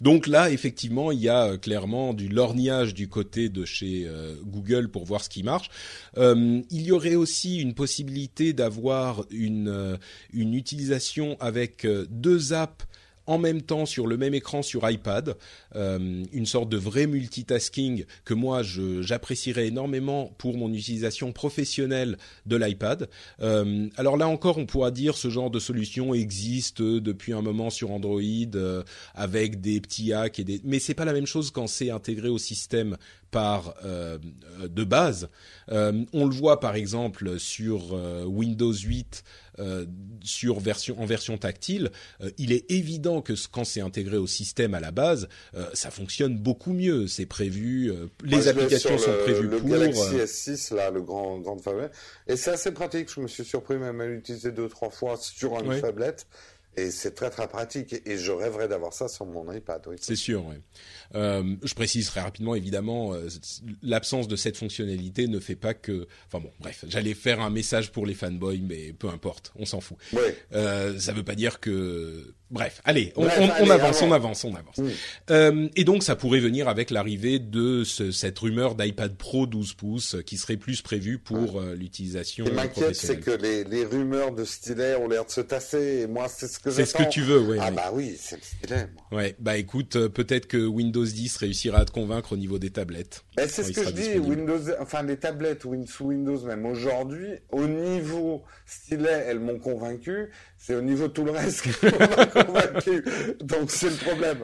Donc 0.00 0.26
là, 0.26 0.50
effectivement, 0.50 1.12
il 1.12 1.20
y 1.20 1.28
a 1.28 1.46
euh, 1.46 1.58
clairement 1.58 2.14
du 2.14 2.28
lorgnage 2.28 2.94
du 2.94 3.08
côté 3.08 3.48
de 3.48 3.64
chez 3.64 4.04
euh, 4.06 4.34
Google 4.44 4.88
pour 4.88 5.04
voir 5.04 5.24
ce 5.24 5.28
qui 5.28 5.42
marche. 5.42 5.70
Euh, 6.16 6.62
il 6.70 6.82
y 6.82 6.92
aurait 6.92 7.14
aussi 7.14 7.60
une 7.60 7.74
possibilité 7.74 8.52
d'avoir 8.52 9.24
une, 9.30 9.98
une 10.32 10.54
utilisation 10.54 11.36
avec 11.40 11.86
deux 12.10 12.52
apps 12.52 12.84
en 13.26 13.38
même 13.38 13.62
temps 13.62 13.86
sur 13.86 14.06
le 14.06 14.16
même 14.16 14.34
écran 14.34 14.62
sur 14.62 14.88
iPad, 14.88 15.36
euh, 15.74 16.24
une 16.32 16.46
sorte 16.46 16.68
de 16.68 16.76
vrai 16.76 17.06
multitasking 17.06 18.04
que 18.24 18.34
moi 18.34 18.62
j'apprécierais 18.62 19.66
énormément 19.68 20.32
pour 20.38 20.56
mon 20.56 20.72
utilisation 20.72 21.32
professionnelle 21.32 22.18
de 22.46 22.56
l'iPad. 22.56 23.08
Euh, 23.40 23.88
alors 23.96 24.16
là 24.16 24.28
encore, 24.28 24.58
on 24.58 24.66
pourra 24.66 24.90
dire 24.90 25.16
ce 25.16 25.28
genre 25.28 25.50
de 25.50 25.58
solution 25.58 26.14
existe 26.14 26.82
depuis 26.82 27.32
un 27.32 27.42
moment 27.42 27.70
sur 27.70 27.90
Android 27.90 28.20
euh, 28.22 28.82
avec 29.14 29.60
des 29.60 29.80
petits 29.80 30.12
hacks 30.12 30.38
et 30.38 30.44
des, 30.44 30.60
mais 30.64 30.78
c'est 30.78 30.94
pas 30.94 31.04
la 31.04 31.12
même 31.12 31.26
chose 31.26 31.50
quand 31.50 31.66
c'est 31.66 31.90
intégré 31.90 32.28
au 32.28 32.38
système 32.38 32.96
par 33.32 33.74
de 34.62 34.84
base. 34.84 35.28
on 35.68 36.26
le 36.26 36.34
voit 36.34 36.60
par 36.60 36.74
exemple 36.74 37.38
sur 37.38 37.92
Windows 38.24 38.72
8 38.72 39.24
euh, 39.58 39.86
sur 40.22 40.60
version 40.60 41.00
en 41.00 41.06
version 41.06 41.38
tactile, 41.38 41.90
euh, 42.20 42.30
il 42.38 42.52
est 42.52 42.70
évident 42.70 43.22
que 43.22 43.32
quand 43.50 43.64
c'est 43.64 43.80
intégré 43.80 44.16
au 44.16 44.26
système 44.26 44.74
à 44.74 44.80
la 44.80 44.90
base, 44.90 45.28
euh, 45.54 45.66
ça 45.72 45.90
fonctionne 45.90 46.36
beaucoup 46.36 46.72
mieux. 46.72 47.06
C'est 47.06 47.26
prévu, 47.26 47.92
les 48.24 48.48
applications 48.48 48.98
sont 48.98 49.12
prévues 49.22 49.48
le 49.48 49.58
pour. 49.58 49.68
Le 49.68 49.78
Galaxy 49.78 50.16
S6 50.16 50.74
là, 50.74 50.90
le 50.90 51.02
grand 51.02 51.40
tablette, 51.62 51.92
et 52.26 52.36
c'est 52.36 52.50
assez 52.50 52.72
pratique. 52.72 53.12
Je 53.12 53.20
me 53.20 53.28
suis 53.28 53.44
surpris 53.44 53.76
même 53.76 54.00
à 54.00 54.06
l'utiliser 54.06 54.52
deux 54.52 54.68
trois 54.68 54.90
fois 54.90 55.16
sur 55.16 55.58
une 55.58 55.80
tablette. 55.80 56.26
Et 56.78 56.90
c'est 56.90 57.14
très 57.14 57.30
très 57.30 57.48
pratique 57.48 58.02
et 58.04 58.18
je 58.18 58.32
rêverais 58.32 58.68
d'avoir 58.68 58.92
ça 58.92 59.08
sur 59.08 59.24
mon 59.24 59.50
iPad. 59.50 59.82
Oui. 59.86 59.96
C'est 59.98 60.14
sûr. 60.14 60.44
Oui. 60.44 60.56
Euh, 61.14 61.56
je 61.62 61.74
précise 61.74 62.06
très 62.06 62.20
rapidement, 62.20 62.54
évidemment, 62.54 63.14
euh, 63.14 63.28
l'absence 63.82 64.28
de 64.28 64.36
cette 64.36 64.56
fonctionnalité 64.56 65.28
ne 65.28 65.40
fait 65.40 65.56
pas 65.56 65.74
que. 65.74 66.06
Enfin 66.26 66.42
bon, 66.42 66.50
bref, 66.60 66.84
j'allais 66.88 67.14
faire 67.14 67.40
un 67.40 67.50
message 67.50 67.92
pour 67.92 68.06
les 68.06 68.14
fanboys, 68.14 68.60
mais 68.62 68.92
peu 68.92 69.08
importe, 69.08 69.52
on 69.56 69.64
s'en 69.64 69.80
fout. 69.80 69.98
Euh, 70.52 70.98
ça 70.98 71.12
veut 71.12 71.24
pas 71.24 71.34
dire 71.34 71.60
que 71.60 72.34
Bref, 72.48 72.80
allez, 72.84 73.12
on, 73.16 73.26
avance, 73.26 74.02
on 74.02 74.12
avance, 74.12 74.44
on 74.44 74.54
avance, 74.54 74.80
euh, 75.30 75.68
et 75.74 75.82
donc 75.82 76.04
ça 76.04 76.14
pourrait 76.14 76.38
venir 76.38 76.68
avec 76.68 76.92
l'arrivée 76.92 77.40
de 77.40 77.82
ce, 77.82 78.12
cette 78.12 78.38
rumeur 78.38 78.76
d'iPad 78.76 79.16
Pro 79.16 79.48
12 79.48 79.74
pouces 79.74 80.16
qui 80.24 80.36
serait 80.36 80.56
plus 80.56 80.80
prévu 80.80 81.18
pour 81.18 81.60
euh, 81.60 81.74
l'utilisation. 81.74 82.44
Ce 82.44 82.50
qui 82.50 82.56
m'inquiète, 82.56 82.94
c'est 82.94 83.18
que 83.18 83.32
les, 83.32 83.64
les, 83.64 83.84
rumeurs 83.84 84.30
de 84.30 84.44
stylet 84.44 84.94
ont 84.94 85.08
l'air 85.08 85.24
de 85.24 85.30
se 85.32 85.40
tasser. 85.40 86.02
Et 86.02 86.06
moi, 86.06 86.28
c'est 86.28 86.46
ce 86.46 86.60
que 86.60 86.70
C'est 86.70 86.86
ce 86.86 86.94
que 86.94 87.08
tu 87.08 87.22
veux, 87.22 87.40
oui. 87.40 87.56
Ah 87.60 87.72
bah 87.72 87.90
oui, 87.92 88.16
c'est 88.16 88.36
le 88.36 88.42
stylet. 88.42 88.88
Moi. 88.94 89.20
Ouais, 89.20 89.34
bah 89.40 89.56
écoute, 89.56 89.98
peut-être 90.06 90.46
que 90.46 90.64
Windows 90.64 90.95
10 91.04 91.36
réussira 91.36 91.78
à 91.78 91.84
te 91.84 91.92
convaincre 91.92 92.32
au 92.32 92.36
niveau 92.36 92.58
des 92.58 92.70
tablettes. 92.70 93.24
c'est 93.36 93.62
ce 93.62 93.72
que 93.72 93.84
je 93.84 93.90
dis, 93.90 94.18
Windows, 94.18 94.60
enfin 94.80 95.02
les 95.02 95.16
tablettes 95.16 95.62
sous 95.86 96.04
Windows 96.06 96.40
même 96.46 96.66
aujourd'hui, 96.66 97.28
au 97.50 97.66
niveau 97.66 98.42
stylet, 98.66 99.24
elles 99.26 99.40
m'ont 99.40 99.58
convaincu 99.58 100.30
c'est 100.66 100.74
au 100.74 100.82
niveau 100.82 101.06
de 101.06 101.12
tout 101.12 101.22
le 101.24 101.30
reste 101.30 101.62
qu'on 101.80 101.96
m'a 101.96 102.26
convaincu. 102.26 103.04
Donc 103.40 103.70
c'est 103.70 103.88
le 103.88 103.94
problème. 103.94 104.38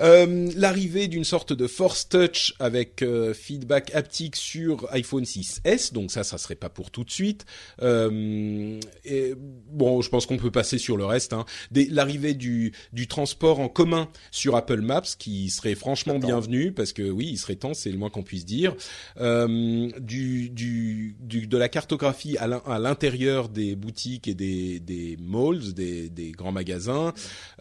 Euh, 0.00 0.50
L'arrivée 0.56 1.06
d'une 1.06 1.22
sorte 1.22 1.52
de 1.52 1.68
Force 1.68 2.08
Touch 2.08 2.52
avec 2.58 3.00
euh, 3.02 3.32
feedback 3.32 3.94
haptique 3.94 4.34
sur 4.34 4.88
iPhone 4.92 5.22
6s, 5.22 5.92
donc 5.92 6.10
ça, 6.10 6.24
ça 6.24 6.36
serait 6.36 6.56
pas 6.56 6.68
pour 6.68 6.90
tout 6.90 7.04
de 7.04 7.12
suite. 7.12 7.46
Euh, 7.80 8.80
et, 9.04 9.34
bon, 9.36 10.02
je 10.02 10.08
pense 10.08 10.26
qu'on 10.26 10.36
peut 10.36 10.50
passer 10.50 10.78
sur 10.78 10.96
le 10.96 11.04
reste. 11.04 11.32
Hein. 11.32 11.44
L'arrivée 11.90 12.34
du, 12.34 12.72
du 12.92 13.06
transport 13.06 13.60
en 13.60 13.68
commun 13.68 14.08
sur 14.32 14.56
Apple 14.56 14.80
Maps, 14.80 15.02
qui 15.16 15.48
serait 15.48 15.76
franchement 15.76 16.18
bienvenu, 16.18 16.72
parce 16.72 16.92
que 16.92 17.08
oui, 17.08 17.28
il 17.30 17.38
serait 17.38 17.54
temps, 17.54 17.74
c'est 17.74 17.92
le 17.92 17.98
moins 17.98 18.10
qu'on 18.10 18.24
puisse 18.24 18.44
dire. 18.44 18.74
Euh, 19.20 19.88
du, 20.00 20.50
du, 20.50 21.14
du, 21.20 21.46
de 21.46 21.56
la 21.56 21.68
cartographie 21.68 22.36
à 22.36 22.78
l'intérieur 22.80 23.48
des 23.48 23.76
boutiques 23.76 24.26
et 24.26 24.34
des, 24.34 24.80
des 24.80 25.16
malls 25.20 25.51
des, 25.58 26.32
grands 26.36 26.52
magasins. 26.52 27.12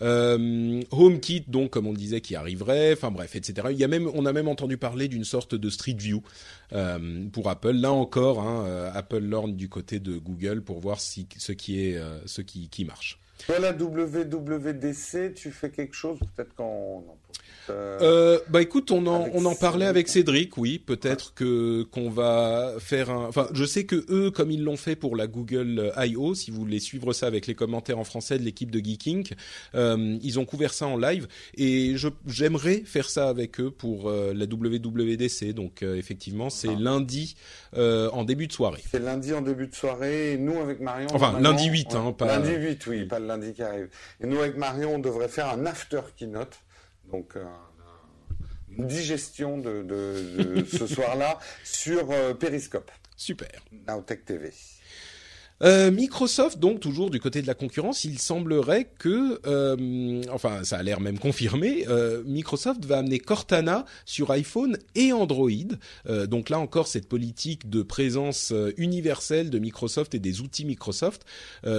Euh, 0.02 0.82
HomeKit, 0.92 1.46
donc 1.48 1.72
comme 1.72 1.88
on 1.88 1.94
disait, 1.94 2.22
qui 2.22 2.36
arriverait. 2.36 2.94
Enfin 2.94 3.12
bref, 3.12 3.36
etc. 3.36 3.68
On 4.14 4.26
a 4.26 4.34
même 4.34 4.48
entendu 4.48 4.78
parler 4.78 5.08
d'une 5.08 5.24
sorte 5.24 5.56
de 5.56 5.70
Street 5.70 5.98
View 5.98 6.22
euh, 6.74 7.26
pour 7.32 7.50
Apple. 7.50 7.74
Là 7.74 7.92
encore, 7.92 8.42
hein, 8.42 8.66
euh, 8.66 8.92
Apple 8.94 9.20
lorne 9.20 9.56
du 9.56 9.70
côté 9.70 10.00
de 10.00 10.18
Google 10.18 10.62
pour 10.62 10.80
voir 10.80 11.00
ce 11.00 11.52
qui 11.52 12.86
marche. 12.86 13.21
Toi, 13.46 13.60
la 13.60 13.72
WWDC, 13.72 15.34
tu 15.34 15.52
fais 15.52 15.70
quelque 15.70 15.96
chose 15.96 16.20
peut-être 16.36 16.54
quand 16.56 17.04
euh, 17.70 18.00
euh, 18.02 18.40
bah 18.50 18.62
écoute, 18.62 18.92
on 18.92 19.06
en, 19.08 19.30
on 19.34 19.46
en 19.46 19.56
parlait 19.56 19.86
avec 19.86 20.08
Cédric, 20.08 20.58
oui, 20.58 20.80
peut-être 20.80 21.34
que 21.34 21.84
qu'on 21.84 22.10
va 22.10 22.74
faire 22.80 23.10
un. 23.10 23.28
Enfin, 23.28 23.48
je 23.54 23.66
sais 23.66 23.86
que 23.86 24.04
eux, 24.10 24.32
comme 24.32 24.52
ils 24.52 24.64
l'ont 24.64 24.78
fait 24.78 24.96
pour 24.96 25.16
la 25.16 25.28
Google 25.28 25.94
I.O., 25.98 26.34
si 26.34 26.52
vous 26.52 26.60
voulez 26.60 26.80
suivre 26.80 27.14
ça 27.14 27.28
avec 27.28 27.48
les 27.48 27.56
commentaires 27.56 28.00
en 28.00 28.04
français 28.04 28.38
de 28.38 28.44
l'équipe 28.44 28.72
de 28.72 28.80
Geeking, 28.80 29.34
euh, 29.76 30.18
ils 30.22 30.40
ont 30.40 30.46
couvert 30.46 30.74
ça 30.74 30.88
en 30.88 30.98
live 30.98 31.28
et 31.56 31.94
je 31.96 32.08
j'aimerais 32.28 32.82
faire 32.86 33.10
ça 33.10 33.30
avec 33.30 33.60
eux 33.60 33.72
pour 33.72 34.10
euh, 34.10 34.34
la 34.34 34.46
WWDC. 34.46 35.54
Donc 35.54 35.84
euh, 35.84 35.96
effectivement, 35.96 36.50
c'est 36.50 36.70
ah. 36.70 36.80
lundi 36.80 37.36
en 37.76 38.24
début 38.24 38.48
de 38.48 38.54
soirée. 38.54 38.82
C'est 38.90 39.00
lundi 39.00 39.34
en 39.34 39.42
début 39.42 39.68
de 39.68 39.76
soirée. 39.76 40.34
Et 40.34 40.38
nous 40.38 40.60
avec 40.60 40.82
Marion. 40.82 41.08
Enfin, 41.14 41.40
lundi 41.40 41.68
8, 41.68 41.96
hein, 41.96 42.12
pas. 42.12 42.26
Lundi 42.38 42.54
8, 42.54 42.88
oui, 42.88 43.06
pas 43.06 43.20
le 43.20 43.28
lundi 43.32 43.54
qui 43.54 43.64
arrive. 43.64 43.90
Et 44.20 44.28
nous 44.28 44.40
avec 44.40 44.58
Marion, 44.58 44.96
on 44.96 45.00
devrait 45.00 45.30
faire 45.30 45.50
un 45.50 45.66
after 45.66 46.02
keynote 46.16 46.60
donc 47.12 47.36
euh, 47.36 47.44
une 48.70 48.88
digestion 48.88 49.58
de, 49.58 50.66
ce 50.72 50.88
soir-là 50.96 51.40
sur 51.64 52.10
euh, 52.12 52.34
Periscope. 52.34 52.92
Super. 53.16 53.50
Nowtech 53.88 54.26
TV. 54.26 54.54
Euh, 55.64 55.92
Microsoft, 55.92 56.58
donc 56.58 56.80
toujours 56.80 57.12
du 57.12 57.20
côté 57.20 57.42
de 57.42 57.48
la 57.48 57.54
concurrence, 57.54 58.04
il 58.04 58.18
semblerait 58.18 58.90
que, 58.98 59.40
euh, 59.46 60.22
enfin 60.32 60.64
ça 60.64 60.78
a 60.78 60.84
l'air 60.84 61.00
même 61.00 61.20
confirmé, 61.20 61.86
euh, 61.88 62.24
Microsoft 62.26 62.84
va 62.86 62.98
amener 62.98 63.20
Cortana 63.20 63.86
sur 64.06 64.32
iPhone 64.32 64.78
et 64.96 65.14
Android. 65.14 65.50
Donc 66.28 66.50
là 66.50 66.60
encore 66.60 66.88
cette 66.88 67.08
politique 67.08 67.70
de 67.70 67.82
présence 67.84 68.54
universelle 68.78 69.50
de 69.50 69.60
Microsoft 69.60 70.16
et 70.16 70.20
des 70.20 70.42
outils 70.42 70.66
Microsoft. 70.66 71.26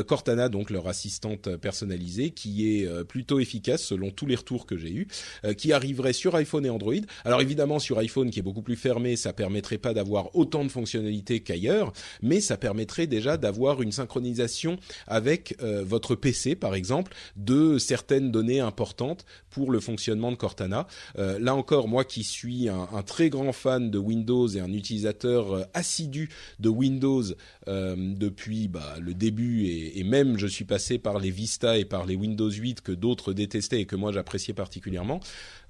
Cortana, 0.07 0.49
donc 0.49 0.71
leur 0.71 0.89
assistante 0.89 1.57
personnalisée, 1.57 2.31
qui 2.31 2.77
est 2.77 3.05
plutôt 3.05 3.41
efficace 3.41 3.83
selon 3.83 4.11
tous 4.11 4.27
les 4.27 4.37
retours 4.37 4.67
que 4.67 4.77
j'ai 4.77 4.93
eus, 4.93 5.09
qui 5.57 5.73
arriverait 5.73 6.13
sur 6.13 6.35
iPhone 6.35 6.67
et 6.67 6.71
Android. 6.71 6.95
Alors 7.25 7.41
évidemment 7.41 7.79
sur 7.79 7.99
iPhone 7.99 8.31
qui 8.31 8.39
est 8.39 8.43
beaucoup 8.43 8.63
plus 8.63 8.77
fermé, 8.77 9.17
ça 9.17 9.33
permettrait 9.33 9.79
pas 9.79 9.95
d'avoir 9.95 10.35
autant 10.37 10.65
de 10.65 10.71
fonctionnalités 10.71 11.41
qu'ailleurs, 11.41 11.93
mais 12.23 12.41
ça 12.41 12.57
permettrait 12.57 13.07
déjà 13.07 13.37
d'avoir 13.37 13.72
une 13.81 13.93
synchronisation 13.93 14.77
avec 15.07 15.57
euh, 15.63 15.83
votre 15.85 16.15
PC, 16.15 16.55
par 16.55 16.75
exemple, 16.75 17.15
de 17.37 17.79
certaines 17.79 18.31
données 18.31 18.61
importantes 18.61 19.25
pour 19.51 19.71
le 19.71 19.81
fonctionnement 19.81 20.31
de 20.31 20.37
Cortana. 20.37 20.87
Euh, 21.19 21.39
là 21.39 21.55
encore, 21.55 21.89
moi 21.89 22.05
qui 22.05 22.25
suis 22.25 22.69
un, 22.69 22.87
très 23.07 23.31
grand 23.31 23.53
fan 23.53 23.91
de 23.91 23.99
Windows 23.99 24.49
et 24.49 24.61
un 24.61 24.73
utilisateur 24.73 25.53
euh, 25.53 25.63
assidu 25.75 26.29
de 26.59 26.69
Windows 26.69 27.23
depuis 27.67 28.69
bah, 28.69 28.97
le 29.01 29.15
début 29.15 29.67
et, 29.67 30.03
même 30.05 30.37
je 30.37 30.47
suis 30.47 30.65
passé 30.65 30.99
par 30.99 31.19
les 31.19 31.31
Vista 31.31 31.79
et 31.79 31.85
par 31.85 32.07
les 32.07 32.17
Windows 32.17 32.51
8 32.51 32.81
que 32.81 32.93
d'autres 32.93 33.33
détestaient 33.33 33.81
et 33.81 33.87
que 33.87 33.97
moi 33.97 34.13
j'appréciais 34.13 34.55
particulièrement, 34.55 35.21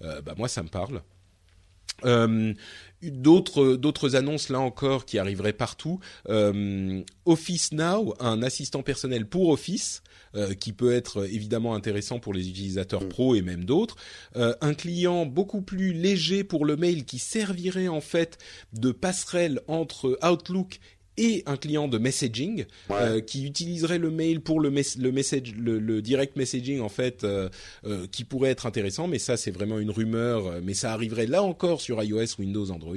bah 0.01 0.35
moi 0.37 0.49
ça 0.49 0.63
me 0.63 0.69
parle. 0.69 1.03
Euh, 2.05 2.55
d'autres 3.11 3.77
d'autres 3.77 4.17
annonces 4.17 4.49
là 4.49 4.61
encore 4.61 5.05
qui 5.05 5.19
arriveraient 5.19 5.53
partout. 5.53 6.01
Euh, 6.29 7.03
Office 7.27 7.73
Now, 7.73 8.15
un 8.21 8.43
assistant 8.43 8.83
personnel 8.83 9.27
pour 9.27 9.49
Office 9.49 10.03
euh, 10.35 10.55
qui 10.55 10.73
peut 10.73 10.93
être 10.93 11.27
évidemment 11.27 11.75
intéressant 11.75 12.19
pour 12.19 12.33
les 12.33 12.49
utilisateurs 12.49 13.05
mm. 13.05 13.09
pro 13.09 13.35
et 13.35 13.43
même 13.43 13.65
d'autres. 13.65 13.97
Euh, 14.37 14.55
un 14.61 14.75
client 14.75 15.27
beaucoup 15.27 15.63
plus 15.63 15.93
léger 15.93 16.45
pour 16.45 16.65
le 16.65 16.77
mail 16.77 17.05
qui 17.05 17.19
servirait 17.19 17.89
en 17.89 18.01
fait 18.01 18.39
de 18.73 18.93
passerelle 18.93 19.61
entre 19.67 20.19
Outlook 20.23 20.81
et 21.17 21.43
un 21.47 21.57
client 21.57 21.89
de 21.89 21.99
messaging 21.99 22.65
euh, 22.91 23.21
qui 23.21 23.45
utiliserait 23.45 23.99
le 23.99 24.11
mail 24.11 24.41
pour 24.41 24.61
le, 24.61 24.71
le 24.71 25.13
message, 25.13 25.55
le, 25.57 26.03
direct 26.03 26.37
messaging 26.37 26.81
en 26.81 26.89
fait, 26.89 27.25
euh, 27.25 27.49
euh, 27.85 28.07
qui 28.11 28.25
pourrait 28.25 28.51
être 28.51 28.67
intéressant. 28.67 29.09
Mais 29.09 29.19
ça, 29.19 29.37
c'est 29.37 29.51
vraiment 29.51 29.79
une 29.79 29.91
rumeur. 29.91 30.61
Mais 30.63 30.75
ça 30.75 30.93
arriverait 30.93 31.27
là 31.27 31.43
encore 31.43 31.81
sur 31.81 32.03
iOS, 32.03 32.39
Windows, 32.39 32.71
Android. 32.71 32.97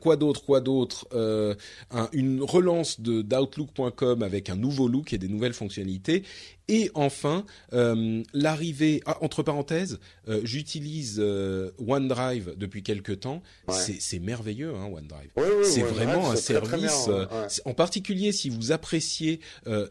Quoi 0.00 0.16
d'autre 0.16 0.44
Quoi 0.44 0.60
d'autre 0.60 1.08
Une 2.12 2.42
relance 2.42 3.00
de 3.00 3.22
d'Outlook.com 3.22 4.22
avec 4.22 4.50
un 4.50 4.56
nouveau 4.56 4.88
look 4.88 5.12
et 5.12 5.18
des 5.18 5.28
nouvelles 5.28 5.52
fonctionnalités. 5.54 6.24
Et 6.68 6.90
enfin, 6.94 7.44
euh, 7.72 8.22
l'arrivée. 8.34 9.02
Ah, 9.06 9.18
entre 9.22 9.42
parenthèses, 9.42 9.98
euh, 10.28 10.40
j'utilise 10.44 11.18
OneDrive 11.78 12.54
depuis 12.56 12.82
quelque 12.82 13.12
temps. 13.12 13.42
C'est 13.70 14.18
merveilleux, 14.18 14.74
hein, 14.74 14.86
OneDrive. 14.86 15.30
c'est 15.64 15.82
vraiment 15.82 16.30
un 16.30 16.36
service. 16.36 17.08
en 17.64 17.74
particulier 17.74 18.32
si 18.32 18.50
vous 18.50 18.72
appréciez 18.72 19.40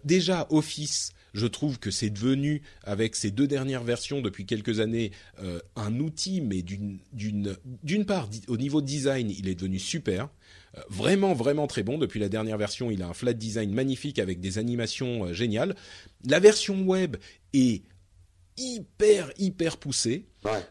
déjà 0.04 0.48
Office 0.49 1.14
je 1.38 1.45
trouve 1.45 1.80
que 1.80 1.91
c'est 1.91 2.10
devenu, 2.10 2.62
avec 2.84 3.16
ces 3.16 3.32
deux 3.32 3.48
dernières 3.48 3.84
versions 3.84 4.22
depuis 4.22 4.45
quelques 4.45 4.80
années, 4.80 5.12
euh, 5.44 5.60
un 5.76 5.99
outil, 5.99 6.41
mais 6.41 6.64
d'une 6.64 8.06
part, 8.06 8.28
au 8.48 8.58
niveau 8.58 8.82
design, 8.82 9.30
il 9.30 9.48
est 9.48 9.56
devenu 9.56 9.80
super. 9.80 10.30
Vraiment, 10.89 11.34
vraiment 11.34 11.68
très 11.68 11.84
bon. 11.84 11.98
Depuis 11.98 12.19
la 12.19 12.30
dernière 12.30 12.57
version, 12.57 12.91
il 12.91 13.02
a 13.02 13.07
un 13.07 13.14
flat 13.14 13.34
design 13.34 13.73
magnifique 13.73 14.19
avec 14.19 14.39
des 14.39 14.57
animations 14.57 15.26
euh, 15.26 15.34
géniales. 15.34 15.76
La 16.26 16.39
version 16.39 16.81
web 16.81 17.18
est 17.53 17.84
hyper 18.57 19.31
hyper 19.38 19.77
poussé 19.77 20.26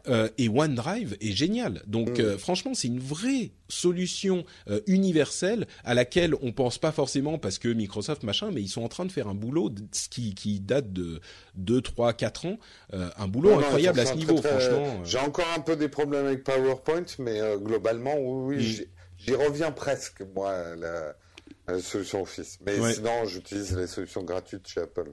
euh, 0.09 0.29
et 0.39 0.49
OneDrive 0.49 1.17
est 1.21 1.33
génial. 1.33 1.83
Donc 1.87 2.19
mm. 2.19 2.23
euh, 2.23 2.39
franchement, 2.39 2.73
c'est 2.75 2.89
une 2.89 2.99
vraie 2.99 3.53
solution 3.69 4.45
euh, 4.69 4.81
universelle 4.87 5.67
à 5.85 5.95
laquelle 5.95 6.35
on 6.41 6.53
pense 6.53 6.79
pas 6.79 6.93
forcément 6.93 7.39
parce 7.39 7.59
que 7.59 7.69
Microsoft 7.69 8.23
machin, 8.23 8.51
mais 8.53 8.63
ils 8.63 8.69
sont 8.69 8.83
en 8.83 8.89
train 8.89 9.05
de 9.05 9.13
faire 9.13 9.29
un 9.29 9.35
boulot 9.35 9.71
qui, 10.11 10.35
qui 10.35 10.61
date 10.61 10.93
de 10.93 11.21
2 11.57 11.81
3 11.81 12.15
4 12.15 12.47
ans, 12.47 12.59
un 12.93 13.29
boulot 13.29 13.59
incroyable 13.59 14.01
à 14.01 14.07
ce 14.07 14.15
niveau 14.15 14.39
franchement. 14.39 15.05
J'ai 15.05 15.19
encore 15.19 15.47
un 15.57 15.61
peu 15.61 15.77
des 15.77 15.89
problèmes 15.89 16.27
avec 16.27 16.43
PowerPoint 16.43 17.05
mais 17.19 17.41
globalement 17.59 18.17
oui, 18.19 18.57
mm. 18.57 18.96
J'y 19.27 19.35
reviens 19.35 19.73
presque 19.73 20.23
moi 20.35 20.77
la, 20.77 21.81
solution 21.81 22.23
Office. 22.23 22.59
Mais 22.65 22.77
sinon, 22.93 23.25
j'utilise 23.27 23.77
les 23.77 23.87
solutions 23.87 24.23
gratuites 24.23 24.69
chez 24.69 24.81
Apple. 24.81 25.11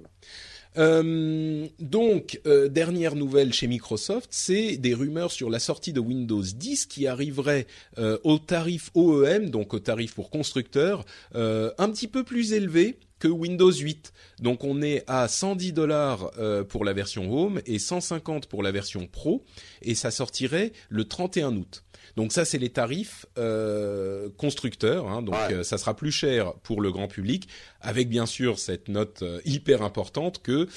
Euh, 0.78 1.68
donc, 1.80 2.42
euh, 2.48 2.68
dernière 2.68 3.16
nouvelle 3.16 3.54
chez 3.54 3.68
Microsoft, 3.68 4.30
c'est 4.32 4.78
des 4.78 4.94
rumeurs 4.94 5.32
sur 5.32 5.50
la 5.50 5.60
sortie 5.60 5.94
de 5.94 6.00
Windows 6.00 6.42
10 6.42 6.88
qui 6.88 7.08
arriverait 7.08 7.68
euh, 7.98 8.18
au 8.24 8.40
tarif 8.40 8.90
OEM, 8.96 9.50
donc 9.50 9.74
au 9.74 9.80
tarif 9.80 10.16
pour 10.16 10.30
constructeurs, 10.30 11.06
un 11.34 11.90
petit 11.90 12.08
peu 12.08 12.24
plus 12.24 12.54
élevé 12.54 12.98
que 13.20 13.28
Windows 13.28 13.72
8. 13.72 14.14
Donc 14.40 14.64
on 14.64 14.82
est 14.82 15.04
à 15.08 15.28
110 15.28 15.74
dollars 15.74 16.32
pour 16.70 16.86
la 16.86 16.94
version 16.94 17.32
Home 17.32 17.62
et 17.66 17.80
150 17.80 18.48
pour 18.48 18.64
la 18.64 18.72
version 18.72 19.08
Pro, 19.08 19.44
et 19.82 19.96
ça 19.96 20.12
sortirait 20.12 20.74
le 20.90 21.06
31 21.06 21.56
août. 21.56 21.84
Donc 22.16 22.32
ça, 22.32 22.46
c'est 22.46 22.58
les 22.58 22.70
tarifs 22.70 23.26
euh, 23.38 24.30
constructeurs. 24.38 25.08
Hein, 25.08 25.22
donc 25.22 25.36
euh, 25.52 25.64
ça 25.64 25.78
sera 25.78 25.96
plus 25.96 26.12
cher 26.12 26.54
pour 26.64 26.82
le 26.82 26.92
grand 26.92 27.08
public, 27.08 27.48
avec 27.82 28.10
bien 28.10 28.26
sûr 28.26 28.60
cette 28.60 28.88
note 28.88 29.22
euh, 29.24 29.42
hyper 29.46 29.82
importante 29.82 30.42
que 30.42 30.68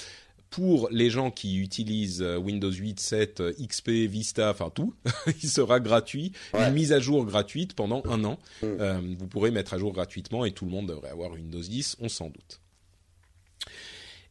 pour 0.48 0.88
les 0.90 1.10
gens 1.10 1.30
qui 1.30 1.58
utilisent 1.58 2.22
Windows 2.22 2.70
8, 2.70 3.00
7, 3.00 3.42
XP, 3.68 3.90
Vista, 4.08 4.50
enfin 4.50 4.70
tout, 4.70 4.94
il 5.42 5.48
sera 5.48 5.80
gratuit, 5.80 6.32
une 6.54 6.72
mise 6.72 6.92
à 6.92 7.00
jour 7.00 7.26
gratuite 7.26 7.74
pendant 7.74 8.02
un 8.06 8.24
an. 8.24 8.38
Mm. 8.62 9.16
vous 9.18 9.26
pourrez 9.26 9.50
mettre 9.50 9.74
à 9.74 9.78
jour 9.78 9.92
gratuitement 9.92 10.44
et 10.44 10.52
tout 10.52 10.64
le 10.64 10.70
monde 10.70 10.88
devrait 10.88 11.10
avoir 11.10 11.32
Windows 11.32 11.60
10, 11.60 11.96
on 12.00 12.08
s'en 12.08 12.28
doute. 12.28 12.60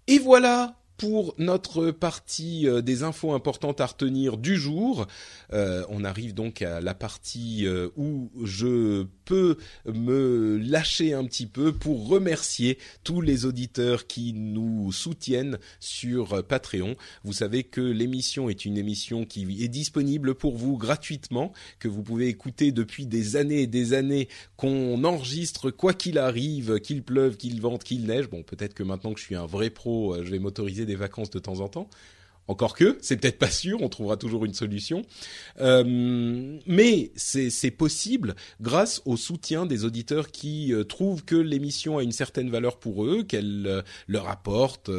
Et 0.07 0.18
voilà 0.18 0.76
pour 0.97 1.35
notre 1.38 1.91
partie 1.91 2.67
euh, 2.67 2.81
des 2.81 3.03
infos 3.03 3.34
importantes 3.34 3.81
à 3.81 3.85
retenir 3.85 4.38
du 4.38 4.57
jour. 4.57 5.07
Euh, 5.53 5.84
on 5.89 6.03
arrive 6.03 6.34
donc 6.34 6.61
à 6.61 6.81
la 6.81 6.93
partie 6.93 7.65
euh, 7.65 7.89
où 7.95 8.31
je 8.43 9.05
peux 9.26 9.57
me 9.85 10.57
lâcher 10.57 11.14
un 11.14 11.26
petit 11.26 11.47
peu 11.47 11.73
pour 11.73 12.07
remercier 12.07 12.77
tous 13.03 13.22
les 13.22 13.45
auditeurs 13.45 14.07
qui 14.07 14.34
nous 14.34 14.91
soutiennent 14.91 15.57
sur 15.80 16.45
Patreon. 16.45 16.95
Vous 17.23 17.34
savez 17.34 17.64
que 17.64 17.81
l'émission 17.81 18.49
est 18.49 18.65
une 18.65 18.77
émission 18.77 19.26
qui 19.26 19.64
est 19.64 19.68
disponible 19.68 20.35
pour 20.35 20.56
vous 20.56 20.77
gratuitement, 20.77 21.52
que 21.80 21.88
vous 21.88 22.03
pouvez 22.03 22.27
écouter 22.27 22.72
depuis 22.72 23.06
des 23.06 23.35
années 23.35 23.61
et 23.61 23.68
des 23.68 23.93
années, 23.93 24.30
qu'on 24.56 25.03
enregistre 25.03 25.72
quoi 25.72 25.93
qu'il 25.93 26.18
arrive, 26.18 26.80
qu'il 26.80 27.03
pleuve, 27.03 27.38
qu'il 27.38 27.60
vente, 27.61 27.84
qu'il 27.84 28.06
neige. 28.06 28.30
Bon, 28.30 28.43
peut-être 28.43 28.73
que 28.73 28.84
maintenant 28.84 29.14
que 29.14 29.19
je 29.19 29.26
suis 29.26 29.35
un 29.35 29.45
vrai 29.45 29.69
pro, 29.69 30.15
je 30.23 30.30
vais 30.30 30.39
m'autoriser 30.39 30.85
des 30.85 30.95
vacances 30.95 31.31
de 31.31 31.39
temps 31.39 31.60
en 31.60 31.68
temps. 31.68 31.89
Encore 32.47 32.76
que, 32.76 32.99
c'est 33.01 33.17
peut-être 33.17 33.39
pas 33.39 33.49
sûr, 33.49 33.81
on 33.81 33.89
trouvera 33.89 34.17
toujours 34.17 34.45
une 34.45 34.53
solution. 34.53 35.01
Euh, 35.61 36.59
mais 36.67 37.11
c'est 37.15 37.72
possible 37.72 38.35
grâce 38.61 39.01
au 39.05 39.17
soutien 39.17 39.65
des 39.65 39.84
auditeurs 39.84 40.30
qui 40.30 40.72
euh, 40.72 40.84
trouvent 40.84 41.26
que 41.26 41.35
l'émission 41.35 41.97
a 41.97 42.03
une 42.03 42.11
certaine 42.11 42.51
valeur 42.51 42.77
pour 42.77 43.03
eux, 43.05 43.23
qu'elle 43.23 43.65
euh, 43.65 43.81
leur 44.07 44.30
apporte 44.30 44.91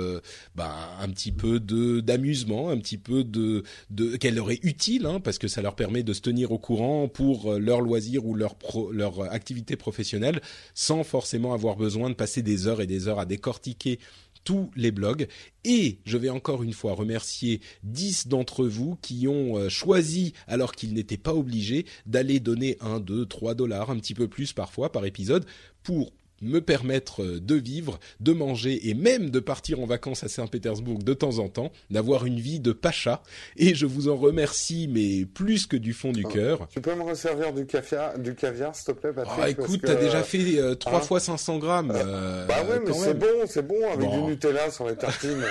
bah, 0.56 0.74
un 1.00 1.08
petit 1.08 1.30
peu 1.30 1.60
de 1.60 2.00
d'amusement, 2.00 2.70
un 2.70 2.78
petit 2.78 2.98
peu 2.98 3.22
de, 3.22 3.62
de 3.90 4.16
qu'elle 4.16 4.34
leur 4.34 4.50
est 4.50 4.64
utile, 4.64 5.06
hein, 5.06 5.20
parce 5.20 5.38
que 5.38 5.46
ça 5.46 5.62
leur 5.62 5.76
permet 5.76 6.02
de 6.02 6.12
se 6.12 6.22
tenir 6.22 6.50
au 6.50 6.58
courant 6.58 7.06
pour 7.06 7.54
leur 7.54 7.80
loisir 7.80 8.26
ou 8.26 8.34
leur 8.34 8.56
leur 8.90 9.32
activité 9.32 9.76
professionnelle, 9.76 10.40
sans 10.74 11.04
forcément 11.04 11.54
avoir 11.54 11.76
besoin 11.76 12.10
de 12.10 12.14
passer 12.14 12.42
des 12.42 12.66
heures 12.66 12.80
et 12.80 12.86
des 12.86 13.06
heures 13.06 13.20
à 13.20 13.24
décortiquer 13.24 14.00
tous 14.46 14.70
les 14.76 14.92
blogs. 14.92 15.26
Et 15.64 15.98
je 16.06 16.16
vais 16.16 16.30
encore 16.30 16.62
une 16.62 16.72
fois 16.72 16.94
remercier 16.94 17.60
10 17.82 18.28
d'entre 18.28 18.64
vous 18.64 18.96
qui 19.02 19.28
ont 19.28 19.58
euh, 19.58 19.68
choisi, 19.68 20.32
alors 20.46 20.72
qu'ils 20.72 20.94
n'étaient 20.94 21.18
pas 21.18 21.34
obligés, 21.34 21.84
d'aller 22.06 22.40
donner 22.40 22.78
1, 22.80 23.00
2, 23.00 23.26
3 23.26 23.54
dollars, 23.54 23.90
un 23.90 23.98
petit 23.98 24.14
peu 24.14 24.28
plus 24.28 24.54
parfois 24.54 24.92
par 24.92 25.04
épisode, 25.04 25.44
pour 25.82 26.12
me 26.42 26.60
permettre 26.60 27.22
euh, 27.22 27.40
de 27.40 27.54
vivre, 27.54 27.98
de 28.20 28.32
manger 28.32 28.88
et 28.88 28.94
même 28.94 29.30
de 29.30 29.40
partir 29.40 29.80
en 29.80 29.86
vacances 29.86 30.24
à 30.24 30.28
Saint-Pétersbourg 30.28 30.98
de 30.98 31.14
temps 31.14 31.38
en 31.38 31.48
temps, 31.48 31.72
d'avoir 31.90 32.26
une 32.26 32.40
vie 32.40 32.60
de 32.60 32.72
pacha. 32.72 33.22
Et 33.56 33.74
je 33.74 33.86
vous 33.86 34.08
en 34.08 34.16
remercie, 34.16 34.88
mais 34.88 35.24
plus 35.24 35.66
que 35.66 35.76
du 35.76 35.92
fond 35.92 36.12
du 36.12 36.24
oh, 36.24 36.28
cœur. 36.28 36.68
Tu 36.70 36.80
peux 36.80 36.94
me 36.94 37.02
resservir 37.02 37.52
du 37.52 37.66
caviar, 37.66 38.18
du 38.18 38.34
caviar, 38.34 38.74
s'il 38.74 38.94
te 38.94 39.00
plaît, 39.00 39.12
Patrick 39.12 39.38
Ah, 39.40 39.50
écoute, 39.50 39.80
t'as 39.82 39.94
déjà 39.94 40.22
fait 40.22 40.58
euh, 40.58 40.74
trois 40.74 40.98
hein 40.98 41.02
fois 41.02 41.20
500 41.20 41.58
grammes. 41.58 41.92
Euh, 41.94 42.46
bah 42.46 42.64
ouais, 42.68 42.80
mais 42.84 42.92
c'est 42.92 43.14
bon, 43.14 43.26
c'est 43.46 43.66
bon 43.66 43.90
avec 43.92 44.10
du 44.10 44.18
Nutella 44.18 44.70
sur 44.70 44.88
les 44.88 44.96
tartines. 44.96 45.42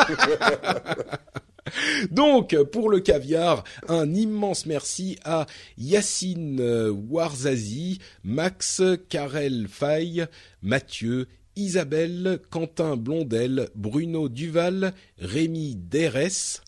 Donc, 2.10 2.56
pour 2.72 2.90
le 2.90 3.00
caviar, 3.00 3.64
un 3.88 4.12
immense 4.14 4.66
merci 4.66 5.18
à 5.24 5.46
Yacine 5.78 6.60
Warzazi, 7.08 7.98
Max, 8.24 8.82
Karel 9.08 9.66
Faye, 9.68 10.26
Mathieu, 10.62 11.26
Isabelle, 11.56 12.40
Quentin 12.50 12.96
Blondel, 12.96 13.68
Bruno 13.74 14.28
Duval, 14.28 14.94
Rémi 15.18 15.76
Derès 15.76 16.60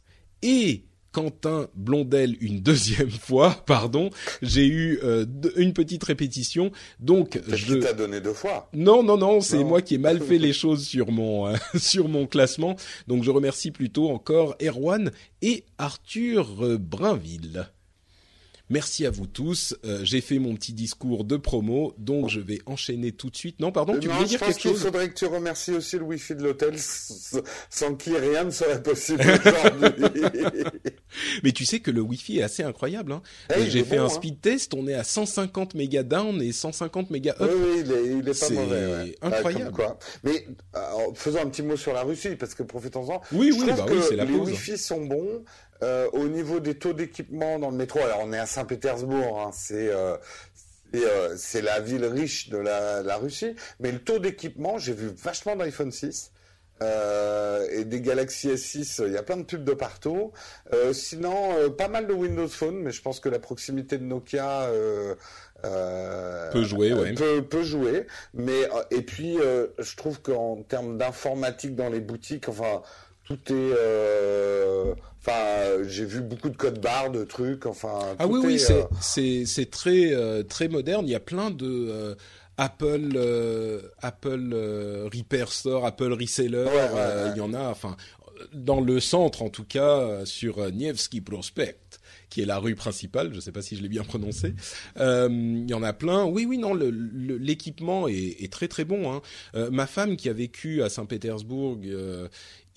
et 0.43 0.85
Quentin 1.13 1.69
Blondel 1.75 2.37
une 2.41 2.61
deuxième 2.61 3.11
fois, 3.27 3.63
pardon. 3.67 4.11
J'ai 4.41 4.67
eu 4.67 4.99
euh, 5.03 5.25
une 5.57 5.73
petite 5.73 6.03
répétition, 6.05 6.73
donc 7.01 7.41
je. 7.49 7.75
Qui 7.75 7.95
donné 7.95 8.21
deux 8.21 8.33
fois 8.33 8.69
Non, 8.73 9.03
non, 9.03 9.19
non, 9.19 9.41
c'est 9.41 9.63
moi 9.63 9.83
qui 9.83 9.95
ai 9.95 9.99
mal 9.99 10.21
fait 10.23 10.39
les 10.39 10.53
choses 10.53 10.85
sur 10.87 11.13
mon 11.13 11.49
euh, 11.49 11.57
sur 11.77 12.09
mon 12.09 12.27
classement. 12.27 12.77
Donc 13.07 13.23
je 13.23 13.31
remercie 13.31 13.71
plutôt 13.71 14.11
encore 14.11 14.57
Erwan 14.61 15.13
et 15.43 15.65
Arthur 15.79 16.79
Brinville. 16.79 17.67
Merci 18.73 19.05
à 19.05 19.11
vous 19.11 19.27
tous. 19.27 19.77
Euh, 19.85 20.01
j'ai 20.03 20.23
fait 20.23 20.39
mon 20.39 20.55
petit 20.55 20.73
discours 20.73 21.25
de 21.25 21.37
promo, 21.37 21.93
donc 21.99 22.31
je 22.31 22.41
vais 22.41 22.59
enchaîner 22.65 23.13
tout 23.13 23.29
de 23.29 23.37
suite. 23.37 23.61
Non, 23.61 23.71
pardon, 23.71 23.99
tu 23.99 24.09
voulais 24.09 24.25
dire 24.25 24.41
quelque 24.41 24.59
chose 24.59 24.79
Il 24.79 24.85
faudrait 24.85 25.11
que 25.11 25.15
tu 25.15 25.27
remercies 25.27 25.73
aussi 25.73 25.99
le 25.99 26.05
Wi-Fi 26.05 26.37
de 26.37 26.43
l'hôtel, 26.43 26.77
sans 26.79 27.95
qui 27.97 28.17
rien 28.17 28.45
ne 28.45 28.51
serait 28.51 28.83
possible. 28.83 29.23
Mais 31.45 31.53
tu 31.53 31.67
sais 31.67 31.81
que 31.81 31.91
le 31.91 32.01
Wi-Fi 32.01 32.39
est 32.39 32.43
assez 32.45 32.63
incroyable. 32.63 33.13
Hein. 33.13 33.21
Eh, 33.55 33.69
j'ai 33.69 33.85
fait 33.85 33.99
un 33.99 34.07
hein. 34.07 34.09
speed 34.09 34.41
test, 34.41 34.73
on 34.73 34.89
est 34.89 34.95
à 34.95 35.05
150 35.05 35.75
mégas 35.75 36.05
down 36.05 36.41
et 36.41 36.53
150 36.53 37.11
mégas 37.11 37.35
up. 37.41 37.51
Oui, 37.55 37.83
oui 37.87 38.21
il 38.23 38.27
est, 38.27 38.41
pas 38.41 38.49
mauvais. 38.49 39.19
Incroyable. 39.21 39.73
quoi. 39.73 39.99
Mais 40.25 40.47
faisons 41.15 41.43
un 41.43 41.49
petit 41.51 41.63
mot 41.63 41.77
sur 41.77 41.93
la 41.93 42.05
Russie, 42.05 42.37
parce 42.37 42.55
que 42.55 42.63
profitons-en. 42.63 43.21
Oui, 43.33 43.53
oui, 43.53 43.67
bah 43.77 43.85
oui, 43.87 43.99
c'est 44.09 44.17
la 44.17 44.25
Les 44.25 44.33
Wi-Fi 44.33 44.79
sont 44.79 45.05
bons. 45.05 45.45
Euh, 45.83 46.09
au 46.13 46.29
niveau 46.29 46.61
des 46.61 46.77
taux 46.77 46.93
d'équipement 46.93 47.59
dans 47.59 47.71
le 47.71 47.77
métro, 47.77 47.99
alors 48.01 48.21
on 48.23 48.33
est 48.33 48.39
à 48.39 48.47
Saint-Pétersbourg, 48.47 49.41
hein, 49.41 49.51
c'est 49.53 49.89
euh, 49.89 50.17
euh, 50.95 51.35
c'est 51.37 51.63
la 51.63 51.81
ville 51.81 52.05
riche 52.05 52.51
de 52.51 52.59
la, 52.59 53.03
la, 53.03 53.17
Russie, 53.17 53.57
mais 53.81 53.91
le 53.91 53.99
taux 53.99 54.19
d'équipement, 54.19 54.79
j'ai 54.79 54.93
vu 54.93 55.09
vachement 55.09 55.57
d'iPhone 55.57 55.91
6. 55.91 56.33
Euh, 56.83 57.67
et 57.71 57.85
des 57.85 58.01
Galaxy 58.01 58.49
S6, 58.49 59.05
il 59.07 59.13
y 59.13 59.17
a 59.17 59.23
plein 59.23 59.37
de 59.37 59.45
pubs 59.45 59.65
de 59.65 59.73
partout. 59.73 60.33
Euh, 60.73 60.93
sinon, 60.93 61.57
euh, 61.57 61.69
pas 61.69 61.89
mal 61.89 62.07
de 62.07 62.13
Windows 62.13 62.49
Phone, 62.49 62.77
mais 62.77 62.91
je 62.91 63.01
pense 63.03 63.21
que 63.21 63.29
la 63.29 63.39
proximité 63.39 63.99
de 63.99 64.05
Nokia 64.05 64.69
peut 65.63 66.65
jouer, 66.65 66.93
ouais. 66.93 67.15
Peut, 67.15 67.43
peut, 67.43 67.63
jouer. 67.63 68.07
Mais 68.35 68.69
et 68.91 69.03
puis, 69.03 69.39
je 69.79 69.97
trouve 69.97 70.21
qu'en 70.21 70.63
termes 70.63 70.99
d'informatique 70.99 71.77
dans 71.77 71.89
les 71.89 72.01
boutiques, 72.01 72.49
enfin, 72.49 72.83
tout 73.25 73.39
est 73.53 73.75
Enfin, 75.25 75.85
j'ai 75.87 76.05
vu 76.05 76.21
beaucoup 76.21 76.49
de 76.49 76.57
codes 76.57 76.81
barres, 76.81 77.11
de 77.11 77.25
trucs. 77.25 77.67
Enfin, 77.67 78.17
ah 78.19 78.27
oui, 78.27 78.41
oui, 78.43 78.59
c'est 78.59 78.87
c'est 79.01 79.45
c'est 79.47 79.71
très 79.71 80.13
très 80.49 80.69
moderne. 80.69 81.07
Il 81.07 81.13
y 81.13 81.15
a 81.15 81.21
plein 81.21 81.51
de 81.51 82.17
Apple, 82.57 83.13
euh, 83.17 83.81
Apple 84.03 84.51
euh, 84.53 85.09
Repair 85.13 85.51
Store, 85.53 85.87
Apple 85.87 86.13
Reseller, 86.13 86.67
euh, 86.69 87.33
il 87.35 87.39
y 87.39 87.41
en 87.41 87.55
a, 87.55 87.69
enfin, 87.69 87.97
dans 88.53 88.81
le 88.81 89.01
centre 89.01 89.43
en 89.43 89.49
tout 89.49 89.65
cas, 89.65 90.25
sur 90.25 90.71
Nevsky 90.73 91.21
Prospect 91.21 91.79
qui 92.29 92.41
est 92.41 92.47
la 92.47 92.57
rue 92.57 92.75
principale, 92.75 93.29
je 93.31 93.37
ne 93.37 93.41
sais 93.41 93.53
pas 93.53 93.61
si 93.61 93.77
je 93.77 93.83
l'ai 93.83 93.91
bien 93.91 94.05
prononcé. 94.05 94.55
il 94.99 95.67
y 95.69 95.75
en 95.75 95.83
a 95.83 95.93
plein. 95.93 96.25
Oui, 96.25 96.47
oui, 96.47 96.57
non, 96.57 96.73
l'équipement 96.73 98.09
est, 98.09 98.51
très 98.51 98.69
très 98.69 98.87
bon. 98.87 99.13
Hein. 99.13 99.21
ma 99.71 99.87
femme 99.87 100.17
qui 100.17 100.31
a 100.31 100.33
vécu 100.33 100.83
à 100.83 100.89
Saint-Pétersbourg 100.89 101.79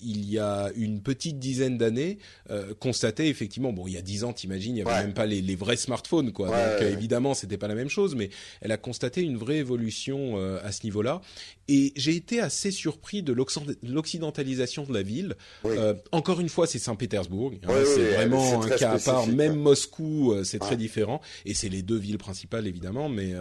il 0.00 0.30
y 0.30 0.38
a 0.38 0.70
une 0.76 1.00
petite 1.00 1.38
dizaine 1.38 1.78
d'années, 1.78 2.18
euh, 2.50 2.74
constatait 2.78 3.28
effectivement, 3.28 3.72
bon, 3.72 3.86
il 3.86 3.94
y 3.94 3.96
a 3.96 4.02
dix 4.02 4.24
ans, 4.24 4.32
t'imagines, 4.32 4.76
il 4.76 4.82
n'y 4.82 4.88
avait 4.88 5.02
même 5.04 5.14
pas 5.14 5.26
les, 5.26 5.56
vrais 5.56 5.76
smartphones, 5.76 6.32
quoi. 6.32 6.48
Donc 6.48 6.56
euh, 6.56 6.92
évidemment, 6.92 7.34
c'était 7.34 7.56
pas 7.56 7.68
la 7.68 7.74
même 7.74 7.88
chose, 7.88 8.14
mais 8.14 8.30
elle 8.60 8.72
a 8.72 8.76
constaté 8.76 9.22
une 9.22 9.36
vraie 9.36 9.56
évolution 9.56 10.38
euh, 10.38 10.58
à 10.62 10.72
ce 10.72 10.84
niveau-là. 10.84 11.20
Et 11.68 11.92
j'ai 11.96 12.14
été 12.14 12.40
assez 12.40 12.70
surpris 12.70 13.22
de 13.22 13.32
l'occidentalisation 13.32 14.84
de 14.84 14.94
la 14.94 15.02
ville. 15.02 15.34
Euh, 15.64 15.94
encore 16.12 16.40
une 16.40 16.48
fois, 16.48 16.66
c'est 16.66 16.78
Saint-Pétersbourg. 16.78 17.52
Hein, 17.66 17.72
c'est 17.84 18.14
vraiment 18.14 18.62
un 18.62 18.68
cas 18.68 18.92
à 18.92 18.98
part. 18.98 19.26
Même 19.26 19.56
Moscou, 19.56 20.34
c'est 20.44 20.60
très 20.60 20.76
différent. 20.76 21.20
Et 21.44 21.54
c'est 21.54 21.68
les 21.68 21.82
deux 21.82 21.98
villes 21.98 22.18
principales, 22.18 22.66
évidemment, 22.66 23.08
mais 23.08 23.32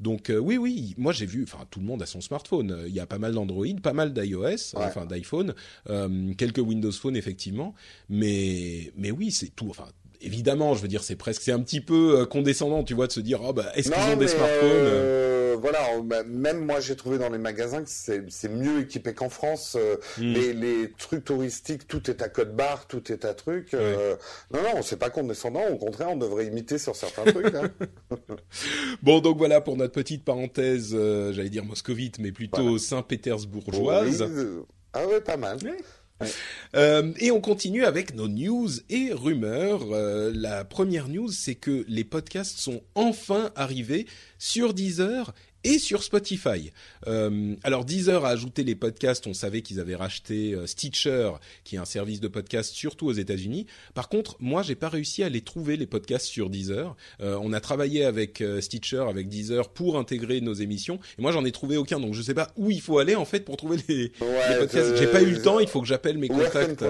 donc 0.00 0.30
euh, 0.30 0.38
oui, 0.38 0.56
oui, 0.56 0.94
moi 0.96 1.12
j'ai 1.12 1.26
vu, 1.26 1.42
enfin 1.44 1.66
tout 1.70 1.78
le 1.78 1.86
monde 1.86 2.02
a 2.02 2.06
son 2.06 2.20
smartphone. 2.20 2.84
Il 2.86 2.92
y 2.92 3.00
a 3.00 3.06
pas 3.06 3.18
mal 3.18 3.34
d'Android, 3.34 3.66
pas 3.82 3.92
mal 3.92 4.12
d'iOS, 4.12 4.74
enfin 4.74 5.04
d'iPhone, 5.04 5.54
euh, 5.90 6.32
quelques 6.34 6.58
Windows 6.58 6.92
Phone 6.92 7.16
effectivement, 7.16 7.74
mais 8.08 8.92
mais 8.96 9.10
oui, 9.10 9.30
c'est 9.30 9.54
tout. 9.54 9.68
Enfin 9.68 9.86
évidemment, 10.20 10.74
je 10.74 10.82
veux 10.82 10.88
dire, 10.88 11.02
c'est 11.02 11.16
presque, 11.16 11.42
c'est 11.42 11.52
un 11.52 11.60
petit 11.60 11.80
peu 11.80 12.20
euh, 12.20 12.26
condescendant, 12.26 12.84
tu 12.84 12.94
vois, 12.94 13.06
de 13.06 13.12
se 13.12 13.20
dire, 13.20 13.40
oh 13.42 13.52
bah, 13.52 13.66
est-ce 13.74 13.90
qu'ils 13.90 14.12
ont 14.12 14.16
des 14.16 14.28
smartphones 14.28 14.70
euh, 14.70 15.56
Voilà, 15.60 15.80
même 16.26 16.64
moi, 16.64 16.80
j'ai 16.80 16.96
trouvé 16.96 17.18
dans 17.18 17.28
les 17.28 17.38
magasins 17.38 17.82
que 17.82 17.88
c'est 17.88 18.48
mieux 18.48 18.80
équipé 18.80 19.14
qu'en 19.14 19.28
France. 19.28 19.76
Euh, 19.78 19.96
hmm. 20.18 20.32
les, 20.32 20.52
les, 20.52 20.92
trucs 20.98 21.24
touristiques, 21.24 21.86
tout 21.86 22.10
est 22.10 22.22
à 22.22 22.28
code 22.28 22.54
barre, 22.54 22.86
tout 22.86 23.12
est 23.12 23.24
à 23.24 23.34
truc. 23.34 23.72
non, 23.72 24.62
non, 24.62 24.82
c'est 24.82 24.98
pas 24.98 25.10
condescendant. 25.10 25.66
Au 25.70 25.76
contraire, 25.76 26.10
on 26.10 26.16
devrait 26.16 26.46
imiter 26.46 26.78
sur 26.78 26.96
certains 26.96 27.24
trucs. 27.24 27.54
Hein. 27.54 27.70
bon, 29.02 29.20
donc 29.20 29.38
voilà 29.38 29.60
pour 29.60 29.76
notre 29.76 29.92
petite 29.92 30.24
parenthèse, 30.24 30.90
j'allais 31.32 31.50
dire 31.50 31.64
moscovite, 31.64 32.18
mais 32.18 32.32
plutôt 32.32 32.78
saint-pétersbourgeoise. 32.78 34.26
ah 34.92 35.06
ouais, 35.06 35.20
pas 35.20 35.36
mal. 35.36 35.58
Euh, 36.74 37.12
et 37.18 37.30
on 37.30 37.40
continue 37.40 37.84
avec 37.84 38.14
nos 38.14 38.28
news 38.28 38.68
et 38.88 39.12
rumeurs. 39.12 39.82
Euh, 39.92 40.30
la 40.34 40.64
première 40.64 41.08
news, 41.08 41.30
c'est 41.30 41.54
que 41.54 41.84
les 41.88 42.04
podcasts 42.04 42.58
sont 42.58 42.82
enfin 42.94 43.50
arrivés 43.56 44.06
sur 44.38 44.74
Deezer 44.74 45.32
et 45.64 45.78
sur 45.78 46.02
Spotify. 46.02 46.72
Euh, 47.06 47.54
alors 47.62 47.84
Deezer 47.84 48.24
a 48.24 48.30
ajouté 48.30 48.64
les 48.64 48.74
podcasts, 48.74 49.26
on 49.26 49.34
savait 49.34 49.62
qu'ils 49.62 49.80
avaient 49.80 49.94
racheté 49.94 50.54
euh, 50.54 50.66
Stitcher, 50.66 51.32
qui 51.64 51.76
est 51.76 51.78
un 51.78 51.84
service 51.84 52.20
de 52.20 52.28
podcast 52.28 52.72
surtout 52.72 53.06
aux 53.06 53.12
États-Unis. 53.12 53.66
Par 53.94 54.08
contre, 54.08 54.36
moi, 54.40 54.62
j'ai 54.62 54.74
pas 54.74 54.88
réussi 54.88 55.22
à 55.22 55.28
les 55.28 55.40
trouver 55.40 55.76
les 55.76 55.86
podcasts 55.86 56.26
sur 56.26 56.50
Deezer. 56.50 56.96
Euh, 57.20 57.38
on 57.42 57.52
a 57.52 57.60
travaillé 57.60 58.04
avec 58.04 58.40
euh, 58.40 58.60
Stitcher, 58.60 59.04
avec 59.08 59.28
Deezer 59.28 59.68
pour 59.68 59.98
intégrer 59.98 60.40
nos 60.40 60.54
émissions, 60.54 60.98
et 61.18 61.22
moi 61.22 61.32
j'en 61.32 61.44
ai 61.44 61.52
trouvé 61.52 61.76
aucun, 61.76 62.00
donc 62.00 62.14
je 62.14 62.22
sais 62.22 62.34
pas 62.34 62.50
où 62.56 62.70
il 62.70 62.80
faut 62.80 62.98
aller 62.98 63.14
en 63.14 63.24
fait 63.24 63.40
pour 63.40 63.56
trouver 63.56 63.78
les, 63.88 64.12
les 64.20 64.56
podcasts. 64.58 64.96
J'ai 64.96 65.06
pas 65.06 65.22
eu 65.22 65.30
le 65.30 65.42
temps, 65.42 65.60
il 65.60 65.68
faut 65.68 65.80
que 65.80 65.86
j'appelle 65.86 66.18
mes 66.18 66.28
contacts. 66.28 66.82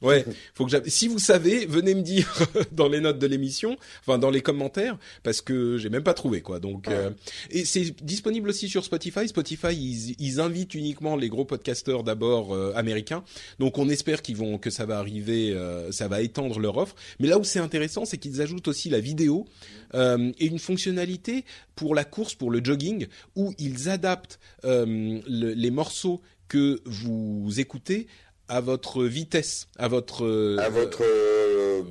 Ouais, 0.00 0.24
faut 0.54 0.64
que 0.64 0.88
si 0.88 1.08
vous 1.08 1.18
savez, 1.18 1.66
venez 1.66 1.94
me 1.94 2.02
dire 2.02 2.32
dans 2.72 2.88
les 2.88 3.00
notes 3.00 3.18
de 3.18 3.26
l'émission, 3.26 3.76
enfin 4.00 4.18
dans 4.18 4.30
les 4.30 4.42
commentaires, 4.42 4.96
parce 5.24 5.40
que 5.40 5.76
j'ai 5.76 5.88
même 5.88 6.04
pas 6.04 6.14
trouvé 6.14 6.40
quoi. 6.40 6.60
Donc 6.60 6.86
euh, 6.86 7.10
et 7.50 7.64
c'est 7.64 7.90
disponible 8.04 8.48
aussi 8.48 8.68
sur 8.68 8.84
Spotify. 8.84 9.26
Spotify 9.26 9.74
ils, 9.74 10.14
ils 10.20 10.40
invitent 10.40 10.74
uniquement 10.74 11.16
les 11.16 11.28
gros 11.28 11.44
podcasteurs 11.44 12.04
d'abord 12.04 12.54
euh, 12.54 12.72
américains. 12.76 13.24
Donc 13.58 13.78
on 13.78 13.88
espère 13.88 14.22
qu'ils 14.22 14.36
vont 14.36 14.56
que 14.58 14.70
ça 14.70 14.86
va 14.86 14.98
arriver, 14.98 15.52
euh, 15.52 15.90
ça 15.90 16.06
va 16.06 16.22
étendre 16.22 16.60
leur 16.60 16.76
offre. 16.76 16.94
Mais 17.18 17.26
là 17.26 17.36
où 17.38 17.44
c'est 17.44 17.58
intéressant, 17.60 18.04
c'est 18.04 18.18
qu'ils 18.18 18.40
ajoutent 18.40 18.68
aussi 18.68 18.90
la 18.90 19.00
vidéo 19.00 19.46
et 19.94 20.46
une 20.46 20.58
fonctionnalité 20.58 21.46
pour 21.74 21.94
la 21.94 22.04
course, 22.04 22.34
pour 22.34 22.50
le 22.50 22.62
jogging, 22.62 23.06
où 23.36 23.54
ils 23.58 23.88
adaptent 23.88 24.38
les 24.62 25.70
morceaux 25.70 26.20
que 26.46 26.80
vous 26.84 27.58
écoutez 27.58 28.06
à 28.48 28.60
votre 28.60 29.04
vitesse, 29.04 29.68
à 29.78 29.88
votre 29.88 30.24
à 30.58 30.68
votre 30.68 31.02
euh, 31.02 31.38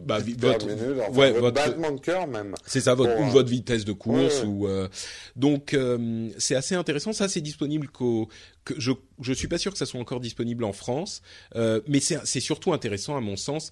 bah, 0.05 0.19
votre, 0.19 0.67
ouais, 1.13 1.31
votre, 1.31 1.53
battement 1.53 1.91
de 1.91 1.99
cœur 1.99 2.27
même. 2.27 2.55
C'est 2.65 2.81
ça, 2.81 2.95
votre, 2.95 3.19
ou 3.19 3.23
euh, 3.23 3.29
votre 3.29 3.49
vitesse 3.49 3.85
de 3.85 3.93
course 3.93 4.43
ou 4.45 4.67
euh, 4.67 4.87
donc 5.35 5.73
euh, 5.73 6.29
c'est 6.37 6.55
assez 6.55 6.75
intéressant. 6.75 7.13
Ça, 7.13 7.27
c'est 7.27 7.41
disponible 7.41 7.87
qu'au 7.87 8.29
que 8.65 8.73
je 8.77 8.91
je 9.21 9.33
suis 9.33 9.47
pas 9.47 9.57
sûr 9.57 9.71
que 9.71 9.77
ça 9.77 9.85
soit 9.85 9.99
encore 9.99 10.19
disponible 10.19 10.63
en 10.63 10.73
France, 10.73 11.21
mais 11.55 11.99
c'est 11.99 12.19
c'est 12.25 12.39
surtout 12.39 12.73
intéressant 12.73 13.15
à 13.15 13.21
mon 13.21 13.35
sens 13.35 13.71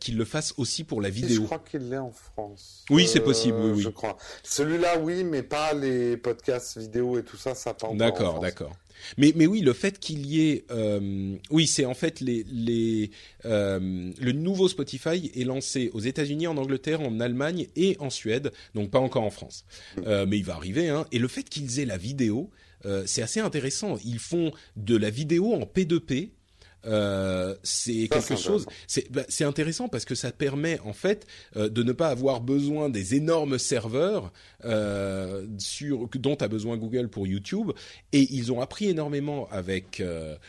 qu'il 0.00 0.16
le 0.16 0.24
fasse 0.24 0.54
aussi 0.56 0.84
pour 0.84 1.00
la 1.00 1.10
vidéo. 1.10 1.42
je 1.42 1.46
crois 1.46 1.58
qu'il 1.58 1.88
l'est 1.88 1.98
en 1.98 2.12
France. 2.12 2.84
Oui, 2.90 3.06
c'est 3.06 3.20
possible. 3.20 3.58
Oui, 3.60 3.72
oui. 3.76 3.82
Je 3.82 3.88
crois. 3.88 4.16
Celui-là, 4.42 4.98
oui, 4.98 5.24
mais 5.24 5.42
pas 5.42 5.74
les 5.74 6.16
podcasts 6.16 6.78
vidéo 6.78 7.18
et 7.18 7.22
tout 7.22 7.36
ça, 7.36 7.54
ça 7.54 7.74
pas. 7.74 7.92
D'accord, 7.94 8.40
d'accord. 8.40 8.76
Mais, 9.16 9.46
oui, 9.46 9.60
le 9.60 9.72
fait 9.72 9.98
qu'il 9.98 10.26
y 10.26 10.48
ait, 10.48 10.64
euh, 10.70 11.36
oui, 11.50 11.66
c'est 11.66 11.84
en 11.84 11.94
fait 11.94 12.22
euh, 12.22 14.12
le 14.20 14.32
nouveau 14.32 14.68
Spotify 14.68 15.30
est 15.34 15.44
lancé 15.44 15.90
aux 15.92 16.00
États-Unis, 16.00 16.46
en 16.46 16.56
Angleterre, 16.56 17.00
en 17.00 17.20
Allemagne 17.20 17.66
et 17.76 17.96
en 18.00 18.10
Suède, 18.10 18.52
donc 18.74 18.90
pas 18.90 19.00
encore 19.00 19.24
en 19.24 19.30
France. 19.30 19.64
Euh, 20.06 20.26
mais 20.26 20.38
il 20.38 20.44
va 20.44 20.54
arriver. 20.54 20.88
Hein. 20.88 21.06
Et 21.12 21.18
le 21.18 21.28
fait 21.28 21.44
qu'ils 21.44 21.80
aient 21.80 21.86
la 21.86 21.98
vidéo, 21.98 22.50
c'est 23.06 23.22
assez 23.22 23.40
intéressant. 23.40 23.98
Ils 24.04 24.20
font 24.20 24.52
de 24.76 24.96
la 24.96 25.10
vidéo 25.10 25.52
en 25.52 25.62
P2P 25.62 26.30
euh, 26.86 27.54
c'est 27.62 28.08
quelque 28.08 28.36
chose. 28.36 28.66
Bah, 29.10 29.22
c'est 29.28 29.44
intéressant 29.44 29.88
parce 29.88 30.04
que 30.04 30.14
ça 30.14 30.30
permet 30.32 30.78
en 30.80 30.92
fait 30.92 31.26
euh, 31.56 31.68
de 31.68 31.82
ne 31.82 31.92
pas 31.92 32.08
avoir 32.08 32.40
besoin 32.40 32.88
des 32.88 33.14
énormes 33.14 33.58
serveurs 33.58 34.32
euh, 34.64 35.46
sur 35.58 36.08
dont 36.14 36.36
a 36.36 36.48
besoin 36.48 36.76
Google 36.76 37.08
pour 37.08 37.26
YouTube. 37.26 37.72
Et 38.12 38.26
ils 38.32 38.52
ont 38.52 38.60
appris 38.60 38.88
énormément 38.88 39.48
avec. 39.50 40.02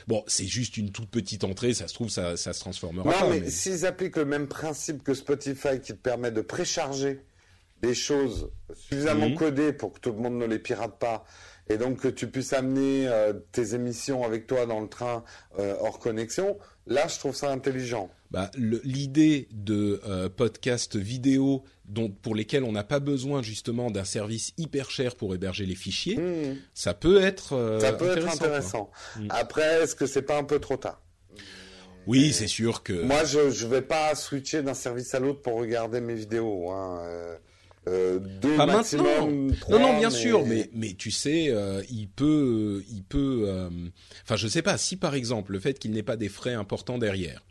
Bon, 0.07 0.23
c'est 0.27 0.45
juste 0.45 0.77
une 0.77 0.91
toute 0.91 1.09
petite 1.09 1.43
entrée. 1.43 1.73
Ça 1.73 1.87
se 1.87 1.93
trouve, 1.93 2.09
ça, 2.09 2.37
ça 2.37 2.53
se 2.53 2.59
transformera. 2.59 3.09
Non, 3.09 3.29
mais, 3.29 3.49
s'ils 3.49 3.85
appliquent 3.85 4.17
le 4.17 4.25
même 4.25 4.47
principe 4.47 5.03
que 5.03 5.13
Spotify, 5.13 5.79
qui 5.81 5.93
te 5.93 5.97
permet 5.97 6.31
de 6.31 6.41
précharger 6.41 7.21
des 7.81 7.95
choses 7.95 8.51
suffisamment 8.73 9.29
mhm. 9.29 9.35
codées 9.35 9.73
pour 9.73 9.93
que 9.93 9.99
tout 9.99 10.11
le 10.11 10.17
monde 10.17 10.37
ne 10.37 10.45
les 10.45 10.59
pirate 10.59 10.99
pas 10.99 11.25
et 11.69 11.77
donc 11.77 11.99
que 11.99 12.07
tu 12.07 12.27
puisses 12.27 12.53
amener 12.53 13.07
euh, 13.07 13.33
tes 13.51 13.75
émissions 13.75 14.23
avec 14.23 14.47
toi 14.47 14.65
dans 14.65 14.81
le 14.81 14.89
train 14.89 15.23
euh, 15.59 15.75
hors 15.79 15.99
connexion, 15.99 16.57
là 16.87 17.07
je 17.07 17.17
trouve 17.19 17.35
ça 17.35 17.51
intelligent. 17.51 18.09
Bah, 18.31 18.51
l'idée 18.57 19.47
de 19.51 20.01
euh, 20.05 20.29
podcasts 20.29 20.95
vidéo 20.95 21.63
dont, 21.85 22.09
pour 22.09 22.35
lesquels 22.35 22.63
on 22.63 22.71
n'a 22.71 22.83
pas 22.83 22.99
besoin 22.99 23.41
justement 23.41 23.89
d'un 23.89 24.03
service 24.03 24.53
hyper 24.57 24.91
cher 24.91 25.15
pour 25.15 25.33
héberger 25.33 25.65
les 25.65 25.75
fichiers, 25.75 26.17
hmm. 26.17 26.57
ça 26.73 26.93
peut 26.93 27.21
être 27.21 27.79
ça 27.81 27.93
peut 27.93 28.11
intéressant, 28.11 28.27
être 28.27 28.43
intéressant. 28.43 28.91
Hmm. 29.15 29.27
Après, 29.29 29.83
est-ce 29.83 29.95
que 29.95 30.05
c'est 30.05 30.21
pas 30.23 30.37
un 30.37 30.43
peu 30.43 30.59
trop 30.59 30.77
tard? 30.77 31.01
Oui, 32.07 32.33
c'est 32.33 32.47
sûr 32.47 32.81
que. 32.81 33.03
Moi, 33.03 33.23
je 33.25 33.39
ne 33.39 33.69
vais 33.69 33.81
pas 33.81 34.15
switcher 34.15 34.63
d'un 34.63 34.73
service 34.73 35.13
à 35.13 35.19
l'autre 35.19 35.41
pour 35.41 35.59
regarder 35.59 36.01
mes 36.01 36.15
vidéos. 36.15 36.71
Hein. 36.71 37.03
Euh, 37.89 38.19
deux 38.19 38.55
pas 38.55 38.65
maintenant. 38.65 39.27
non, 39.27 39.79
non, 39.79 39.97
bien 39.97 40.09
sûr, 40.09 40.45
mais 40.45 40.69
mais 40.73 40.93
tu 40.93 41.11
sais, 41.11 41.47
euh, 41.49 41.81
il 41.89 42.07
peut, 42.07 42.83
il 42.89 43.03
peut. 43.03 43.45
Euh, 43.47 43.69
enfin, 44.23 44.35
je 44.35 44.47
sais 44.47 44.61
pas 44.61 44.77
si 44.77 44.95
par 44.95 45.15
exemple 45.15 45.53
le 45.53 45.59
fait 45.59 45.79
qu'il 45.79 45.91
n'ait 45.91 46.03
pas 46.03 46.15
des 46.17 46.29
frais 46.29 46.53
importants 46.53 46.97
derrière. 46.97 47.43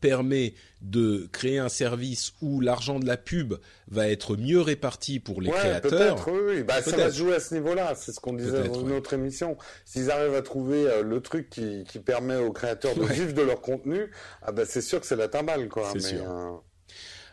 permet 0.00 0.54
de 0.80 1.28
créer 1.32 1.58
un 1.58 1.68
service 1.68 2.34
où 2.40 2.60
l'argent 2.60 3.00
de 3.00 3.06
la 3.06 3.16
pub 3.16 3.54
va 3.88 4.08
être 4.08 4.36
mieux 4.36 4.60
réparti 4.60 5.18
pour 5.18 5.40
les 5.40 5.50
créateurs. 5.50 6.14
Peut-être, 6.14 6.30
oui, 6.30 6.62
Bah, 6.62 6.80
ça 6.82 6.96
va 6.96 7.10
se 7.10 7.18
jouer 7.18 7.34
à 7.34 7.40
ce 7.40 7.54
niveau-là. 7.54 7.94
C'est 7.96 8.12
ce 8.12 8.20
qu'on 8.20 8.34
disait 8.34 8.68
dans 8.68 8.80
une 8.80 8.92
autre 8.92 9.14
émission. 9.14 9.56
S'ils 9.84 10.12
arrivent 10.12 10.34
à 10.36 10.42
trouver 10.42 11.02
le 11.02 11.20
truc 11.20 11.50
qui, 11.50 11.82
qui 11.88 11.98
permet 11.98 12.36
aux 12.36 12.52
créateurs 12.52 12.94
de 12.94 13.02
vivre 13.12 13.32
de 13.32 13.42
leur 13.42 13.60
contenu, 13.60 14.08
ah 14.42 14.52
bah, 14.52 14.62
c'est 14.66 14.82
sûr 14.82 15.00
que 15.00 15.06
c'est 15.06 15.16
la 15.16 15.26
timbale, 15.26 15.68
quoi. 15.68 15.90
C'est 15.92 16.00
sûr. 16.00 16.22
Euh, 16.30 16.52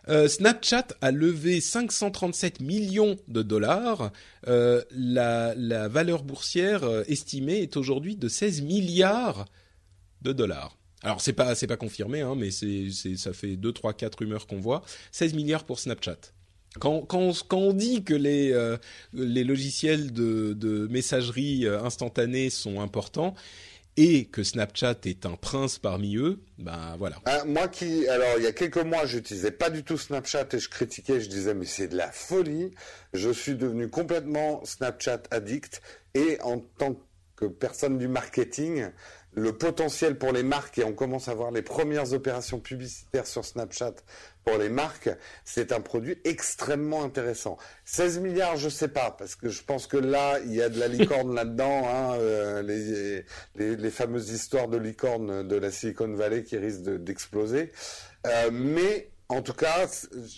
Snapchat 0.07 0.87
a 1.01 1.11
levé 1.11 1.61
537 1.61 2.59
millions 2.59 3.17
de 3.27 3.41
dollars. 3.41 4.11
Euh, 4.47 4.81
la, 4.91 5.87
valeur 5.87 6.23
boursière 6.23 6.83
euh, 6.83 7.03
estimée 7.07 7.61
est 7.61 7.77
aujourd'hui 7.77 8.15
de 8.15 8.27
16 8.27 8.61
milliards 8.61 9.45
de 10.21 10.33
dollars. 10.33 10.77
Alors 11.03 11.19
c'est 11.19 11.33
pas 11.33 11.53
c'est 11.53 11.67
pas 11.67 11.75
confirmé, 11.77 12.21
hein, 12.21 12.35
mais 12.35 12.49
ça 12.51 13.33
fait 13.33 13.57
deux, 13.57 13.73
trois, 13.73 13.93
quatre 13.93 14.19
rumeurs 14.19 14.47
qu'on 14.47 14.59
voit. 14.59 14.83
16 15.11 15.33
milliards 15.33 15.65
pour 15.65 15.79
Snapchat. 15.79 16.17
Quand, 16.79 17.05
on, 17.51 17.73
dit 17.73 18.03
que 18.03 18.15
les, 18.15 18.51
euh, 18.51 18.77
logiciels 19.13 20.11
de, 20.11 20.53
de 20.53 20.87
messagerie 20.87 21.67
euh, 21.67 21.83
instantanée 21.83 22.49
sont 22.49 22.81
importants 22.81 23.35
et 23.97 24.25
que 24.25 24.43
Snapchat 24.43 24.97
est 25.05 25.25
un 25.25 25.35
prince 25.35 25.77
parmi 25.77 26.17
eux, 26.17 26.41
ben 26.57 26.95
voilà. 26.97 27.17
Ah, 27.25 27.43
moi 27.45 27.67
qui, 27.67 28.07
alors 28.07 28.35
il 28.37 28.43
y 28.43 28.47
a 28.47 28.51
quelques 28.51 28.77
mois, 28.77 29.05
j'utilisais 29.05 29.51
pas 29.51 29.69
du 29.69 29.83
tout 29.83 29.97
Snapchat 29.97 30.47
et 30.53 30.59
je 30.59 30.69
critiquais, 30.69 31.21
je 31.21 31.29
disais 31.29 31.53
mais 31.53 31.65
c'est 31.65 31.87
de 31.87 31.97
la 31.97 32.11
folie. 32.11 32.71
Je 33.13 33.29
suis 33.29 33.55
devenu 33.55 33.89
complètement 33.89 34.63
Snapchat 34.65 35.23
addict 35.31 35.81
et 36.15 36.39
en 36.41 36.59
tant 36.59 36.95
que 37.35 37.45
personne 37.45 37.97
du 37.97 38.07
marketing, 38.07 38.87
le 39.35 39.53
potentiel 39.53 40.17
pour 40.17 40.31
les 40.31 40.43
marques 40.43 40.77
et 40.77 40.83
on 40.83 40.93
commence 40.93 41.27
à 41.27 41.33
voir 41.33 41.51
les 41.51 41.61
premières 41.61 42.13
opérations 42.13 42.59
publicitaires 42.59 43.27
sur 43.27 43.43
Snapchat 43.43 43.95
pour 44.43 44.57
les 44.57 44.69
marques, 44.69 45.09
c'est 45.45 45.71
un 45.71 45.79
produit 45.79 46.17
extrêmement 46.25 47.03
intéressant. 47.03 47.57
16 47.85 48.19
milliards, 48.19 48.57
je 48.57 48.69
sais 48.69 48.89
pas, 48.89 49.11
parce 49.11 49.35
que 49.35 49.49
je 49.49 49.63
pense 49.63 49.87
que 49.87 49.97
là, 49.97 50.39
il 50.45 50.53
y 50.53 50.61
a 50.61 50.69
de 50.69 50.79
la 50.79 50.87
licorne 50.87 51.33
là-dedans, 51.35 51.87
hein, 51.87 52.15
euh, 52.17 52.61
les, 52.61 53.75
les, 53.75 53.89
fameuses 53.89 54.29
histoires 54.31 54.67
de 54.67 54.77
licorne 54.77 55.47
de 55.47 55.55
la 55.55 55.71
Silicon 55.71 56.13
Valley 56.13 56.43
qui 56.43 56.57
risquent 56.57 56.97
d'exploser. 56.97 57.71
Euh, 58.27 58.49
mais 58.51 59.11
en 59.29 59.41
tout 59.41 59.53
cas, 59.53 59.87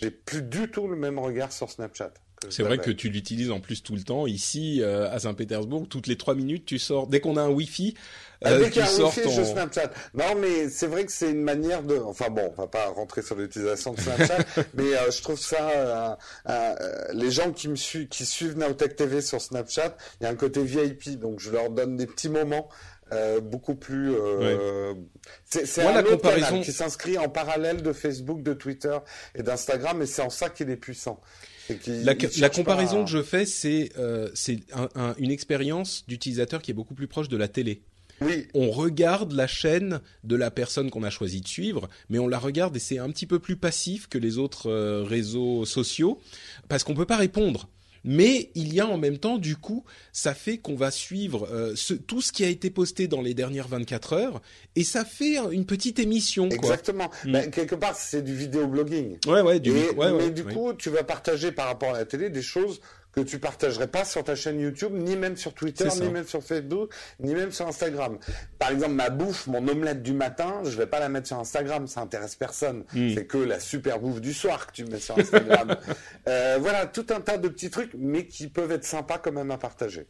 j'ai 0.00 0.10
plus 0.10 0.42
du 0.42 0.70
tout 0.70 0.86
le 0.86 0.96
même 0.96 1.18
regard 1.18 1.52
sur 1.52 1.70
Snapchat. 1.70 2.12
C'est 2.50 2.62
vrai 2.62 2.78
que 2.78 2.90
tu 2.90 3.08
l'utilises 3.08 3.50
en 3.50 3.60
plus 3.60 3.82
tout 3.82 3.94
le 3.94 4.02
temps. 4.02 4.26
Ici, 4.26 4.80
euh, 4.82 5.10
à 5.10 5.18
Saint-Pétersbourg, 5.18 5.86
toutes 5.88 6.06
les 6.06 6.16
trois 6.16 6.34
minutes, 6.34 6.64
tu 6.66 6.78
sors. 6.78 7.06
Dès 7.06 7.20
qu'on 7.20 7.36
a 7.36 7.42
un 7.42 7.50
Wi-Fi, 7.50 7.94
euh, 8.44 8.58
Dès 8.58 8.70
qu'il 8.70 8.82
y 8.82 8.84
a 8.84 8.88
un 8.88 9.04
Wi-Fi, 9.04 9.30
je 9.30 9.42
Snapchat. 9.42 9.90
Non, 10.14 10.34
mais 10.38 10.68
c'est 10.68 10.86
vrai 10.86 11.06
que 11.06 11.12
c'est 11.12 11.30
une 11.30 11.42
manière 11.42 11.82
de. 11.82 11.96
Enfin 11.96 12.28
bon, 12.30 12.52
on 12.56 12.62
va 12.62 12.68
pas 12.68 12.86
rentrer 12.88 13.22
sur 13.22 13.36
l'utilisation 13.36 13.94
de 13.94 14.00
Snapchat, 14.00 14.38
mais 14.74 14.94
euh, 14.94 15.10
je 15.10 15.22
trouve 15.22 15.40
ça. 15.40 15.70
Euh, 15.70 16.14
euh, 16.48 16.74
les 17.12 17.30
gens 17.30 17.52
qui 17.52 17.68
me 17.68 17.76
suivent, 17.76 18.08
qui 18.08 18.26
suivent 18.26 18.56
Naotech 18.58 18.96
TV 18.96 19.20
sur 19.20 19.40
Snapchat, 19.40 19.96
il 20.20 20.24
y 20.24 20.26
a 20.26 20.30
un 20.30 20.36
côté 20.36 20.62
VIP, 20.62 21.18
donc 21.18 21.40
je 21.40 21.50
leur 21.50 21.70
donne 21.70 21.96
des 21.96 22.06
petits 22.06 22.28
moments. 22.28 22.68
Euh, 23.12 23.40
beaucoup 23.40 23.76
plus. 23.76 24.12
Euh, 24.12 24.94
C'est 25.44 25.80
un 25.82 26.00
autre 26.00 26.10
comparaison... 26.10 26.60
qui 26.60 26.72
s'inscrit 26.72 27.18
en 27.18 27.28
parallèle 27.28 27.82
de 27.82 27.92
Facebook, 27.92 28.42
de 28.42 28.52
Twitter 28.52 28.98
et 29.36 29.44
d'Instagram, 29.44 30.02
et 30.02 30.06
c'est 30.06 30.22
en 30.22 30.30
ça 30.30 30.50
qu'il 30.50 30.70
est 30.70 30.76
puissant. 30.76 31.20
La, 31.86 32.14
la, 32.38 32.50
comparaison 32.50 33.04
que 33.04 33.10
je 33.10 33.22
fais, 33.22 33.46
c'est 33.46 33.90
euh, 33.98 34.28
c'est 34.34 34.60
un, 34.72 34.88
un, 34.94 35.14
une 35.18 35.30
expérience 35.30 36.04
d'utilisateur 36.06 36.62
qui 36.62 36.70
est 36.70 36.74
beaucoup 36.74 36.94
plus 36.94 37.08
proche 37.08 37.28
de 37.28 37.36
la 37.36 37.48
télé. 37.48 37.82
Oui. 38.20 38.46
On 38.54 38.70
regarde 38.70 39.32
la 39.32 39.46
chaîne 39.46 40.00
de 40.24 40.36
la 40.36 40.50
personne 40.50 40.90
qu'on 40.90 41.02
a 41.02 41.10
choisi 41.10 41.40
de 41.40 41.48
suivre, 41.48 41.88
mais 42.08 42.18
on 42.18 42.28
la 42.28 42.38
regarde 42.38 42.74
et 42.76 42.78
c'est 42.78 42.98
un 42.98 43.10
petit 43.10 43.26
peu 43.26 43.38
plus 43.38 43.56
passif 43.56 44.08
que 44.08 44.18
les 44.18 44.38
autres 44.38 44.70
euh, 44.70 45.02
réseaux 45.02 45.64
sociaux 45.64 46.20
parce 46.68 46.82
qu'on 46.82 46.94
peut 46.94 47.06
pas 47.06 47.18
répondre 47.18 47.68
mais 48.06 48.50
il 48.54 48.72
y 48.72 48.80
a 48.80 48.86
en 48.86 48.96
même 48.96 49.18
temps, 49.18 49.36
du 49.36 49.56
coup, 49.56 49.84
ça 50.12 50.32
fait 50.32 50.58
qu'on 50.58 50.76
va 50.76 50.90
suivre 50.90 51.48
euh, 51.50 51.72
ce, 51.74 51.92
tout 51.92 52.22
ce 52.22 52.32
qui 52.32 52.44
a 52.44 52.48
été 52.48 52.70
posté 52.70 53.08
dans 53.08 53.20
les 53.20 53.34
dernières 53.34 53.68
24 53.68 54.12
heures, 54.14 54.40
et 54.76 54.84
ça 54.84 55.04
fait 55.04 55.36
une 55.50 55.66
petite 55.66 55.98
émission. 55.98 56.48
Exactement. 56.48 57.08
Quoi. 57.08 57.18
Mm. 57.24 57.32
Ben, 57.32 57.50
quelque 57.50 57.74
part, 57.74 57.96
c'est 57.96 58.22
du 58.22 58.34
vidéo 58.34 58.66
blogging. 58.66 59.18
Ouais, 59.26 59.40
ouais, 59.42 59.60
du 59.60 59.70
et, 59.70 59.90
ouais, 59.90 60.12
Mais 60.12 60.30
du 60.30 60.44
coup, 60.44 60.72
tu 60.72 60.88
vas 60.88 61.02
partager 61.02 61.52
par 61.52 61.66
rapport 61.66 61.94
à 61.94 61.98
la 61.98 62.04
télé 62.04 62.30
des 62.30 62.42
choses 62.42 62.80
que 63.16 63.22
tu 63.22 63.38
partagerais 63.38 63.86
pas 63.86 64.04
sur 64.04 64.22
ta 64.22 64.34
chaîne 64.34 64.60
YouTube, 64.60 64.92
ni 64.92 65.16
même 65.16 65.38
sur 65.38 65.54
Twitter, 65.54 65.88
ni 66.02 66.10
même 66.10 66.26
sur 66.26 66.42
Facebook, 66.42 66.92
ni 67.18 67.34
même 67.34 67.50
sur 67.50 67.66
Instagram. 67.66 68.18
Par 68.58 68.70
exemple, 68.72 68.92
ma 68.92 69.08
bouffe, 69.08 69.46
mon 69.46 69.66
omelette 69.66 70.02
du 70.02 70.12
matin, 70.12 70.60
je 70.64 70.76
vais 70.76 70.86
pas 70.86 71.00
la 71.00 71.08
mettre 71.08 71.26
sur 71.26 71.38
Instagram, 71.38 71.86
ça 71.86 72.02
intéresse 72.02 72.36
personne. 72.36 72.84
Hmm. 72.92 73.14
C'est 73.14 73.24
que 73.24 73.38
la 73.38 73.58
super 73.58 74.00
bouffe 74.00 74.20
du 74.20 74.34
soir 74.34 74.66
que 74.66 74.72
tu 74.72 74.84
mets 74.84 75.00
sur 75.00 75.18
Instagram. 75.18 75.78
euh, 76.28 76.58
voilà, 76.60 76.84
tout 76.84 77.06
un 77.08 77.22
tas 77.22 77.38
de 77.38 77.48
petits 77.48 77.70
trucs, 77.70 77.92
mais 77.96 78.26
qui 78.26 78.48
peuvent 78.48 78.70
être 78.70 78.84
sympas 78.84 79.16
quand 79.16 79.32
même 79.32 79.50
à 79.50 79.56
partager. 79.56 80.06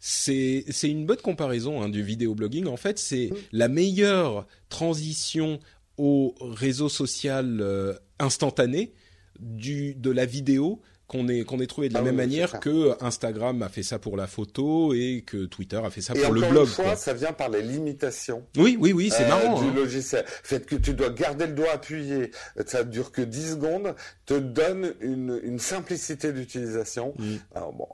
C'est 0.00 0.64
une 0.82 1.06
bonne 1.06 1.18
comparaison 1.18 1.80
hein, 1.80 1.88
du 1.88 2.02
vidéoblogging. 2.02 2.66
En 2.66 2.76
fait, 2.76 2.98
c'est 2.98 3.28
hmm. 3.30 3.36
la 3.52 3.68
meilleure 3.68 4.48
transition 4.68 5.60
au 5.98 6.34
réseau 6.40 6.88
social 6.88 7.60
euh, 7.60 7.94
instantané 8.18 8.92
du 9.38 9.94
de 9.94 10.10
la 10.10 10.26
vidéo 10.26 10.80
qu'on 11.10 11.26
ait 11.28 11.42
qu'on 11.42 11.60
ait 11.60 11.66
trouvé 11.66 11.88
de 11.88 11.94
la 11.94 12.00
ah 12.00 12.04
même 12.04 12.14
manière 12.14 12.60
que 12.60 12.94
Instagram 13.00 13.62
a 13.62 13.68
fait 13.68 13.82
ça 13.82 13.98
pour 13.98 14.16
la 14.16 14.28
photo 14.28 14.94
et 14.94 15.24
que 15.26 15.46
Twitter 15.46 15.80
a 15.84 15.90
fait 15.90 16.00
ça 16.00 16.14
pour 16.14 16.32
le 16.32 16.40
blog. 16.40 16.68
Une 16.68 16.72
fois, 16.72 16.94
ça 16.94 17.12
vient 17.14 17.32
par 17.32 17.48
les 17.48 17.62
limitations. 17.62 18.44
Oui, 18.56 18.78
oui, 18.78 18.92
oui, 18.92 19.10
c'est 19.10 19.24
euh, 19.24 19.28
marrant. 19.28 19.60
Du 19.60 19.68
hein. 19.68 19.72
logiciel, 19.74 20.24
fait 20.26 20.64
que 20.64 20.76
tu 20.76 20.94
dois 20.94 21.10
garder 21.10 21.48
le 21.48 21.54
doigt 21.54 21.72
appuyé, 21.72 22.30
ça 22.64 22.84
dure 22.84 23.10
que 23.10 23.22
10 23.22 23.50
secondes, 23.50 23.96
te 24.24 24.34
donne 24.34 24.94
une, 25.00 25.40
une 25.42 25.58
simplicité 25.58 26.32
d'utilisation. 26.32 27.12
Mm. 27.18 27.34
Alors 27.56 27.72
bon, 27.72 27.88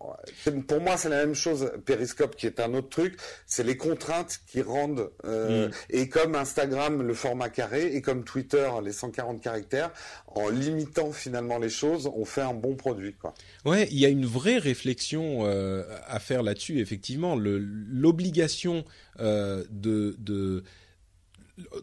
pour 0.68 0.82
moi, 0.82 0.98
c'est 0.98 1.08
la 1.08 1.24
même 1.24 1.34
chose. 1.34 1.72
Periscope, 1.86 2.36
qui 2.36 2.46
est 2.46 2.60
un 2.60 2.74
autre 2.74 2.90
truc, 2.90 3.16
c'est 3.46 3.64
les 3.64 3.78
contraintes 3.78 4.40
qui 4.46 4.60
rendent. 4.60 5.10
Euh, 5.24 5.68
mm. 5.68 5.70
Et 5.88 6.08
comme 6.10 6.34
Instagram, 6.34 7.00
le 7.00 7.14
format 7.14 7.48
carré, 7.48 7.94
et 7.94 8.02
comme 8.02 8.24
Twitter, 8.24 8.68
les 8.84 8.92
140 8.92 9.40
caractères, 9.40 9.90
en 10.36 10.50
limitant 10.50 11.12
finalement 11.12 11.58
les 11.58 11.70
choses, 11.70 12.10
on 12.14 12.24
fait 12.24 12.42
un 12.42 12.54
bon 12.54 12.76
produit. 12.76 13.14
Quoi. 13.14 13.34
Ouais, 13.64 13.88
il 13.90 13.98
y 13.98 14.04
a 14.04 14.10
une 14.10 14.26
vraie 14.26 14.58
réflexion 14.58 15.46
euh, 15.46 15.82
à 16.06 16.18
faire 16.20 16.42
là-dessus. 16.42 16.78
Effectivement, 16.78 17.36
l'obligation 17.36 18.84
euh, 19.18 19.64
de, 19.70 20.14
de 20.18 20.62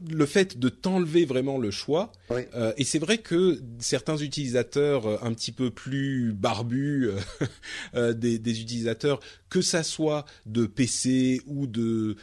le 0.07 0.27
fait 0.27 0.59
de 0.59 0.69
t'enlever 0.69 1.25
vraiment 1.25 1.57
le 1.57 1.71
choix. 1.71 2.11
Euh, 2.29 2.73
et 2.77 2.83
c'est 2.83 2.99
vrai 2.99 3.17
que 3.17 3.59
certains 3.79 4.17
utilisateurs 4.17 5.25
un 5.25 5.33
petit 5.33 5.51
peu 5.51 5.71
plus 5.71 6.31
barbus, 6.31 7.09
des, 7.95 8.37
des, 8.37 8.61
utilisateurs, 8.61 9.19
que 9.49 9.61
ça 9.61 9.81
soit 9.81 10.25
de 10.45 10.67
PC 10.67 11.41
ou 11.47 11.65
de 11.65 12.17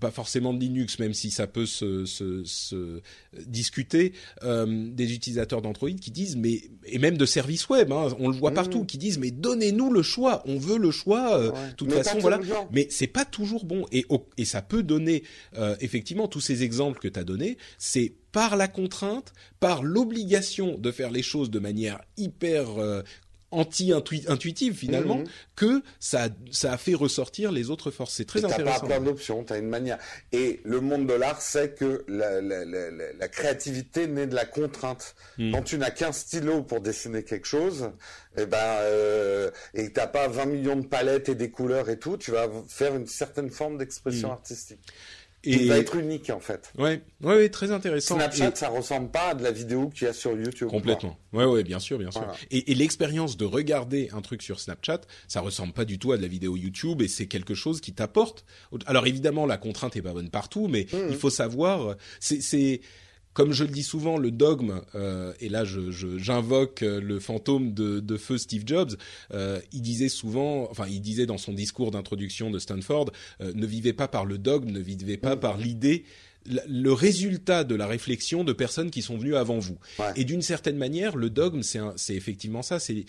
pas 0.00 0.10
forcément 0.10 0.52
de 0.52 0.58
Linux, 0.58 0.98
même 0.98 1.14
si 1.14 1.30
ça 1.30 1.46
peut 1.46 1.66
se, 1.66 2.04
se, 2.06 2.42
se 2.44 3.00
discuter, 3.46 4.12
euh, 4.42 4.88
des 4.90 5.14
utilisateurs 5.14 5.62
d'Android 5.62 5.90
qui 5.90 6.10
disent, 6.10 6.36
mais 6.36 6.62
et 6.86 6.98
même 6.98 7.16
de 7.16 7.26
services 7.26 7.68
web, 7.68 7.92
hein, 7.92 8.08
on 8.18 8.28
le 8.28 8.36
voit 8.36 8.50
mmh. 8.50 8.54
partout, 8.54 8.84
qui 8.84 8.98
disent, 8.98 9.18
mais 9.18 9.30
donnez-nous 9.30 9.92
le 9.92 10.02
choix, 10.02 10.42
on 10.46 10.58
veut 10.58 10.78
le 10.78 10.90
choix, 10.90 11.38
euh, 11.38 11.50
de 11.50 11.74
toute 11.76 11.92
façon, 11.92 12.18
voilà. 12.18 12.40
Mais 12.72 12.88
c'est 12.90 13.06
pas 13.06 13.24
toujours 13.24 13.64
bon, 13.64 13.86
et 13.92 14.06
et 14.36 14.44
ça 14.44 14.62
peut 14.62 14.82
donner 14.82 15.22
euh, 15.56 15.76
effectivement 15.80 16.26
tous 16.26 16.40
ces 16.40 16.62
exemples 16.62 16.98
que 16.98 17.08
tu 17.08 17.20
as 17.20 17.24
donnés, 17.24 17.58
c'est 17.78 18.14
par 18.32 18.56
la 18.56 18.68
contrainte, 18.68 19.32
par 19.60 19.82
l'obligation 19.82 20.78
de 20.78 20.90
faire 20.90 21.10
les 21.10 21.22
choses 21.22 21.50
de 21.50 21.58
manière 21.58 22.00
hyper 22.16 22.66
anti-intuitive 23.52 24.74
finalement 24.74 25.18
mhm. 25.18 25.26
que 25.56 25.82
ça 25.98 26.28
ça 26.52 26.72
a 26.72 26.76
fait 26.76 26.94
ressortir 26.94 27.52
les 27.52 27.70
autres 27.70 27.90
forces. 27.90 28.14
C'est 28.14 28.24
très 28.24 28.44
intéressant. 28.44 28.64
T'as 28.64 28.80
pas 28.80 28.86
plein 28.86 29.00
d'options, 29.00 29.44
t'as 29.44 29.58
une 29.58 29.68
manière. 29.68 29.98
Et 30.32 30.60
le 30.64 30.80
monde 30.80 31.06
de 31.06 31.14
l'art 31.14 31.42
sait 31.42 31.72
que 31.72 32.04
la, 32.08 32.40
la, 32.40 32.64
la, 32.64 32.90
la, 32.90 33.28
créativité 33.28 34.06
naît 34.06 34.26
de 34.26 34.34
la 34.34 34.44
contrainte. 34.44 35.14
Hmm. 35.38 35.52
Quand 35.52 35.62
tu 35.62 35.78
n'as 35.78 35.90
qu'un 35.90 36.12
stylo 36.12 36.62
pour 36.62 36.80
dessiner 36.80 37.24
quelque 37.24 37.46
chose, 37.46 37.90
et 38.36 38.42
eh 38.42 38.46
ben 38.46 38.58
euh, 38.58 39.50
et 39.74 39.88
que 39.88 39.92
t'as 39.92 40.06
pas 40.06 40.28
20 40.28 40.46
millions 40.46 40.76
de 40.76 40.86
palettes 40.86 41.28
et 41.28 41.34
des 41.34 41.50
couleurs 41.50 41.90
et 41.90 41.98
tout, 41.98 42.16
tu 42.16 42.30
vas 42.30 42.48
faire 42.68 42.94
une 42.94 43.06
certaine 43.06 43.50
forme 43.50 43.78
d'expression 43.78 44.28
hmm. 44.28 44.32
artistique. 44.32 44.80
Et 45.44 45.66
va 45.66 45.78
être 45.78 45.96
unique 45.96 46.28
en 46.30 46.40
fait. 46.40 46.72
Ouais, 46.78 47.02
ouais, 47.22 47.48
très 47.48 47.70
intéressant. 47.70 48.16
Snapchat, 48.16 48.56
ça 48.56 48.68
ressemble 48.68 49.10
pas 49.10 49.28
à 49.28 49.34
de 49.34 49.42
la 49.42 49.50
vidéo 49.50 49.88
qu'il 49.88 50.06
y 50.06 50.10
a 50.10 50.12
sur 50.12 50.32
YouTube. 50.32 50.68
Complètement. 50.68 51.16
Ouais, 51.32 51.44
ouais, 51.44 51.62
bien 51.62 51.78
sûr, 51.78 51.98
bien 51.98 52.10
sûr. 52.10 52.26
Et, 52.50 52.72
et 52.72 52.74
l'expérience 52.74 53.36
de 53.36 53.44
regarder 53.44 54.10
un 54.12 54.20
truc 54.20 54.42
sur 54.42 54.60
Snapchat, 54.60 55.00
ça 55.28 55.40
ressemble 55.40 55.72
pas 55.72 55.84
du 55.84 55.98
tout 55.98 56.12
à 56.12 56.16
de 56.16 56.22
la 56.22 56.28
vidéo 56.28 56.56
YouTube 56.56 57.00
et 57.02 57.08
c'est 57.08 57.26
quelque 57.26 57.54
chose 57.54 57.80
qui 57.80 57.92
t'apporte. 57.92 58.44
Alors 58.86 59.06
évidemment, 59.06 59.46
la 59.46 59.56
contrainte 59.56 59.96
est 59.96 60.02
pas 60.02 60.12
bonne 60.12 60.30
partout, 60.30 60.68
mais 60.68 60.86
mmh. 60.92 60.96
il 61.08 61.16
faut 61.16 61.30
savoir, 61.30 61.96
c'est, 62.18 62.40
c'est 62.42 62.80
comme 63.40 63.54
je 63.54 63.64
le 63.64 63.70
dis 63.70 63.82
souvent, 63.82 64.18
le 64.18 64.30
dogme, 64.30 64.82
euh, 64.94 65.32
et 65.40 65.48
là 65.48 65.64
j'invoque 65.64 66.80
je, 66.82 66.86
euh, 66.86 67.00
le 67.00 67.18
fantôme 67.20 67.72
de, 67.72 67.98
de, 67.98 68.16
feu 68.18 68.36
Steve 68.36 68.64
Jobs, 68.66 68.96
euh, 69.32 69.60
il 69.72 69.80
disait 69.80 70.10
souvent, 70.10 70.68
enfin 70.70 70.84
il 70.90 71.00
disait 71.00 71.24
dans 71.24 71.38
son 71.38 71.54
discours 71.54 71.90
d'introduction 71.90 72.50
de 72.50 72.58
Stanford, 72.58 73.12
euh, 73.40 73.54
ne 73.54 73.64
vivez 73.64 73.94
pas 73.94 74.08
par 74.08 74.26
le 74.26 74.36
dogme, 74.36 74.70
ne 74.70 74.78
vivez 74.78 75.16
pas 75.16 75.36
par 75.36 75.56
l'idée, 75.56 76.04
le 76.44 76.92
résultat 76.92 77.64
de 77.64 77.74
la 77.74 77.86
réflexion 77.86 78.44
de 78.44 78.52
personnes 78.52 78.90
qui 78.90 79.00
sont 79.00 79.16
venues 79.16 79.36
avant 79.36 79.58
vous. 79.58 79.78
Ouais. 79.98 80.12
Et 80.16 80.24
d'une 80.24 80.42
certaine 80.42 80.76
manière, 80.76 81.16
le 81.16 81.30
dogme, 81.30 81.62
c'est 81.62 82.14
effectivement 82.14 82.60
ça, 82.60 82.78
c'est 82.78 83.06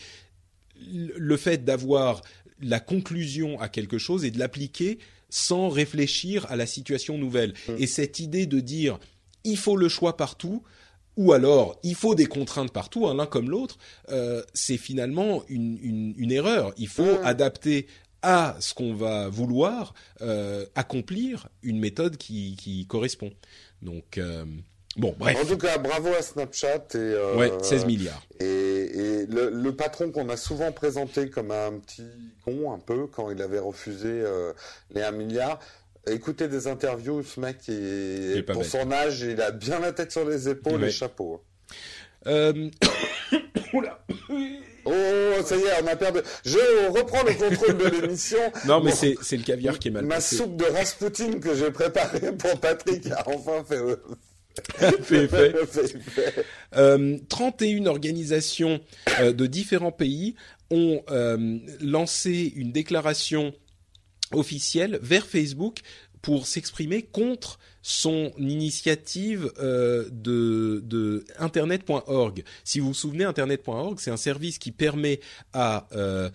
le 0.88 1.36
fait 1.36 1.66
d'avoir 1.66 2.22
la 2.62 2.80
conclusion 2.80 3.60
à 3.60 3.68
quelque 3.68 3.98
chose 3.98 4.24
et 4.24 4.32
de 4.32 4.40
l'appliquer 4.40 4.98
sans 5.30 5.68
réfléchir 5.68 6.46
à 6.50 6.56
la 6.56 6.66
situation 6.66 7.18
nouvelle. 7.18 7.54
Mmh. 7.68 7.74
Et 7.80 7.88
cette 7.88 8.20
idée 8.20 8.46
de 8.46 8.62
dire 8.62 8.98
il 9.44 9.58
faut 9.58 9.78
le 9.78 9.90
choix 9.90 10.18
partout, 10.18 10.64
ou 11.18 11.34
alors 11.34 11.78
il 11.84 11.96
faut 11.96 12.16
des 12.16 12.26
contraintes 12.26 12.72
partout, 12.72 13.08
hein, 13.08 13.16
l'un 13.16 13.26
comme 13.26 13.50
l'autre, 13.50 13.78
euh, 14.10 14.44
c'est 14.54 14.78
finalement 14.78 15.44
une, 15.50 15.78
une, 15.82 16.14
une, 16.18 16.32
erreur. 16.32 16.74
Il 16.78 16.88
faut 16.88 17.18
adapter 17.24 17.88
à 18.22 18.56
ce 18.60 18.74
qu'on 18.74 18.94
va 18.94 19.30
vouloir 19.30 19.94
accomplir 20.76 21.50
une 21.64 21.80
méthode 21.80 22.18
qui, 22.18 22.56
qui 22.56 22.86
correspond. 22.86 23.32
Donc 23.82 24.20
Bon, 24.98 25.16
bref. 25.18 25.38
En 25.42 25.46
tout 25.46 25.58
cas, 25.58 25.78
bravo 25.78 26.10
à 26.10 26.22
Snapchat 26.22 26.88
et 26.96 26.98
euh, 26.98 27.38
ouais, 27.38 27.52
16 27.62 27.86
milliards. 27.86 28.22
Et, 28.42 28.46
et 28.46 29.26
le, 29.26 29.50
le, 29.50 29.76
patron 29.76 30.12
qu'on 30.12 30.28
a 30.28 30.36
souvent 30.36 30.72
présenté 30.74 31.30
comme 31.30 31.52
un 31.52 31.80
petit 31.80 32.04
con 32.44 32.74
un 32.74 32.80
peu 32.80 33.08
quand 33.08 33.32
il 33.32 33.42
avait 33.42 33.60
refusé 33.60 34.10
euh, 34.10 34.52
les 34.94 35.02
1 35.02 35.12
milliard. 35.12 35.60
Écoutez 36.08 36.48
des 36.48 36.68
interviews, 36.68 37.24
ce 37.24 37.40
mec, 37.40 37.58
est, 37.70 38.44
pour 38.52 38.66
son 38.66 38.92
âge, 38.92 39.22
il 39.22 39.40
a 39.42 39.52
bien 39.52 39.80
la 39.80 39.92
tête 39.92 40.12
sur 40.12 40.28
les 40.28 40.50
épaules 40.50 40.82
et 40.82 40.86
le 40.86 40.90
chapeau. 40.90 41.44
Euh... 42.28 42.70
Oula. 43.74 44.04
Oh, 44.84 44.92
ça 45.46 45.56
y 45.56 45.62
est, 45.62 45.84
on 45.84 45.88
a 45.88 45.96
perdu. 45.96 46.20
Je 46.44 46.90
reprends 46.90 47.24
le 47.24 47.34
contrôle 47.34 47.78
de 47.78 48.02
l'émission. 48.02 48.40
Non, 48.66 48.82
mais 48.82 48.92
c'est, 48.92 49.16
c'est 49.22 49.38
le 49.38 49.44
caviar 49.44 49.78
qui 49.78 49.90
est 49.90 49.92
mal 49.92 50.06
Ma 50.06 50.20
soupe 50.20 50.56
de 50.56 50.66
Rasputin 50.66 51.40
que 51.40 51.54
j'ai 51.56 51.72
préparée 51.72 52.36
pour 52.36 52.60
Patrick 52.60 53.08
a 53.12 53.24
enfin 53.28 53.64
fait, 53.64 53.80
fait, 55.04 55.28
fait. 55.28 56.46
Euh, 56.76 57.18
31 57.30 57.86
organisations 57.86 58.82
euh, 59.20 59.34
de 59.34 59.46
différents 59.46 59.92
pays 59.92 60.36
ont 60.70 61.04
euh, 61.10 61.58
lancé 61.82 62.52
une 62.56 62.72
déclaration 62.72 63.54
officielle 64.34 65.00
vers 65.02 65.26
Facebook 65.26 65.82
pour 66.22 66.46
s'exprimer 66.46 67.02
contre 67.02 67.60
son 67.82 68.32
initiative 68.38 69.52
euh, 69.60 70.08
de, 70.12 71.26
internet.org. 71.40 72.44
Si 72.64 72.80
vous 72.80 72.88
vous 72.88 72.94
souvenez, 72.94 73.24
internet.org, 73.24 74.00
c'est 74.00 74.12
un 74.12 74.18
service 74.18 74.60
qui 74.60 74.72
permet 74.72 75.20
à 75.54 75.88
euh, 75.94 76.30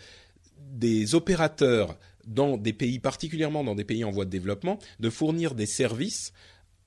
des 0.58 1.14
opérateurs 1.14 1.96
dans 2.26 2.56
des 2.56 2.72
pays, 2.72 2.98
particulièrement 2.98 3.62
dans 3.62 3.76
des 3.76 3.84
pays 3.84 4.04
en 4.04 4.10
voie 4.10 4.24
de 4.24 4.30
développement, 4.30 4.80
de 4.98 5.10
fournir 5.10 5.54
des 5.54 5.66
services 5.66 6.32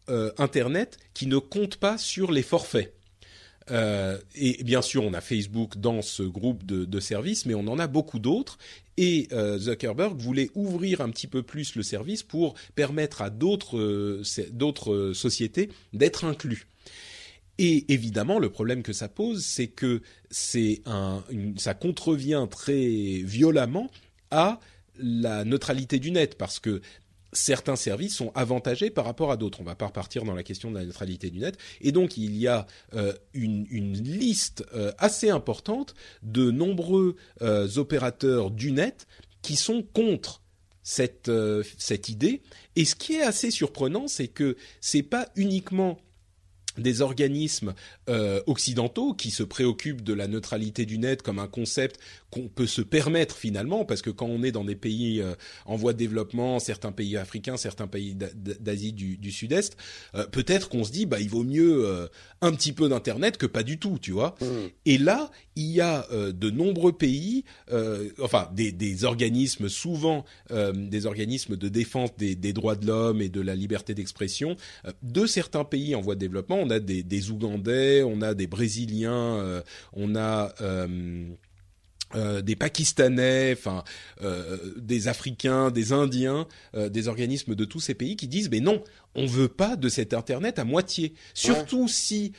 euh, 0.10 0.32
Internet 0.38 0.98
qui 1.14 1.28
ne 1.28 1.38
compte 1.38 1.78
pas 1.78 1.98
sur 1.98 2.32
les 2.32 2.44
forfaits. 2.44 2.94
Euh, 3.72 4.18
et 4.36 4.64
bien 4.64 4.82
sûr, 4.82 5.04
on 5.04 5.14
a 5.14 5.22
Facebook 5.22 5.78
dans 5.78 6.02
ce 6.02 6.24
groupe 6.24 6.66
de, 6.66 7.00
services, 7.00 7.46
mais 7.46 7.54
on 7.54 7.68
en 7.68 7.80
a 7.80 7.88
beaucoup 7.88 8.20
d'autres. 8.20 8.58
Et 8.98 9.28
euh, 9.32 9.58
Zuckerberg 9.58 10.18
voulait 10.18 10.50
ouvrir 10.56 11.02
un 11.02 11.10
petit 11.10 11.28
peu 11.28 11.44
plus 11.44 11.76
le 11.76 11.84
service 11.84 12.24
pour 12.24 12.56
permettre 12.76 13.22
à 13.22 13.30
d'autres 13.30 14.22
d'autres 14.52 15.14
sociétés 15.14 15.70
d'être 15.94 16.26
inclus. 16.26 16.68
Et 17.58 17.92
évidemment, 17.92 18.40
le 18.40 18.50
problème 18.50 18.84
que 18.84 18.94
ça 18.94 19.10
pose, 19.10 19.44
c'est 19.44 19.68
que 19.68 20.02
ça 20.32 21.74
contrevient 21.74 22.48
très 22.50 23.22
violemment 23.24 23.90
à 24.32 24.60
la 24.98 25.44
neutralité 25.46 26.00
du 26.00 26.12
net, 26.12 26.38
parce 26.38 26.60
que 26.60 26.82
certains 27.34 27.76
services 27.76 28.16
sont 28.16 28.32
avantagés 28.36 28.90
par 28.90 29.06
rapport 29.06 29.32
à 29.32 29.38
d'autres. 29.38 29.60
On 29.60 29.64
ne 29.64 29.70
va 29.70 29.76
pas 29.76 29.88
repartir 29.88 30.24
dans 30.24 30.34
la 30.34 30.44
question 30.44 30.72
de 30.72 30.78
la 30.78 30.86
neutralité 30.86 31.30
du 31.30 31.40
net. 31.40 31.58
Et 31.82 31.92
donc, 31.92 32.18
il 32.18 32.36
y 32.38 32.48
a 32.48 32.66
euh, 32.94 33.14
une, 33.34 33.66
liste 33.94 34.66
euh, 34.74 34.92
assez 34.98 35.30
importante 35.30 35.94
de 36.24 36.52
nombreux 36.52 37.16
euh, 37.42 37.68
opérateurs 37.78 38.52
du 38.52 38.72
net 38.72 39.08
qui 39.42 39.56
sont 39.56 39.84
contre 39.84 40.42
cette, 40.84 41.30
idée. 42.08 42.42
Et 42.76 42.86
ce 42.86 42.96
qui 42.96 43.14
est 43.14 43.22
assez 43.22 43.52
surprenant, 43.52 44.08
c'est 44.08 44.28
que 44.28 44.58
c'est 44.82 45.04
pas 45.04 45.30
uniquement 45.36 46.00
des 46.78 47.02
organismes 47.02 47.74
occidentaux 48.48 49.14
qui 49.14 49.32
se 49.32 49.44
préoccupent 49.44 50.02
de 50.02 50.14
la 50.14 50.28
neutralité 50.28 50.86
du 50.86 50.98
net 50.98 51.22
comme 51.22 51.38
un 51.40 51.48
concept 51.48 52.00
qu'on 52.32 52.48
peut 52.48 52.68
se 52.68 52.82
permettre 52.82 53.36
finalement, 53.36 53.86
parce 53.86 54.02
que 54.02 54.10
quand 54.10 54.28
on 54.28 54.44
est 54.44 54.52
dans 54.52 54.64
des 54.64 54.76
pays 54.76 55.22
euh, 55.22 55.34
en 55.66 55.76
voie 55.76 55.94
de 55.94 55.98
développement, 55.98 56.60
certains 56.60 56.92
pays 56.92 57.18
africains, 57.18 57.58
certains 57.58 57.88
pays 57.88 58.16
d'Asie 58.16 58.94
du, 58.94 59.32
Sud-Est, 59.32 59.78
euh, 60.16 60.26
peut-être 60.28 60.70
qu'on 60.70 60.84
se 60.84 60.92
dit 60.92 61.06
bah 61.06 61.20
il 61.20 61.30
vaut 61.30 61.44
mieux 61.44 62.10
un 62.42 62.52
petit 62.52 62.74
peu 62.74 62.90
d'internet 62.90 63.38
que 63.38 63.46
pas 63.46 63.64
du 63.64 63.80
tout, 63.80 63.98
tu 64.00 64.12
vois. 64.12 64.36
Mmh. 64.42 64.46
Et 64.86 64.98
là, 64.98 65.32
il 65.56 65.72
y 65.72 65.82
a 65.82 66.08
de 66.12 66.50
nombreux 66.50 66.94
pays, 66.94 67.44
enfin 68.22 68.50
des, 68.54 68.72
des, 68.72 69.04
organismes 69.04 69.70
souvent 69.70 70.26
des 70.50 71.06
organismes 71.06 71.58
de 71.58 71.68
défense 71.68 72.16
des, 72.18 72.36
des 72.36 72.54
droits 72.54 72.76
de 72.76 72.88
l'homme 72.88 73.22
et 73.22 73.30
de 73.30 73.42
la 73.42 73.56
liberté 73.56 73.94
d'expression 73.94 74.56
de 75.04 75.26
certains 75.26 75.66
pays 75.66 75.96
en 75.96 76.02
voie 76.02 76.16
de 76.16 76.20
développement. 76.20 76.58
On 76.58 76.70
a 76.70 76.80
des, 76.80 77.04
des 77.04 77.32
Ougandais, 77.32 78.04
on 78.04 78.22
a 78.22 78.34
des 78.34 78.48
Brésiliens, 78.48 79.64
on 79.94 80.16
a 80.16 80.54
euh, 82.16 82.42
des 82.42 82.56
Pakistanais, 82.56 83.54
enfin 83.56 83.84
euh, 84.24 84.58
des 84.78 85.08
Africains, 85.08 85.70
des 85.70 85.94
Indiens, 85.94 86.48
euh, 86.74 86.90
des 86.90 87.08
organismes 87.08 87.54
de 87.54 87.66
tous 87.66 87.82
ces 87.82 87.94
pays 87.94 88.16
qui 88.16 88.28
disent 88.28 88.50
mais 88.50 88.62
non, 88.62 88.84
on 89.14 89.28
veut 89.28 89.48
pas 89.48 89.76
de 89.76 89.90
cet 89.90 90.16
Internet 90.16 90.58
à 90.58 90.64
moitié. 90.64 91.14
Surtout 91.36 91.88
si 91.88 92.34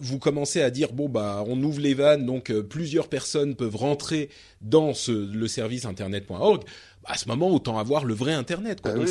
vous 0.00 0.18
commencez 0.18 0.62
à 0.62 0.70
dire 0.70 0.92
bon 0.92 1.08
bah 1.08 1.44
on 1.46 1.62
ouvre 1.62 1.80
les 1.80 1.94
vannes 1.94 2.26
donc 2.26 2.52
plusieurs 2.52 3.08
personnes 3.08 3.54
peuvent 3.54 3.76
rentrer 3.76 4.30
dans 4.60 4.94
ce, 4.94 5.12
le 5.12 5.46
service 5.46 5.84
internet.org. 5.84 6.64
À 7.06 7.18
ce 7.18 7.28
moment, 7.28 7.50
autant 7.50 7.78
avoir 7.78 8.06
le 8.06 8.14
vrai 8.14 8.32
Internet. 8.32 8.80
Quoi. 8.80 8.94
Ah 8.96 9.06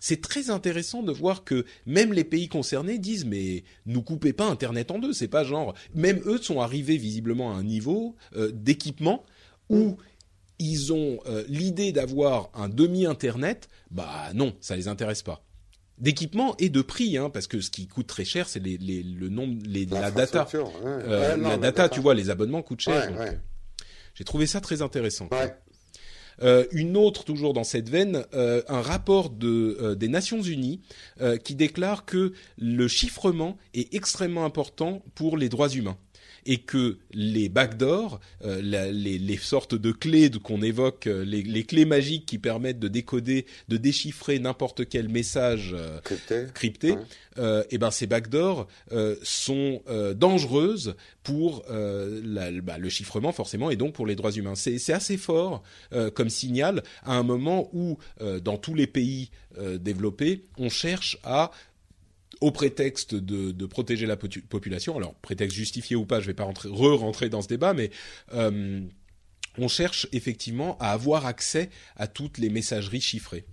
c'est 0.00 0.20
très 0.20 0.50
intéressant 0.50 1.02
de 1.02 1.12
voir 1.12 1.44
que 1.44 1.64
même 1.86 2.12
les 2.12 2.24
pays 2.24 2.48
concernés 2.48 2.98
disent 2.98 3.24
mais 3.24 3.64
nous 3.86 4.02
coupez 4.02 4.32
pas 4.32 4.46
Internet 4.46 4.90
en 4.90 4.98
deux. 4.98 5.12
C'est 5.12 5.28
pas 5.28 5.44
genre 5.44 5.74
même 5.94 6.20
eux 6.26 6.38
sont 6.38 6.60
arrivés 6.60 6.96
visiblement 6.96 7.52
à 7.52 7.54
un 7.54 7.64
niveau 7.64 8.14
d'équipement 8.52 9.24
où 9.68 9.96
ils 10.58 10.92
ont 10.92 11.20
euh, 11.26 11.44
l'idée 11.48 11.92
d'avoir 11.92 12.50
un 12.54 12.68
demi-internet, 12.68 13.68
bah 13.90 14.30
non, 14.34 14.54
ça 14.60 14.76
les 14.76 14.88
intéresse 14.88 15.22
pas. 15.22 15.44
D'équipement 15.98 16.54
et 16.58 16.68
de 16.68 16.80
prix, 16.80 17.16
hein, 17.16 17.30
parce 17.30 17.46
que 17.46 17.60
ce 17.60 17.70
qui 17.70 17.88
coûte 17.88 18.06
très 18.06 18.24
cher, 18.24 18.48
c'est 18.48 18.60
les, 18.60 18.78
les, 18.78 19.02
le 19.02 19.28
nombre, 19.28 19.60
les, 19.64 19.84
la, 19.84 20.10
data. 20.10 20.46
Euh, 20.54 21.36
la 21.36 21.56
data, 21.56 21.88
tu 21.88 22.00
vois, 22.00 22.14
les 22.14 22.30
abonnements 22.30 22.62
coûtent 22.62 22.80
cher. 22.80 23.12
Euh, 23.18 23.32
j'ai 24.14 24.24
trouvé 24.24 24.46
ça 24.46 24.60
très 24.60 24.80
intéressant. 24.80 25.28
Euh, 26.40 26.66
une 26.70 26.96
autre, 26.96 27.24
toujours 27.24 27.52
dans 27.52 27.64
cette 27.64 27.88
veine, 27.88 28.24
un 28.32 28.80
rapport 28.80 29.30
de, 29.30 29.94
des 29.94 30.06
Nations 30.06 30.40
Unies 30.40 30.80
qui 31.42 31.56
déclare 31.56 32.04
que 32.04 32.32
le 32.58 32.86
chiffrement 32.86 33.56
est 33.74 33.92
extrêmement 33.92 34.44
important 34.44 35.02
pour 35.16 35.36
les 35.36 35.48
droits 35.48 35.68
humains 35.68 35.98
et 36.48 36.56
que 36.56 36.96
les 37.12 37.50
backdoors, 37.50 38.20
euh, 38.42 38.62
les, 38.62 39.18
les, 39.18 39.36
sortes 39.36 39.74
de 39.74 39.92
clés 39.92 40.30
qu'on 40.42 40.62
évoque, 40.62 41.06
euh, 41.06 41.22
les, 41.22 41.42
les, 41.42 41.62
clés 41.62 41.84
magiques 41.84 42.24
qui 42.24 42.38
permettent 42.38 42.80
de 42.80 42.88
décoder, 42.88 43.44
de 43.68 43.76
déchiffrer 43.76 44.38
n'importe 44.38 44.88
quel 44.88 45.10
message 45.10 45.76
euh, 45.76 46.00
crypté, 46.54 46.96
et 47.36 47.62
eh 47.70 47.78
ben 47.78 47.92
ces 47.92 48.08
backdoors 48.08 48.66
sont 49.22 49.80
dangereuses 50.16 50.96
pour 51.22 51.64
la, 51.68 52.50
bah, 52.50 52.78
le 52.78 52.88
chiffrement 52.88 53.30
forcément 53.30 53.70
et 53.70 53.76
donc 53.76 53.92
pour 53.92 54.06
les 54.06 54.16
droits 54.16 54.32
humains. 54.32 54.56
C'est 54.56 54.92
assez 54.92 55.16
fort 55.16 55.62
comme 56.14 56.30
signal 56.30 56.82
à 57.04 57.16
un 57.16 57.22
moment 57.22 57.70
où 57.72 57.98
dans 58.42 58.56
tous 58.56 58.74
les 58.74 58.88
pays 58.88 59.30
développés, 59.56 60.42
on 60.56 60.68
cherche 60.68 61.16
à 61.22 61.52
au 62.40 62.50
prétexte 62.50 63.14
de, 63.14 63.66
protéger 63.66 64.06
la 64.06 64.16
population. 64.16 64.96
Alors, 64.96 65.14
prétexte 65.14 65.56
justifié 65.56 65.96
ou 65.96 66.06
pas, 66.06 66.20
je 66.20 66.24
ne 66.24 66.28
vais 66.28 66.34
pas 66.34 66.44
re-rentrer 66.44 67.28
dans 67.28 67.42
ce 67.42 67.48
débat, 67.48 67.74
mais 67.74 67.90
euh, 68.34 68.80
on 69.58 69.68
cherche 69.68 70.06
effectivement 70.12 70.76
à 70.78 70.92
avoir 70.92 71.26
accès 71.26 71.70
à 71.96 72.06
toutes 72.06 72.38
les 72.38 72.48
messageries 72.48 73.00
chiffrées. 73.00 73.44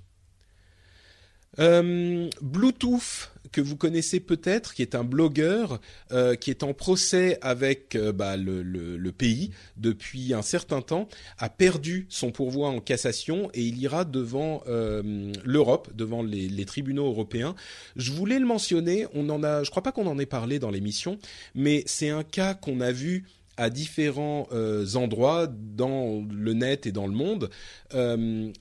Euh, 1.59 2.29
Bluetooth 2.41 3.31
que 3.55 3.61
vous 3.61 3.77
connaissez 3.77 4.19
peut-être, 4.19 4.73
qui 4.73 4.81
est 4.81 4.95
un 4.95 5.05
blogueur 5.05 5.79
euh, 6.11 6.35
qui 6.35 6.49
est 6.49 6.61
en 6.61 6.73
procès 6.73 7.37
avec 7.41 7.95
euh, 7.95 8.11
bah, 8.11 8.35
le, 8.35 8.61
le, 8.61 8.97
le, 8.97 9.11
pays 9.13 9.51
depuis 9.77 10.33
un 10.33 10.41
certain 10.41 10.81
temps, 10.81 11.07
a 11.37 11.47
perdu 11.47 12.05
son 12.09 12.31
pourvoi 12.31 12.67
en 12.67 12.81
cassation 12.81 13.49
et 13.53 13.61
il 13.61 13.81
ira 13.81 14.03
devant 14.03 14.61
euh, 14.67 15.31
l'Europe, 15.45 15.89
devant 15.95 16.21
les, 16.21 16.49
les, 16.49 16.65
tribunaux 16.65 17.05
européens. 17.05 17.55
Je 17.95 18.11
voulais 18.11 18.39
le 18.39 18.45
mentionner, 18.45 19.07
on 19.13 19.29
en 19.29 19.41
a, 19.41 19.63
je 19.63 19.69
crois 19.71 19.83
pas 19.83 19.93
qu'on 19.93 20.07
en 20.07 20.19
ait 20.19 20.25
parlé 20.25 20.59
dans 20.59 20.69
l'émission, 20.69 21.17
mais 21.53 21.83
c'est 21.85 22.09
un 22.09 22.23
cas 22.23 22.55
qu'on 22.55 22.81
a 22.81 22.91
vu 22.91 23.23
à 23.57 23.69
différents 23.69 24.47
euh, 24.51 24.85
endroits 24.95 25.47
dans 25.47 26.25
le 26.29 26.53
net 26.53 26.85
et 26.85 26.91
dans 26.91 27.07
le 27.07 27.13
monde. 27.13 27.49
Euh, 27.93 28.51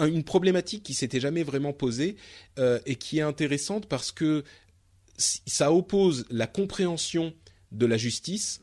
une 0.00 0.24
problématique 0.24 0.82
qui 0.82 0.94
s'était 0.94 1.20
jamais 1.20 1.42
vraiment 1.42 1.72
posée 1.72 2.16
euh, 2.58 2.78
et 2.86 2.96
qui 2.96 3.18
est 3.18 3.22
intéressante 3.22 3.86
parce 3.86 4.12
que 4.12 4.44
ça 5.18 5.72
oppose 5.72 6.26
la 6.30 6.46
compréhension 6.46 7.32
de 7.72 7.86
la 7.86 7.96
justice, 7.96 8.60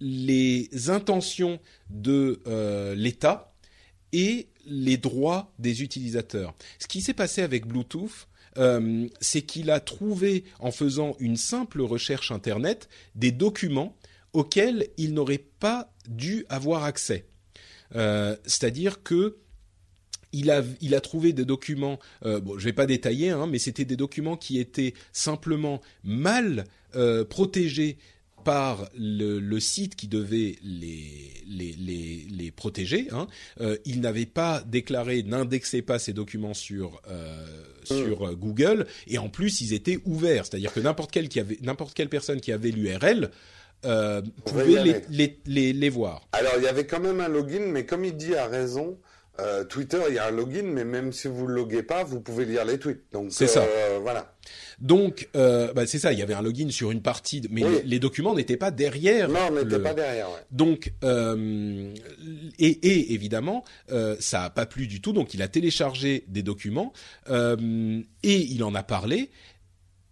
les 0.00 0.68
intentions 0.88 1.58
de 1.88 2.42
euh, 2.46 2.94
l'État 2.94 3.54
et 4.12 4.48
les 4.66 4.96
droits 4.96 5.52
des 5.58 5.82
utilisateurs. 5.82 6.54
Ce 6.78 6.86
qui 6.86 7.00
s'est 7.00 7.14
passé 7.14 7.42
avec 7.42 7.66
Bluetooth, 7.66 8.28
euh, 8.58 9.08
c'est 9.20 9.42
qu'il 9.42 9.70
a 9.70 9.80
trouvé, 9.80 10.44
en 10.58 10.70
faisant 10.70 11.16
une 11.18 11.36
simple 11.36 11.82
recherche 11.82 12.30
Internet, 12.30 12.88
des 13.14 13.32
documents 13.32 13.96
auxquels 14.32 14.88
il 14.98 15.14
n'aurait 15.14 15.44
pas 15.58 15.92
dû 16.08 16.44
avoir 16.48 16.84
accès. 16.84 17.26
C'est-à-dire 17.92 19.02
que 19.02 19.38
il 20.36 20.50
a, 20.50 20.62
il 20.80 20.94
a 20.94 21.00
trouvé 21.00 21.32
des 21.32 21.44
documents, 21.44 21.98
euh, 22.24 22.40
bon, 22.40 22.58
je 22.58 22.64
vais 22.64 22.72
pas 22.72 22.86
détailler, 22.86 23.30
hein, 23.30 23.46
mais 23.46 23.58
c'était 23.58 23.84
des 23.84 23.96
documents 23.96 24.36
qui 24.36 24.58
étaient 24.58 24.94
simplement 25.12 25.80
mal 26.04 26.64
euh, 26.94 27.24
protégés 27.24 27.96
par 28.44 28.88
le, 28.96 29.58
site 29.58 29.96
qui 29.96 30.06
devait 30.06 30.56
les 30.62 31.32
les 31.48 31.72
les, 31.72 32.26
les 32.30 32.50
protéger. 32.52 33.08
Hein. 33.10 33.26
Euh, 33.60 33.76
il 33.84 34.00
n'avait 34.00 34.26
pas 34.26 34.62
déclaré, 34.64 35.24
n'indexait 35.24 35.82
pas 35.82 35.98
ces 35.98 36.12
documents 36.12 36.54
sur 36.54 37.02
euh, 37.08 37.44
sur 37.82 38.36
Google, 38.36 38.86
et 39.08 39.18
en 39.18 39.28
plus 39.28 39.60
ils 39.62 39.72
étaient 39.72 39.98
ouverts, 40.04 40.46
c'est-à-dire 40.46 40.72
que 40.72 40.78
n'importe 40.78 41.10
quel 41.10 41.28
qui 41.28 41.40
avait 41.40 41.58
n'importe 41.60 41.94
quelle 41.94 42.08
personne 42.08 42.40
qui 42.40 42.52
avait 42.52 42.70
l'URL 42.70 43.30
euh, 43.84 44.22
pouvait 44.44 44.82
les, 44.82 45.02
les, 45.10 45.38
les, 45.46 45.72
les, 45.72 45.88
voir. 45.88 46.28
Alors 46.32 46.54
il 46.56 46.62
y 46.62 46.68
avait 46.68 46.86
quand 46.86 47.00
même 47.00 47.20
un 47.20 47.28
login, 47.28 47.66
mais 47.66 47.84
comme 47.84 48.04
il 48.04 48.16
dit 48.16 48.34
à 48.34 48.46
raison, 48.46 48.98
euh, 49.38 49.64
Twitter, 49.64 50.00
il 50.08 50.14
y 50.14 50.18
a 50.18 50.26
un 50.26 50.30
login, 50.30 50.62
mais 50.62 50.84
même 50.84 51.12
si 51.12 51.28
vous 51.28 51.46
ne 51.46 51.52
loguez 51.52 51.82
pas, 51.82 52.04
vous 52.04 52.20
pouvez 52.20 52.44
lire 52.46 52.64
les 52.64 52.78
tweets. 52.78 53.02
Donc 53.12 53.28
c'est 53.30 53.46
ça. 53.46 53.62
Euh, 53.62 53.98
voilà. 54.00 54.34
Donc 54.80 55.28
euh, 55.36 55.72
bah, 55.74 55.86
c'est 55.86 55.98
ça. 55.98 56.12
Il 56.12 56.18
y 56.18 56.22
avait 56.22 56.34
un 56.34 56.42
login 56.42 56.70
sur 56.70 56.90
une 56.90 57.02
partie, 57.02 57.42
mais 57.50 57.62
les, 57.84 57.98
documents 57.98 58.34
n'étaient 58.34 58.56
pas 58.56 58.70
derrière. 58.70 59.28
Non, 59.28 59.50
n'étaient 59.50 59.78
pas 59.78 59.94
derrière. 59.94 60.30
Ouais. 60.30 60.40
Donc 60.50 60.92
et, 61.02 62.66
et, 62.66 63.12
évidemment, 63.14 63.64
ça 64.20 64.44
a 64.44 64.50
pas 64.50 64.66
plu 64.66 64.86
du 64.86 65.00
tout. 65.00 65.12
Donc 65.12 65.34
il 65.34 65.42
a 65.42 65.48
téléchargé 65.48 66.24
des 66.28 66.42
documents 66.42 66.92
et 67.28 68.06
il 68.22 68.64
en 68.64 68.74
a 68.74 68.82
parlé 68.82 69.30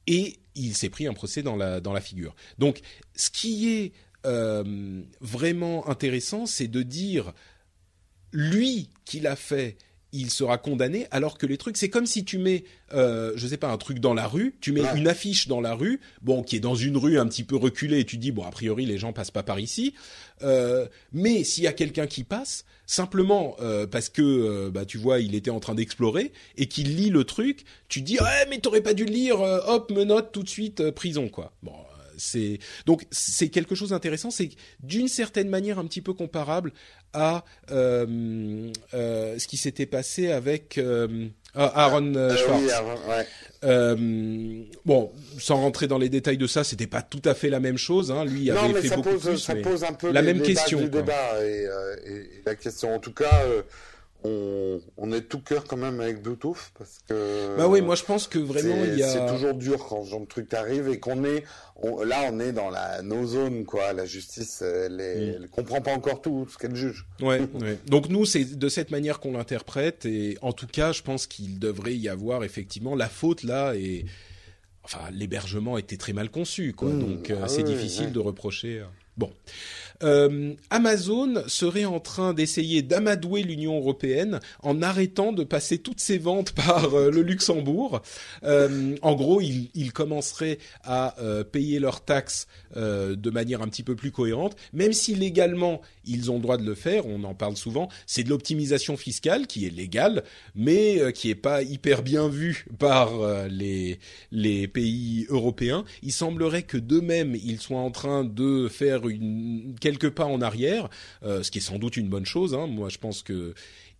et 0.06 0.36
il 0.54 0.74
s'est 0.74 0.90
pris 0.90 1.06
un 1.06 1.14
procès 1.14 1.42
dans 1.42 1.56
la 1.56 1.80
dans 1.80 1.92
la 1.92 2.00
figure. 2.00 2.34
Donc 2.58 2.80
ce 3.14 3.30
qui 3.30 3.70
est 3.72 3.92
vraiment 5.20 5.88
intéressant, 5.88 6.44
c'est 6.44 6.68
de 6.68 6.82
dire 6.82 7.32
lui 8.34 8.90
qui 9.06 9.20
l'a 9.20 9.36
fait, 9.36 9.78
il 10.12 10.30
sera 10.30 10.58
condamné, 10.58 11.06
alors 11.10 11.38
que 11.38 11.46
les 11.46 11.56
trucs, 11.56 11.76
c'est 11.76 11.88
comme 11.88 12.06
si 12.06 12.24
tu 12.24 12.38
mets, 12.38 12.64
euh, 12.92 13.32
je 13.34 13.48
sais 13.48 13.56
pas, 13.56 13.68
un 13.68 13.76
truc 13.78 13.98
dans 13.98 14.14
la 14.14 14.28
rue, 14.28 14.54
tu 14.60 14.70
mets 14.70 14.82
une 14.94 15.08
affiche 15.08 15.48
dans 15.48 15.60
la 15.60 15.74
rue, 15.74 16.00
bon, 16.22 16.44
qui 16.44 16.54
est 16.54 16.60
dans 16.60 16.76
une 16.76 16.96
rue 16.96 17.18
un 17.18 17.26
petit 17.26 17.42
peu 17.42 17.56
reculée, 17.56 17.98
et 18.00 18.04
tu 18.04 18.16
dis, 18.16 18.30
bon, 18.30 18.44
a 18.44 18.50
priori, 18.50 18.86
les 18.86 18.96
gens 18.96 19.12
passent 19.12 19.32
pas 19.32 19.42
par 19.42 19.58
ici, 19.58 19.94
euh, 20.42 20.86
mais 21.12 21.42
s'il 21.42 21.64
y 21.64 21.66
a 21.66 21.72
quelqu'un 21.72 22.06
qui 22.06 22.22
passe, 22.22 22.64
simplement 22.86 23.56
euh, 23.60 23.88
parce 23.88 24.08
que, 24.08 24.22
euh, 24.22 24.70
bah, 24.70 24.84
tu 24.84 24.98
vois, 24.98 25.18
il 25.18 25.34
était 25.34 25.50
en 25.50 25.58
train 25.58 25.74
d'explorer, 25.74 26.32
et 26.56 26.66
qu'il 26.66 26.94
lit 26.96 27.10
le 27.10 27.24
truc, 27.24 27.64
tu 27.88 28.00
dis, 28.00 28.20
ouais, 28.20 28.46
mais 28.50 28.58
t'aurais 28.58 28.82
pas 28.82 28.94
dû 28.94 29.04
le 29.04 29.12
lire, 29.12 29.40
hop, 29.40 29.90
me 29.90 30.04
note 30.04 30.30
tout 30.30 30.44
de 30.44 30.48
suite, 30.48 30.90
prison, 30.92 31.28
quoi. 31.28 31.52
Bon, 31.64 31.72
c'est 32.16 32.58
donc 32.86 33.04
c'est 33.10 33.48
quelque 33.48 33.74
chose 33.74 33.90
d'intéressant. 33.90 34.30
C'est 34.30 34.50
d'une 34.80 35.08
certaine 35.08 35.48
manière 35.48 35.78
un 35.78 35.84
petit 35.86 36.02
peu 36.02 36.12
comparable 36.12 36.72
à 37.12 37.44
euh, 37.70 38.72
euh, 38.92 39.38
ce 39.38 39.46
qui 39.46 39.56
s'était 39.56 39.86
passé 39.86 40.30
avec 40.30 40.78
euh, 40.78 41.28
Aaron 41.54 42.12
Schwartz. 42.36 42.82
bon, 44.84 45.12
sans 45.38 45.56
rentrer 45.56 45.86
dans 45.86 45.98
les 45.98 46.08
détails 46.08 46.38
de 46.38 46.46
ça, 46.46 46.64
c'était 46.64 46.86
pas 46.86 47.02
tout 47.02 47.22
à 47.24 47.34
fait 47.34 47.50
la 47.50 47.60
même 47.60 47.78
chose. 47.78 48.10
Hein. 48.10 48.24
Lui 48.24 48.50
non, 48.50 48.64
avait 48.64 48.82
fait 48.82 48.88
ça 48.88 48.96
beaucoup 48.96 49.10
pose, 49.10 49.22
plus, 49.22 49.38
ça 49.38 49.54
mais 49.54 49.62
pose 49.62 49.84
un 49.84 49.92
peu 49.92 50.10
la 50.10 50.22
les 50.22 50.32
même 50.32 50.42
question. 50.42 50.80
Du 50.80 50.90
quoi. 50.90 51.02
débat 51.02 51.44
et, 51.44 51.68
et, 52.06 52.42
la 52.44 52.54
question, 52.56 52.94
en 52.94 52.98
tout 52.98 53.12
cas 53.12 53.44
on, 54.24 54.80
on, 54.96 55.12
est 55.12 55.22
tout 55.22 55.40
cœur 55.40 55.64
quand 55.64 55.76
même 55.76 56.00
avec 56.00 56.22
Bluetooth 56.22 56.72
parce 56.78 56.98
que. 57.08 57.56
Bah 57.56 57.68
oui, 57.68 57.82
moi 57.82 57.94
je 57.94 58.04
pense 58.04 58.26
que 58.26 58.38
vraiment 58.38 58.82
il 58.84 58.98
y 58.98 59.02
a. 59.02 59.08
C'est 59.08 59.26
toujours 59.26 59.54
dur 59.54 59.84
quand 59.86 60.04
ce 60.04 60.10
genre 60.10 60.20
de 60.20 60.26
truc 60.26 60.52
arrive 60.54 60.88
et 60.88 60.98
qu'on 60.98 61.24
est, 61.24 61.44
on, 61.76 62.02
là 62.02 62.30
on 62.32 62.40
est 62.40 62.52
dans 62.52 62.70
la 62.70 63.02
no 63.02 63.26
zone 63.26 63.64
quoi. 63.64 63.92
La 63.92 64.06
justice, 64.06 64.62
elle, 64.62 65.00
est, 65.00 65.16
mm. 65.16 65.42
elle 65.42 65.48
comprend 65.50 65.80
pas 65.82 65.92
encore 65.92 66.22
tout 66.22 66.46
ce 66.50 66.56
qu'elle 66.56 66.74
juge. 66.74 67.06
Ouais, 67.20 67.40
ouais. 67.60 67.78
Donc 67.86 68.08
nous 68.08 68.24
c'est 68.24 68.58
de 68.58 68.68
cette 68.68 68.90
manière 68.90 69.20
qu'on 69.20 69.32
l'interprète 69.32 70.06
et 70.06 70.38
en 70.40 70.52
tout 70.52 70.66
cas 70.66 70.92
je 70.92 71.02
pense 71.02 71.26
qu'il 71.26 71.58
devrait 71.58 71.94
y 71.94 72.08
avoir 72.08 72.44
effectivement 72.44 72.94
la 72.94 73.08
faute 73.08 73.42
là 73.42 73.74
et 73.74 74.06
enfin 74.84 75.00
l'hébergement 75.12 75.76
était 75.76 75.98
très 75.98 76.14
mal 76.14 76.30
conçu 76.30 76.72
quoi. 76.72 76.88
Mm. 76.88 76.98
Donc 76.98 77.30
euh, 77.30 77.40
ah 77.42 77.48
c'est 77.48 77.62
oui, 77.62 77.74
difficile 77.74 78.06
ouais. 78.06 78.12
de 78.12 78.20
reprocher. 78.20 78.82
Bon. 79.16 79.30
Euh, 80.02 80.54
Amazon 80.70 81.44
serait 81.46 81.84
en 81.84 82.00
train 82.00 82.34
d'essayer 82.34 82.82
d'amadouer 82.82 83.42
l'Union 83.42 83.76
européenne 83.78 84.40
en 84.62 84.82
arrêtant 84.82 85.32
de 85.32 85.44
passer 85.44 85.78
toutes 85.78 86.00
ses 86.00 86.18
ventes 86.18 86.52
par 86.66 86.94
euh, 86.94 87.10
le 87.10 87.22
Luxembourg. 87.22 88.02
Euh, 88.42 88.96
en 89.02 89.14
gros, 89.14 89.40
ils, 89.40 89.70
ils 89.74 89.92
commenceraient 89.92 90.58
à 90.82 91.14
payer 91.52 91.78
leurs 91.78 92.04
taxes 92.04 92.46
de 92.74 93.30
manière 93.30 93.62
un 93.62 93.68
petit 93.68 93.82
peu 93.82 93.94
plus 93.94 94.10
cohérente, 94.10 94.56
même 94.72 94.92
si 94.92 95.14
légalement 95.14 95.80
ils 96.06 96.30
ont 96.30 96.36
le 96.36 96.40
droit 96.40 96.56
de 96.56 96.64
le 96.64 96.74
faire. 96.74 97.06
On 97.06 97.24
en 97.24 97.34
parle 97.34 97.56
souvent. 97.56 97.88
C'est 98.06 98.24
de 98.24 98.30
l'optimisation 98.30 98.96
fiscale 98.96 99.46
qui 99.46 99.66
est 99.66 99.70
légale, 99.70 100.24
mais 100.54 101.00
euh, 101.00 101.10
qui 101.10 101.30
est 101.30 101.34
pas 101.34 101.62
hyper 101.62 102.02
bien 102.02 102.28
vue 102.28 102.66
par 102.78 103.20
euh, 103.20 103.48
les 103.48 103.98
les 104.30 104.68
pays 104.68 105.26
européens. 105.28 105.84
Il 106.02 106.12
semblerait 106.12 106.62
que 106.62 106.76
d'eux-mêmes 106.76 107.34
ils 107.34 107.60
soient 107.60 107.80
en 107.80 107.90
train 107.90 108.24
de 108.24 108.68
faire 108.68 109.08
une 109.08 109.74
quelques 109.80 110.10
pas 110.10 110.26
en 110.26 110.40
arrière, 110.40 110.88
euh, 111.22 111.42
ce 111.42 111.50
qui 111.50 111.58
est 111.58 111.62
sans 111.62 111.78
doute 111.78 111.96
une 111.96 112.08
bonne 112.08 112.26
chose. 112.26 112.54
Hein. 112.54 112.66
Moi, 112.66 112.88
je 112.88 112.98
pense 112.98 113.22
que 113.22 113.54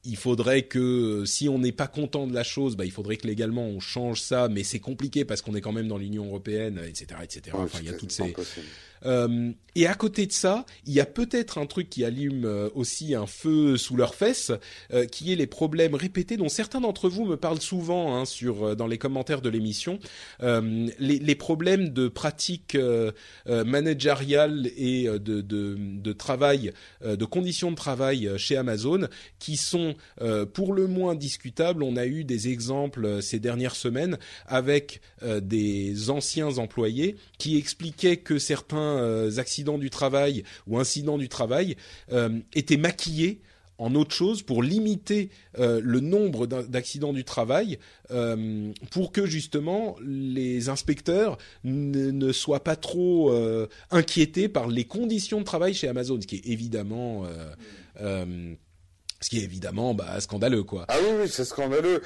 il 0.05 0.17
faudrait 0.17 0.63
que 0.63 1.25
si 1.25 1.49
on 1.49 1.59
n'est 1.59 1.73
pas 1.73 1.87
content 1.87 2.27
de 2.27 2.35
la 2.35 2.45
chose, 2.45 2.77
bah, 2.77 2.85
il 2.85 2.93
faudrait 2.93 3.17
que 3.17 3.27
légalement 3.27 3.65
on 3.67 3.81
change 3.81 4.21
ça, 4.21 4.49
mais 4.49 4.63
c'est 4.63 4.79
compliqué 4.79 5.25
parce 5.25 5.41
qu'on 5.41 5.55
est 5.55 5.61
quand 5.61 5.73
même 5.73 5.89
dans 5.89 5.97
l'Union 5.97 6.27
européenne, 6.27 6.81
etc., 6.87 7.21
etc. 7.23 7.57
Enfin, 7.59 7.79
il 7.81 7.87
y 7.87 7.89
a 7.89 7.95
toutes 7.95 8.13
ces 8.13 8.35
euh, 9.07 9.53
et 9.77 9.87
à 9.87 9.95
côté 9.95 10.27
de 10.27 10.33
ça, 10.33 10.65
il 10.87 10.93
y 10.93 11.01
a 11.01 11.07
peut-être 11.07 11.59
un 11.59 11.67
truc 11.67 11.91
qui 11.91 12.05
allume 12.05 12.45
euh, 12.45 12.69
aussi 12.75 13.15
un 13.15 13.27
feu 13.27 13.77
sous 13.77 13.97
leurs 13.97 14.15
fesses, 14.15 14.53
euh, 14.93 15.05
qui 15.05 15.33
est 15.33 15.37
les 15.37 15.49
problèmes 15.49 15.97
répétés 15.97 16.37
dont 16.37 16.49
certains 16.49 16.81
d'entre 16.81 17.09
vous 17.09 17.25
me 17.25 17.37
parlent 17.37 17.61
souvent 17.61 18.17
hein, 18.17 18.25
sur 18.25 18.77
dans 18.77 18.87
les 18.87 18.99
commentaires 18.99 19.41
de 19.41 19.49
l'émission, 19.49 19.99
les, 20.41 21.35
problèmes 21.35 21.89
de 21.89 22.09
pratiques 22.09 22.77
managériales 23.47 24.71
et 24.77 25.07
de, 25.07 25.41
de 25.41 26.13
travail, 26.13 26.73
de 27.05 27.25
conditions 27.25 27.71
de 27.71 27.77
travail 27.77 28.31
chez 28.37 28.57
Amazon, 28.57 29.09
qui 29.39 29.57
sont 29.57 29.95
pour 30.53 30.73
le 30.73 30.87
moins 30.87 31.15
discutables. 31.15 31.83
On 31.83 31.97
a 31.97 32.07
eu 32.07 32.25
des 32.25 32.49
exemples 32.49 33.23
ces 33.23 33.41
dernières 33.41 33.77
semaines 33.77 34.19
avec 34.47 35.01
des 35.23 36.11
anciens 36.11 36.59
employés 36.59 37.17
qui 37.39 37.57
expliquaient 37.57 38.19
que 38.19 38.39
certains 38.39 38.94
euh, 38.95 39.39
accidents 39.39 39.79
du 39.79 39.91
travail 39.91 40.45
ou 40.67 40.79
incidents 40.79 41.19
du 41.19 41.29
travail 41.29 41.77
euh, 42.13 42.39
étaient 42.55 42.77
maquillés 42.77 43.41
en 43.77 43.97
autre 43.97 44.15
chose 44.15 44.43
pour 44.43 44.63
limiter 44.63 45.31
euh, 45.59 45.81
le 45.83 45.99
nombre 45.99 46.47
d'accidents 46.47 47.13
du 47.13 47.25
travail 47.25 47.79
pour 48.93 49.11
que 49.11 49.27
justement 49.27 49.97
les 50.01 50.69
inspecteurs 50.69 51.39
ne, 51.65 52.33
soient 52.33 52.63
pas 52.63 52.77
trop 52.77 53.33
inquiétés 53.91 54.49
par 54.49 54.69
les 54.69 54.85
conditions 54.85 55.41
de 55.41 55.45
travail 55.45 55.75
chez 55.75 55.89
Amazon, 55.89 56.21
ce 56.21 56.27
qui 56.27 56.37
est 56.37 56.47
évidemment 56.47 57.27
évidemment 59.33 59.95
bah, 59.95 60.21
scandaleux 60.21 60.63
quoi. 60.63 60.85
Ah 60.89 60.97
oui 61.19 61.29
c'est 61.29 61.45
scandaleux 61.45 62.01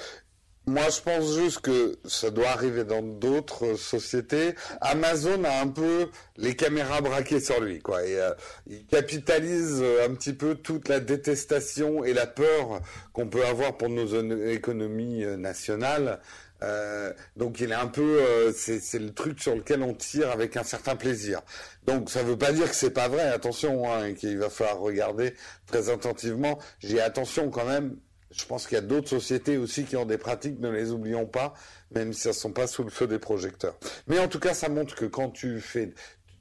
moi, 0.67 0.89
je 0.91 1.01
pense 1.01 1.35
juste 1.35 1.61
que 1.61 1.99
ça 2.05 2.31
doit 2.31 2.49
arriver 2.49 2.85
dans 2.85 3.03
d'autres 3.03 3.77
sociétés. 3.77 4.55
Amazon 4.83 5.45
a 5.45 5.61
un 5.63 5.69
peu 5.69 6.11
les 6.37 6.57
caméras 6.57 7.01
braquées 7.01 7.41
sur 7.41 7.61
lui, 7.61 7.79
quoi. 7.81 8.01
Euh, 8.01 8.35
il 8.67 8.85
capitalise 8.85 9.83
un 10.05 10.15
petit 10.15 10.35
peu 10.35 10.57
toute 10.57 10.89
la 10.89 11.01
détestation 11.01 12.05
et 12.05 12.13
la 12.13 12.27
peur 12.27 12.81
qu'on 13.15 13.29
peut 13.29 13.47
avoir 13.47 13.79
pour 13.79 13.89
nos 13.89 14.07
économies 14.47 15.25
nationales. 15.39 16.21
Euh, 16.63 17.13
donc 17.37 17.61
il 17.61 17.71
est 17.71 17.75
un 17.77 17.87
peu, 17.87 18.21
euh, 18.21 18.53
c'est 18.53 18.99
le 18.99 19.13
truc 19.15 19.41
sur 19.41 19.55
lequel 19.55 19.83
on 19.83 19.95
tire 19.95 20.31
avec 20.31 20.57
un 20.57 20.65
certain 20.65 20.97
plaisir. 20.97 21.43
Donc 21.87 22.11
ça 22.11 22.23
veut 22.23 22.37
pas 22.37 22.53
dire 22.53 22.69
que 22.69 22.75
c'est 22.75 22.91
pas 22.91 23.09
vrai. 23.09 23.23
Attention, 23.23 23.91
hein, 23.93 24.15
qu'il 24.15 24.39
va 24.39 24.51
falloir 24.51 24.79
regarder 24.79 25.35
très 25.67 25.89
attentivement. 25.91 26.59
J'ai 26.81 27.01
attention 27.01 27.51
quand 27.51 27.65
même 27.65 27.97
je 28.31 28.45
pense 28.45 28.67
qu'il 28.67 28.75
y 28.75 28.79
a 28.79 28.83
d'autres 28.83 29.09
sociétés 29.09 29.57
aussi 29.57 29.85
qui 29.85 29.97
ont 29.97 30.05
des 30.05 30.19
pratiques, 30.19 30.61
ne 30.61 30.71
les 30.71 30.91
oublions 30.91 31.27
pas, 31.27 31.55
même 31.93 32.13
si 32.13 32.29
elles 32.29 32.35
ne 32.35 32.39
sont 32.39 32.53
pas 32.53 32.67
sous 32.67 32.85
le 32.85 32.91
feu 32.91 33.07
des 33.07 33.19
projecteurs. 33.19 33.79
Mais 34.07 34.19
en 34.19 34.29
tout 34.29 34.39
cas, 34.39 34.55
ça 34.55 34.69
montre 34.69 34.95
que 34.95 35.07
quand 35.07 35.31
tu 35.31 35.61
fais 35.61 35.93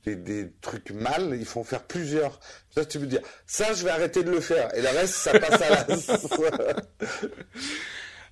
des, 0.06 0.16
des 0.16 0.52
trucs 0.62 0.92
mal, 0.92 1.36
il 1.38 1.46
faut 1.46 1.62
en 1.62 1.64
faire 1.64 1.84
plusieurs. 1.84 2.40
Ça, 2.76 2.86
tu 2.86 3.00
veux 3.00 3.08
dire, 3.08 3.22
ça, 3.46 3.74
je 3.74 3.84
vais 3.84 3.92
arrêter 3.92 4.24
de 4.24 4.32
le 4.32 4.42
faire, 4.42 4.74
et 4.76 4.82
le 4.82 4.90
reste, 4.90 5.14
ça 5.14 5.40
passe 5.40 5.62
à 5.62 5.70
la... 5.70 6.76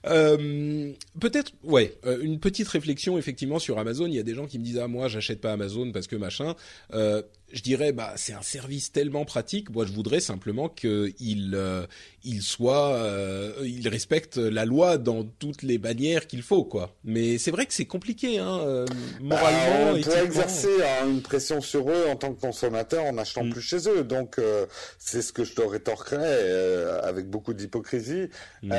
Euh, 0.08 0.94
peut-être, 1.20 1.52
ouais, 1.64 1.98
euh, 2.06 2.20
une 2.22 2.40
petite 2.40 2.68
réflexion 2.68 3.18
effectivement 3.18 3.60
sur 3.60 3.80
Amazon. 3.80 4.06
Il 4.06 4.14
y 4.14 4.20
a 4.20 4.24
des 4.24 4.36
gens 4.36 4.46
qui 4.46 4.60
me 4.60 4.64
disent 4.64 4.78
ah 4.78 4.88
moi 4.88 5.08
j'achète 5.08 5.42
pas 5.42 5.52
Amazon 5.52 5.92
parce 5.92 6.08
que 6.08 6.16
machin. 6.16 6.56
Euh, 6.94 7.22
je 7.52 7.62
dirais 7.62 7.92
bah 7.92 8.14
c'est 8.16 8.34
un 8.34 8.42
service 8.42 8.92
tellement 8.92 9.26
pratique. 9.26 9.70
Moi, 9.70 9.86
je 9.86 9.92
voudrais 9.92 10.20
simplement 10.20 10.68
qu'il 10.70 11.52
euh, 11.54 11.86
il 12.24 12.42
soit, 12.42 12.94
euh, 12.96 13.54
il 13.64 13.88
respecte 13.88 14.38
la 14.38 14.66
loi 14.66 14.98
dans 14.98 15.24
toutes 15.24 15.62
les 15.62 15.78
manières 15.78 16.28
qu'il 16.28 16.42
faut, 16.42 16.64
quoi. 16.64 16.96
Mais 17.04 17.38
c'est 17.38 17.52
vrai 17.52 17.66
que 17.66 17.74
c'est 17.74 17.86
compliqué, 17.86 18.40
hein, 18.40 18.60
euh, 18.62 18.86
moralement. 19.22 19.94
Bah, 19.94 20.00
on 20.00 20.02
peut 20.02 20.26
exercer 20.26 20.82
hein, 20.82 21.08
une 21.10 21.22
pression 21.22 21.62
sur 21.62 21.90
eux 21.90 22.08
en 22.10 22.16
tant 22.16 22.34
que 22.34 22.42
consommateur 22.42 23.06
en 23.06 23.18
achetant 23.18 23.44
mm. 23.44 23.52
plus 23.52 23.62
chez 23.62 23.88
eux. 23.90 24.04
Donc, 24.04 24.40
c'est 24.98 25.22
ce 25.22 25.32
que 25.32 25.44
je 25.44 25.54
te 25.54 25.62
rétorquerais 25.62 27.00
avec 27.04 27.30
beaucoup 27.30 27.54
d'hypocrisie 27.54 28.30
mm. 28.64 28.74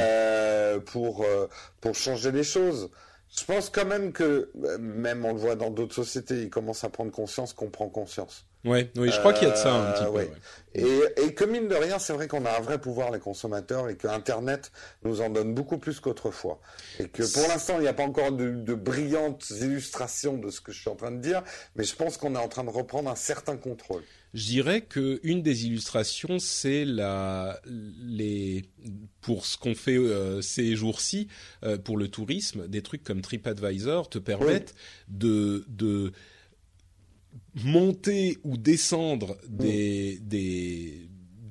pour 0.86 1.24
pour 1.80 1.94
changer 1.94 2.32
les 2.32 2.44
choses. 2.44 2.90
Je 3.36 3.44
pense 3.44 3.70
quand 3.70 3.84
même 3.84 4.12
que, 4.12 4.50
même 4.78 5.24
on 5.24 5.32
le 5.32 5.38
voit 5.38 5.56
dans 5.56 5.70
d'autres 5.70 5.94
sociétés, 5.94 6.42
ils 6.42 6.50
commencent 6.50 6.84
à 6.84 6.88
prendre 6.88 7.10
conscience 7.10 7.52
qu'on 7.52 7.70
prend 7.70 7.88
conscience. 7.88 8.46
Ouais, 8.66 8.90
oui, 8.96 9.10
je 9.12 9.18
crois 9.20 9.32
qu'il 9.32 9.46
y 9.46 9.50
a 9.50 9.54
de 9.54 9.58
ça 9.58 9.72
un 9.72 9.92
petit 9.92 10.04
peu. 10.04 10.18
Euh, 10.18 11.08
et, 11.18 11.22
et 11.22 11.34
que 11.34 11.44
mine 11.44 11.68
de 11.68 11.74
rien, 11.74 11.98
c'est 11.98 12.12
vrai 12.12 12.28
qu'on 12.28 12.44
a 12.44 12.58
un 12.58 12.60
vrai 12.60 12.78
pouvoir 12.78 13.10
les 13.10 13.20
consommateurs 13.20 13.88
et 13.88 13.96
que 13.96 14.08
Internet 14.08 14.72
nous 15.04 15.20
en 15.20 15.30
donne 15.30 15.54
beaucoup 15.54 15.78
plus 15.78 16.00
qu'autrefois. 16.00 16.60
Et 16.98 17.08
que 17.08 17.22
pour 17.32 17.48
l'instant, 17.48 17.74
il 17.78 17.82
n'y 17.82 17.88
a 17.88 17.94
pas 17.94 18.02
encore 18.02 18.32
de, 18.32 18.50
de, 18.50 18.74
brillantes 18.74 19.48
illustrations 19.50 20.36
de 20.36 20.50
ce 20.50 20.60
que 20.60 20.72
je 20.72 20.80
suis 20.80 20.90
en 20.90 20.96
train 20.96 21.12
de 21.12 21.20
dire, 21.20 21.42
mais 21.76 21.84
je 21.84 21.94
pense 21.94 22.16
qu'on 22.16 22.34
est 22.34 22.38
en 22.38 22.48
train 22.48 22.64
de 22.64 22.70
reprendre 22.70 23.08
un 23.08 23.14
certain 23.14 23.56
contrôle. 23.56 24.02
Je 24.34 24.44
dirais 24.44 24.82
que 24.82 25.20
une 25.22 25.42
des 25.42 25.64
illustrations, 25.66 26.38
c'est 26.38 26.84
la 26.84 27.58
les 27.64 28.64
pour 29.22 29.46
ce 29.46 29.56
qu'on 29.56 29.74
fait 29.74 29.96
euh, 29.96 30.42
ces 30.42 30.76
jours-ci 30.76 31.28
euh, 31.64 31.78
pour 31.78 31.96
le 31.96 32.08
tourisme, 32.08 32.68
des 32.68 32.82
trucs 32.82 33.02
comme 33.02 33.22
TripAdvisor 33.22 34.10
te 34.10 34.18
permettent 34.18 34.74
de 35.08 35.64
de 35.68 36.12
monter 37.64 38.38
ou 38.44 38.56
descendre 38.56 39.36
des, 39.48 40.18
des 40.22 41.08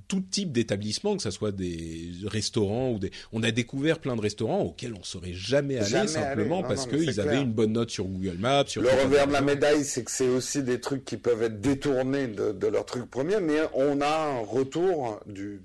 tout 0.07 0.21
type 0.21 0.51
d'établissements, 0.51 1.15
que 1.17 1.23
ce 1.23 1.31
soit 1.31 1.51
des 1.51 2.11
restaurants 2.25 2.91
ou 2.91 2.99
des. 2.99 3.11
On 3.31 3.41
a 3.43 3.51
découvert 3.51 3.99
plein 3.99 4.15
de 4.15 4.21
restaurants 4.21 4.61
auxquels 4.61 4.93
on 4.93 5.03
serait 5.03 5.33
jamais 5.33 5.77
allé 5.77 6.07
simplement 6.07 6.61
parce 6.61 6.87
qu'ils 6.87 7.19
avaient 7.19 7.41
une 7.41 7.51
bonne 7.51 7.73
note 7.73 7.89
sur 7.89 8.05
Google 8.05 8.37
Maps. 8.37 8.65
Sur 8.67 8.83
le 8.83 8.89
revers 8.89 9.27
de 9.27 9.33
la 9.33 9.41
médaille, 9.41 9.83
c'est 9.83 10.03
que 10.03 10.11
c'est 10.11 10.27
aussi 10.29 10.63
des 10.63 10.79
trucs 10.79 11.05
qui 11.05 11.17
peuvent 11.17 11.41
être 11.41 11.59
détournés 11.59 12.27
de, 12.27 12.51
de 12.51 12.67
leur 12.67 12.85
truc 12.85 13.09
premier, 13.09 13.39
mais 13.39 13.61
on 13.73 13.99
a 14.01 14.07
un 14.07 14.39
retour 14.39 15.19
du, 15.25 15.61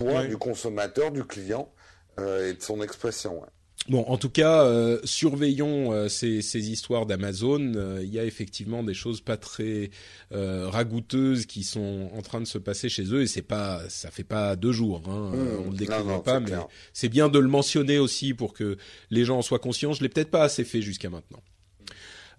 du, 0.00 0.04
du, 0.04 0.28
du 0.28 0.36
consommateur, 0.36 1.12
du 1.12 1.24
client 1.24 1.72
euh, 2.18 2.50
et 2.50 2.54
de 2.54 2.62
son 2.62 2.82
expression. 2.82 3.40
Ouais. 3.40 3.48
Bon, 3.88 4.04
en 4.06 4.16
tout 4.16 4.30
cas, 4.30 4.64
euh, 4.64 5.00
surveillons 5.02 5.92
euh, 5.92 6.08
ces, 6.08 6.40
ces, 6.40 6.70
histoires 6.70 7.04
d'Amazon. 7.04 7.72
Euh, 7.74 8.00
il 8.02 8.12
y 8.12 8.18
a 8.20 8.24
effectivement 8.24 8.84
des 8.84 8.94
choses 8.94 9.20
pas 9.20 9.36
très 9.36 9.90
ragoûteuses 10.30 11.46
qui 11.46 11.64
sont 11.64 12.10
en 12.14 12.22
train 12.22 12.40
de 12.40 12.46
se 12.46 12.58
passer 12.58 12.88
chez 12.88 13.04
eux, 13.12 13.22
et 13.22 13.26
c'est 13.26 13.42
pas, 13.42 13.82
ça 13.88 14.10
fait 14.10 14.24
pas 14.24 14.56
deux 14.56 14.72
jours. 14.72 15.02
Hein, 15.08 15.32
mmh. 15.34 15.66
on 15.66 15.70
le 15.70 15.76
découvre 15.76 16.22
pas, 16.22 16.40
mais 16.40 16.52
c'est 16.92 17.08
bien 17.08 17.28
de 17.28 17.38
le 17.38 17.48
mentionner 17.48 17.98
aussi 17.98 18.34
pour 18.34 18.52
que 18.52 18.76
les 19.10 19.24
gens 19.24 19.38
en 19.38 19.42
soient 19.42 19.58
conscients. 19.58 19.92
Je 19.92 20.02
l'ai 20.02 20.08
peut-être 20.08 20.30
pas 20.30 20.44
assez 20.44 20.64
fait 20.64 20.80
jusqu'à 20.80 21.10
maintenant. 21.10 21.42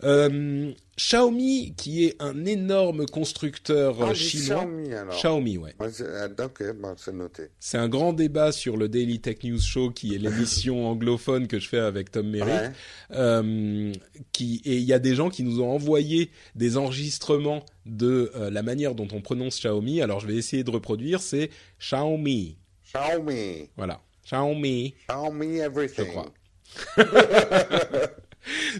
Euh, 0.03 0.71
Xiaomi, 0.95 1.73
qui 1.75 2.05
est 2.05 2.15
un 2.21 2.45
énorme 2.45 3.07
constructeur 3.07 3.97
ah, 4.01 4.13
chinois. 4.13 4.63
Xiaomi, 4.63 4.93
alors. 4.93 5.15
Xiaomi, 5.15 5.57
ouais. 5.57 5.73
Euh, 5.81 6.29
ok, 6.43 6.73
bon, 6.75 6.93
c'est 6.97 7.13
noté. 7.13 7.49
C'est 7.59 7.79
un 7.79 7.89
grand 7.89 8.13
débat 8.13 8.51
sur 8.51 8.77
le 8.77 8.87
Daily 8.87 9.19
Tech 9.19 9.37
News 9.43 9.59
Show, 9.59 9.89
qui 9.89 10.13
est 10.13 10.19
l'émission 10.19 10.87
anglophone 10.91 11.47
que 11.47 11.59
je 11.59 11.67
fais 11.67 11.79
avec 11.79 12.11
Tom 12.11 12.29
Merritt. 12.29 12.53
Ouais. 12.53 12.71
Euh, 13.11 13.91
qui 14.31 14.61
et 14.65 14.77
il 14.77 14.83
y 14.83 14.93
a 14.93 14.99
des 14.99 15.15
gens 15.15 15.29
qui 15.29 15.43
nous 15.43 15.61
ont 15.61 15.71
envoyé 15.71 16.29
des 16.55 16.77
enregistrements 16.77 17.65
de 17.87 18.31
euh, 18.35 18.51
la 18.51 18.61
manière 18.61 18.93
dont 18.93 19.07
on 19.11 19.21
prononce 19.21 19.57
Xiaomi. 19.57 20.01
Alors 20.01 20.19
je 20.19 20.27
vais 20.27 20.35
essayer 20.35 20.63
de 20.63 20.71
reproduire. 20.71 21.21
C'est 21.21 21.49
Xiaomi. 21.79 22.57
Xiaomi. 22.85 23.69
Voilà. 23.77 23.99
Xiaomi. 24.25 24.93
Xiaomi 25.09 25.57
everything. 25.57 26.05
Je 26.05 26.11
crois. 26.11 26.33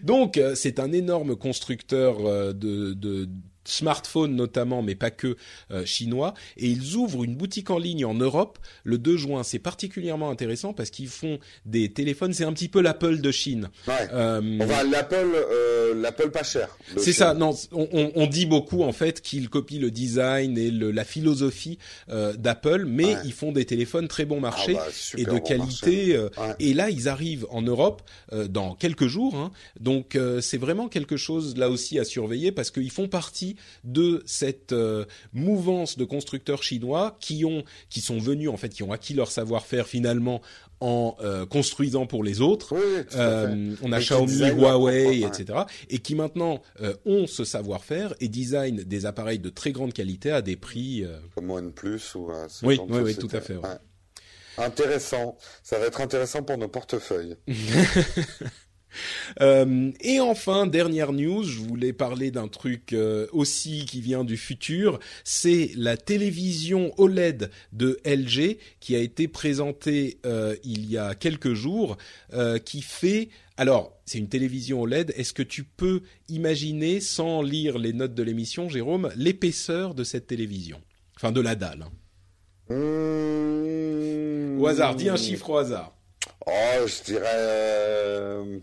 Donc 0.04 0.38
euh, 0.38 0.56
c'est 0.56 0.80
un 0.80 0.92
énorme 0.92 1.36
constructeur 1.36 2.26
euh, 2.26 2.54
de, 2.54 2.94
de 2.94 3.30
smartphones 3.66 4.36
notamment, 4.36 4.82
mais 4.82 4.96
pas 4.96 5.12
que 5.12 5.38
euh, 5.72 5.86
chinois, 5.86 6.34
et 6.58 6.68
ils 6.68 6.96
ouvrent 6.96 7.24
une 7.24 7.36
boutique 7.36 7.70
en 7.70 7.78
ligne 7.78 8.06
en 8.06 8.14
Europe 8.14 8.60
le 8.84 8.98
2 8.98 9.18
juin. 9.18 9.44
C'est 9.44 9.60
particulièrement 9.60 10.30
intéressant 10.30 10.74
parce 10.74 10.90
qu'ils 10.90 11.08
font 11.08 11.40
des 11.66 11.92
téléphones, 11.92 12.34
c'est 12.34 12.44
un 12.44 12.54
petit 12.54 12.70
peu 12.70 12.82
l'Apple 12.82 13.20
de 13.22 13.32
Chine. 13.32 13.70
Ouais. 13.88 13.94
Euh, 14.14 14.60
enfin, 14.62 14.84
l'Apple, 14.84 15.32
euh, 15.34 15.94
l'Apple 15.96 16.32
pas 16.32 16.44
cher. 16.44 16.78
C'est 16.98 17.14
ça. 17.14 17.34
Non, 17.34 17.56
on, 17.72 18.12
on, 18.16 18.28
dit 18.28 18.46
beaucoup 18.46 18.84
en 18.84 18.92
fait 18.92 19.22
qu'ils 19.22 19.50
copient 19.50 19.80
le 19.80 19.92
design 19.92 20.58
et 20.58 20.72
le, 20.72 20.92
la 20.92 21.04
philosophie 21.04 21.78
euh, 22.10 22.34
d'Apple, 22.34 22.86
mais 22.86 23.06
ouais. 23.06 23.22
ils 23.26 23.34
font 23.34 23.52
des 23.52 23.66
téléphones 23.66 24.08
très 24.08 24.26
bon 24.26 24.40
marché 24.40 24.76
ah 24.78 24.86
bah, 24.86 25.22
et 25.22 25.26
de 25.26 25.32
bon 25.32 25.40
qualité. 25.40 26.18
ouais. 26.18 26.30
Et 26.60 26.74
là, 26.74 26.90
ils 26.90 27.08
arrivent 27.08 27.46
en 27.50 27.62
Europe 27.62 28.02
dans 28.32 28.76
quelques 28.76 29.08
jours. 29.08 29.36
Hein. 29.36 29.52
Donc, 29.80 30.18
c'est 30.42 30.58
vraiment 30.58 30.88
quelque 30.88 31.18
chose 31.18 31.58
là 31.58 31.70
aussi 31.70 32.00
à 32.00 32.04
surveiller 32.04 32.52
parce 32.52 32.72
qu'ils 32.72 32.92
font 32.92 33.08
partie 33.08 33.53
de 33.84 34.24
cette 34.26 34.72
euh, 34.72 35.06
mouvance 35.34 35.98
de 35.98 36.06
constructeurs 36.06 36.64
chinois 36.64 37.18
qui 37.20 37.46
ont 37.46 37.64
qui 37.90 38.02
sont 38.02 38.20
venus 38.20 38.50
en 38.50 38.58
fait 38.58 38.70
qui 38.70 38.84
ont 38.84 38.92
acquis 38.92 39.14
leur 39.14 39.32
savoir-faire 39.32 39.88
finalement 39.88 40.42
en 40.84 41.16
euh, 41.22 41.46
construisant 41.46 42.06
pour 42.06 42.26
les 42.26 42.42
autres. 42.42 42.76
Oui, 42.76 43.06
euh, 43.16 43.74
on 43.82 43.94
a 43.94 44.00
Xiaomi, 44.00 44.50
Huawei, 44.50 45.22
etc. 45.22 45.60
Et 45.90 46.00
qui 46.00 46.14
maintenant 46.14 46.62
euh, 46.82 46.94
ont 47.06 47.26
ce 47.26 47.46
savoir-faire 47.46 48.14
et 48.20 48.28
designent 48.28 48.84
des 48.84 49.06
appareils 49.06 49.40
de 49.40 49.50
très 49.50 49.72
grande 49.72 49.94
qualité 49.94 50.32
à 50.32 50.42
des 50.42 50.58
prix. 50.58 51.06
Comme 51.36 51.52
OnePlus 51.52 52.02
ou. 52.16 52.32
oui, 52.64 52.80
oui, 52.90 53.00
oui, 53.02 53.16
tout 53.16 53.30
à 53.32 53.40
fait. 53.40 53.56
Ouais. 53.56 53.78
Intéressant. 54.58 55.38
Ça 55.64 55.80
va 55.80 55.86
être 55.86 56.02
intéressant 56.02 56.44
pour 56.44 56.58
nos 56.58 56.68
portefeuilles. 56.68 57.38
Euh, 59.42 59.92
et 60.02 60.20
enfin, 60.20 60.68
dernière 60.68 61.14
news, 61.14 61.44
je 61.44 61.60
voulais 61.60 61.94
parler 61.94 62.32
d'un 62.32 62.48
truc 62.48 62.94
euh, 62.94 63.28
aussi 63.32 63.86
qui 63.86 64.02
vient 64.02 64.24
du 64.24 64.38
futur, 64.38 65.00
c'est 65.24 65.72
la 65.76 65.98
télévision 65.98 66.94
OLED 66.98 67.50
de 67.72 68.00
LG 68.06 68.58
qui 68.80 68.96
a 68.96 69.00
été 69.00 69.28
présentée 69.28 70.20
euh, 70.26 70.56
il 70.64 70.90
y 70.90 70.98
a 70.98 71.16
quelques 71.16 71.54
jours, 71.54 71.98
qui 72.66 72.82
fait... 72.82 73.30
Alors, 73.58 73.96
c'est 74.06 74.18
une 74.18 74.28
télévision 74.28 74.82
OLED, 74.82 75.14
est-ce 75.16 75.34
que 75.34 75.44
tu 75.44 75.64
peux 75.64 76.02
imaginer, 76.30 77.00
sans 77.00 77.42
lire 77.42 77.78
les 77.78 77.94
notes 77.94 78.16
de 78.16 78.24
l'émission, 78.24 78.70
Jérôme, 78.70 79.12
l'épaisseur 79.16 79.94
de 79.94 80.04
cette 80.04 80.28
télévision? 80.28 80.82
Enfin, 81.16 81.32
de 81.32 81.42
la 81.42 81.56
dalle. 81.56 81.86
Hein. 82.70 82.74
Mmh... 82.74 84.60
Au 84.60 84.68
hasard, 84.68 84.96
dis 84.96 85.10
un 85.10 85.18
chiffre 85.18 85.50
au 85.50 85.58
hasard. 85.58 85.96
Oh, 86.48 86.88
je 86.88 87.04
dirais... 87.04 88.62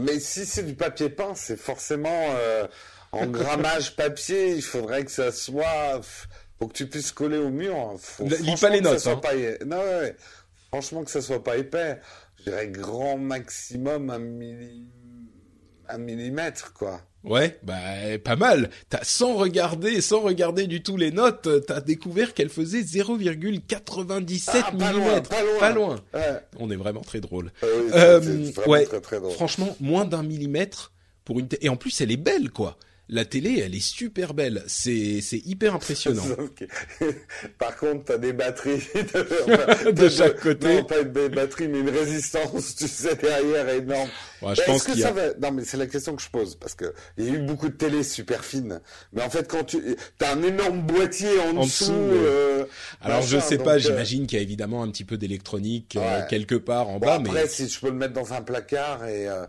Mais 0.00 0.20
si 0.20 0.46
c'est 0.46 0.62
du 0.62 0.74
papier 0.74 1.08
peint, 1.08 1.34
c'est 1.34 1.56
forcément 1.56 2.34
euh, 2.34 2.66
en 3.12 3.26
grammage 3.26 3.96
papier. 3.96 4.54
Il 4.54 4.62
faudrait 4.62 5.04
que 5.04 5.10
ça 5.10 5.32
soit. 5.32 6.00
Faut 6.58 6.68
que 6.68 6.74
tu 6.74 6.86
puisses 6.86 7.12
coller 7.12 7.38
au 7.38 7.50
mur. 7.50 7.94
Faut, 7.98 8.24
Lis 8.24 8.60
pas 8.60 8.68
les 8.68 8.80
notes. 8.80 9.06
Hein. 9.06 9.16
Pas... 9.16 9.34
Non, 9.64 9.78
ouais. 9.78 10.16
Franchement, 10.68 11.04
que 11.04 11.10
ça 11.10 11.20
soit 11.20 11.42
pas 11.42 11.56
épais. 11.56 12.00
Je 12.38 12.44
dirais 12.44 12.68
grand 12.68 13.16
maximum 13.18 14.10
un, 14.10 14.18
milli... 14.18 14.86
un 15.88 15.98
millimètre, 15.98 16.72
quoi. 16.72 17.00
Ouais, 17.22 17.58
bah 17.62 17.74
pas 18.24 18.36
mal. 18.36 18.70
T'as 18.88 19.04
sans 19.04 19.34
regarder, 19.34 20.00
sans 20.00 20.20
regarder 20.20 20.66
du 20.66 20.82
tout 20.82 20.96
les 20.96 21.10
notes, 21.10 21.48
t'as 21.66 21.80
découvert 21.80 22.32
qu'elle 22.32 22.48
faisait 22.48 22.80
0,97 22.80 24.50
ah, 24.54 24.70
mm. 24.72 24.78
Pas 24.78 24.92
loin. 24.92 25.20
Pas 25.20 25.42
loin. 25.42 25.58
Pas 25.60 25.72
loin. 25.72 25.96
Ouais. 26.14 26.40
On 26.58 26.70
est 26.70 26.76
vraiment 26.76 27.02
très 27.02 27.20
drôle. 27.20 27.52
Euh, 27.62 28.20
oui, 28.22 28.54
Euh, 28.56 28.68
ouais. 28.70 28.84
très, 28.86 29.00
très 29.00 29.20
drôle. 29.20 29.32
Franchement, 29.32 29.76
moins 29.80 30.06
d'un 30.06 30.22
millimètre 30.22 30.92
pour 31.24 31.38
une 31.38 31.48
et 31.60 31.68
en 31.68 31.76
plus 31.76 32.00
elle 32.00 32.10
est 32.10 32.16
belle 32.16 32.50
quoi. 32.50 32.76
La 33.12 33.24
télé, 33.24 33.60
elle 33.64 33.74
est 33.74 33.84
super 33.84 34.34
belle. 34.34 34.62
C'est 34.68 35.20
c'est 35.20 35.38
hyper 35.44 35.74
impressionnant. 35.74 36.22
Par 37.58 37.76
contre, 37.76 38.04
t'as 38.04 38.18
des 38.18 38.32
batteries 38.32 38.82
de, 38.94 39.90
de 39.90 40.08
chaque 40.08 40.38
côté. 40.40 40.76
Non, 40.76 40.84
pas 40.84 41.00
une 41.00 41.28
batterie, 41.28 41.66
mais 41.68 41.80
une 41.80 41.90
résistance, 41.90 42.76
tu 42.76 42.86
sais, 42.86 43.16
derrière 43.16 43.68
énorme. 43.68 44.08
Ouais, 44.42 44.54
je 44.54 44.62
pense 44.62 44.84
que 44.84 44.96
ça 44.96 45.08
a... 45.08 45.12
va... 45.12 45.34
Non, 45.42 45.50
mais 45.50 45.64
c'est 45.64 45.76
la 45.76 45.86
question 45.86 46.14
que 46.14 46.22
je 46.22 46.30
pose 46.30 46.54
parce 46.54 46.74
que 46.74 46.94
il 47.18 47.24
y 47.24 47.30
a 47.30 47.34
eu 47.34 47.38
beaucoup 47.40 47.68
de 47.68 47.74
télé 47.74 48.02
super 48.04 48.44
fines, 48.44 48.80
mais 49.12 49.22
en 49.22 49.28
fait, 49.30 49.48
quand 49.50 49.64
tu 49.64 49.78
t'as 50.16 50.34
un 50.34 50.42
énorme 50.42 50.82
boîtier 50.82 51.38
en, 51.40 51.56
En 51.56 51.64
dessous. 51.64 51.84
dessous, 51.86 51.92
euh, 51.92 52.64
Alors 53.00 53.22
je 53.22 53.36
machin, 53.36 53.48
sais 53.48 53.56
donc, 53.56 53.66
pas, 53.66 53.74
euh, 53.74 53.78
j'imagine 53.78 54.26
qu'il 54.26 54.38
y 54.38 54.40
a 54.40 54.42
évidemment 54.42 54.82
un 54.82 54.90
petit 54.90 55.04
peu 55.04 55.16
d'électronique 55.18 55.96
euh, 55.96 56.22
quelque 56.28 56.54
part 56.54 56.88
en 56.88 56.98
Bon, 56.98 57.06
bas, 57.06 57.14
après, 57.14 57.42
mais 57.42 57.48
si 57.48 57.68
je 57.68 57.80
peux 57.80 57.88
le 57.88 57.94
mettre 57.94 58.14
dans 58.14 58.32
un 58.32 58.42
placard 58.42 59.04
et 59.06 59.28
euh, 59.28 59.44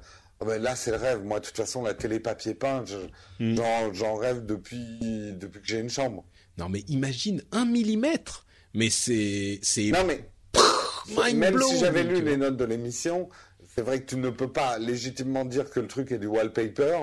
ben 0.45 0.61
là, 0.61 0.75
c'est 0.75 0.91
le 0.91 0.97
rêve. 0.97 1.23
Moi, 1.23 1.39
de 1.39 1.45
toute 1.45 1.57
façon, 1.57 1.83
la 1.83 1.93
télé 1.93 2.19
papier 2.19 2.53
peint, 2.53 2.83
Hmm. 3.39 3.55
j'en, 3.93 4.15
rêve 4.15 4.45
depuis 4.45 4.97
depuis 5.01 5.61
que 5.61 5.67
j'ai 5.67 5.79
une 5.79 5.89
chambre. 5.89 6.25
non 6.57 6.69
mais 6.69 6.81
imagine 6.87 7.41
un 7.51 7.65
millimètre. 7.65 8.45
Mais 8.73 8.89
c'est 8.89 9.59
Non, 9.91 10.05
mais 10.05 10.29
même 11.33 11.59
si 11.61 11.77
j'avais 11.79 12.03
lu 12.03 12.21
les 12.21 12.37
notes 12.37 12.57
de 12.57 12.65
l'émission, 12.65 13.29
c'est 13.75 13.81
vrai 13.81 14.01
que 14.01 14.05
tu 14.05 14.17
ne 14.17 14.29
peux 14.29 14.51
pas 14.51 14.77
légitimement 14.79 15.45
dire 15.45 15.69
que 15.69 15.79
le 15.79 15.87
truc 15.87 16.11
est 16.11 16.17
du 16.17 16.27
wallpaper 16.27 16.99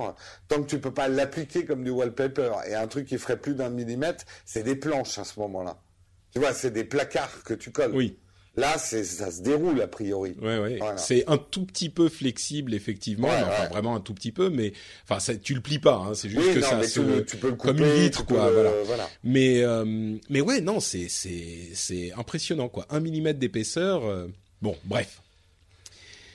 tant 0.48 0.62
que 0.62 0.66
tu 0.66 0.78
peux 0.78 0.93
pas 0.93 1.09
l'appliquer 1.09 1.65
comme 1.65 1.82
du 1.85 1.90
wallpaper. 1.90 2.52
Et 2.69 2.74
un 2.74 2.86
truc 2.86 3.06
qui 3.06 3.19
ferait 3.19 3.39
plus 3.39 3.55
d'un 3.55 3.70
millimètre, 3.70 4.24
c'est 4.44 4.62
des 4.62 4.77
planches 4.77 5.19
à 5.19 5.24
ce 5.24 5.39
moment-là. 5.40 5.81
Tu 6.32 6.39
vois, 6.40 6.52
c'est 6.52 6.70
des 6.70 6.85
placards 6.85 7.43
que 7.43 7.55
tu 7.55 7.70
colles. 7.70 7.94
Oui. 7.94 8.19
Là, 8.59 8.76
ça 8.76 9.05
se 9.05 9.40
déroule 9.40 9.80
a 9.80 9.86
priori. 9.86 10.35
Ouais, 10.43 10.59
ouais. 10.59 10.80
C'est 10.97 11.22
un 11.28 11.39
tout 11.39 11.64
petit 11.64 11.90
peu 11.90 12.09
flexible 12.09 12.74
effectivement, 12.74 13.28
enfin 13.28 13.68
vraiment 13.68 13.94
un 13.94 14.01
tout 14.01 14.14
petit 14.14 14.32
peu, 14.32 14.51
mais 14.51 14.72
enfin 15.05 15.20
ça, 15.20 15.36
tu 15.36 15.55
le 15.55 15.60
plies 15.60 15.78
pas, 15.78 15.94
hein, 15.94 16.14
c'est 16.14 16.28
juste 16.28 16.55
que 16.55 16.60
ça 16.60 16.82
se, 16.82 17.20
tu, 17.20 17.36
peux 17.36 17.51
le 17.51 17.55
couper, 17.55 17.72
comme 17.72 17.86
une 17.86 18.02
vitre 18.02 18.26
quoi, 18.26 18.51
voilà. 18.85 19.09
Mais 19.22 19.62
euh, 19.62 20.16
mais 20.28 20.40
ouais, 20.40 20.60
non, 20.60 20.80
c'est 20.80 21.06
c'est 21.09 21.68
c'est 21.72 22.12
impressionnant 22.14 22.68
quoi, 22.68 22.85
un 22.90 22.98
millimètre 22.98 23.39
d'épaisseur. 23.39 24.05
Euh, 24.05 24.26
bon, 24.60 24.76
bref. 24.85 25.22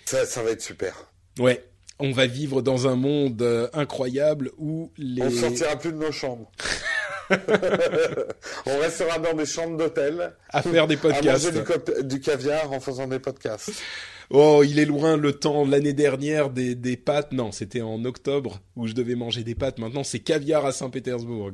Ça, 0.06 0.26
ça 0.26 0.44
va 0.44 0.52
être 0.52 0.62
super. 0.62 1.12
Ouais, 1.40 1.66
on 2.00 2.14
va 2.14 2.26
vivre 2.26 2.62
dans 2.62 2.88
un 2.88 2.96
monde 2.96 3.42
euh, 3.42 3.68
incroyable 3.74 4.52
où 4.58 4.92
les. 4.98 5.24
On 5.24 5.30
sortira 5.30 5.76
plus 5.76 5.92
de 5.92 5.98
nos 5.98 6.14
chambres. 6.14 6.50
on 8.66 8.80
restera 8.80 9.20
dans 9.20 9.34
des 9.34 9.46
chambres 9.46 9.78
d'hôtel. 9.78 10.34
À 10.50 10.62
faire 10.62 10.88
des 10.88 10.98
podcasts. 10.98 11.48
À 11.48 11.52
manger 11.52 12.04
du, 12.04 12.20
caviar 12.20 12.72
en 12.72 12.80
faisant 12.80 13.08
des 13.08 13.20
podcasts. 13.20 13.72
Oh, 14.30 14.64
il 14.66 14.80
est 14.80 14.86
loin 14.86 15.18
le 15.18 15.34
temps 15.34 15.66
l'année 15.66 15.94
dernière 15.94 16.50
des, 16.50 16.76
des 16.76 16.98
pâtes. 16.98 17.32
Non, 17.32 17.52
c'était 17.52 17.82
en 17.82 18.04
octobre 18.06 18.60
où 18.76 18.88
je 18.88 18.94
devais 18.94 19.16
manger 19.16 19.44
des 19.44 19.56
pâtes. 19.56 19.80
Maintenant, 19.80 20.04
c'est 20.04 20.20
caviar 20.20 20.66
à 20.66 20.72
Saint-Pétersbourg. 20.72 21.52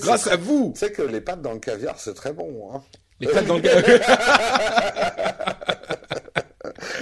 Grâce 0.00 0.26
à 0.26 0.36
vous. 0.36 0.72
Tu 0.74 0.80
sais 0.80 0.92
que 0.92 1.02
les 1.02 1.20
pâtes 1.20 1.42
dans 1.42 1.52
le 1.52 1.60
caviar, 1.60 1.98
c'est 1.98 2.14
très 2.14 2.32
bon. 2.32 2.70
Hein 2.74 2.82
les 3.20 3.28
pâtes 3.28 3.46
dans 3.46 3.56
le 3.56 3.62
caviar. 3.62 4.00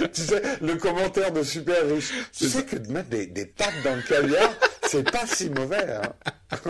tu 0.13 0.21
sais, 0.21 0.41
le 0.61 0.75
commentaire 0.75 1.31
de 1.31 1.43
super 1.43 1.87
riche. 1.87 2.11
Tu 2.37 2.47
sais 2.47 2.63
que 2.63 2.75
de 2.75 2.91
mettre 2.91 3.09
des, 3.09 3.27
des 3.27 3.45
pâtes 3.45 3.83
dans 3.83 3.95
le 3.95 4.01
caviar, 4.01 4.53
c'est 4.87 5.11
pas 5.11 5.25
si 5.27 5.49
mauvais. 5.49 5.85
Hein. 5.93 6.57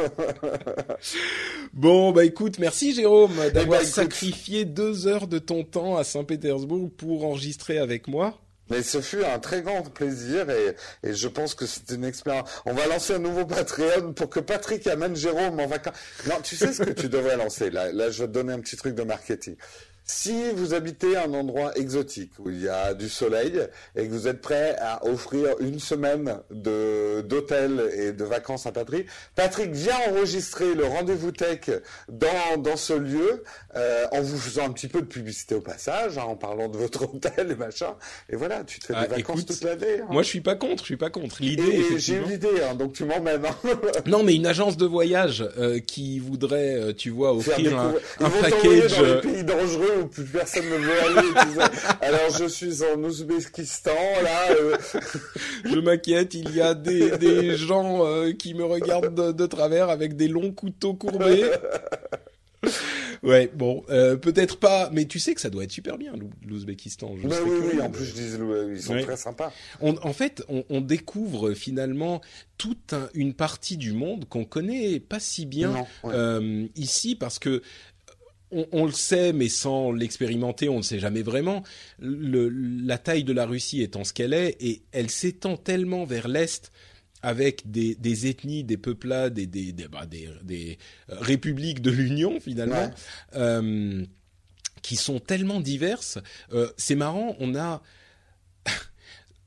bon, 1.73 2.11
bah 2.11 2.25
écoute, 2.25 2.59
merci 2.59 2.93
Jérôme 2.93 3.33
eh 3.45 3.51
d'avoir 3.51 3.81
ben, 3.81 3.85
sacrifié 3.85 4.65
deux 4.65 5.07
heures 5.07 5.27
de 5.27 5.39
ton 5.39 5.63
temps 5.63 5.97
à 5.97 6.03
Saint-Pétersbourg 6.03 6.91
pour 6.97 7.25
enregistrer 7.25 7.77
avec 7.77 8.07
moi. 8.07 8.39
Mais 8.69 8.83
ce 8.83 8.99
fut 8.99 9.23
un 9.23 9.39
très 9.39 9.61
grand 9.61 9.81
plaisir 9.83 10.49
et, 10.49 10.75
et 11.03 11.13
je 11.13 11.27
pense 11.27 11.55
que 11.55 11.65
c'est 11.65 11.89
une 11.91 12.03
expérience. 12.03 12.49
On 12.65 12.73
va 12.73 12.85
lancer 12.87 13.13
un 13.13 13.19
nouveau 13.19 13.45
Patreon 13.45 14.13
pour 14.13 14.29
que 14.29 14.41
Patrick 14.41 14.85
amène 14.87 15.15
Jérôme 15.15 15.59
en 15.59 15.67
vacances. 15.67 15.95
Non, 16.27 16.35
tu 16.43 16.55
sais 16.55 16.73
ce 16.73 16.83
que 16.83 16.91
tu 16.91 17.07
devrais 17.07 17.37
lancer? 17.37 17.69
Là. 17.69 17.91
Là, 17.93 18.09
je 18.09 18.23
vais 18.23 18.27
te 18.27 18.33
donner 18.33 18.53
un 18.53 18.59
petit 18.59 18.75
truc 18.75 18.93
de 18.93 19.03
marketing. 19.03 19.55
Si 20.09 20.51
vous 20.55 20.73
habitez 20.73 21.17
un 21.17 21.33
endroit 21.33 21.77
exotique 21.77 22.31
où 22.39 22.49
il 22.49 22.63
y 22.63 22.69
a 22.69 22.93
du 22.93 23.09
soleil 23.09 23.59
et 23.93 24.07
que 24.07 24.13
vous 24.13 24.29
êtes 24.29 24.39
prêt 24.39 24.77
à 24.79 25.05
offrir 25.05 25.49
une 25.59 25.79
semaine 25.79 26.37
de 26.49 27.19
d'hôtel 27.27 27.91
et 27.93 28.13
de 28.13 28.23
vacances 28.23 28.65
à 28.65 28.71
Patrick, 28.71 29.07
Patrick 29.35 29.71
vient 29.71 29.97
enregistrer 30.09 30.75
le 30.75 30.85
rendez-vous 30.85 31.33
tech 31.33 31.69
dans, 32.07 32.57
dans 32.57 32.77
ce 32.77 32.93
lieu 32.93 33.43
euh, 33.75 34.05
en 34.13 34.21
vous 34.21 34.37
faisant 34.37 34.63
un 34.63 34.71
petit 34.71 34.87
peu 34.87 35.01
de 35.01 35.07
publicité 35.07 35.55
au 35.55 35.61
passage, 35.61 36.17
hein, 36.17 36.23
en 36.25 36.37
parlant 36.37 36.69
de 36.69 36.77
votre 36.77 37.03
hôtel 37.13 37.51
et 37.51 37.55
machin. 37.55 37.95
Et 38.29 38.37
voilà, 38.37 38.63
tu 38.63 38.79
te 38.79 38.85
fais 38.85 38.93
des 38.93 38.99
ah, 39.01 39.07
vacances 39.07 39.45
toute 39.45 39.61
l'année. 39.61 39.99
Hein. 40.01 40.07
Moi, 40.09 40.23
je 40.23 40.29
suis 40.29 40.41
pas 40.41 40.55
contre, 40.55 40.83
je 40.83 40.87
suis 40.87 40.97
pas 40.97 41.09
contre. 41.09 41.41
L'idée, 41.41 41.83
j'ai 41.97 42.15
une 42.15 42.31
idée, 42.31 42.63
hein, 42.63 42.75
donc 42.75 42.93
tu 42.93 43.03
m'emmènes. 43.03 43.45
Hein. 43.45 43.55
non, 44.05 44.23
mais 44.23 44.35
une 44.35 44.45
agence 44.47 44.77
de 44.77 44.85
voyage 44.85 45.45
euh, 45.57 45.79
qui 45.79 46.19
voudrait, 46.19 46.75
euh, 46.75 46.93
tu 46.93 47.09
vois, 47.09 47.33
offrir 47.33 47.77
un, 47.77 47.93
un 48.21 48.29
package. 48.29 48.97
Dans 48.97 49.03
les 49.03 49.21
pays 49.21 49.43
dangereux 49.43 49.96
où 49.99 50.07
plus 50.07 50.25
personne 50.25 50.65
ne 50.65 50.77
veut 50.77 51.01
aller. 51.01 51.27
Alors 52.01 52.29
je 52.37 52.45
suis 52.45 52.83
en 52.83 53.01
Ouzbékistan, 53.03 53.91
là. 54.23 54.51
Euh. 54.51 54.77
je 55.65 55.79
m'inquiète, 55.79 56.33
il 56.33 56.55
y 56.55 56.61
a 56.61 56.73
des, 56.73 57.17
des 57.17 57.55
gens 57.55 58.05
euh, 58.05 58.31
qui 58.33 58.53
me 58.53 58.63
regardent 58.65 59.13
de, 59.13 59.31
de, 59.31 59.45
travers 59.45 59.89
avec 59.89 60.15
des 60.15 60.27
longs 60.27 60.51
couteaux 60.51 60.93
courbés. 60.93 61.51
ouais, 63.23 63.51
bon, 63.53 63.83
euh, 63.89 64.15
peut-être 64.15 64.57
pas, 64.57 64.89
mais 64.91 65.05
tu 65.05 65.19
sais 65.19 65.33
que 65.33 65.41
ça 65.41 65.49
doit 65.49 65.63
être 65.63 65.71
super 65.71 65.97
bien, 65.97 66.13
l'Ouzbékistan. 66.45 67.13
Bah 67.23 67.35
oui, 67.43 67.51
oui, 67.73 67.81
en 67.81 67.89
plus 67.89 68.05
je 68.05 68.13
dis, 68.13 68.29
ils 68.71 68.81
sont 68.81 68.99
très 69.01 69.17
sympas. 69.17 69.51
On, 69.81 69.95
en 70.03 70.13
fait, 70.13 70.43
on, 70.49 70.63
on, 70.69 70.81
découvre 70.81 71.53
finalement 71.53 72.21
toute 72.57 72.95
une 73.13 73.33
partie 73.33 73.77
du 73.77 73.93
monde 73.93 74.25
qu'on 74.27 74.45
connaît 74.45 74.99
pas 74.99 75.19
si 75.19 75.45
bien 75.45 75.85
euh, 76.05 76.67
ici, 76.75 77.15
parce 77.15 77.39
que 77.39 77.61
on, 78.51 78.85
le 78.85 78.91
sait, 78.91 79.33
mais 79.33 79.49
sans 79.49 79.91
l'expérimenter, 79.91 80.69
on 80.69 80.77
ne 80.77 80.83
sait 80.83 80.99
jamais 80.99 81.21
vraiment. 81.21 81.63
la 81.99 82.97
taille 82.97 83.23
de 83.23 83.33
la 83.33 83.45
Russie 83.45 83.81
étant 83.81 84.03
ce 84.03 84.13
qu'elle 84.13 84.33
est, 84.33 84.55
et 84.59 84.83
elle 84.91 85.09
s'étend 85.09 85.57
tellement 85.57 86.05
vers 86.05 86.27
l'est 86.27 86.71
avec 87.21 87.69
des, 87.69 88.27
ethnies, 88.27 88.63
des 88.63 88.77
peuplades, 88.77 89.33
des, 89.33 89.47
des, 89.47 89.73
des, 89.73 89.87
bah, 89.87 90.05
euh, 90.13 90.75
républiques 91.09 91.81
de 91.81 91.91
l'Union 91.91 92.39
finalement, 92.39 92.91
euh, 93.35 94.05
qui 94.81 94.95
sont 94.95 95.19
tellement 95.19 95.59
diverses. 95.59 96.19
Euh, 96.53 96.69
c'est 96.77 96.95
marrant, 96.95 97.35
on 97.39 97.55
a 97.55 97.81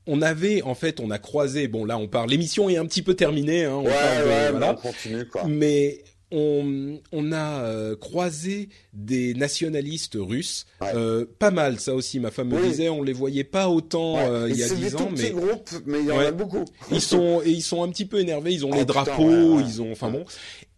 on 0.05 0.21
avait 0.21 0.61
en 0.61 0.75
fait, 0.75 0.99
on 0.99 1.09
a 1.09 1.17
croisé. 1.17 1.67
Bon, 1.67 1.85
là, 1.85 1.97
on 1.97 2.07
parle. 2.07 2.29
L'émission 2.29 2.69
est 2.69 2.77
un 2.77 2.85
petit 2.85 3.01
peu 3.01 3.15
terminée. 3.15 3.65
Hein, 3.65 3.75
on 3.75 3.85
ouais, 3.85 4.51
on 4.53 4.75
continue 4.75 5.25
quoi. 5.27 5.47
Mais 5.47 6.03
on, 6.31 7.31
a 7.31 7.63
euh, 7.63 7.95
croisé 7.95 8.69
des 8.93 9.33
nationalistes 9.33 10.17
russes, 10.19 10.65
euh, 10.81 11.25
pas 11.39 11.51
mal, 11.51 11.79
ça 11.79 11.93
aussi. 11.93 12.19
Ma 12.19 12.31
femme 12.31 12.49
me 12.49 12.61
disait, 12.61 12.89
on 12.89 13.03
les 13.03 13.13
voyait 13.13 13.43
pas 13.43 13.69
autant 13.69 14.17
euh, 14.17 14.49
il 14.49 14.57
y 14.57 14.63
a 14.63 14.69
dix 14.69 14.95
ans, 14.95 15.09
mais 15.15 15.31
groupes, 15.31 15.69
mais 15.85 15.99
il 15.99 16.05
y 16.05 16.11
en 16.11 16.19
a 16.19 16.31
beaucoup. 16.31 16.65
ils 16.91 17.01
sont 17.01 17.41
et 17.43 17.49
ils 17.49 17.61
sont 17.61 17.83
un 17.83 17.89
petit 17.89 18.05
peu 18.05 18.19
énervés. 18.19 18.53
Ils 18.53 18.65
ont 18.65 18.71
oh, 18.71 18.75
les 18.77 18.85
drapeaux, 18.85 19.59
ils 19.59 19.81
ont, 19.81 19.91
enfin 19.91 20.09
bon. 20.09 20.25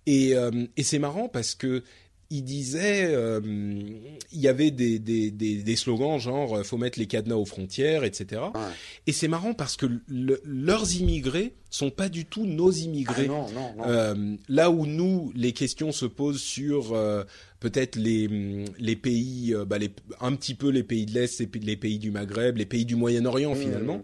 Et, 0.05 0.34
et 0.75 0.84
c'est 0.84 0.99
marrant 0.99 1.30
parce 1.30 1.55
que 1.55 1.84
il 2.34 2.43
disait, 2.43 3.05
euh, 3.14 3.39
il 4.31 4.39
y 4.39 4.47
avait 4.47 4.72
des, 4.72 4.97
des, 4.97 5.30
des, 5.30 5.57
des, 5.57 5.76
slogans 5.76 6.18
genre 6.18 6.57
euh, 6.57 6.64
faut 6.64 6.77
mettre 6.77 6.97
les 6.97 7.05
cadenas 7.05 7.35
aux 7.35 7.45
frontières, 7.45 8.03
etc. 8.03 8.41
Et 9.05 9.11
c'est 9.11 9.27
marrant 9.27 9.53
parce 9.53 9.77
que 9.77 9.85
leurs 10.10 10.95
immigrés 10.95 11.53
sont 11.69 11.91
pas 11.91 12.10
du 12.10 12.26
tout 12.26 12.47
nos 12.47 12.72
immigrés. 12.72 13.26
Ah 13.26 13.27
non, 13.27 13.51
non, 13.51 13.76
non. 13.77 13.84
Euh, 13.85 14.35
là 14.49 14.72
où 14.72 14.88
nous, 14.88 15.31
les 15.35 15.51
questions 15.51 15.91
se 15.91 16.07
posent 16.07 16.41
sur 16.41 16.93
euh, 16.93 17.23
peut-être 17.60 17.97
les, 17.97 18.65
les 18.80 18.95
pays, 18.95 19.53
bah 19.68 19.77
les, 19.77 19.91
un 20.19 20.35
petit 20.35 20.55
peu 20.55 20.69
les 20.69 20.84
pays 20.84 21.05
de 21.05 21.14
l'Est, 21.14 21.39
les 21.39 21.77
pays 21.77 21.99
du 21.99 22.10
Maghreb, 22.10 22.57
les 22.57 22.65
pays 22.65 22.85
du 22.85 22.95
Moyen-Orient 22.95 23.53
mmh. 23.53 23.60
finalement. 23.60 24.01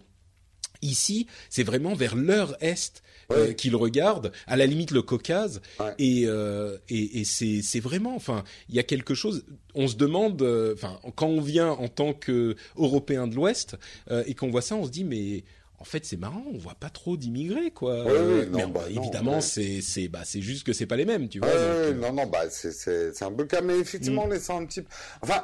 Ici, 0.84 1.26
c'est 1.50 1.64
vraiment 1.64 1.96
vers 1.96 2.16
leur 2.16 2.56
est 2.64 3.02
euh, 3.32 3.54
qu'ils 3.54 3.76
regardent, 3.76 4.32
à 4.48 4.56
la 4.56 4.66
limite 4.66 4.92
le 4.92 5.02
Caucase, 5.02 5.62
et, 5.98 6.24
euh, 6.26 6.78
et, 6.90 7.20
et 7.20 7.24
c'est, 7.26 7.62
c'est 7.62 7.80
vraiment, 7.80 8.16
enfin, 8.16 8.44
il 8.70 8.76
y 8.76 8.80
a 8.80 8.84
quelque 8.84 9.14
chose. 9.14 9.46
On 9.76 9.88
se 9.88 9.96
demande, 9.96 10.42
euh, 10.42 10.74
enfin, 10.74 11.00
quand 11.16 11.28
on 11.28 11.42
vient 11.42 11.70
en 11.70 11.88
tant 11.88 12.14
que 12.14 12.56
Européen 12.78 13.28
de 13.28 13.36
l'Ouest 13.36 13.78
euh, 14.10 14.24
et 14.26 14.34
qu'on 14.34 14.50
voit 14.50 14.62
ça, 14.62 14.76
on 14.76 14.86
se 14.86 14.92
dit 14.92 15.04
mais 15.04 15.44
en 15.78 15.86
fait, 15.86 16.06
c'est 16.06 16.18
marrant, 16.18 16.44
on 16.54 16.58
voit 16.58 16.76
pas 16.76 16.90
trop 16.90 17.16
d'immigrés, 17.16 17.72
quoi. 17.72 18.04
mais 18.52 18.66
bah, 18.66 18.86
évidemment, 18.90 19.40
c'est 19.40 19.80
c'est 19.82 20.10
bah 20.10 20.22
c'est 20.26 20.42
juste 20.42 20.66
que 20.66 20.74
c'est 20.74 20.88
pas 20.88 20.98
les 20.98 21.06
mêmes, 21.06 21.30
tu 21.30 21.40
vois. 21.40 21.94
non, 21.94 22.12
non, 22.12 22.26
bah 22.26 22.50
c'est 22.50 22.72
c'est 22.74 23.24
un 23.24 23.32
peu 23.32 23.46
cas, 23.46 23.62
mais 23.62 23.80
effectivement, 23.80 24.24
mm. 24.24 24.28
on 24.28 24.32
les 24.32 24.40
sent 24.40 24.54
un 24.54 24.66
petit 24.66 24.82
peu. 24.82 24.90
Enfin, 25.22 25.44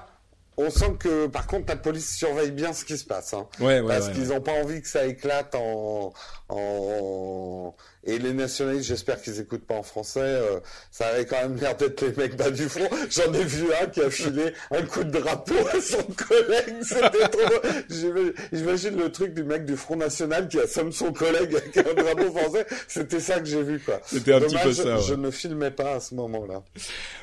on 0.57 0.69
sent 0.69 0.95
que 0.99 1.27
par 1.27 1.47
contre 1.47 1.65
la 1.67 1.75
police 1.75 2.15
surveille 2.15 2.51
bien 2.51 2.73
ce 2.73 2.85
qui 2.85 2.97
se 2.97 3.05
passe, 3.05 3.33
hein, 3.33 3.47
ouais, 3.59 3.81
ouais, 3.81 3.87
parce 3.87 4.09
qu'ils 4.09 4.29
n'ont 4.29 4.41
pas 4.41 4.53
envie 4.53 4.81
que 4.81 4.87
ça 4.87 5.05
éclate 5.05 5.53
en, 5.55 6.13
en 6.49 7.75
et 8.05 8.19
les 8.19 8.33
nationalistes, 8.33 8.87
j'espère 8.87 9.19
qu'ils 9.19 9.39
écoutent 9.39 9.65
pas 9.65 9.75
en 9.75 9.83
français. 9.83 10.19
Euh, 10.19 10.59
ça 10.91 11.07
avait 11.07 11.25
quand 11.25 11.41
même 11.41 11.57
l'air 11.57 11.75
d'être 11.75 12.01
les 12.01 12.13
mecs 12.15 12.37
bas 12.37 12.51
du 12.51 12.69
front. 12.69 12.87
J'en 13.09 13.33
ai 13.33 13.43
vu 13.43 13.65
un 13.81 13.87
qui 13.87 14.01
a 14.01 14.11
filé 14.11 14.53
un 14.69 14.83
coup 14.83 15.03
de 15.03 15.09
drapeau 15.09 15.55
à 15.73 15.81
son 15.81 16.03
collègue. 16.03 16.75
C'était 16.83 17.27
trop. 17.29 18.21
J'imagine 18.53 18.97
le 18.97 19.11
truc 19.11 19.33
du 19.33 19.43
mec 19.43 19.65
du 19.65 19.75
Front 19.75 19.95
National 19.95 20.47
qui 20.47 20.59
assomme 20.59 20.91
son 20.91 21.11
collègue 21.11 21.55
avec 21.55 21.77
un 21.77 21.93
drapeau 21.95 22.31
français. 22.31 22.67
C'était 22.87 23.19
ça 23.19 23.39
que 23.39 23.47
j'ai 23.47 23.63
vu, 23.63 23.79
quoi. 23.79 23.99
C'était 24.05 24.33
un 24.33 24.41
petit 24.41 24.57
peu 24.61 24.73
ça. 24.73 24.97
Je 24.97 25.15
ne 25.15 25.31
filmais 25.31 25.71
pas 25.71 25.95
à 25.95 25.99
ce 25.99 26.13
moment-là. 26.13 26.63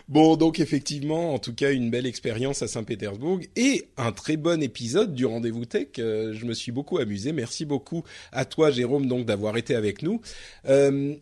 Bon, 0.08 0.36
donc 0.36 0.58
effectivement, 0.58 1.32
en 1.32 1.38
tout 1.38 1.54
cas, 1.54 1.70
une 1.70 1.90
belle 1.90 2.06
expérience 2.06 2.60
à 2.62 2.66
Saint-Pétersbourg 2.66 3.38
et 3.54 3.86
un 3.96 4.10
très 4.10 4.36
bon 4.36 4.60
épisode 4.60 5.14
du 5.14 5.26
rendez-vous 5.26 5.64
tech. 5.64 5.88
Euh, 6.00 6.34
je 6.34 6.44
me 6.44 6.54
suis 6.54 6.72
beaucoup 6.72 6.98
amusé. 6.98 7.32
Merci 7.32 7.64
beaucoup 7.64 8.02
à 8.32 8.44
toi, 8.44 8.72
Jérôme, 8.72 9.06
donc 9.06 9.26
d'avoir 9.26 9.56
été 9.56 9.76
avec 9.76 10.02
nous. 10.02 10.20
Euh, 10.66 10.71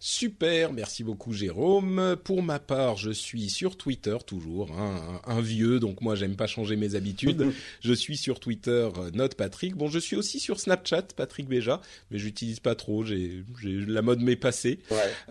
Super, 0.01 0.73
merci 0.73 1.03
beaucoup 1.03 1.33
Jérôme. 1.33 2.17
Pour 2.23 2.45
ma 2.45 2.61
part, 2.61 2.97
je 2.97 3.11
suis 3.11 3.51
sur 3.51 3.77
Twitter 3.77 4.17
toujours, 4.25 4.71
hein, 4.79 5.21
un, 5.27 5.41
vieux, 5.41 5.81
donc 5.81 6.03
moi 6.03 6.15
j'aime 6.15 6.37
pas 6.37 6.47
changer 6.47 6.77
mes 6.77 6.95
habitudes. 6.95 7.53
je 7.81 7.93
suis 7.93 8.17
sur 8.17 8.39
Twitter, 8.39 8.89
euh, 8.97 9.11
Note 9.13 9.35
Patrick. 9.35 9.75
Bon, 9.75 9.89
je 9.89 9.99
suis 9.99 10.15
aussi 10.15 10.39
sur 10.39 10.61
Snapchat, 10.61 11.03
Patrick 11.17 11.49
Béja, 11.49 11.81
mais 12.13 12.19
j'utilise 12.19 12.61
pas 12.61 12.77
trop. 12.77 13.05
J'ai, 13.05 13.43
la 13.65 14.03
mode 14.03 14.21
m'est 14.21 14.37
passée. 14.37 14.79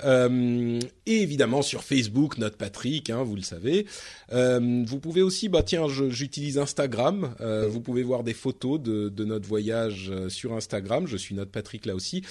Euh, 0.03 0.79
et 1.05 1.21
évidemment 1.21 1.61
sur 1.61 1.85
Facebook, 1.85 2.37
Note 2.37 2.57
Patrick, 2.57 3.09
hein, 3.09 3.23
vous 3.23 3.37
le 3.37 3.43
savez. 3.43 3.85
Euh, 4.33 4.83
vous 4.85 4.99
pouvez 4.99 5.21
aussi, 5.21 5.47
bah 5.47 5.63
tiens, 5.63 5.87
j'utilise 5.87 6.57
Instagram. 6.57 7.35
Vous 7.69 7.79
pouvez 7.79 8.03
voir 8.03 8.25
des 8.25 8.33
photos 8.33 8.81
de, 8.81 9.07
de 9.07 9.23
notre 9.23 9.47
voyage 9.47 10.11
sur 10.27 10.53
Instagram. 10.53 11.07
Je 11.07 11.15
suis 11.15 11.35
Note 11.35 11.51
Patrick 11.51 11.85
là 11.85 11.95
aussi. 11.95 12.23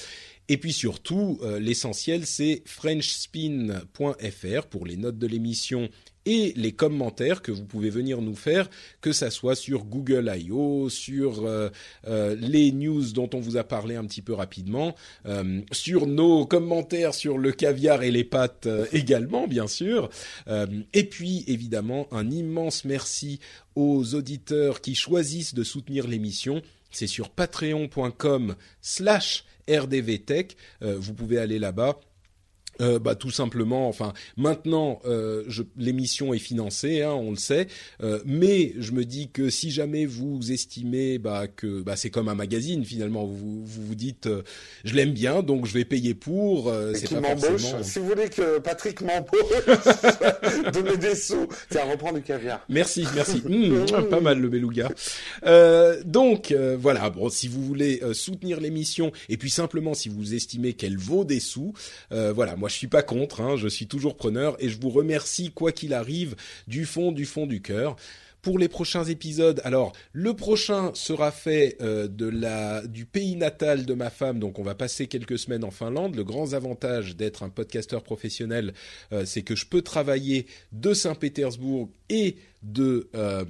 Et 0.48 0.58
puis 0.58 0.72
surtout, 0.72 1.38
euh, 1.42 1.58
l'essentiel, 1.58 2.24
c'est 2.24 2.62
frenchspin.fr 2.64 4.66
pour 4.68 4.86
les 4.86 4.96
notes 4.96 5.18
de 5.18 5.26
l'émission 5.26 5.88
et 6.24 6.52
les 6.56 6.72
commentaires 6.72 7.40
que 7.40 7.52
vous 7.52 7.64
pouvez 7.64 7.90
venir 7.90 8.20
nous 8.20 8.34
faire, 8.34 8.68
que 9.00 9.12
ça 9.12 9.30
soit 9.30 9.54
sur 9.54 9.84
Google 9.84 10.32
I.O., 10.36 10.88
sur 10.88 11.44
euh, 11.44 11.68
euh, 12.08 12.36
les 12.40 12.72
news 12.72 13.12
dont 13.12 13.30
on 13.32 13.38
vous 13.38 13.56
a 13.56 13.62
parlé 13.62 13.94
un 13.94 14.04
petit 14.04 14.22
peu 14.22 14.34
rapidement, 14.34 14.96
sur 15.70 16.06
nos 16.06 16.46
commentaires 16.46 17.14
sur 17.14 17.38
le 17.38 17.52
caviar 17.52 18.02
et 18.02 18.10
les 18.10 18.24
pâtes 18.24 18.68
également, 18.92 19.46
bien 19.46 19.68
sûr. 19.68 20.08
et 20.48 21.04
puis, 21.04 21.44
évidemment, 21.46 22.08
un 22.10 22.30
immense 22.30 22.84
merci 22.84 23.38
aux 23.76 24.14
auditeurs 24.14 24.80
qui 24.80 24.94
choisissent 24.94 25.54
de 25.54 25.62
soutenir 25.62 26.08
l'émission. 26.08 26.62
C'est 26.90 27.06
sur 27.06 27.30
patreon.com 27.30 28.56
slash 28.80 29.44
RDVTech. 29.68 30.56
Euh, 30.82 30.96
vous 30.98 31.14
pouvez 31.14 31.38
aller 31.38 31.58
là-bas 31.58 31.98
euh, 32.80 32.98
bah 32.98 33.14
tout 33.14 33.30
simplement, 33.30 33.88
enfin 33.88 34.12
maintenant 34.36 35.00
euh, 35.06 35.44
l'émission 35.76 36.34
est 36.34 36.38
financée, 36.38 37.02
hein, 37.02 37.12
on 37.12 37.30
le 37.30 37.36
sait, 37.36 37.68
euh, 38.02 38.20
mais 38.26 38.74
je 38.78 38.92
me 38.92 39.04
dis 39.04 39.30
que 39.30 39.48
si 39.48 39.70
jamais 39.70 40.04
vous 40.04 40.52
estimez 40.52 41.18
bah, 41.18 41.46
que 41.48 41.82
bah, 41.82 41.96
c'est 41.96 42.10
comme 42.10 42.28
un 42.28 42.34
magazine 42.34 42.84
finalement, 42.84 43.24
vous 43.24 43.64
vous, 43.64 43.82
vous 43.82 43.94
dites 43.94 44.26
euh, 44.26 44.42
je 44.84 44.94
l'aime 44.94 45.12
bien 45.12 45.42
donc 45.42 45.66
je 45.66 45.72
vais 45.72 45.84
payer 45.84 46.14
pour. 46.14 46.68
Euh, 46.68 46.92
c'est 46.94 47.20
pas 47.20 47.36
forcément... 47.36 47.82
Si 47.82 47.98
vous 47.98 48.08
voulez 48.08 48.28
que 48.28 48.58
Patrick 48.58 49.00
m'embauche, 49.00 49.40
donnez 50.72 50.96
des 50.96 51.14
sous, 51.14 51.48
tiens 51.70 51.84
reprend 51.90 52.12
du 52.12 52.22
caviar. 52.22 52.64
Merci, 52.68 53.06
merci, 53.14 53.42
mmh, 53.48 54.08
pas 54.10 54.20
mal 54.20 54.38
le 54.38 54.48
beluga. 54.48 54.90
donc 56.04 56.54
voilà, 56.78 57.08
bon 57.10 57.30
si 57.30 57.48
vous 57.48 57.62
voulez 57.62 58.02
soutenir 58.12 58.60
l'émission 58.60 59.12
et 59.28 59.36
puis 59.36 59.50
simplement 59.50 59.94
si 59.94 60.08
vous 60.08 60.34
estimez 60.34 60.74
qu'elle 60.74 60.98
vaut 60.98 61.24
des 61.24 61.40
sous, 61.40 61.72
voilà 62.10 62.56
moi 62.56 62.65
moi, 62.66 62.70
je 62.70 62.78
suis 62.78 62.88
pas 62.88 63.04
contre. 63.04 63.42
Hein, 63.42 63.56
je 63.56 63.68
suis 63.68 63.86
toujours 63.86 64.16
preneur 64.16 64.56
et 64.58 64.68
je 64.68 64.80
vous 64.80 64.90
remercie 64.90 65.52
quoi 65.52 65.70
qu'il 65.70 65.94
arrive 65.94 66.34
du 66.66 66.84
fond 66.84 67.12
du 67.12 67.24
fond 67.24 67.46
du 67.46 67.62
cœur 67.62 67.94
pour 68.42 68.58
les 68.58 68.68
prochains 68.68 69.04
épisodes. 69.04 69.60
Alors, 69.62 69.92
le 70.12 70.34
prochain 70.34 70.90
sera 70.94 71.30
fait 71.30 71.76
euh, 71.80 72.08
de 72.08 72.26
la 72.26 72.84
du 72.84 73.06
pays 73.06 73.36
natal 73.36 73.86
de 73.86 73.94
ma 73.94 74.10
femme, 74.10 74.40
donc 74.40 74.58
on 74.58 74.64
va 74.64 74.74
passer 74.74 75.06
quelques 75.06 75.38
semaines 75.38 75.62
en 75.62 75.70
Finlande. 75.70 76.16
Le 76.16 76.24
grand 76.24 76.54
avantage 76.54 77.14
d'être 77.14 77.44
un 77.44 77.50
podcasteur 77.50 78.02
professionnel, 78.02 78.74
euh, 79.12 79.24
c'est 79.24 79.42
que 79.42 79.54
je 79.54 79.66
peux 79.66 79.82
travailler 79.82 80.46
de 80.72 80.92
Saint-Pétersbourg 80.92 81.88
et 82.08 82.34
de 82.62 83.08
euh, 83.14 83.44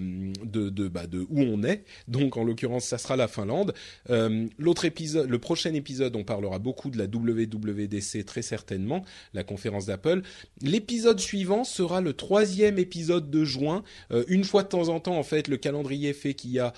de 0.45 0.69
de, 0.69 0.89
bah, 0.89 1.07
de 1.07 1.20
où 1.20 1.41
on 1.41 1.62
est. 1.62 1.85
Donc 2.09 2.37
en 2.37 2.45
l'occurrence, 2.45 2.85
ça 2.85 2.99
sera 2.99 3.16
la 3.16 3.28
Finlande. 3.28 3.74
Euh, 4.11 4.47
épisode, 4.85 5.28
le 5.28 5.39
prochain 5.39 5.74
épisode, 5.74 6.15
on 6.16 6.24
parlera 6.24 6.59
beaucoup 6.59 6.91
de 6.91 6.99
la 6.99 7.05
WWDC 7.05 8.24
très 8.24 8.43
certainement, 8.43 9.05
la 9.35 9.43
conférence 9.43 9.87
d'Apple. 9.87 10.23
L'épisode 10.62 11.19
suivant 11.19 11.65
sera 11.65 12.01
le 12.01 12.12
troisième 12.12 12.78
épisode 12.78 13.31
de 13.31 13.45
juin. 13.45 13.83
Euh, 14.12 14.24
une 14.28 14.45
fois 14.45 14.62
de 14.62 14.69
temps 14.69 14.89
en 14.89 15.01
temps, 15.01 15.19
en 15.19 15.23
fait, 15.23 15.49
le 15.49 15.57
calendrier 15.57 16.12
fait 16.12 16.35
qu'il 16.35 16.51
y 16.51 16.59
a 16.59 16.73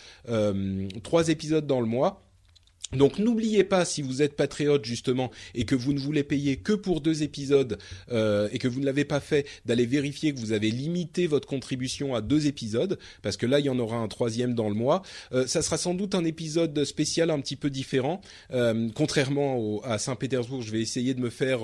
trois 1.03 1.29
épisodes 1.29 1.67
dans 1.67 1.81
le 1.81 1.87
mois. 1.87 2.28
Donc 2.93 3.19
n'oubliez 3.19 3.65
pas 3.65 3.85
si 3.85 4.01
vous 4.01 4.23
êtes 4.23 4.35
patriote 4.35 4.85
justement 4.85 5.31
et 5.55 5.65
que 5.65 5.75
vous 5.75 5.93
ne 5.93 5.99
voulez 5.99 6.23
payer 6.23 6.57
que 6.57 6.73
pour 6.73 7.01
deux 7.01 7.23
épisodes 7.23 7.79
euh, 8.11 8.49
et 8.53 8.59
que 8.59 8.69
vous 8.69 8.81
ne 8.81 8.87
l'avez 8.87 9.05
pas 9.05 9.21
fait, 9.21 9.47
d'aller 9.67 9.85
vérifier 9.85 10.33
que 10.33 10.41
vous 10.41 10.53
avez 10.53 10.71
limité 10.71 11.27
votre 11.27 11.47
contribution 11.47 12.15
à 12.15 12.23
deux 12.23 12.47
épisodes 12.47 12.99
parce 13.23 13.37
que 13.37 13.45
là 13.45 13.61
il 13.61 13.67
y 13.67 13.71
en 13.71 13.79
aura 13.79 13.99
un 13.99 14.09
troisième 14.09 14.55
dans 14.55 14.69
le 14.69 14.75
mois. 14.75 15.03
Euh, 15.33 15.47
ça 15.47 15.61
sera 15.61 15.77
sans 15.77 15.95
doute 15.95 16.15
un 16.15 16.25
épisode 16.25 16.85
spécial 16.85 17.31
un 17.31 17.41
petit 17.41 17.57
peu 17.57 17.69
différent. 17.69 18.23
Euh, 18.53 18.89
contrairement 18.95 19.83
à 19.85 19.99
Saint-Pétersbourg, 19.99 20.63
je 20.63 20.73
vais 20.73 20.81
essayer 20.81 21.13
de 21.13 21.21
me 21.21 21.31
faire 21.31 21.61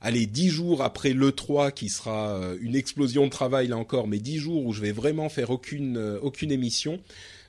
allez, 0.00 0.26
dix 0.26 0.48
jours 0.48 0.82
après 0.82 1.12
le 1.12 1.32
3 1.32 1.72
qui 1.72 1.88
sera 1.88 2.40
une 2.60 2.76
explosion 2.76 3.24
de 3.24 3.30
travail 3.30 3.68
là 3.68 3.78
encore, 3.78 4.06
mais 4.06 4.18
dix 4.18 4.38
jours 4.38 4.64
où 4.64 4.72
je 4.72 4.80
vais 4.80 4.92
vraiment 4.92 5.28
faire 5.28 5.50
aucune 5.50 5.98
aucune 6.22 6.52
émission 6.52 7.00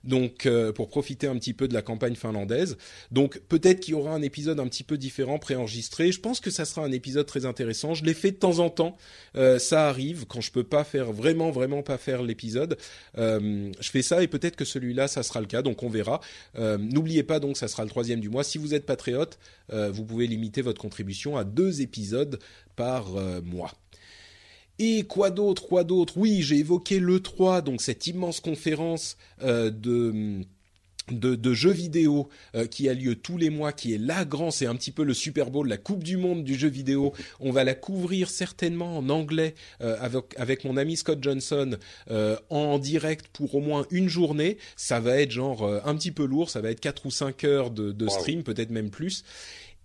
donc 0.04 0.46
euh, 0.46 0.72
pour 0.72 0.90
profiter 0.90 1.28
un 1.28 1.38
petit 1.38 1.54
peu 1.54 1.68
de 1.68 1.74
la 1.74 1.82
campagne 1.82 2.16
finlandaise. 2.16 2.78
Donc 3.12 3.40
peut-être 3.50 3.80
qu'il 3.80 3.94
y 3.94 3.96
aura 3.96 4.12
un 4.12 4.22
épisode 4.22 4.60
un 4.60 4.68
petit 4.68 4.84
peu 4.84 4.98
différent 4.98 5.40
préenregistré. 5.40 6.12
Je 6.12 6.20
pense 6.20 6.40
que 6.40 6.52
ça 6.52 6.66
sera 6.66 6.84
un 6.84 6.92
épisode 6.92 7.26
très 7.26 7.46
intéressant. 7.46 7.94
Je 7.94 8.04
l'ai 8.04 8.14
fait 8.14 8.32
de 8.32 8.38
temps 8.38 8.60
en 8.60 8.70
temps. 8.70 8.98
Euh, 9.36 9.60
ça 9.60 9.88
arrive 9.88 10.26
quand 10.28 10.42
je 10.42 10.52
peux 10.52 10.64
pas 10.64 10.84
faire 10.84 11.12
vraiment 11.12 11.52
vraiment 11.52 11.84
pas 11.84 11.98
faire 11.98 12.22
l'épisode. 12.22 12.78
Euh, 13.18 13.72
je 13.80 13.90
fais 13.90 14.02
ça 14.02 14.24
et 14.24 14.28
peut-être 14.28 14.56
que 14.56 14.66
celui-là 14.66 15.08
ça 15.08 15.24
sera 15.24 15.40
le 15.42 15.48
cas. 15.48 15.62
Donc 15.62 15.84
on 15.84 15.90
verra. 15.90 16.22
N'oubliez 16.58 17.24
pas 17.24 17.40
donc 17.40 17.58
ça 17.58 17.68
sera 17.68 17.84
le 17.84 17.90
troisième 17.90 18.20
du 18.20 18.30
mois. 18.30 18.44
Si 18.44 18.58
vous 18.58 18.74
êtes 18.74 18.86
patriote, 18.86 19.40
vous 19.72 20.06
pouvez 20.06 20.28
limiter 20.28 20.62
votre 20.62 20.82
contribution 20.82 21.38
à 21.38 21.44
deux 21.44 21.82
épisodes 21.82 22.40
par 22.76 23.10
mois. 23.44 23.72
Et 24.80 25.04
quoi 25.04 25.30
d'autre, 25.30 25.68
quoi 25.68 25.84
d'autre? 25.84 26.18
Oui, 26.18 26.42
j'ai 26.42 26.58
évoqué 26.58 27.00
l'E3, 27.00 27.62
donc 27.62 27.82
cette 27.82 28.08
immense 28.08 28.40
conférence 28.40 29.18
euh, 29.42 29.70
de... 29.70 30.42
De, 31.12 31.54
jeux 31.54 31.74
vidéo 31.74 32.30
euh, 32.56 32.66
qui 32.66 32.88
a 32.88 32.94
lieu 32.94 33.16
tous 33.16 33.38
les 33.38 33.50
mois, 33.50 33.74
qui 33.74 33.94
est 33.94 33.98
la 33.98 34.24
grande, 34.24 34.54
c'est 34.54 34.68
un 34.68 34.76
petit 34.78 34.92
peu 34.92 35.04
le 35.04 35.14
Super 35.14 35.52
Bowl, 35.52 35.68
la 35.68 35.76
Coupe 35.76 36.02
du 36.02 36.16
Monde 36.16 36.46
du 36.46 36.56
jeu 36.56 36.70
vidéo. 36.70 37.12
On 37.42 37.52
va 37.52 37.66
la 37.66 37.76
couvrir 37.76 38.30
certainement 38.30 38.98
en 38.98 39.10
anglais 39.10 39.54
euh, 39.82 39.98
avec, 40.00 40.34
avec 40.38 40.64
mon 40.64 40.78
ami 40.78 40.96
Scott 40.96 41.22
Johnson 41.22 41.76
en 42.50 42.80
direct 42.80 43.28
pour 43.34 43.54
au 43.54 43.60
moins 43.60 43.86
une 43.92 44.08
journée. 44.08 44.58
Ça 44.78 45.02
va 45.02 45.20
être 45.20 45.32
genre 45.32 45.70
un 45.86 45.94
petit 45.98 46.14
peu 46.14 46.24
lourd, 46.24 46.50
ça 46.50 46.62
va 46.62 46.72
être 46.72 46.80
4 46.80 47.06
ou 47.06 47.12
5 47.12 47.44
heures 47.44 47.70
de, 47.70 47.92
de 47.92 48.08
stream, 48.08 48.44
peut-être 48.44 48.72
même 48.72 48.90
plus. 48.90 49.26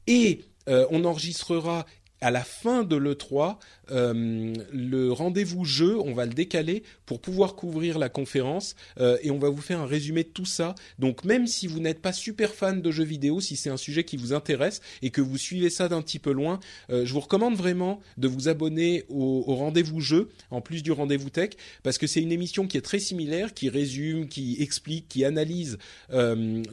Et 0.06 0.44
on 0.68 1.04
enregistrera 1.04 1.84
à 2.20 2.30
la 2.30 2.42
fin 2.42 2.82
de 2.82 2.96
l'E3, 2.96 3.56
euh, 3.90 4.52
le 4.72 5.12
rendez-vous 5.12 5.64
jeu, 5.64 5.98
on 5.98 6.12
va 6.12 6.26
le 6.26 6.32
décaler 6.32 6.82
pour 7.06 7.20
pouvoir 7.20 7.54
couvrir 7.54 7.98
la 7.98 8.08
conférence 8.08 8.74
euh, 9.00 9.18
et 9.22 9.30
on 9.30 9.38
va 9.38 9.48
vous 9.48 9.60
faire 9.60 9.80
un 9.80 9.86
résumé 9.86 10.24
de 10.24 10.28
tout 10.28 10.44
ça. 10.44 10.74
Donc 10.98 11.24
même 11.24 11.46
si 11.46 11.66
vous 11.66 11.80
n'êtes 11.80 12.00
pas 12.00 12.12
super 12.12 12.54
fan 12.54 12.82
de 12.82 12.90
jeux 12.90 13.04
vidéo, 13.04 13.40
si 13.40 13.56
c'est 13.56 13.70
un 13.70 13.76
sujet 13.76 14.04
qui 14.04 14.16
vous 14.16 14.32
intéresse 14.32 14.80
et 15.02 15.10
que 15.10 15.20
vous 15.20 15.38
suivez 15.38 15.70
ça 15.70 15.88
d'un 15.88 16.02
petit 16.02 16.18
peu 16.18 16.32
loin, 16.32 16.60
euh, 16.90 17.04
je 17.04 17.12
vous 17.12 17.20
recommande 17.20 17.56
vraiment 17.56 18.00
de 18.16 18.28
vous 18.28 18.48
abonner 18.48 19.04
au, 19.08 19.42
rendez-vous 19.48 20.00
jeu 20.00 20.28
en 20.50 20.60
plus 20.60 20.82
du 20.82 20.92
rendez-vous 20.92 21.30
tech 21.30 21.50
parce 21.82 21.98
que 21.98 22.06
c'est 22.06 22.20
une 22.20 22.32
émission 22.32 22.66
qui 22.66 22.76
est 22.76 22.82
très 22.82 22.98
similaire, 22.98 23.54
qui 23.54 23.68
résume, 23.68 24.28
qui 24.28 24.56
explique, 24.60 25.08
qui 25.08 25.24
analyse 25.24 25.78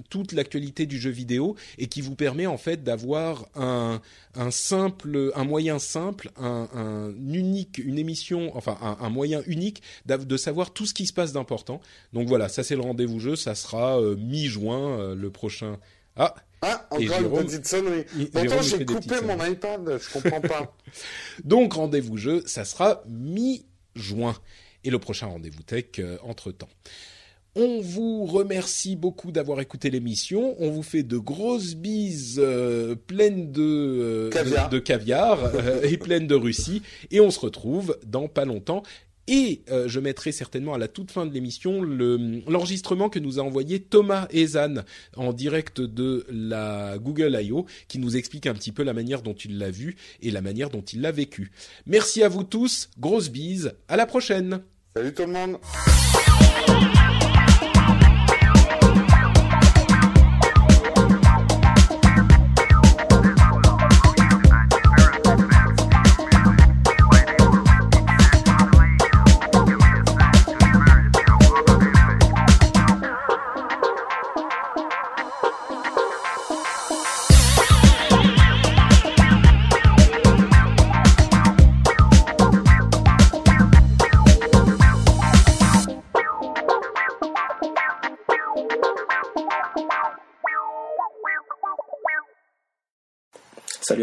toute 0.10 0.32
l'actualité 0.34 0.86
du 0.86 1.00
jeu 1.00 1.10
vidéo 1.10 1.56
et 1.78 1.88
qui 1.88 2.02
vous 2.02 2.16
permet 2.16 2.46
en 2.46 2.58
fait 2.58 2.84
d'avoir 2.84 3.48
un, 3.56 4.02
simple, 4.52 5.32
un 5.36 5.44
moyen 5.44 5.80
simple, 5.80 6.32
un 6.38 7.05
unique, 7.32 7.78
une 7.78 7.98
émission, 7.98 8.56
enfin 8.56 8.78
un, 8.82 9.10
moyen 9.10 9.42
unique 9.48 9.82
de 10.06 10.38
savoir 10.38 10.72
tout 10.72 10.86
ce 10.86 10.94
qui 10.94 11.06
se 11.06 11.14
passe 11.14 11.34
d'important. 11.34 11.82
Donc 12.14 12.28
voilà, 12.28 12.50
ça 12.50 12.64
c'est 12.64 12.76
le 12.76 12.82
rendez-vous 12.82 13.20
jeu, 13.20 13.36
ça 13.36 13.56
sera 13.56 14.00
euh, 14.00 14.16
mi-juin 14.16 15.00
euh, 15.00 15.16
le 15.16 15.30
prochain. 15.30 15.78
Ah. 16.16 16.36
Ah, 16.62 16.88
encore 16.90 17.42
une 17.42 17.46
petite 17.46 17.68
sonnerie. 17.68 18.06
Pourtant, 18.32 18.62
j'ai 18.62 18.86
coupé 18.86 19.22
mon 19.22 19.46
iPad, 19.46 20.00
je 20.02 20.14
comprends 20.14 20.42
pas. 20.42 20.76
Donc, 21.44 21.74
rendez-vous 21.74 22.18
jeu, 22.18 22.42
ça 22.48 22.66
sera 22.66 23.04
mi-juin. 23.08 24.36
et 24.84 24.90
le 24.90 24.98
prochain 24.98 25.28
rendez-vous 25.28 25.62
tech 25.62 26.02
entre 26.24 26.52
temps. 26.52 26.70
On 27.58 27.80
vous 27.80 28.26
remercie 28.26 28.98
beaucoup 28.98 29.32
d'avoir 29.32 29.62
écouté 29.62 29.90
l'émission. 29.90 30.56
On 30.60 30.72
vous 30.72 30.84
fait 30.84 31.04
de 31.04 31.18
grosses 31.18 31.76
bises 31.76 32.42
pleines 33.08 33.52
de 33.52 34.30
caviar, 34.34 34.70
de, 34.70 34.80
caviar 34.80 35.52
et 35.84 35.98
pleines 35.98 36.28
de 36.28 36.36
Russie. 36.36 36.82
Et 37.12 37.22
on 37.22 37.32
se 37.32 37.40
retrouve 37.40 37.98
dans 38.06 38.28
pas 38.28 38.44
longtemps. 38.44 38.84
Et 39.28 39.64
euh, 39.72 39.88
je 39.88 40.00
mettrai 40.00 40.32
certainement 40.32 40.74
à 40.74 40.78
la 40.78 40.88
toute 40.88 41.12
fin 41.12 41.26
de 41.26 41.34
l'émission 41.34 41.82
l'enregistrement 41.82 43.10
que 43.10 43.20
nous 43.20 43.40
a 43.40 43.42
envoyé 43.42 43.80
Thomas 43.80 44.28
Ezan 44.32 44.84
en 45.16 45.34
direct 45.34 45.82
de 45.82 46.26
la 46.30 46.98
Google 47.00 47.40
I.O. 47.42 47.66
qui 47.88 47.98
nous 47.98 48.18
explique 48.18 48.46
un 48.46 48.54
petit 48.54 48.72
peu 48.72 48.84
la 48.84 48.94
manière 48.94 49.22
dont 49.22 49.34
il 49.34 49.58
l'a 49.58 49.72
vu 49.72 49.96
et 50.22 50.30
la 50.30 50.42
manière 50.42 50.70
dont 50.70 50.84
il 50.84 51.02
l'a 51.02 51.12
vécu. 51.12 51.52
Merci 51.88 52.22
à 52.22 52.30
vous 52.30 52.44
tous, 52.44 52.90
grosse 53.00 53.30
bise, 53.30 53.74
à 53.88 53.98
la 53.98 54.06
prochaine. 54.06 54.62
Salut 54.96 55.14
tout 55.14 55.24
le 55.24 55.32
monde. 55.34 55.58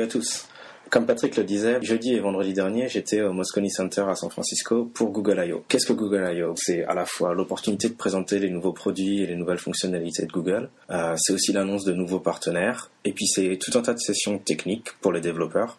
Tous. 0.09 0.49
Comme 0.93 1.07
Patrick 1.07 1.39
le 1.39 1.45
disait, 1.45 1.79
jeudi 1.81 2.13
et 2.13 2.21
vendredi 2.21 2.53
dernier, 2.53 2.87
j'étais 2.87 3.23
au 3.23 3.33
Moscone 3.33 3.67
Center 3.71 4.05
à 4.07 4.15
San 4.15 4.29
Francisco 4.29 4.85
pour 4.93 5.09
Google 5.09 5.43
I.O. 5.43 5.65
Qu'est-ce 5.67 5.87
que 5.87 5.95
Google 5.95 6.31
I.O. 6.37 6.53
C'est 6.55 6.85
à 6.85 6.93
la 6.93 7.07
fois 7.07 7.33
l'opportunité 7.33 7.89
de 7.89 7.95
présenter 7.95 8.39
les 8.39 8.51
nouveaux 8.51 8.75
produits 8.75 9.23
et 9.23 9.27
les 9.27 9.37
nouvelles 9.37 9.57
fonctionnalités 9.57 10.27
de 10.27 10.31
Google. 10.31 10.69
Euh, 10.91 11.15
c'est 11.17 11.33
aussi 11.33 11.55
l'annonce 11.55 11.87
de 11.87 11.95
nouveaux 11.95 12.21
partenaires. 12.21 12.91
Et 13.07 13.15
puis 13.15 13.27
c'est 13.27 13.59
tout 13.59 13.79
un 13.79 13.81
tas 13.81 13.95
de 13.95 14.01
sessions 14.01 14.39
techniques 14.39 14.93
pour 15.01 15.13
les 15.13 15.23
développeurs. 15.23 15.79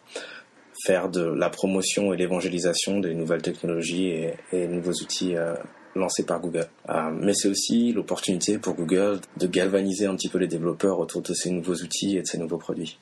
Faire 0.84 1.08
de 1.08 1.22
la 1.22 1.48
promotion 1.48 2.12
et 2.12 2.16
l'évangélisation 2.16 2.98
des 2.98 3.14
nouvelles 3.14 3.42
technologies 3.42 4.26
et, 4.52 4.66
nouveaux 4.66 4.94
outils 5.00 5.36
euh, 5.36 5.54
lancés 5.94 6.26
par 6.26 6.40
Google. 6.40 6.66
Euh, 6.88 7.10
mais 7.12 7.34
c'est 7.34 7.46
aussi 7.46 7.92
l'opportunité 7.92 8.58
pour 8.58 8.74
Google 8.74 9.20
de 9.36 9.46
galvaniser 9.46 10.06
un 10.06 10.16
petit 10.16 10.28
peu 10.28 10.38
les 10.38 10.48
développeurs 10.48 10.98
autour 10.98 11.22
de 11.22 11.32
ces 11.34 11.52
nouveaux 11.52 11.76
outils 11.76 12.16
et 12.16 12.22
de 12.22 12.26
ces 12.26 12.38
nouveaux 12.38 12.58
produits. 12.58 12.98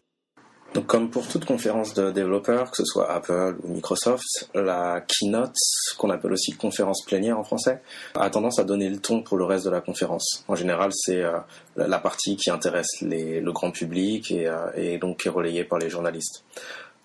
Donc 0.75 0.87
comme 0.87 1.11
pour 1.11 1.29
toute 1.29 1.45
conférence 1.45 1.93
de 1.93 2.11
développeurs, 2.11 2.71
que 2.71 2.79
ce 2.79 2.85
soit 2.85 3.11
Apple 3.11 3.57
ou 3.63 3.75
Microsoft, 3.75 4.49
la 4.55 5.03
keynote, 5.03 5.55
qu'on 5.99 6.09
appelle 6.09 6.33
aussi 6.33 6.53
conférence 6.53 7.05
plénière 7.05 7.39
en 7.39 7.45
français, 7.45 7.83
a 8.15 8.31
tendance 8.31 8.59
à 8.59 8.65
donner 8.65 8.89
le 8.89 8.99
ton 8.99 9.23
pour 9.23 9.37
le 9.37 9.45
reste 9.45 9.67
de 9.67 9.71
la 9.71 9.83
conférence. 9.83 10.45
En 10.49 10.55
général, 10.55 10.91
c'est 10.95 11.23
euh, 11.23 11.39
la 11.77 11.99
partie 11.99 12.37
qui 12.37 12.51
intéresse 12.51 13.03
le 13.03 13.51
grand 13.51 13.71
public 13.71 14.31
et, 14.31 14.49
euh, 14.49 14.99
donc 14.99 15.21
qui 15.21 15.29
est 15.29 15.31
relayée 15.31 15.65
par 15.65 15.79
les 15.79 15.91
journalistes. 15.91 16.43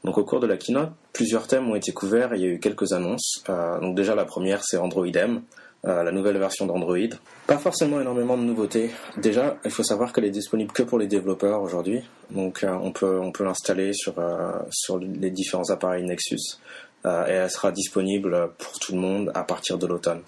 Donc 0.06 0.18
au 0.18 0.24
cours 0.24 0.40
de 0.40 0.48
la 0.48 0.56
keynote, 0.56 0.92
plusieurs 1.12 1.48
thèmes 1.48 1.70
ont 1.70 1.76
été 1.76 1.92
couverts 1.92 2.34
et 2.34 2.38
il 2.38 2.42
y 2.42 2.46
a 2.46 2.50
eu 2.50 2.60
quelques 2.60 2.94
annonces. 2.94 3.44
Euh, 3.50 3.82
donc 3.82 3.96
déjà 3.96 4.16
la 4.16 4.24
première, 4.24 4.64
c'est 4.64 4.78
Android 4.78 5.08
M, 5.08 5.42
euh, 5.86 6.04
la 6.04 6.12
nouvelle 6.12 6.38
version 6.38 6.66
d'Android. 6.66 6.98
Pas 7.46 7.60
forcément 7.60 8.02
énormément 8.02 8.36
de 8.36 8.42
nouveautés. 8.42 8.90
Déjà, 9.18 9.58
il 9.64 9.70
faut 9.70 9.84
savoir 9.84 10.12
qu'elle 10.12 10.26
est 10.26 10.32
disponible 10.32 10.72
que 10.72 10.82
pour 10.82 10.98
les 10.98 11.06
développeurs 11.06 11.62
aujourd'hui. 11.62 12.02
Donc 12.32 12.64
euh, 12.64 12.76
on 12.82 12.92
peut 12.92 13.20
on 13.20 13.32
peut 13.32 13.44
l'installer 13.44 13.94
sur 13.94 14.18
euh, 14.18 14.54
sur 14.72 14.98
les 14.98 15.30
différents 15.30 15.70
appareils 15.70 16.04
Nexus 16.04 16.60
et 17.06 17.32
elle 17.32 17.50
sera 17.50 17.72
disponible 17.72 18.50
pour 18.58 18.80
tout 18.80 18.92
le 18.92 19.00
monde 19.00 19.32
à 19.34 19.44
partir 19.44 19.78
de 19.78 19.88
l'automne. 19.88 20.20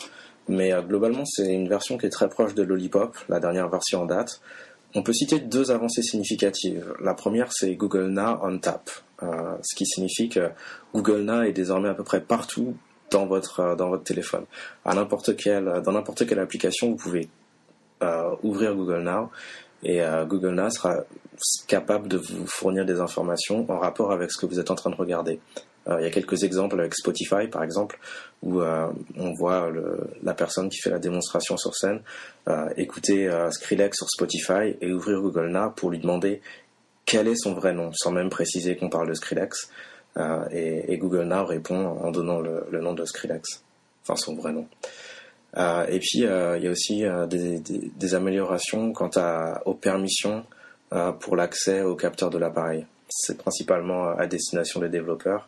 Mais 0.48 0.72
globalement, 0.88 1.26
c'est 1.26 1.54
une 1.54 1.68
version 1.68 1.98
qui 1.98 2.06
est 2.06 2.10
très 2.10 2.30
proche 2.30 2.56
de 2.56 2.64
Lollipop, 2.64 3.18
la 3.28 3.42
dernière 3.42 3.68
version 3.68 4.04
en 4.04 4.06
date. 4.06 4.40
On 4.96 5.04
peut 5.04 5.12
citer 5.12 5.40
deux 5.40 5.72
avancées 5.72 6.04
significatives. 6.04 6.94
La 7.02 7.16
première, 7.16 7.52
c'est 7.52 7.76
Google 7.76 8.08
Now 8.08 8.40
on 8.44 8.60
Tap, 8.60 8.90
ce 9.22 9.76
qui 9.76 9.86
signifie 9.86 10.30
que 10.30 10.52
Google 10.94 11.24
Now 11.24 11.42
est 11.42 11.52
désormais 11.52 11.90
à 11.90 11.94
peu 11.94 12.06
près 12.06 12.22
partout 12.22 12.78
dans 13.12 13.26
votre 13.26 13.60
euh, 13.60 13.76
dans 13.76 13.90
votre 13.90 14.04
téléphone. 14.04 14.46
À 14.86 14.94
n'importe 14.94 15.36
quelle 15.36 15.82
dans 15.84 15.92
n'importe 15.92 16.28
quelle 16.28 16.40
application, 16.40 16.90
vous 16.90 16.96
pouvez 16.96 17.30
euh, 18.04 18.36
ouvrir 18.44 18.76
Google 18.76 19.02
Now 19.02 19.30
et 19.84 20.02
euh, 20.02 20.26
Google 20.26 20.56
Now 20.56 20.70
sera 20.70 21.04
capable 21.68 22.08
de 22.08 22.18
vous 22.18 22.48
fournir 22.48 22.86
des 22.86 23.00
informations 23.00 23.66
en 23.70 23.80
rapport 23.80 24.12
avec 24.12 24.32
ce 24.32 24.40
que 24.40 24.46
vous 24.46 24.60
êtes 24.60 24.72
en 24.72 24.76
train 24.76 24.90
de 24.90 24.96
regarder. 24.96 25.40
il 25.88 26.04
y 26.04 26.06
a 26.06 26.12
quelques 26.12 26.44
exemples 26.44 26.78
avec 26.78 26.94
Spotify, 26.94 27.48
par 27.50 27.64
exemple, 27.64 27.98
où 28.44 28.62
on 28.62 29.34
voit 29.34 29.72
la 30.22 30.34
personne 30.34 30.68
qui 30.68 30.80
fait 30.80 30.90
la 30.90 31.00
démonstration 31.00 31.56
sur 31.56 31.74
scène 31.76 32.02
écouter 32.76 33.30
Skrillex 33.52 33.98
sur 33.98 34.10
Spotify 34.10 34.76
et 34.82 34.92
ouvrir 34.92 35.22
Google 35.22 35.48
Now 35.48 35.72
pour 35.72 35.92
lui 35.92 36.00
demander 36.00 36.42
quel 37.10 37.28
est 37.28 37.42
son 37.42 37.54
vrai 37.54 37.74
nom, 37.74 37.90
sans 37.94 38.12
même 38.12 38.30
préciser 38.30 38.76
qu'on 38.76 38.90
parle 38.90 39.08
de 39.08 39.16
Skrillex. 39.16 39.72
Euh, 40.20 40.46
et, 40.52 40.98
Google 40.98 41.24
Now 41.24 41.46
répond 41.46 41.98
en 42.02 42.12
donnant 42.12 42.40
le, 42.40 42.82
nom 42.82 42.94
de 42.94 43.06
Skrillex, 43.06 43.64
enfin 44.04 44.16
son 44.16 44.36
vrai 44.36 44.52
nom. 44.52 44.68
Euh, 45.58 45.86
et 45.88 46.00
puis 46.00 46.26
euh, 46.26 46.58
il 46.58 46.64
y 46.64 46.68
a 46.68 46.72
aussi 46.72 47.04
des, 47.30 48.16
améliorations 48.16 48.92
quant 48.92 49.10
aux 49.66 49.74
permissions 49.74 50.46
pour 51.20 51.36
l'accès 51.36 51.82
au 51.82 51.96
capteur 51.96 52.30
de 52.30 52.38
l'appareil. 52.38 52.86
C'est 53.10 53.38
principalement 53.38 54.10
à 54.10 54.28
destination 54.28 54.80
des 54.80 54.90
développeurs. 54.90 55.48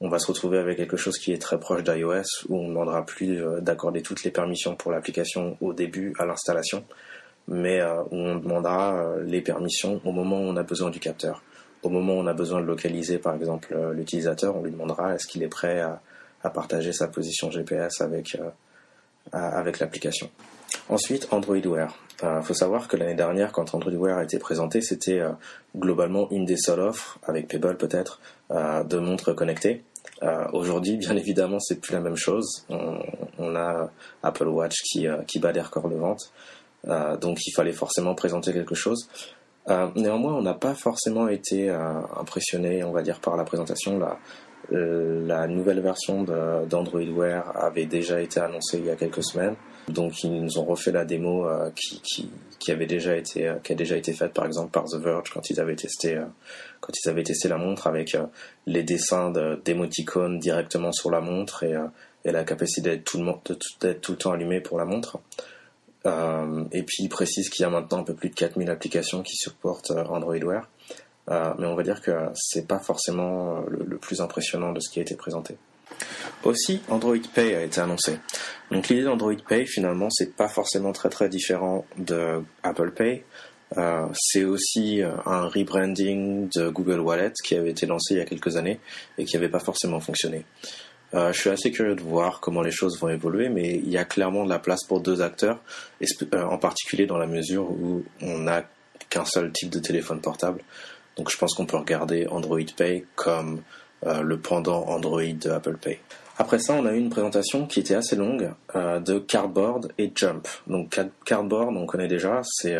On 0.00 0.08
va 0.08 0.20
se 0.20 0.28
retrouver 0.28 0.58
avec 0.58 0.76
quelque 0.76 0.96
chose 0.96 1.18
qui 1.18 1.32
est 1.32 1.42
très 1.42 1.58
proche 1.58 1.82
d'iOS 1.82 2.46
où 2.48 2.56
on 2.56 2.62
ne 2.64 2.68
demandera 2.68 3.04
plus 3.04 3.42
d'accorder 3.60 4.02
toutes 4.02 4.22
les 4.22 4.30
permissions 4.30 4.76
pour 4.76 4.92
l'application 4.92 5.56
au 5.60 5.72
début 5.72 6.12
à 6.18 6.26
l'installation, 6.26 6.84
mais 7.48 7.82
où 7.82 8.16
on 8.16 8.36
demandera 8.36 9.16
les 9.24 9.40
permissions 9.40 10.00
au 10.04 10.12
moment 10.12 10.40
où 10.40 10.44
on 10.44 10.56
a 10.56 10.62
besoin 10.62 10.90
du 10.90 11.00
capteur 11.00 11.42
au 11.82 11.88
moment 11.88 12.14
où 12.14 12.18
on 12.18 12.26
a 12.26 12.34
besoin 12.34 12.60
de 12.60 12.66
localiser, 12.66 13.18
par 13.18 13.34
exemple, 13.34 13.72
euh, 13.72 13.92
l'utilisateur, 13.92 14.56
on 14.56 14.62
lui 14.62 14.70
demandera 14.70 15.14
est-ce 15.14 15.26
qu'il 15.26 15.42
est 15.42 15.48
prêt 15.48 15.80
à, 15.80 16.00
partager 16.54 16.92
sa 16.92 17.08
position 17.08 17.50
GPS 17.50 18.00
avec, 18.00 18.36
euh, 18.36 18.48
avec 19.32 19.80
l'application. 19.80 20.30
Ensuite, 20.88 21.28
Android 21.30 21.60
Wear. 21.66 21.94
Il 22.22 22.26
euh, 22.26 22.40
faut 22.40 22.54
savoir 22.54 22.88
que 22.88 22.96
l'année 22.96 23.16
dernière, 23.16 23.52
quand 23.52 23.74
Android 23.74 23.92
Wear 23.92 24.16
a 24.16 24.24
été 24.24 24.38
présenté, 24.38 24.80
c'était 24.80 25.20
globalement 25.76 26.30
une 26.30 26.46
des 26.46 26.56
seules 26.56 26.80
offres, 26.80 27.18
avec 27.24 27.48
Pebble 27.48 27.76
peut-être, 27.76 28.20
de 28.50 28.98
montres 28.98 29.34
connectées. 29.34 29.84
Aujourd'hui, 30.54 30.96
bien 30.96 31.16
évidemment, 31.16 31.60
c'est 31.60 31.80
plus 31.80 31.92
la 31.92 32.00
même 32.00 32.16
chose. 32.16 32.64
On, 32.70 33.54
a 33.54 33.90
Apple 34.22 34.48
Watch 34.48 34.76
qui 34.84 35.38
bat 35.38 35.52
des 35.52 35.60
records 35.60 35.90
de 35.90 35.96
vente. 35.96 36.32
donc 37.20 37.46
il 37.46 37.52
fallait 37.52 37.72
forcément 37.72 38.14
présenter 38.14 38.54
quelque 38.54 38.74
chose. 38.74 39.08
Euh, 39.70 39.88
néanmoins, 39.96 40.34
on 40.34 40.42
n'a 40.42 40.54
pas 40.54 40.74
forcément 40.74 41.28
été 41.28 41.68
euh, 41.68 42.00
impressionné, 42.18 42.82
on 42.84 42.92
va 42.92 43.02
dire, 43.02 43.20
par 43.20 43.36
la 43.36 43.44
présentation. 43.44 43.98
La, 43.98 44.18
euh, 44.72 45.46
nouvelle 45.46 45.80
version 45.80 46.24
d'Android 46.68 47.00
Wear 47.00 47.56
avait 47.56 47.86
déjà 47.86 48.20
été 48.20 48.38
annoncée 48.38 48.78
il 48.78 48.86
y 48.86 48.90
a 48.90 48.96
quelques 48.96 49.24
semaines. 49.24 49.54
Donc 49.88 50.22
ils 50.22 50.42
nous 50.42 50.58
ont 50.58 50.66
refait 50.66 50.92
la 50.92 51.06
démo 51.06 51.46
qui, 51.74 52.30
qui, 52.58 52.70
avait 52.70 52.84
déjà 52.84 53.16
été 53.16 53.50
qui 53.64 53.72
a 53.72 53.74
déjà 53.74 53.96
été 53.96 54.12
faite 54.12 54.34
par 54.34 54.44
exemple 54.44 54.70
par 54.70 54.84
The 54.84 54.96
Verge 54.96 55.30
quand 55.32 55.48
ils 55.48 55.58
avaient 55.58 55.76
testé 55.76 56.20
quand 56.80 56.92
ils 57.02 57.08
avaient 57.08 57.22
testé 57.22 57.48
la 57.48 57.56
montre 57.56 57.86
avec 57.86 58.14
les 58.66 58.82
dessins 58.82 59.32
d'émoticônes 59.64 60.38
directement 60.38 60.92
sur 60.92 61.10
la 61.10 61.22
montre 61.22 61.62
et, 61.62 61.74
et 62.26 62.32
la 62.32 62.44
capacité 62.44 62.90
d'être 62.90 63.04
tout, 63.04 63.24
tout 64.02 64.12
le 64.12 64.18
temps 64.18 64.32
allumé 64.32 64.60
pour 64.60 64.76
la 64.76 64.84
montre. 64.84 65.20
Euh, 66.06 66.64
et 66.72 66.82
puis 66.82 66.98
il 67.00 67.08
précise 67.08 67.48
qu'il 67.50 67.64
y 67.64 67.66
a 67.66 67.70
maintenant 67.70 67.98
un 67.98 68.04
peu 68.04 68.14
plus 68.14 68.30
de 68.30 68.34
4000 68.34 68.70
applications 68.70 69.22
qui 69.22 69.36
supportent 69.36 69.90
euh, 69.90 70.04
Android 70.04 70.36
Wear. 70.36 70.68
Euh, 71.30 71.52
mais 71.58 71.66
on 71.66 71.74
va 71.74 71.82
dire 71.82 72.00
que 72.00 72.12
c'est 72.34 72.66
pas 72.66 72.78
forcément 72.78 73.60
le, 73.68 73.98
plus 73.98 74.20
impressionnant 74.20 74.72
de 74.72 74.80
ce 74.80 74.88
qui 74.88 74.98
a 74.98 75.02
été 75.02 75.14
présenté. 75.14 75.56
Aussi, 76.44 76.80
Android 76.88 77.16
Pay 77.34 77.54
a 77.54 77.62
été 77.62 77.80
annoncé. 77.80 78.18
Donc 78.70 78.88
l'idée 78.88 79.02
d'Android 79.02 79.34
Pay, 79.46 79.66
finalement, 79.66 80.08
c'est 80.10 80.34
pas 80.34 80.48
forcément 80.48 80.92
très 80.92 81.10
très 81.10 81.28
différent 81.28 81.84
de 81.98 82.42
Apple 82.62 82.92
Pay. 82.92 83.24
c'est 84.14 84.44
aussi 84.44 85.02
un 85.02 85.48
rebranding 85.48 86.48
de 86.54 86.68
Google 86.68 87.00
Wallet 87.00 87.32
qui 87.44 87.56
avait 87.56 87.70
été 87.70 87.84
lancé 87.86 88.14
il 88.14 88.18
y 88.18 88.20
a 88.20 88.24
quelques 88.24 88.56
années 88.56 88.80
et 89.18 89.24
qui 89.24 89.36
n'avait 89.36 89.50
pas 89.50 89.60
forcément 89.60 90.00
fonctionné. 90.00 90.44
Euh, 91.14 91.32
je 91.32 91.40
suis 91.40 91.50
assez 91.50 91.70
curieux 91.70 91.94
de 91.94 92.02
voir 92.02 92.40
comment 92.40 92.60
les 92.60 92.70
choses 92.70 92.98
vont 92.98 93.08
évoluer, 93.08 93.48
mais 93.48 93.76
il 93.76 93.88
y 93.88 93.96
a 93.96 94.04
clairement 94.04 94.44
de 94.44 94.50
la 94.50 94.58
place 94.58 94.84
pour 94.84 95.00
deux 95.00 95.22
acteurs, 95.22 95.58
euh, 96.02 96.42
en 96.42 96.58
particulier 96.58 97.06
dans 97.06 97.16
la 97.16 97.26
mesure 97.26 97.70
où 97.70 98.04
on 98.20 98.38
n'a 98.38 98.64
qu'un 99.08 99.24
seul 99.24 99.50
type 99.52 99.70
de 99.70 99.78
téléphone 99.78 100.20
portable. 100.20 100.62
Donc 101.16 101.30
je 101.30 101.38
pense 101.38 101.54
qu'on 101.54 101.66
peut 101.66 101.78
regarder 101.78 102.26
Android 102.28 102.58
Pay 102.76 103.06
comme 103.14 103.62
euh, 104.06 104.20
le 104.20 104.38
pendant 104.38 104.84
Android 104.86 105.22
de 105.22 105.50
Apple 105.50 105.78
Pay. 105.78 105.98
Après 106.36 106.58
ça, 106.58 106.74
on 106.74 106.84
a 106.84 106.92
eu 106.92 106.98
une 106.98 107.10
présentation 107.10 107.66
qui 107.66 107.80
était 107.80 107.96
assez 107.96 108.14
longue 108.14 108.52
de 108.76 109.18
Cardboard 109.18 109.92
et 109.98 110.12
Jump. 110.14 110.46
Donc 110.68 110.96
Cardboard, 111.24 111.76
on 111.76 111.84
connaît 111.84 112.06
déjà, 112.06 112.42
c'est 112.44 112.76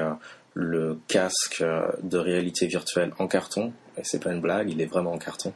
le 0.54 0.96
casque 1.08 1.64
de 2.04 2.18
réalité 2.18 2.68
virtuelle 2.68 3.10
en 3.18 3.26
carton, 3.26 3.72
et 3.96 4.02
c'est 4.04 4.22
pas 4.22 4.30
une 4.30 4.40
blague, 4.40 4.70
il 4.70 4.80
est 4.80 4.86
vraiment 4.86 5.12
en 5.12 5.18
carton, 5.18 5.52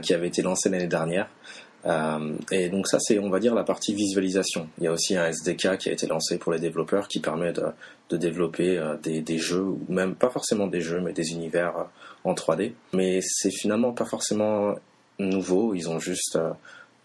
qui 0.00 0.14
avait 0.14 0.28
été 0.28 0.40
lancé 0.40 0.70
l'année 0.70 0.86
dernière. 0.86 1.28
Euh, 1.84 2.34
et 2.50 2.68
donc 2.68 2.88
ça, 2.88 2.98
c'est, 2.98 3.18
on 3.18 3.30
va 3.30 3.38
dire, 3.38 3.54
la 3.54 3.64
partie 3.64 3.94
visualisation. 3.94 4.68
Il 4.78 4.84
y 4.84 4.86
a 4.86 4.92
aussi 4.92 5.16
un 5.16 5.26
SDK 5.26 5.78
qui 5.78 5.88
a 5.88 5.92
été 5.92 6.06
lancé 6.06 6.38
pour 6.38 6.52
les 6.52 6.58
développeurs 6.58 7.08
qui 7.08 7.20
permet 7.20 7.52
de, 7.52 8.16
développer 8.16 8.78
euh, 8.78 8.96
des, 8.96 9.38
jeux, 9.38 9.62
ou 9.62 9.80
même 9.88 10.14
pas 10.14 10.30
forcément 10.30 10.66
des 10.66 10.80
jeux, 10.80 11.00
mais 11.00 11.12
des 11.12 11.32
univers 11.32 11.76
euh, 11.78 11.84
en 12.24 12.34
3D. 12.34 12.72
Mais 12.92 13.20
c'est 13.22 13.50
finalement 13.50 13.92
pas 13.92 14.04
forcément 14.04 14.74
nouveau. 15.18 15.74
Ils 15.74 15.88
ont 15.88 16.00
juste 16.00 16.38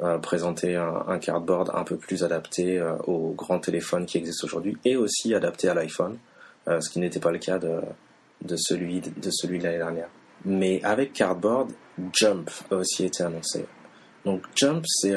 euh, 0.01 0.17
présenté 0.17 0.75
un, 0.75 1.19
cardboard 1.19 1.71
un 1.73 1.83
peu 1.83 1.97
plus 1.97 2.23
adapté 2.23 2.81
aux 3.05 3.33
grands 3.37 3.59
téléphones 3.59 4.05
qui 4.05 4.17
existent 4.17 4.45
aujourd'hui 4.45 4.77
et 4.83 4.95
aussi 4.95 5.35
adapté 5.35 5.69
à 5.69 5.75
l'iPhone, 5.75 6.17
ce 6.65 6.89
qui 6.89 6.99
n'était 6.99 7.19
pas 7.19 7.31
le 7.31 7.37
cas 7.37 7.59
de 7.59 8.55
celui 8.57 8.99
de 8.99 9.29
celui 9.29 9.59
de 9.59 9.65
l'année 9.65 9.77
dernière. 9.77 10.09
Mais 10.43 10.81
avec 10.83 11.13
Cardboard, 11.13 11.71
Jump 12.13 12.49
a 12.71 12.77
aussi 12.77 13.05
été 13.05 13.23
annoncé. 13.23 13.65
Donc 14.25 14.43
jump, 14.55 14.83
c'est 14.87 15.15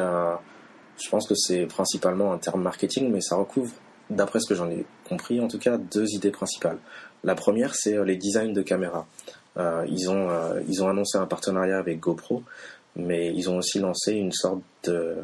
je 1.03 1.09
pense 1.09 1.27
que 1.27 1.35
c'est 1.35 1.67
principalement 1.67 2.33
un 2.33 2.39
terme 2.39 2.63
marketing, 2.63 3.11
mais 3.11 3.21
ça 3.21 3.37
recouvre, 3.37 3.73
d'après 4.11 4.41
ce 4.41 4.49
que 4.49 4.55
j'en 4.55 4.71
ai 4.71 4.85
compris, 5.09 5.41
en 5.41 5.49
tout 5.49 5.59
cas, 5.59 5.79
deux 5.79 6.09
idées 6.13 6.31
principales. 6.31 6.79
La 7.25 7.35
première, 7.35 7.75
c'est 7.75 7.97
euh, 7.97 8.05
les 8.05 8.17
designs 8.17 8.53
de 8.53 8.63
caméras. 8.63 9.07
Euh, 9.57 9.87
ils, 9.89 10.11
ont, 10.11 10.29
euh, 10.31 10.61
ils 10.69 10.83
ont 10.83 10.89
annoncé 10.89 11.17
un 11.19 11.27
partenariat 11.27 11.79
avec 11.79 12.01
GoPro, 12.01 12.43
mais 12.97 13.33
ils 13.35 13.49
ont 13.49 13.59
aussi 13.59 13.79
lancé 13.79 14.13
une 14.13 14.33
sorte 14.33 14.63
de, 14.85 15.17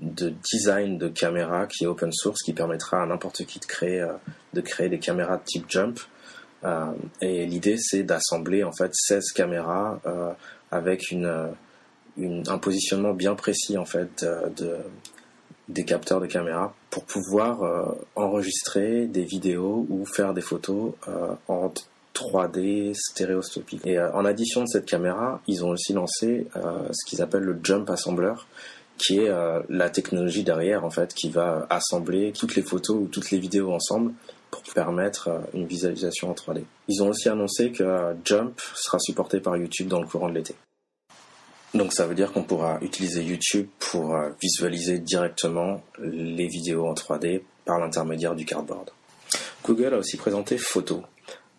de 0.00 0.32
design 0.50 0.98
de 0.98 1.08
caméra 1.08 1.66
qui 1.66 1.84
est 1.84 1.86
open 1.86 2.12
source, 2.12 2.42
qui 2.42 2.52
permettra 2.52 3.02
à 3.02 3.06
n'importe 3.06 3.44
qui 3.44 3.58
de 3.58 3.66
créer, 3.66 4.06
de 4.54 4.60
créer 4.60 4.88
des 4.88 4.98
caméras 4.98 5.36
de 5.36 5.44
type 5.44 5.66
jump. 5.68 5.98
et 7.20 7.44
l'idée, 7.44 7.76
c'est 7.78 8.02
d'assembler 8.02 8.64
en 8.64 8.72
fait 8.72 8.90
16 8.94 9.32
caméras 9.34 10.00
avec 10.70 11.10
une 11.10 11.50
un 12.18 12.58
positionnement 12.58 13.14
bien 13.14 13.34
précis 13.34 13.78
en 13.78 13.86
fait 13.86 14.24
de, 14.56 14.76
des 15.68 15.84
capteurs 15.84 16.20
de 16.20 16.26
caméra 16.26 16.74
pour 16.90 17.04
pouvoir 17.04 17.62
euh, 17.62 17.84
enregistrer 18.16 19.06
des 19.06 19.24
vidéos 19.24 19.86
ou 19.88 20.04
faire 20.04 20.34
des 20.34 20.40
photos 20.40 20.92
euh, 21.08 21.34
en 21.48 21.72
3D 22.14 22.94
stéréoscopique. 22.94 23.86
Et 23.86 23.98
euh, 23.98 24.12
en 24.12 24.24
addition 24.24 24.62
de 24.62 24.66
cette 24.66 24.86
caméra, 24.86 25.40
ils 25.46 25.64
ont 25.64 25.70
aussi 25.70 25.92
lancé 25.92 26.46
ce 26.54 27.06
qu'ils 27.06 27.22
appellent 27.22 27.42
le 27.42 27.58
Jump 27.62 27.88
Assembler, 27.90 28.34
qui 28.98 29.18
est 29.18 29.30
la 29.68 29.90
technologie 29.90 30.44
derrière 30.44 30.84
en 30.84 30.90
fait 30.90 31.12
qui 31.14 31.30
va 31.30 31.66
assembler 31.70 32.32
toutes 32.32 32.54
les 32.54 32.62
photos 32.62 32.96
ou 32.96 33.06
toutes 33.06 33.30
les 33.30 33.38
vidéos 33.38 33.72
ensemble 33.72 34.12
pour 34.50 34.62
permettre 34.74 35.30
une 35.54 35.66
visualisation 35.66 36.30
en 36.30 36.34
3D. 36.34 36.62
Ils 36.88 37.02
ont 37.02 37.08
aussi 37.08 37.28
annoncé 37.28 37.72
que 37.72 38.14
Jump 38.24 38.60
sera 38.74 38.98
supporté 39.00 39.40
par 39.40 39.56
YouTube 39.56 39.88
dans 39.88 40.00
le 40.00 40.06
courant 40.06 40.28
de 40.28 40.34
l'été. 40.34 40.54
Donc 41.74 41.94
ça 41.94 42.06
veut 42.06 42.14
dire 42.14 42.32
qu'on 42.32 42.42
pourra 42.42 42.78
utiliser 42.82 43.22
YouTube 43.22 43.66
pour 43.78 44.14
euh, 44.14 44.30
visualiser 44.40 44.98
directement 44.98 45.82
les 45.98 46.46
vidéos 46.46 46.86
en 46.86 46.92
3D 46.92 47.42
par 47.64 47.78
l'intermédiaire 47.78 48.34
du 48.34 48.44
cardboard. 48.44 48.90
Google 49.64 49.94
a 49.94 49.98
aussi 49.98 50.18
présenté 50.18 50.58
Photo. 50.58 51.02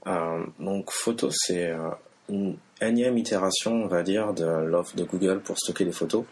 Euh, 0.06 0.44
donc 0.60 0.92
Photo, 0.92 1.30
c'est 1.32 1.72
euh, 1.72 1.90
une 2.30 2.58
énième 2.80 3.18
itération, 3.18 3.72
on 3.72 3.88
va 3.88 4.04
dire, 4.04 4.34
de 4.34 4.46
l'offre 4.46 4.96
de 4.96 5.04
Google 5.04 5.40
pour 5.40 5.58
stocker 5.58 5.86
les 5.86 5.92
photos. 5.92 6.26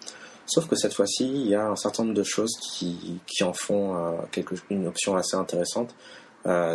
Sauf 0.46 0.68
que 0.68 0.76
cette 0.76 0.94
fois-ci, 0.94 1.26
il 1.26 1.48
y 1.48 1.56
a 1.56 1.68
un 1.68 1.76
certain 1.76 2.04
nombre 2.04 2.16
de 2.16 2.24
choses 2.24 2.52
qui, 2.62 3.20
en 3.42 3.54
font 3.54 4.18
quelque, 4.32 4.56
une 4.70 4.88
option 4.88 5.16
assez 5.16 5.38
intéressante. 5.38 5.96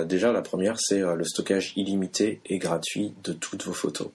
déjà, 0.06 0.32
la 0.32 0.40
première, 0.40 0.76
c'est 0.78 1.00
le 1.00 1.24
stockage 1.24 1.74
illimité 1.76 2.40
et 2.46 2.58
gratuit 2.58 3.12
de 3.22 3.34
toutes 3.34 3.64
vos 3.64 3.74
photos. 3.74 4.08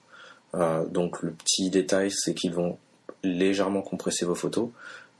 Euh, 0.54 0.84
donc 0.86 1.22
le 1.22 1.32
petit 1.32 1.70
détail, 1.70 2.10
c'est 2.10 2.34
qu'ils 2.34 2.52
vont 2.52 2.78
légèrement 3.22 3.82
compresser 3.82 4.24
vos 4.24 4.34
photos, 4.34 4.68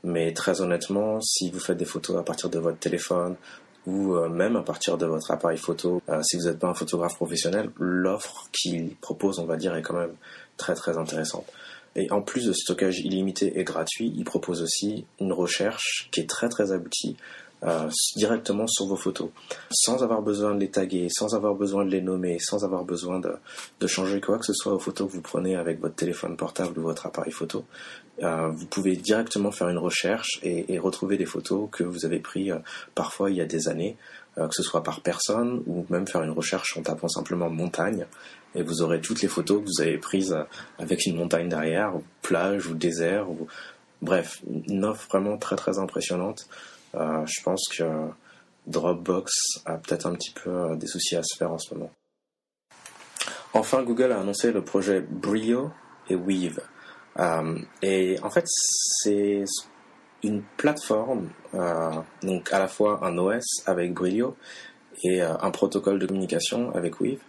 mais 0.03 0.33
très 0.33 0.61
honnêtement, 0.61 1.21
si 1.21 1.49
vous 1.49 1.59
faites 1.59 1.77
des 1.77 1.85
photos 1.85 2.17
à 2.17 2.23
partir 2.23 2.49
de 2.49 2.59
votre 2.59 2.77
téléphone 2.77 3.35
ou 3.85 4.15
euh, 4.15 4.29
même 4.29 4.55
à 4.55 4.61
partir 4.61 4.97
de 4.97 5.05
votre 5.05 5.31
appareil 5.31 5.57
photo, 5.57 6.01
euh, 6.09 6.21
si 6.23 6.37
vous 6.37 6.43
n'êtes 6.43 6.59
pas 6.59 6.67
un 6.67 6.73
photographe 6.73 7.15
professionnel, 7.15 7.69
l'offre 7.79 8.49
qu'ils 8.51 8.95
proposent, 8.95 9.39
on 9.39 9.45
va 9.45 9.57
dire, 9.57 9.75
est 9.75 9.81
quand 9.81 9.97
même 9.97 10.13
très 10.57 10.75
très 10.75 10.97
intéressante. 10.97 11.45
Et 11.95 12.11
en 12.11 12.21
plus 12.21 12.45
de 12.45 12.53
stockage 12.53 12.99
illimité 12.99 13.59
et 13.59 13.63
gratuit, 13.63 14.11
ils 14.15 14.23
proposent 14.23 14.63
aussi 14.63 15.05
une 15.19 15.31
recherche 15.31 16.09
qui 16.11 16.21
est 16.21 16.29
très 16.29 16.49
très 16.49 16.71
aboutie 16.71 17.17
euh, 17.65 17.89
directement 18.15 18.67
sur 18.67 18.87
vos 18.87 18.95
photos, 18.95 19.29
sans 19.71 20.03
avoir 20.03 20.21
besoin 20.21 20.53
de 20.53 20.59
les 20.59 20.69
taguer, 20.69 21.07
sans 21.09 21.33
avoir 21.33 21.55
besoin 21.55 21.85
de 21.85 21.91
les 21.91 22.01
nommer, 22.01 22.37
sans 22.39 22.65
avoir 22.65 22.83
besoin 22.83 23.19
de, 23.19 23.87
changer 23.87 24.21
quoi 24.21 24.37
que 24.37 24.45
ce 24.45 24.53
soit 24.53 24.73
aux 24.73 24.79
photos 24.79 25.07
que 25.07 25.13
vous 25.13 25.21
prenez 25.21 25.55
avec 25.55 25.79
votre 25.79 25.95
téléphone 25.95 26.35
portable 26.35 26.79
ou 26.79 26.83
votre 26.83 27.05
appareil 27.05 27.31
photo. 27.31 27.65
Euh, 28.21 28.49
vous 28.49 28.65
pouvez 28.65 28.95
directement 28.95 29.51
faire 29.51 29.69
une 29.69 29.77
recherche 29.77 30.39
et, 30.43 30.73
et, 30.73 30.79
retrouver 30.79 31.17
des 31.17 31.25
photos 31.25 31.69
que 31.71 31.83
vous 31.83 32.05
avez 32.05 32.19
prises 32.19 32.51
euh, 32.51 32.59
parfois 32.95 33.29
il 33.31 33.37
y 33.37 33.41
a 33.41 33.45
des 33.45 33.67
années, 33.67 33.97
que 34.35 34.49
ce 34.51 34.63
soit 34.63 34.81
par 34.81 35.01
personne 35.01 35.61
ou 35.67 35.85
même 35.89 36.07
faire 36.07 36.23
une 36.23 36.31
recherche 36.31 36.75
en 36.75 36.81
tapant 36.81 37.07
simplement 37.07 37.51
montagne 37.51 38.07
et 38.55 38.63
vous 38.63 38.81
aurez 38.81 38.99
toutes 38.99 39.21
les 39.21 39.27
photos 39.27 39.61
que 39.61 39.65
vous 39.65 39.81
avez 39.81 39.97
prises 39.97 40.35
avec 40.79 41.05
une 41.05 41.17
montagne 41.17 41.49
derrière, 41.49 41.95
ou 41.95 42.03
plage 42.21 42.67
ou 42.67 42.73
désert 42.73 43.29
ou 43.29 43.47
bref, 44.01 44.41
une 44.67 44.85
offre 44.85 45.07
vraiment 45.09 45.37
très 45.37 45.55
très 45.55 45.79
impressionnante. 45.79 46.47
Euh, 46.95 47.25
je 47.25 47.41
pense 47.43 47.67
que 47.69 48.09
Dropbox 48.67 49.31
a 49.65 49.77
peut-être 49.77 50.05
un 50.05 50.13
petit 50.13 50.31
peu 50.31 50.49
euh, 50.49 50.75
des 50.75 50.87
soucis 50.87 51.15
à 51.15 51.23
se 51.23 51.37
faire 51.37 51.51
en 51.51 51.57
ce 51.57 51.73
moment. 51.73 51.91
Enfin, 53.53 53.83
Google 53.83 54.11
a 54.11 54.19
annoncé 54.19 54.51
le 54.51 54.63
projet 54.63 55.01
Brio 55.01 55.71
et 56.09 56.15
Weave. 56.15 56.59
Euh, 57.19 57.59
et 57.81 58.17
en 58.23 58.29
fait, 58.29 58.45
c'est 58.47 59.43
une 60.23 60.41
plateforme, 60.55 61.29
donc 62.21 62.53
à 62.53 62.59
la 62.59 62.69
fois 62.69 63.05
un 63.05 63.17
OS 63.17 63.43
avec 63.65 63.93
Brio 63.93 64.37
et 65.03 65.21
un 65.21 65.51
protocole 65.51 65.99
de 65.99 66.05
communication 66.05 66.73
avec 66.73 67.01
Weave, 67.01 67.19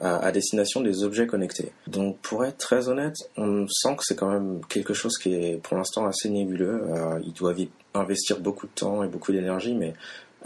à 0.00 0.32
destination 0.32 0.80
des 0.80 1.04
objets 1.04 1.26
connectés. 1.26 1.72
Donc 1.86 2.18
pour 2.20 2.44
être 2.44 2.56
très 2.56 2.88
honnête, 2.88 3.16
on 3.36 3.66
sent 3.68 3.96
que 3.96 4.04
c'est 4.04 4.16
quand 4.16 4.30
même 4.30 4.60
quelque 4.68 4.94
chose 4.94 5.18
qui 5.18 5.34
est 5.34 5.62
pour 5.62 5.76
l'instant 5.76 6.06
assez 6.06 6.30
nébuleux. 6.30 6.82
Euh, 6.88 7.20
ils 7.22 7.34
doivent 7.34 7.58
investir 7.92 8.40
beaucoup 8.40 8.66
de 8.66 8.72
temps 8.72 9.04
et 9.04 9.08
beaucoup 9.08 9.32
d'énergie, 9.32 9.74
mais 9.74 9.92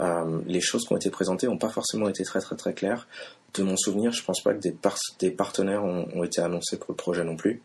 euh, 0.01 0.41
les 0.45 0.59
choses 0.59 0.85
qui 0.85 0.91
ont 0.91 0.97
été 0.97 1.09
présentées 1.09 1.47
n'ont 1.47 1.57
pas 1.57 1.69
forcément 1.69 2.09
été 2.09 2.23
très 2.23 2.41
très 2.41 2.57
très 2.57 2.73
claires. 2.73 3.07
De 3.53 3.63
mon 3.63 3.77
souvenir, 3.77 4.11
je 4.11 4.23
pense 4.25 4.41
pas 4.41 4.53
que 4.53 4.59
des, 4.59 5.31
partenaires 5.31 5.85
ont, 5.85 6.23
été 6.25 6.41
annoncés 6.41 6.77
pour 6.77 6.91
le 6.91 6.97
projet 6.97 7.23
non 7.23 7.37
plus. 7.37 7.61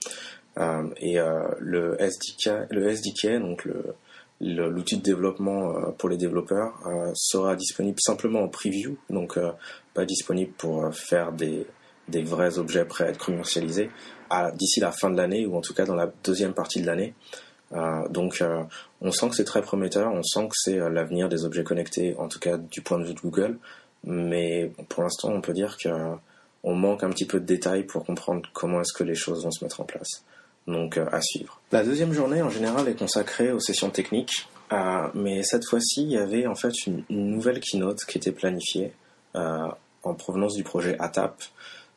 Euh, 0.58 0.88
et 1.00 1.18
le 1.58 2.00
SDK, 2.00 2.70
le 2.70 2.88
SDK, 2.88 3.40
donc 3.40 3.64
le 3.64 3.94
l'outil 4.42 4.96
de 4.96 5.02
développement 5.02 5.92
pour 5.98 6.08
les 6.08 6.16
développeurs 6.16 6.72
sera 7.12 7.56
disponible 7.56 7.98
simplement 8.00 8.40
en 8.40 8.48
preview, 8.48 8.96
donc 9.10 9.38
pas 9.92 10.06
disponible 10.06 10.52
pour 10.52 10.94
faire 10.94 11.32
des, 11.32 11.66
des 12.10 12.22
vrais 12.22 12.58
objets 12.58 12.84
prêts 12.84 13.04
à 13.04 13.08
être 13.08 13.24
commercialisés 13.24 13.90
d'ici 14.54 14.80
la 14.80 14.92
fin 14.92 15.10
de 15.10 15.16
l'année 15.16 15.46
ou 15.46 15.56
en 15.56 15.60
tout 15.60 15.74
cas 15.74 15.84
dans 15.84 15.94
la 15.94 16.10
deuxième 16.22 16.54
partie 16.54 16.80
de 16.80 16.86
l'année. 16.86 17.14
Euh, 17.72 18.08
donc 18.08 18.40
euh, 18.40 18.62
on 19.00 19.12
sent 19.12 19.28
que 19.28 19.36
c'est 19.36 19.44
très 19.44 19.62
prometteur, 19.62 20.12
on 20.12 20.22
sent 20.22 20.48
que 20.48 20.54
c'est 20.54 20.78
euh, 20.78 20.88
l'avenir 20.88 21.28
des 21.28 21.44
objets 21.44 21.62
connectés, 21.62 22.16
en 22.18 22.28
tout 22.28 22.40
cas 22.40 22.56
du 22.56 22.80
point 22.80 22.98
de 22.98 23.04
vue 23.04 23.14
de 23.14 23.20
Google, 23.20 23.58
mais 24.04 24.72
pour 24.88 25.04
l'instant 25.04 25.30
on 25.30 25.40
peut 25.40 25.52
dire 25.52 25.76
qu'on 25.80 26.74
manque 26.74 27.04
un 27.04 27.10
petit 27.10 27.26
peu 27.26 27.38
de 27.38 27.46
détails 27.46 27.84
pour 27.84 28.04
comprendre 28.04 28.48
comment 28.52 28.80
est-ce 28.80 28.92
que 28.92 29.04
les 29.04 29.14
choses 29.14 29.44
vont 29.44 29.52
se 29.52 29.64
mettre 29.64 29.80
en 29.80 29.84
place. 29.84 30.24
Donc 30.66 30.98
à 30.98 31.20
suivre. 31.22 31.60
La 31.72 31.84
deuxième 31.84 32.12
journée 32.12 32.42
en 32.42 32.50
général 32.50 32.88
est 32.88 32.98
consacrée 32.98 33.50
aux 33.52 33.60
sessions 33.60 33.90
techniques, 33.90 34.48
mais 35.14 35.42
cette 35.42 35.64
fois-ci 35.64 36.02
il 36.02 36.10
y 36.10 36.18
avait 36.18 36.46
en 36.46 36.54
fait 36.54 36.86
une, 36.86 37.02
une 37.08 37.30
nouvelle 37.30 37.60
keynote 37.60 38.04
qui 38.04 38.18
était 38.18 38.32
planifiée 38.32 38.92
en 39.34 40.14
provenance 40.14 40.54
du 40.54 40.64
projet 40.64 40.96
ATAP, 40.98 41.40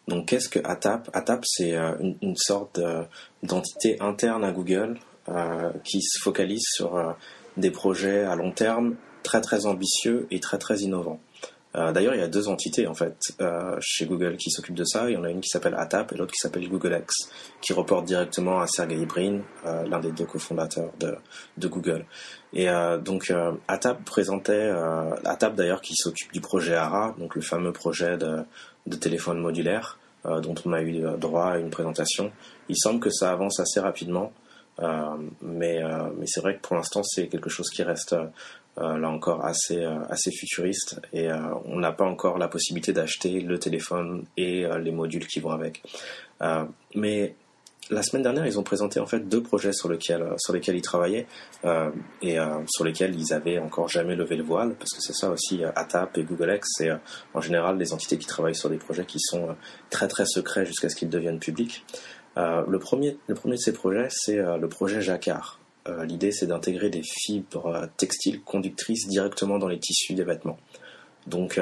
donc 0.07 0.27
qu'est-ce 0.27 0.49
que 0.49 0.59
ATAP? 0.63 1.09
ATAP 1.13 1.43
c'est 1.45 1.75
euh, 1.75 1.95
une, 2.21 2.35
sorte 2.35 2.79
d'entité 3.41 3.97
interne 4.01 4.43
à 4.43 4.51
Google 4.51 4.97
euh, 5.29 5.71
qui 5.83 6.01
se 6.01 6.19
focalise 6.21 6.63
sur 6.65 6.97
euh, 6.97 7.13
des 7.55 7.71
projets 7.71 8.23
à 8.23 8.35
long 8.35 8.51
terme 8.51 8.95
très 9.23 9.39
très 9.39 9.65
ambitieux 9.65 10.27
et 10.31 10.39
très 10.39 10.57
très 10.57 10.79
innovants. 10.79 11.19
D'ailleurs, 11.75 12.13
il 12.13 12.19
y 12.19 12.23
a 12.23 12.27
deux 12.27 12.49
entités 12.49 12.85
en 12.85 12.93
fait 12.93 13.17
chez 13.79 14.05
Google 14.05 14.37
qui 14.37 14.51
s'occupent 14.51 14.75
de 14.75 14.83
ça. 14.83 15.09
Il 15.09 15.13
y 15.13 15.17
en 15.17 15.23
a 15.23 15.31
une 15.31 15.41
qui 15.41 15.49
s'appelle 15.49 15.73
ATAP 15.73 16.11
et 16.13 16.17
l'autre 16.17 16.31
qui 16.31 16.37
s'appelle 16.37 16.69
Google 16.69 17.01
X, 17.01 17.31
qui 17.61 17.73
reporte 17.73 18.05
directement 18.05 18.59
à 18.59 18.67
Sergey 18.67 19.03
Brin, 19.07 19.39
l'un 19.65 19.99
des 19.99 20.11
deux 20.11 20.25
cofondateurs 20.25 20.91
de, 20.99 21.15
de 21.57 21.67
Google. 21.67 22.05
Et 22.53 22.67
donc 23.03 23.33
ATAP 23.67 24.05
présentait 24.05 24.71
ATAP 25.25 25.55
d'ailleurs 25.55 25.81
qui 25.81 25.95
s'occupe 25.95 26.31
du 26.31 26.41
projet 26.41 26.75
ARA, 26.75 27.15
donc 27.17 27.33
le 27.33 27.41
fameux 27.41 27.73
projet 27.73 28.17
de 28.17 28.43
de 28.87 28.95
téléphone 28.95 29.39
modulaire 29.39 29.99
euh, 30.25 30.39
dont 30.39 30.55
on 30.65 30.73
a 30.73 30.81
eu 30.81 31.01
droit 31.17 31.51
à 31.51 31.57
une 31.57 31.69
présentation. 31.69 32.31
Il 32.69 32.77
semble 32.77 32.99
que 32.99 33.09
ça 33.09 33.31
avance 33.31 33.59
assez 33.59 33.79
rapidement. 33.79 34.31
mais 35.41 35.83
mais 36.17 36.25
c'est 36.25 36.41
vrai 36.41 36.55
que 36.55 36.61
pour 36.61 36.75
l'instant 36.75 37.03
c'est 37.03 37.27
quelque 37.27 37.49
chose 37.49 37.69
qui 37.69 37.83
reste 37.83 38.15
là 38.77 39.07
encore 39.07 39.45
assez 39.45 39.85
assez 40.09 40.31
futuriste 40.31 40.99
et 41.13 41.27
on 41.65 41.77
n'a 41.77 41.91
pas 41.91 42.05
encore 42.05 42.39
la 42.39 42.47
possibilité 42.47 42.91
d'acheter 42.91 43.41
le 43.41 43.59
téléphone 43.59 44.25
et 44.35 44.65
les 44.81 44.91
modules 44.91 45.27
qui 45.27 45.39
vont 45.41 45.51
avec. 45.51 45.83
mais 46.95 47.35
la 47.89 48.01
semaine 48.01 48.23
dernière, 48.23 48.45
ils 48.45 48.57
ont 48.59 48.63
présenté 48.63 48.99
en 48.99 49.05
fait 49.05 49.27
deux 49.27 49.43
projets 49.43 49.73
sur 49.73 49.89
lesquels 49.89 50.25
sur 50.37 50.53
lesquels 50.53 50.75
ils 50.75 50.81
travaillaient 50.81 51.27
euh, 51.65 51.89
et 52.21 52.39
euh, 52.39 52.59
sur 52.67 52.83
lesquels 52.85 53.13
ils 53.19 53.33
avaient 53.33 53.59
encore 53.59 53.89
jamais 53.89 54.15
levé 54.15 54.35
le 54.35 54.43
voile, 54.43 54.75
parce 54.75 54.91
que 54.91 55.01
c'est 55.01 55.13
ça 55.13 55.29
aussi. 55.29 55.63
Euh, 55.63 55.71
ATAP 55.75 56.17
et 56.17 56.23
Google 56.23 56.53
X, 56.55 56.67
c'est 56.77 56.89
en 57.33 57.41
général 57.41 57.77
des 57.77 57.93
entités 57.93 58.17
qui 58.17 58.27
travaillent 58.27 58.55
sur 58.55 58.69
des 58.69 58.77
projets 58.77 59.05
qui 59.05 59.19
sont 59.19 59.55
très 59.89 60.07
très 60.07 60.25
secrets 60.25 60.65
jusqu'à 60.65 60.89
ce 60.89 60.95
qu'ils 60.95 61.09
deviennent 61.09 61.39
publics. 61.39 61.85
le 62.35 62.77
premier, 62.79 63.17
le 63.27 63.35
premier 63.35 63.55
de 63.55 63.61
ces 63.61 63.73
projets, 63.73 64.07
c'est 64.09 64.37
le 64.37 64.67
projet 64.67 65.01
Jacquard. 65.01 65.59
L'idée, 66.05 66.31
c'est 66.31 66.47
d'intégrer 66.47 66.89
des 66.89 67.03
fibres 67.03 67.89
textiles 67.97 68.41
conductrices 68.41 69.07
directement 69.07 69.59
dans 69.59 69.67
les 69.67 69.79
tissus 69.79 70.13
des 70.13 70.23
vêtements. 70.23 70.57
Donc 71.27 71.59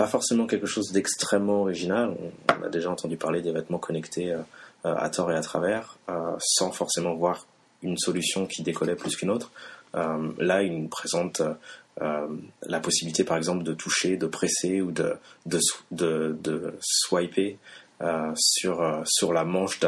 pas 0.00 0.06
forcément 0.06 0.46
quelque 0.46 0.66
chose 0.66 0.92
d'extrêmement 0.92 1.60
original. 1.60 2.16
On, 2.48 2.64
a 2.64 2.70
déjà 2.70 2.90
entendu 2.90 3.18
parler 3.18 3.42
des 3.42 3.52
vêtements 3.52 3.78
connectés 3.78 4.32
euh, 4.32 4.38
à 4.84 5.08
tort 5.10 5.30
et 5.30 5.36
à 5.36 5.40
travers, 5.40 5.98
euh, 6.08 6.36
sans 6.38 6.72
forcément 6.72 7.14
voir 7.14 7.46
une 7.82 7.98
solution 7.98 8.46
qui 8.46 8.62
décollait 8.62 8.96
plus 8.96 9.16
qu'une 9.16 9.30
autre. 9.30 9.50
Euh, 9.94 10.32
là, 10.38 10.62
il 10.62 10.82
nous 10.82 10.88
présente 10.88 11.42
la 12.66 12.80
possibilité, 12.80 13.24
par 13.24 13.36
exemple, 13.36 13.62
de 13.62 13.74
toucher, 13.74 14.16
de 14.16 14.26
presser 14.26 14.80
ou 14.80 14.90
de 14.90 15.18
swiper 16.80 17.58
sur, 18.36 19.02
sur 19.04 19.32
la 19.34 19.44
manche 19.44 19.80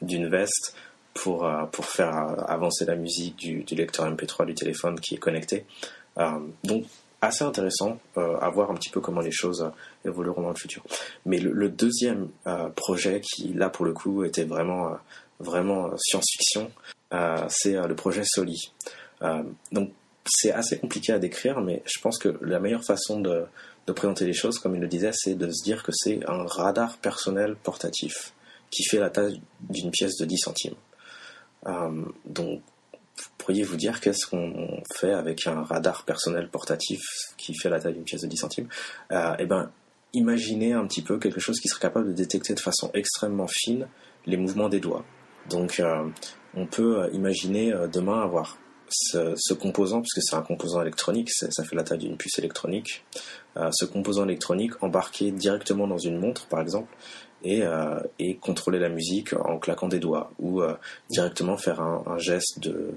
d'une 0.00 0.28
veste 0.28 0.76
pour, 1.12 1.50
pour 1.72 1.86
faire 1.86 2.14
avancer 2.48 2.84
la 2.84 2.94
musique 2.94 3.34
du, 3.34 3.64
du, 3.64 3.74
lecteur 3.74 4.08
MP3 4.08 4.46
du 4.46 4.54
téléphone 4.54 5.00
qui 5.00 5.16
est 5.16 5.18
connecté. 5.18 5.64
donc, 6.62 6.84
assez 7.20 7.44
intéressant 7.44 7.98
euh, 8.16 8.36
à 8.38 8.48
voir 8.50 8.70
un 8.70 8.74
petit 8.74 8.90
peu 8.90 9.00
comment 9.00 9.20
les 9.20 9.30
choses 9.30 9.62
euh, 9.62 10.08
évolueront 10.08 10.42
dans 10.42 10.50
le 10.50 10.56
futur. 10.56 10.82
Mais 11.26 11.38
le, 11.38 11.68
deuxième 11.68 12.28
euh, 12.46 12.68
projet 12.70 13.20
qui 13.20 13.52
là 13.52 13.68
pour 13.68 13.84
le 13.84 13.92
coup 13.92 14.24
était 14.24 14.44
vraiment 14.44 14.96
vraiment 15.38 15.90
science-fiction, 15.96 16.70
c'est 17.48 17.72
le 17.72 17.94
projet 17.94 18.22
Soli. 18.24 18.72
donc 19.72 19.90
c'est 20.26 20.52
assez 20.52 20.78
compliqué 20.78 21.14
à 21.14 21.18
décrire, 21.18 21.62
mais 21.62 21.82
je 21.86 21.98
pense 21.98 22.18
que 22.18 22.36
la 22.42 22.60
meilleure 22.60 22.84
façon 22.84 23.20
de, 23.20 23.46
de 23.86 23.92
présenter 23.92 24.26
les 24.26 24.34
choses, 24.34 24.58
comme 24.58 24.74
il 24.74 24.82
le 24.82 24.86
disait, 24.86 25.12
c'est 25.14 25.34
de 25.34 25.50
se 25.50 25.64
dire 25.64 25.82
que 25.82 25.92
c'est 25.94 26.20
un 26.28 26.44
radar 26.44 26.98
personnel 26.98 27.56
portatif 27.56 28.34
qui 28.70 28.84
fait 28.84 28.98
la 28.98 29.08
taille 29.08 29.40
d'une 29.60 29.90
pièce 29.90 30.18
de 30.18 30.26
10 30.26 30.36
centimes. 30.36 30.74
donc 32.26 32.60
pourriez 33.50 33.64
vous 33.64 33.76
dire 33.76 34.00
qu'est-ce 34.00 34.26
qu'on 34.26 34.80
fait 34.94 35.12
avec 35.12 35.48
un 35.48 35.64
radar 35.64 36.04
personnel 36.04 36.48
portatif 36.48 37.00
qui 37.36 37.52
fait 37.52 37.68
la 37.68 37.80
taille 37.80 37.94
d'une 37.94 38.04
pièce 38.04 38.20
de 38.20 38.28
10 38.28 38.36
centimes? 38.36 38.68
Euh, 39.10 39.34
Eh 39.40 39.46
ben, 39.46 39.72
imaginez 40.12 40.72
un 40.72 40.86
petit 40.86 41.02
peu 41.02 41.18
quelque 41.18 41.40
chose 41.40 41.58
qui 41.58 41.66
serait 41.66 41.80
capable 41.80 42.06
de 42.06 42.12
détecter 42.12 42.54
de 42.54 42.60
façon 42.60 42.92
extrêmement 42.94 43.48
fine 43.48 43.88
les 44.24 44.36
mouvements 44.36 44.68
des 44.68 44.78
doigts. 44.78 45.04
Donc, 45.48 45.80
euh, 45.80 46.08
on 46.54 46.66
peut 46.66 47.00
euh, 47.00 47.10
imaginer 47.12 47.74
demain 47.92 48.20
avoir 48.20 48.56
ce, 48.88 49.52
composant, 49.52 50.00
puisque 50.00 50.22
c'est 50.22 50.36
un 50.36 50.42
composant 50.42 50.80
électronique, 50.80 51.30
ça 51.32 51.64
fait 51.64 51.74
la 51.74 51.82
taille 51.82 51.98
d'une 51.98 52.16
puce 52.16 52.38
électronique, 52.38 53.04
ce 53.56 53.84
composant 53.84 54.24
électronique 54.24 54.72
embarqué 54.80 55.30
directement 55.32 55.86
dans 55.86 55.98
une 55.98 56.18
montre, 56.18 56.46
par 56.46 56.60
exemple, 56.60 56.92
euh, 57.46 58.00
et, 58.18 58.36
contrôler 58.36 58.78
la 58.78 58.90
musique 58.90 59.32
en 59.32 59.58
claquant 59.58 59.88
des 59.88 59.98
doigts 59.98 60.30
ou 60.38 60.60
euh, 60.60 60.74
directement 61.08 61.56
faire 61.56 61.80
un, 61.80 62.18
geste 62.18 62.60
de 62.60 62.90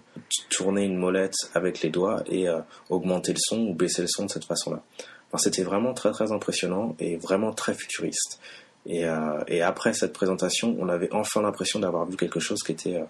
tourner 0.50 0.84
une 0.84 0.98
molette 0.98 1.36
avec 1.54 1.82
les 1.82 1.90
doigts 1.90 2.24
et 2.28 2.50
euh, 2.50 2.60
augmenter 2.90 3.32
le 3.32 3.40
son 3.40 3.60
ou 3.62 3.74
baisser 3.74 4.02
le 4.02 4.10
son 4.10 4.26
de 4.26 4.32
cette 4.32 4.44
façon-là. 4.44 4.84
Enfin, 5.28 5.38
C'était 5.38 5.64
vraiment 5.64 5.94
très 5.94 6.12
très 6.12 6.34
impressionnant 6.34 6.96
et 7.00 7.16
vraiment 7.16 7.54
très 7.54 7.74
futuriste. 7.74 8.40
Et, 8.86 9.06
et 9.48 9.62
après 9.62 9.94
cette 9.94 10.12
présentation, 10.12 10.76
on 10.78 10.90
avait 10.90 11.08
enfin 11.14 11.42
l'impression 11.42 11.80
d'avoir 11.80 12.06
vu 12.06 12.18
quelque 12.18 12.42
chose 12.42 12.62
qui 12.64 12.74
était 12.74 13.02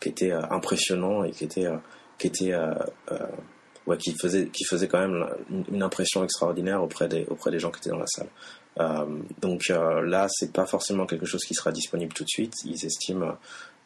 qui 0.00 0.08
était 0.08 0.32
impressionnant 0.32 1.24
et 1.24 1.30
qui 1.30 1.44
était 1.44 1.68
qui 2.16 2.28
était 2.28 2.54
ouais, 3.86 3.98
qui 3.98 4.14
faisait 4.14 4.46
qui 4.46 4.64
faisait 4.64 4.88
quand 4.88 4.98
même 4.98 5.26
une 5.70 5.82
impression 5.82 6.24
extraordinaire 6.24 6.82
auprès 6.82 7.06
des 7.06 7.26
auprès 7.28 7.50
des 7.50 7.58
gens 7.58 7.70
qui 7.70 7.80
étaient 7.80 7.90
dans 7.90 7.98
la 7.98 8.06
salle. 8.06 8.28
Euh, 8.78 9.04
donc 9.40 9.70
euh, 9.70 10.02
là, 10.02 10.26
c'est 10.30 10.52
pas 10.52 10.66
forcément 10.66 11.06
quelque 11.06 11.26
chose 11.26 11.44
qui 11.44 11.54
sera 11.54 11.72
disponible 11.72 12.12
tout 12.12 12.24
de 12.24 12.28
suite. 12.28 12.54
Ils 12.64 12.84
estiment 12.84 13.36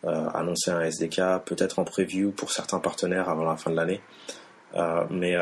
euh, 0.05 0.29
annoncer 0.35 0.71
un 0.71 0.81
SDK 0.81 1.45
peut-être 1.45 1.79
en 1.79 1.85
preview 1.85 2.31
pour 2.31 2.53
certains 2.53 2.79
partenaires 2.79 3.29
avant 3.29 3.45
la 3.45 3.57
fin 3.57 3.71
de 3.71 3.77
l'année. 3.77 4.01
mais 5.11 5.37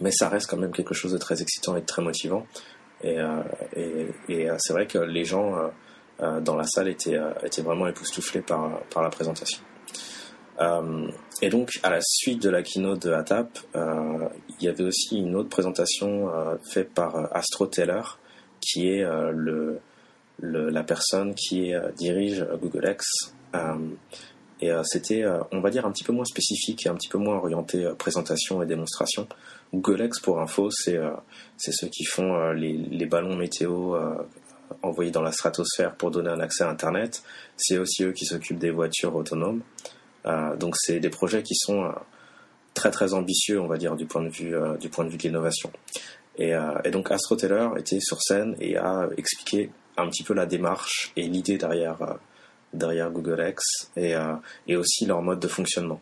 mais 0.00 0.10
ça 0.10 0.30
reste 0.30 0.48
quand 0.48 0.56
même 0.56 0.72
quelque 0.72 0.94
chose 0.94 1.12
de 1.12 1.18
très 1.18 1.42
excitant 1.42 1.76
et 1.76 1.82
de 1.82 1.86
très 1.86 2.02
motivant. 2.02 2.46
Et, 3.04 3.18
et, 3.76 4.48
c'est 4.58 4.72
vrai 4.72 4.86
que 4.86 4.98
les 4.98 5.24
gens 5.24 5.70
dans 6.18 6.56
la 6.56 6.64
salle 6.64 6.88
étaient, 6.88 7.20
étaient 7.42 7.62
vraiment 7.62 7.86
époustouflés 7.88 8.40
par, 8.40 8.80
par 8.84 9.02
la 9.02 9.10
présentation. 9.10 9.60
Et 11.40 11.48
donc, 11.48 11.70
à 11.82 11.90
la 11.90 12.00
suite 12.02 12.42
de 12.42 12.50
la 12.50 12.62
keynote 12.62 13.06
de 13.06 13.12
ATAP, 13.12 13.58
il 13.74 14.64
y 14.64 14.68
avait 14.68 14.84
aussi 14.84 15.18
une 15.18 15.34
autre 15.34 15.48
présentation 15.48 16.30
faite 16.62 16.92
par 16.94 17.34
Astro 17.34 17.66
Taylor, 17.66 18.18
qui 18.62 18.88
est 18.88 19.04
euh, 19.04 19.78
la 20.40 20.82
personne 20.82 21.34
qui 21.34 21.74
euh, 21.74 21.90
dirige 21.98 22.46
Google 22.60 22.88
X. 22.90 23.06
Euh, 23.54 23.90
et 24.60 24.70
c'était, 24.84 25.24
on 25.50 25.60
va 25.60 25.70
dire, 25.70 25.84
un 25.86 25.90
petit 25.90 26.04
peu 26.04 26.12
moins 26.12 26.24
spécifique 26.24 26.86
et 26.86 26.88
un 26.88 26.94
petit 26.94 27.08
peu 27.08 27.18
moins 27.18 27.34
orienté 27.34 27.84
présentation 27.98 28.62
et 28.62 28.66
démonstration. 28.66 29.26
Google 29.74 30.04
X, 30.04 30.20
pour 30.20 30.40
info, 30.40 30.70
c'est 30.70 31.00
c'est 31.56 31.72
ceux 31.72 31.88
qui 31.88 32.04
font 32.04 32.52
les, 32.52 32.72
les 32.72 33.06
ballons 33.06 33.34
météo 33.34 33.96
envoyés 34.82 35.10
dans 35.10 35.20
la 35.20 35.32
stratosphère 35.32 35.96
pour 35.96 36.12
donner 36.12 36.30
un 36.30 36.38
accès 36.38 36.62
à 36.62 36.68
Internet. 36.68 37.24
C'est 37.56 37.76
aussi 37.78 38.04
eux 38.04 38.12
qui 38.12 38.24
s'occupent 38.24 38.60
des 38.60 38.70
voitures 38.70 39.16
autonomes. 39.16 39.62
Donc 40.24 40.76
c'est 40.76 41.00
des 41.00 41.10
projets 41.10 41.42
qui 41.42 41.54
sont 41.54 41.92
très 42.74 42.90
très 42.90 43.12
ambitieux, 43.14 43.60
on 43.60 43.66
va 43.66 43.76
dire, 43.76 43.96
du 43.96 44.06
point 44.06 44.22
de 44.22 44.28
vue 44.28 44.54
du 44.80 44.88
point 44.88 45.04
de 45.04 45.10
vue 45.10 45.16
de 45.16 45.22
l'innovation. 45.22 45.70
Euh, 46.40 46.78
et, 46.84 46.90
donc 46.90 47.10
Astro 47.10 47.36
Taylor 47.36 47.76
était 47.78 48.00
sur 48.00 48.20
scène 48.22 48.56
et 48.60 48.76
a 48.76 49.08
expliqué 49.16 49.70
un 49.96 50.08
petit 50.08 50.22
peu 50.22 50.34
la 50.34 50.46
démarche 50.46 51.12
et 51.16 51.22
l'idée 51.22 51.58
derrière, 51.58 52.00
euh, 52.02 52.14
derrière 52.72 53.10
Google 53.10 53.44
X 53.48 53.90
et, 53.96 54.14
euh, 54.14 54.34
et, 54.66 54.76
aussi 54.76 55.04
leur 55.04 55.20
mode 55.22 55.40
de 55.40 55.48
fonctionnement. 55.48 56.00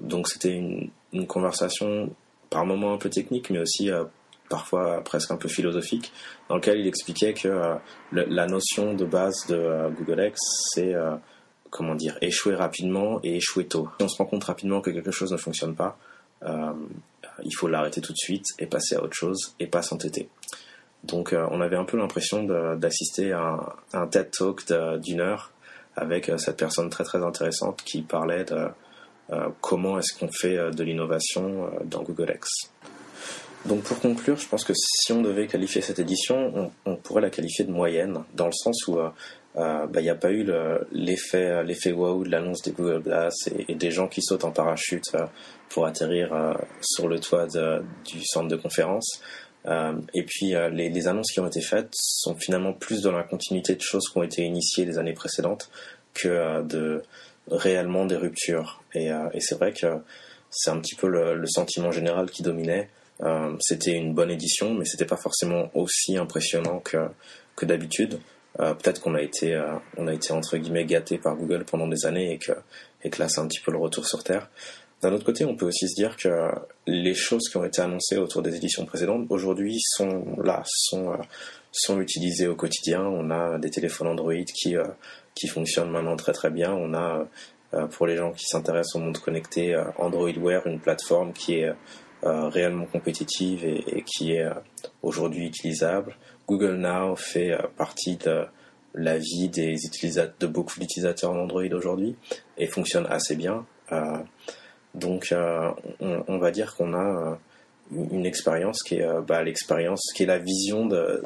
donc 0.00 0.28
c'était 0.28 0.54
une, 0.54 0.90
une, 1.12 1.26
conversation 1.26 2.10
par 2.50 2.66
moments 2.66 2.92
un 2.92 2.98
peu 2.98 3.08
technique, 3.08 3.50
mais 3.50 3.58
aussi 3.58 3.90
parfois 4.48 5.02
presque 5.04 5.30
un 5.30 5.36
peu 5.36 5.48
philosophique, 5.48 6.12
dans 6.48 6.56
lequel 6.56 6.80
il 6.80 6.86
expliquait 6.86 7.32
que 7.32 7.76
la 8.12 8.46
notion 8.46 8.94
de 8.94 9.04
base 9.04 9.46
de 9.48 9.90
Google 9.96 10.26
X, 10.26 10.38
c'est 10.74 10.94
comment 11.72 11.96
dire, 11.96 12.16
échouer 12.20 12.54
rapidement 12.54 13.18
et 13.24 13.38
échouer 13.38 13.66
tôt. 13.66 13.88
Si 13.98 14.04
on 14.04 14.08
se 14.08 14.16
rend 14.18 14.26
compte 14.26 14.44
rapidement 14.44 14.80
que 14.80 14.90
quelque 14.90 15.10
chose 15.10 15.32
ne 15.32 15.36
fonctionne 15.36 15.74
pas, 15.74 15.98
il 17.44 17.54
faut 17.56 17.68
l'arrêter 17.68 18.00
tout 18.00 18.12
de 18.12 18.18
suite 18.18 18.46
et 18.58 18.66
passer 18.66 18.96
à 18.96 19.02
autre 19.02 19.14
chose 19.14 19.54
et 19.58 19.66
pas 19.66 19.82
s'entêter. 19.82 20.28
Donc 21.04 21.32
euh, 21.32 21.46
on 21.50 21.60
avait 21.60 21.76
un 21.76 21.84
peu 21.84 21.96
l'impression 21.96 22.44
d'assister 22.76 23.32
à, 23.32 23.74
un, 23.92 24.06
TED 24.06 24.30
Talk 24.30 24.62
d'une 25.00 25.20
heure 25.20 25.50
avec 25.96 26.28
euh, 26.28 26.38
cette 26.38 26.56
personne 26.56 26.90
très 26.90 27.04
très 27.04 27.22
intéressante 27.22 27.82
qui 27.84 28.02
parlait 28.02 28.44
de 28.44 28.68
euh, 29.30 29.48
comment 29.60 29.98
est-ce 29.98 30.16
qu'on 30.18 30.30
fait 30.30 30.70
de 30.70 30.84
l'innovation 30.84 31.70
dans 31.84 32.02
Google 32.02 32.32
X. 32.36 32.48
Donc 33.66 33.82
pour 33.84 34.00
conclure, 34.00 34.36
je 34.36 34.48
pense 34.48 34.64
que 34.64 34.72
si 34.74 35.12
on 35.12 35.22
devait 35.22 35.46
qualifier 35.46 35.80
cette 35.80 36.00
édition, 36.00 36.72
on, 36.84 36.96
pourrait 36.96 37.22
la 37.22 37.30
qualifier 37.30 37.64
de 37.64 37.70
moyenne, 37.70 38.24
dans 38.34 38.46
le 38.46 38.52
sens 38.52 38.88
où 38.88 38.98
bah, 39.54 39.88
il 39.96 40.02
n'y 40.02 40.10
a 40.10 40.14
pas 40.14 40.30
eu 40.30 40.46
l'effet 40.92 41.62
l'effet 41.64 41.92
wow 41.92 42.24
de 42.24 42.30
l'annonce 42.30 42.62
des 42.62 42.72
Google 42.72 43.02
Glass 43.02 43.34
et, 43.68 43.74
des 43.74 43.90
gens 43.90 44.08
qui 44.08 44.22
sautent 44.22 44.44
en 44.44 44.50
parachute 44.50 45.12
pour 45.72 45.86
atterrir 45.86 46.32
euh, 46.32 46.54
sur 46.80 47.08
le 47.08 47.18
toit 47.18 47.46
du 47.46 48.24
centre 48.24 48.48
de 48.48 48.56
conférence. 48.56 49.22
Euh, 49.66 49.94
et 50.12 50.24
puis 50.24 50.54
euh, 50.54 50.68
les, 50.68 51.08
annonces 51.08 51.30
qui 51.32 51.40
ont 51.40 51.46
été 51.46 51.60
faites 51.60 51.90
sont 51.92 52.34
finalement 52.34 52.72
plus 52.72 53.02
dans 53.02 53.12
la 53.12 53.22
continuité 53.22 53.74
de 53.76 53.80
choses 53.80 54.08
qui 54.08 54.18
ont 54.18 54.22
été 54.22 54.42
initiées 54.42 54.84
les 54.84 54.98
années 54.98 55.12
précédentes 55.12 55.70
que 56.14 56.62
de 56.62 57.02
réellement 57.50 58.04
des 58.06 58.16
ruptures. 58.16 58.82
Et, 58.94 59.10
c'est 59.40 59.54
vrai 59.56 59.72
que 59.72 59.86
c'est 60.50 60.70
un 60.70 60.78
petit 60.78 60.94
peu 60.94 61.08
le, 61.08 61.46
sentiment 61.46 61.90
général 61.90 62.30
qui 62.30 62.42
dominait. 62.42 62.90
c'était 63.60 63.92
une 63.92 64.12
bonne 64.12 64.30
édition, 64.30 64.74
mais 64.74 64.84
c'était 64.84 65.06
pas 65.06 65.16
forcément 65.16 65.70
aussi 65.74 66.18
impressionnant 66.18 66.80
que, 66.80 67.08
que 67.56 67.64
d'habitude. 67.64 68.20
Peut-être 68.58 69.00
qu'on 69.00 69.14
a 69.14 69.22
été, 69.22 69.58
on 69.96 70.06
a 70.06 70.12
été 70.12 70.32
entre 70.32 70.58
guillemets 70.58 70.84
gâté 70.84 71.16
par 71.16 71.36
Google 71.36 71.64
pendant 71.64 71.88
des 71.88 72.04
années 72.04 72.32
et 72.32 72.38
que, 72.38 72.52
et 73.02 73.08
que 73.08 73.18
là 73.18 73.28
c'est 73.28 73.40
un 73.40 73.46
petit 73.46 73.60
peu 73.60 73.72
le 73.72 73.78
retour 73.78 74.06
sur 74.06 74.22
terre. 74.22 74.50
D'un 75.02 75.12
autre 75.12 75.24
côté, 75.24 75.44
on 75.44 75.56
peut 75.56 75.66
aussi 75.66 75.88
se 75.88 75.96
dire 75.96 76.16
que 76.16 76.48
les 76.86 77.14
choses 77.14 77.48
qui 77.48 77.56
ont 77.56 77.64
été 77.64 77.82
annoncées 77.82 78.18
autour 78.18 78.40
des 78.40 78.54
éditions 78.54 78.86
précédentes, 78.86 79.26
aujourd'hui, 79.30 79.80
sont 79.80 80.24
là, 80.40 80.62
sont, 80.64 81.10
euh, 81.10 81.16
sont 81.72 82.00
utilisées 82.00 82.46
au 82.46 82.54
quotidien. 82.54 83.02
On 83.02 83.28
a 83.30 83.58
des 83.58 83.68
téléphones 83.68 84.06
Android 84.06 84.44
qui, 84.54 84.76
euh, 84.76 84.84
qui 85.34 85.48
fonctionnent 85.48 85.90
maintenant 85.90 86.14
très 86.14 86.32
très 86.32 86.50
bien. 86.50 86.72
On 86.72 86.94
a 86.94 87.26
pour 87.92 88.06
les 88.06 88.18
gens 88.18 88.32
qui 88.32 88.44
s'intéressent 88.44 88.96
au 88.96 88.98
monde 88.98 89.16
connecté, 89.16 89.74
Android 89.96 90.30
Wear, 90.36 90.66
une 90.66 90.78
plateforme 90.78 91.32
qui 91.32 91.54
est 91.54 91.72
réellement 92.22 92.84
compétitive 92.84 93.64
et, 93.64 94.04
qui 94.04 94.32
est 94.32 94.46
aujourd'hui 95.00 95.46
utilisable. 95.46 96.14
Google 96.46 96.76
Now 96.76 97.16
fait 97.16 97.56
partie 97.76 98.16
de 98.16 98.44
la 98.94 99.18
vie 99.18 99.48
des 99.48 99.76
de 100.38 100.46
beaucoup 100.46 100.78
d'utilisateurs 100.78 101.32
d'Android 101.32 101.62
aujourd'hui 101.72 102.16
et 102.58 102.66
fonctionne 102.66 103.06
assez 103.08 103.36
bien. 103.36 103.64
donc, 104.94 105.34
on, 106.00 106.38
va 106.38 106.50
dire 106.50 106.74
qu'on 106.76 106.94
a 106.94 107.38
une 107.90 108.26
expérience 108.26 108.82
qui 108.82 108.96
est 108.96 109.20
bah, 109.26 109.42
l'expérience, 109.42 110.02
qui 110.14 110.24
est 110.24 110.26
la 110.26 110.38
vision 110.38 110.86
de, 110.86 111.22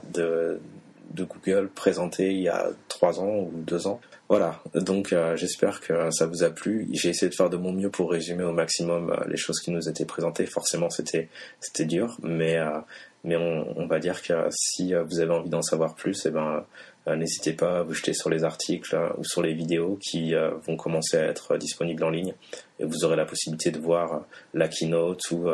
Google 1.25 1.69
présenté 1.69 2.33
il 2.33 2.43
y 2.43 2.49
a 2.49 2.69
trois 2.89 3.21
ans 3.21 3.39
ou 3.39 3.51
deux 3.53 3.87
ans. 3.87 4.01
Voilà, 4.29 4.61
donc 4.75 5.13
euh, 5.13 5.37
j'espère 5.37 5.81
que 5.81 6.11
ça 6.11 6.27
vous 6.27 6.43
a 6.43 6.51
plu. 6.51 6.89
J'ai 6.93 7.11
essayé 7.11 7.31
de 7.31 7.35
faire 7.35 7.49
de 7.49 7.57
mon 7.57 7.73
mieux 7.73 7.91
pour 7.91 8.11
résumer 8.11 8.43
au 8.43 8.53
maximum 8.53 9.11
euh, 9.11 9.25
les 9.29 9.37
choses 9.37 9.61
qui 9.61 9.71
nous 9.71 9.89
étaient 9.89 10.05
présentées. 10.05 10.47
Forcément, 10.47 10.91
c'était 10.91 11.29
c'était 11.61 11.85
dur, 11.85 12.19
mais 12.23 12.57
euh, 12.57 12.81
mais 13.27 13.37
on, 13.37 13.87
va 13.87 13.99
dire 13.99 14.23
que 14.23 14.33
si 14.51 14.95
vous 14.95 15.21
avez 15.21 15.33
envie 15.33 15.51
d'en 15.51 15.63
savoir 15.63 15.95
plus, 15.95 16.27
eh 16.27 16.31
ben 16.31 16.65
n'hésitez 17.07 17.53
pas 17.53 17.81
à 17.81 17.83
vous 17.83 17.93
jeter 17.93 18.15
sur 18.15 18.31
les 18.31 18.45
articles 18.45 18.97
ou 19.19 19.25
sur 19.25 19.43
les 19.43 19.53
vidéos 19.53 19.99
qui 20.01 20.35
vont 20.67 20.77
commencer 20.77 21.17
à 21.19 21.25
être 21.25 21.57
disponibles 21.57 22.05
en 22.05 22.11
ligne 22.11 22.35
et 22.79 22.85
vous 22.85 23.05
aurez 23.05 23.17
la 23.17 23.27
possibilité 23.27 23.71
de 23.71 23.79
voir 23.79 24.23
la 24.55 24.69
keynote 24.69 25.31
ou 25.31 25.49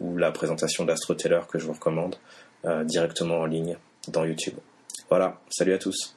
ou 0.00 0.16
la 0.16 0.32
présentation 0.32 0.84
d'AstroTeller 0.84 1.40
que 1.48 1.58
je 1.58 1.66
vous 1.66 1.72
recommande 1.72 2.16
directement 2.84 3.38
en 3.38 3.46
ligne 3.46 3.76
dans 4.08 4.24
YouTube. 4.24 4.54
Voilà, 5.08 5.40
salut 5.50 5.72
à 5.72 5.78
tous. 5.78 6.16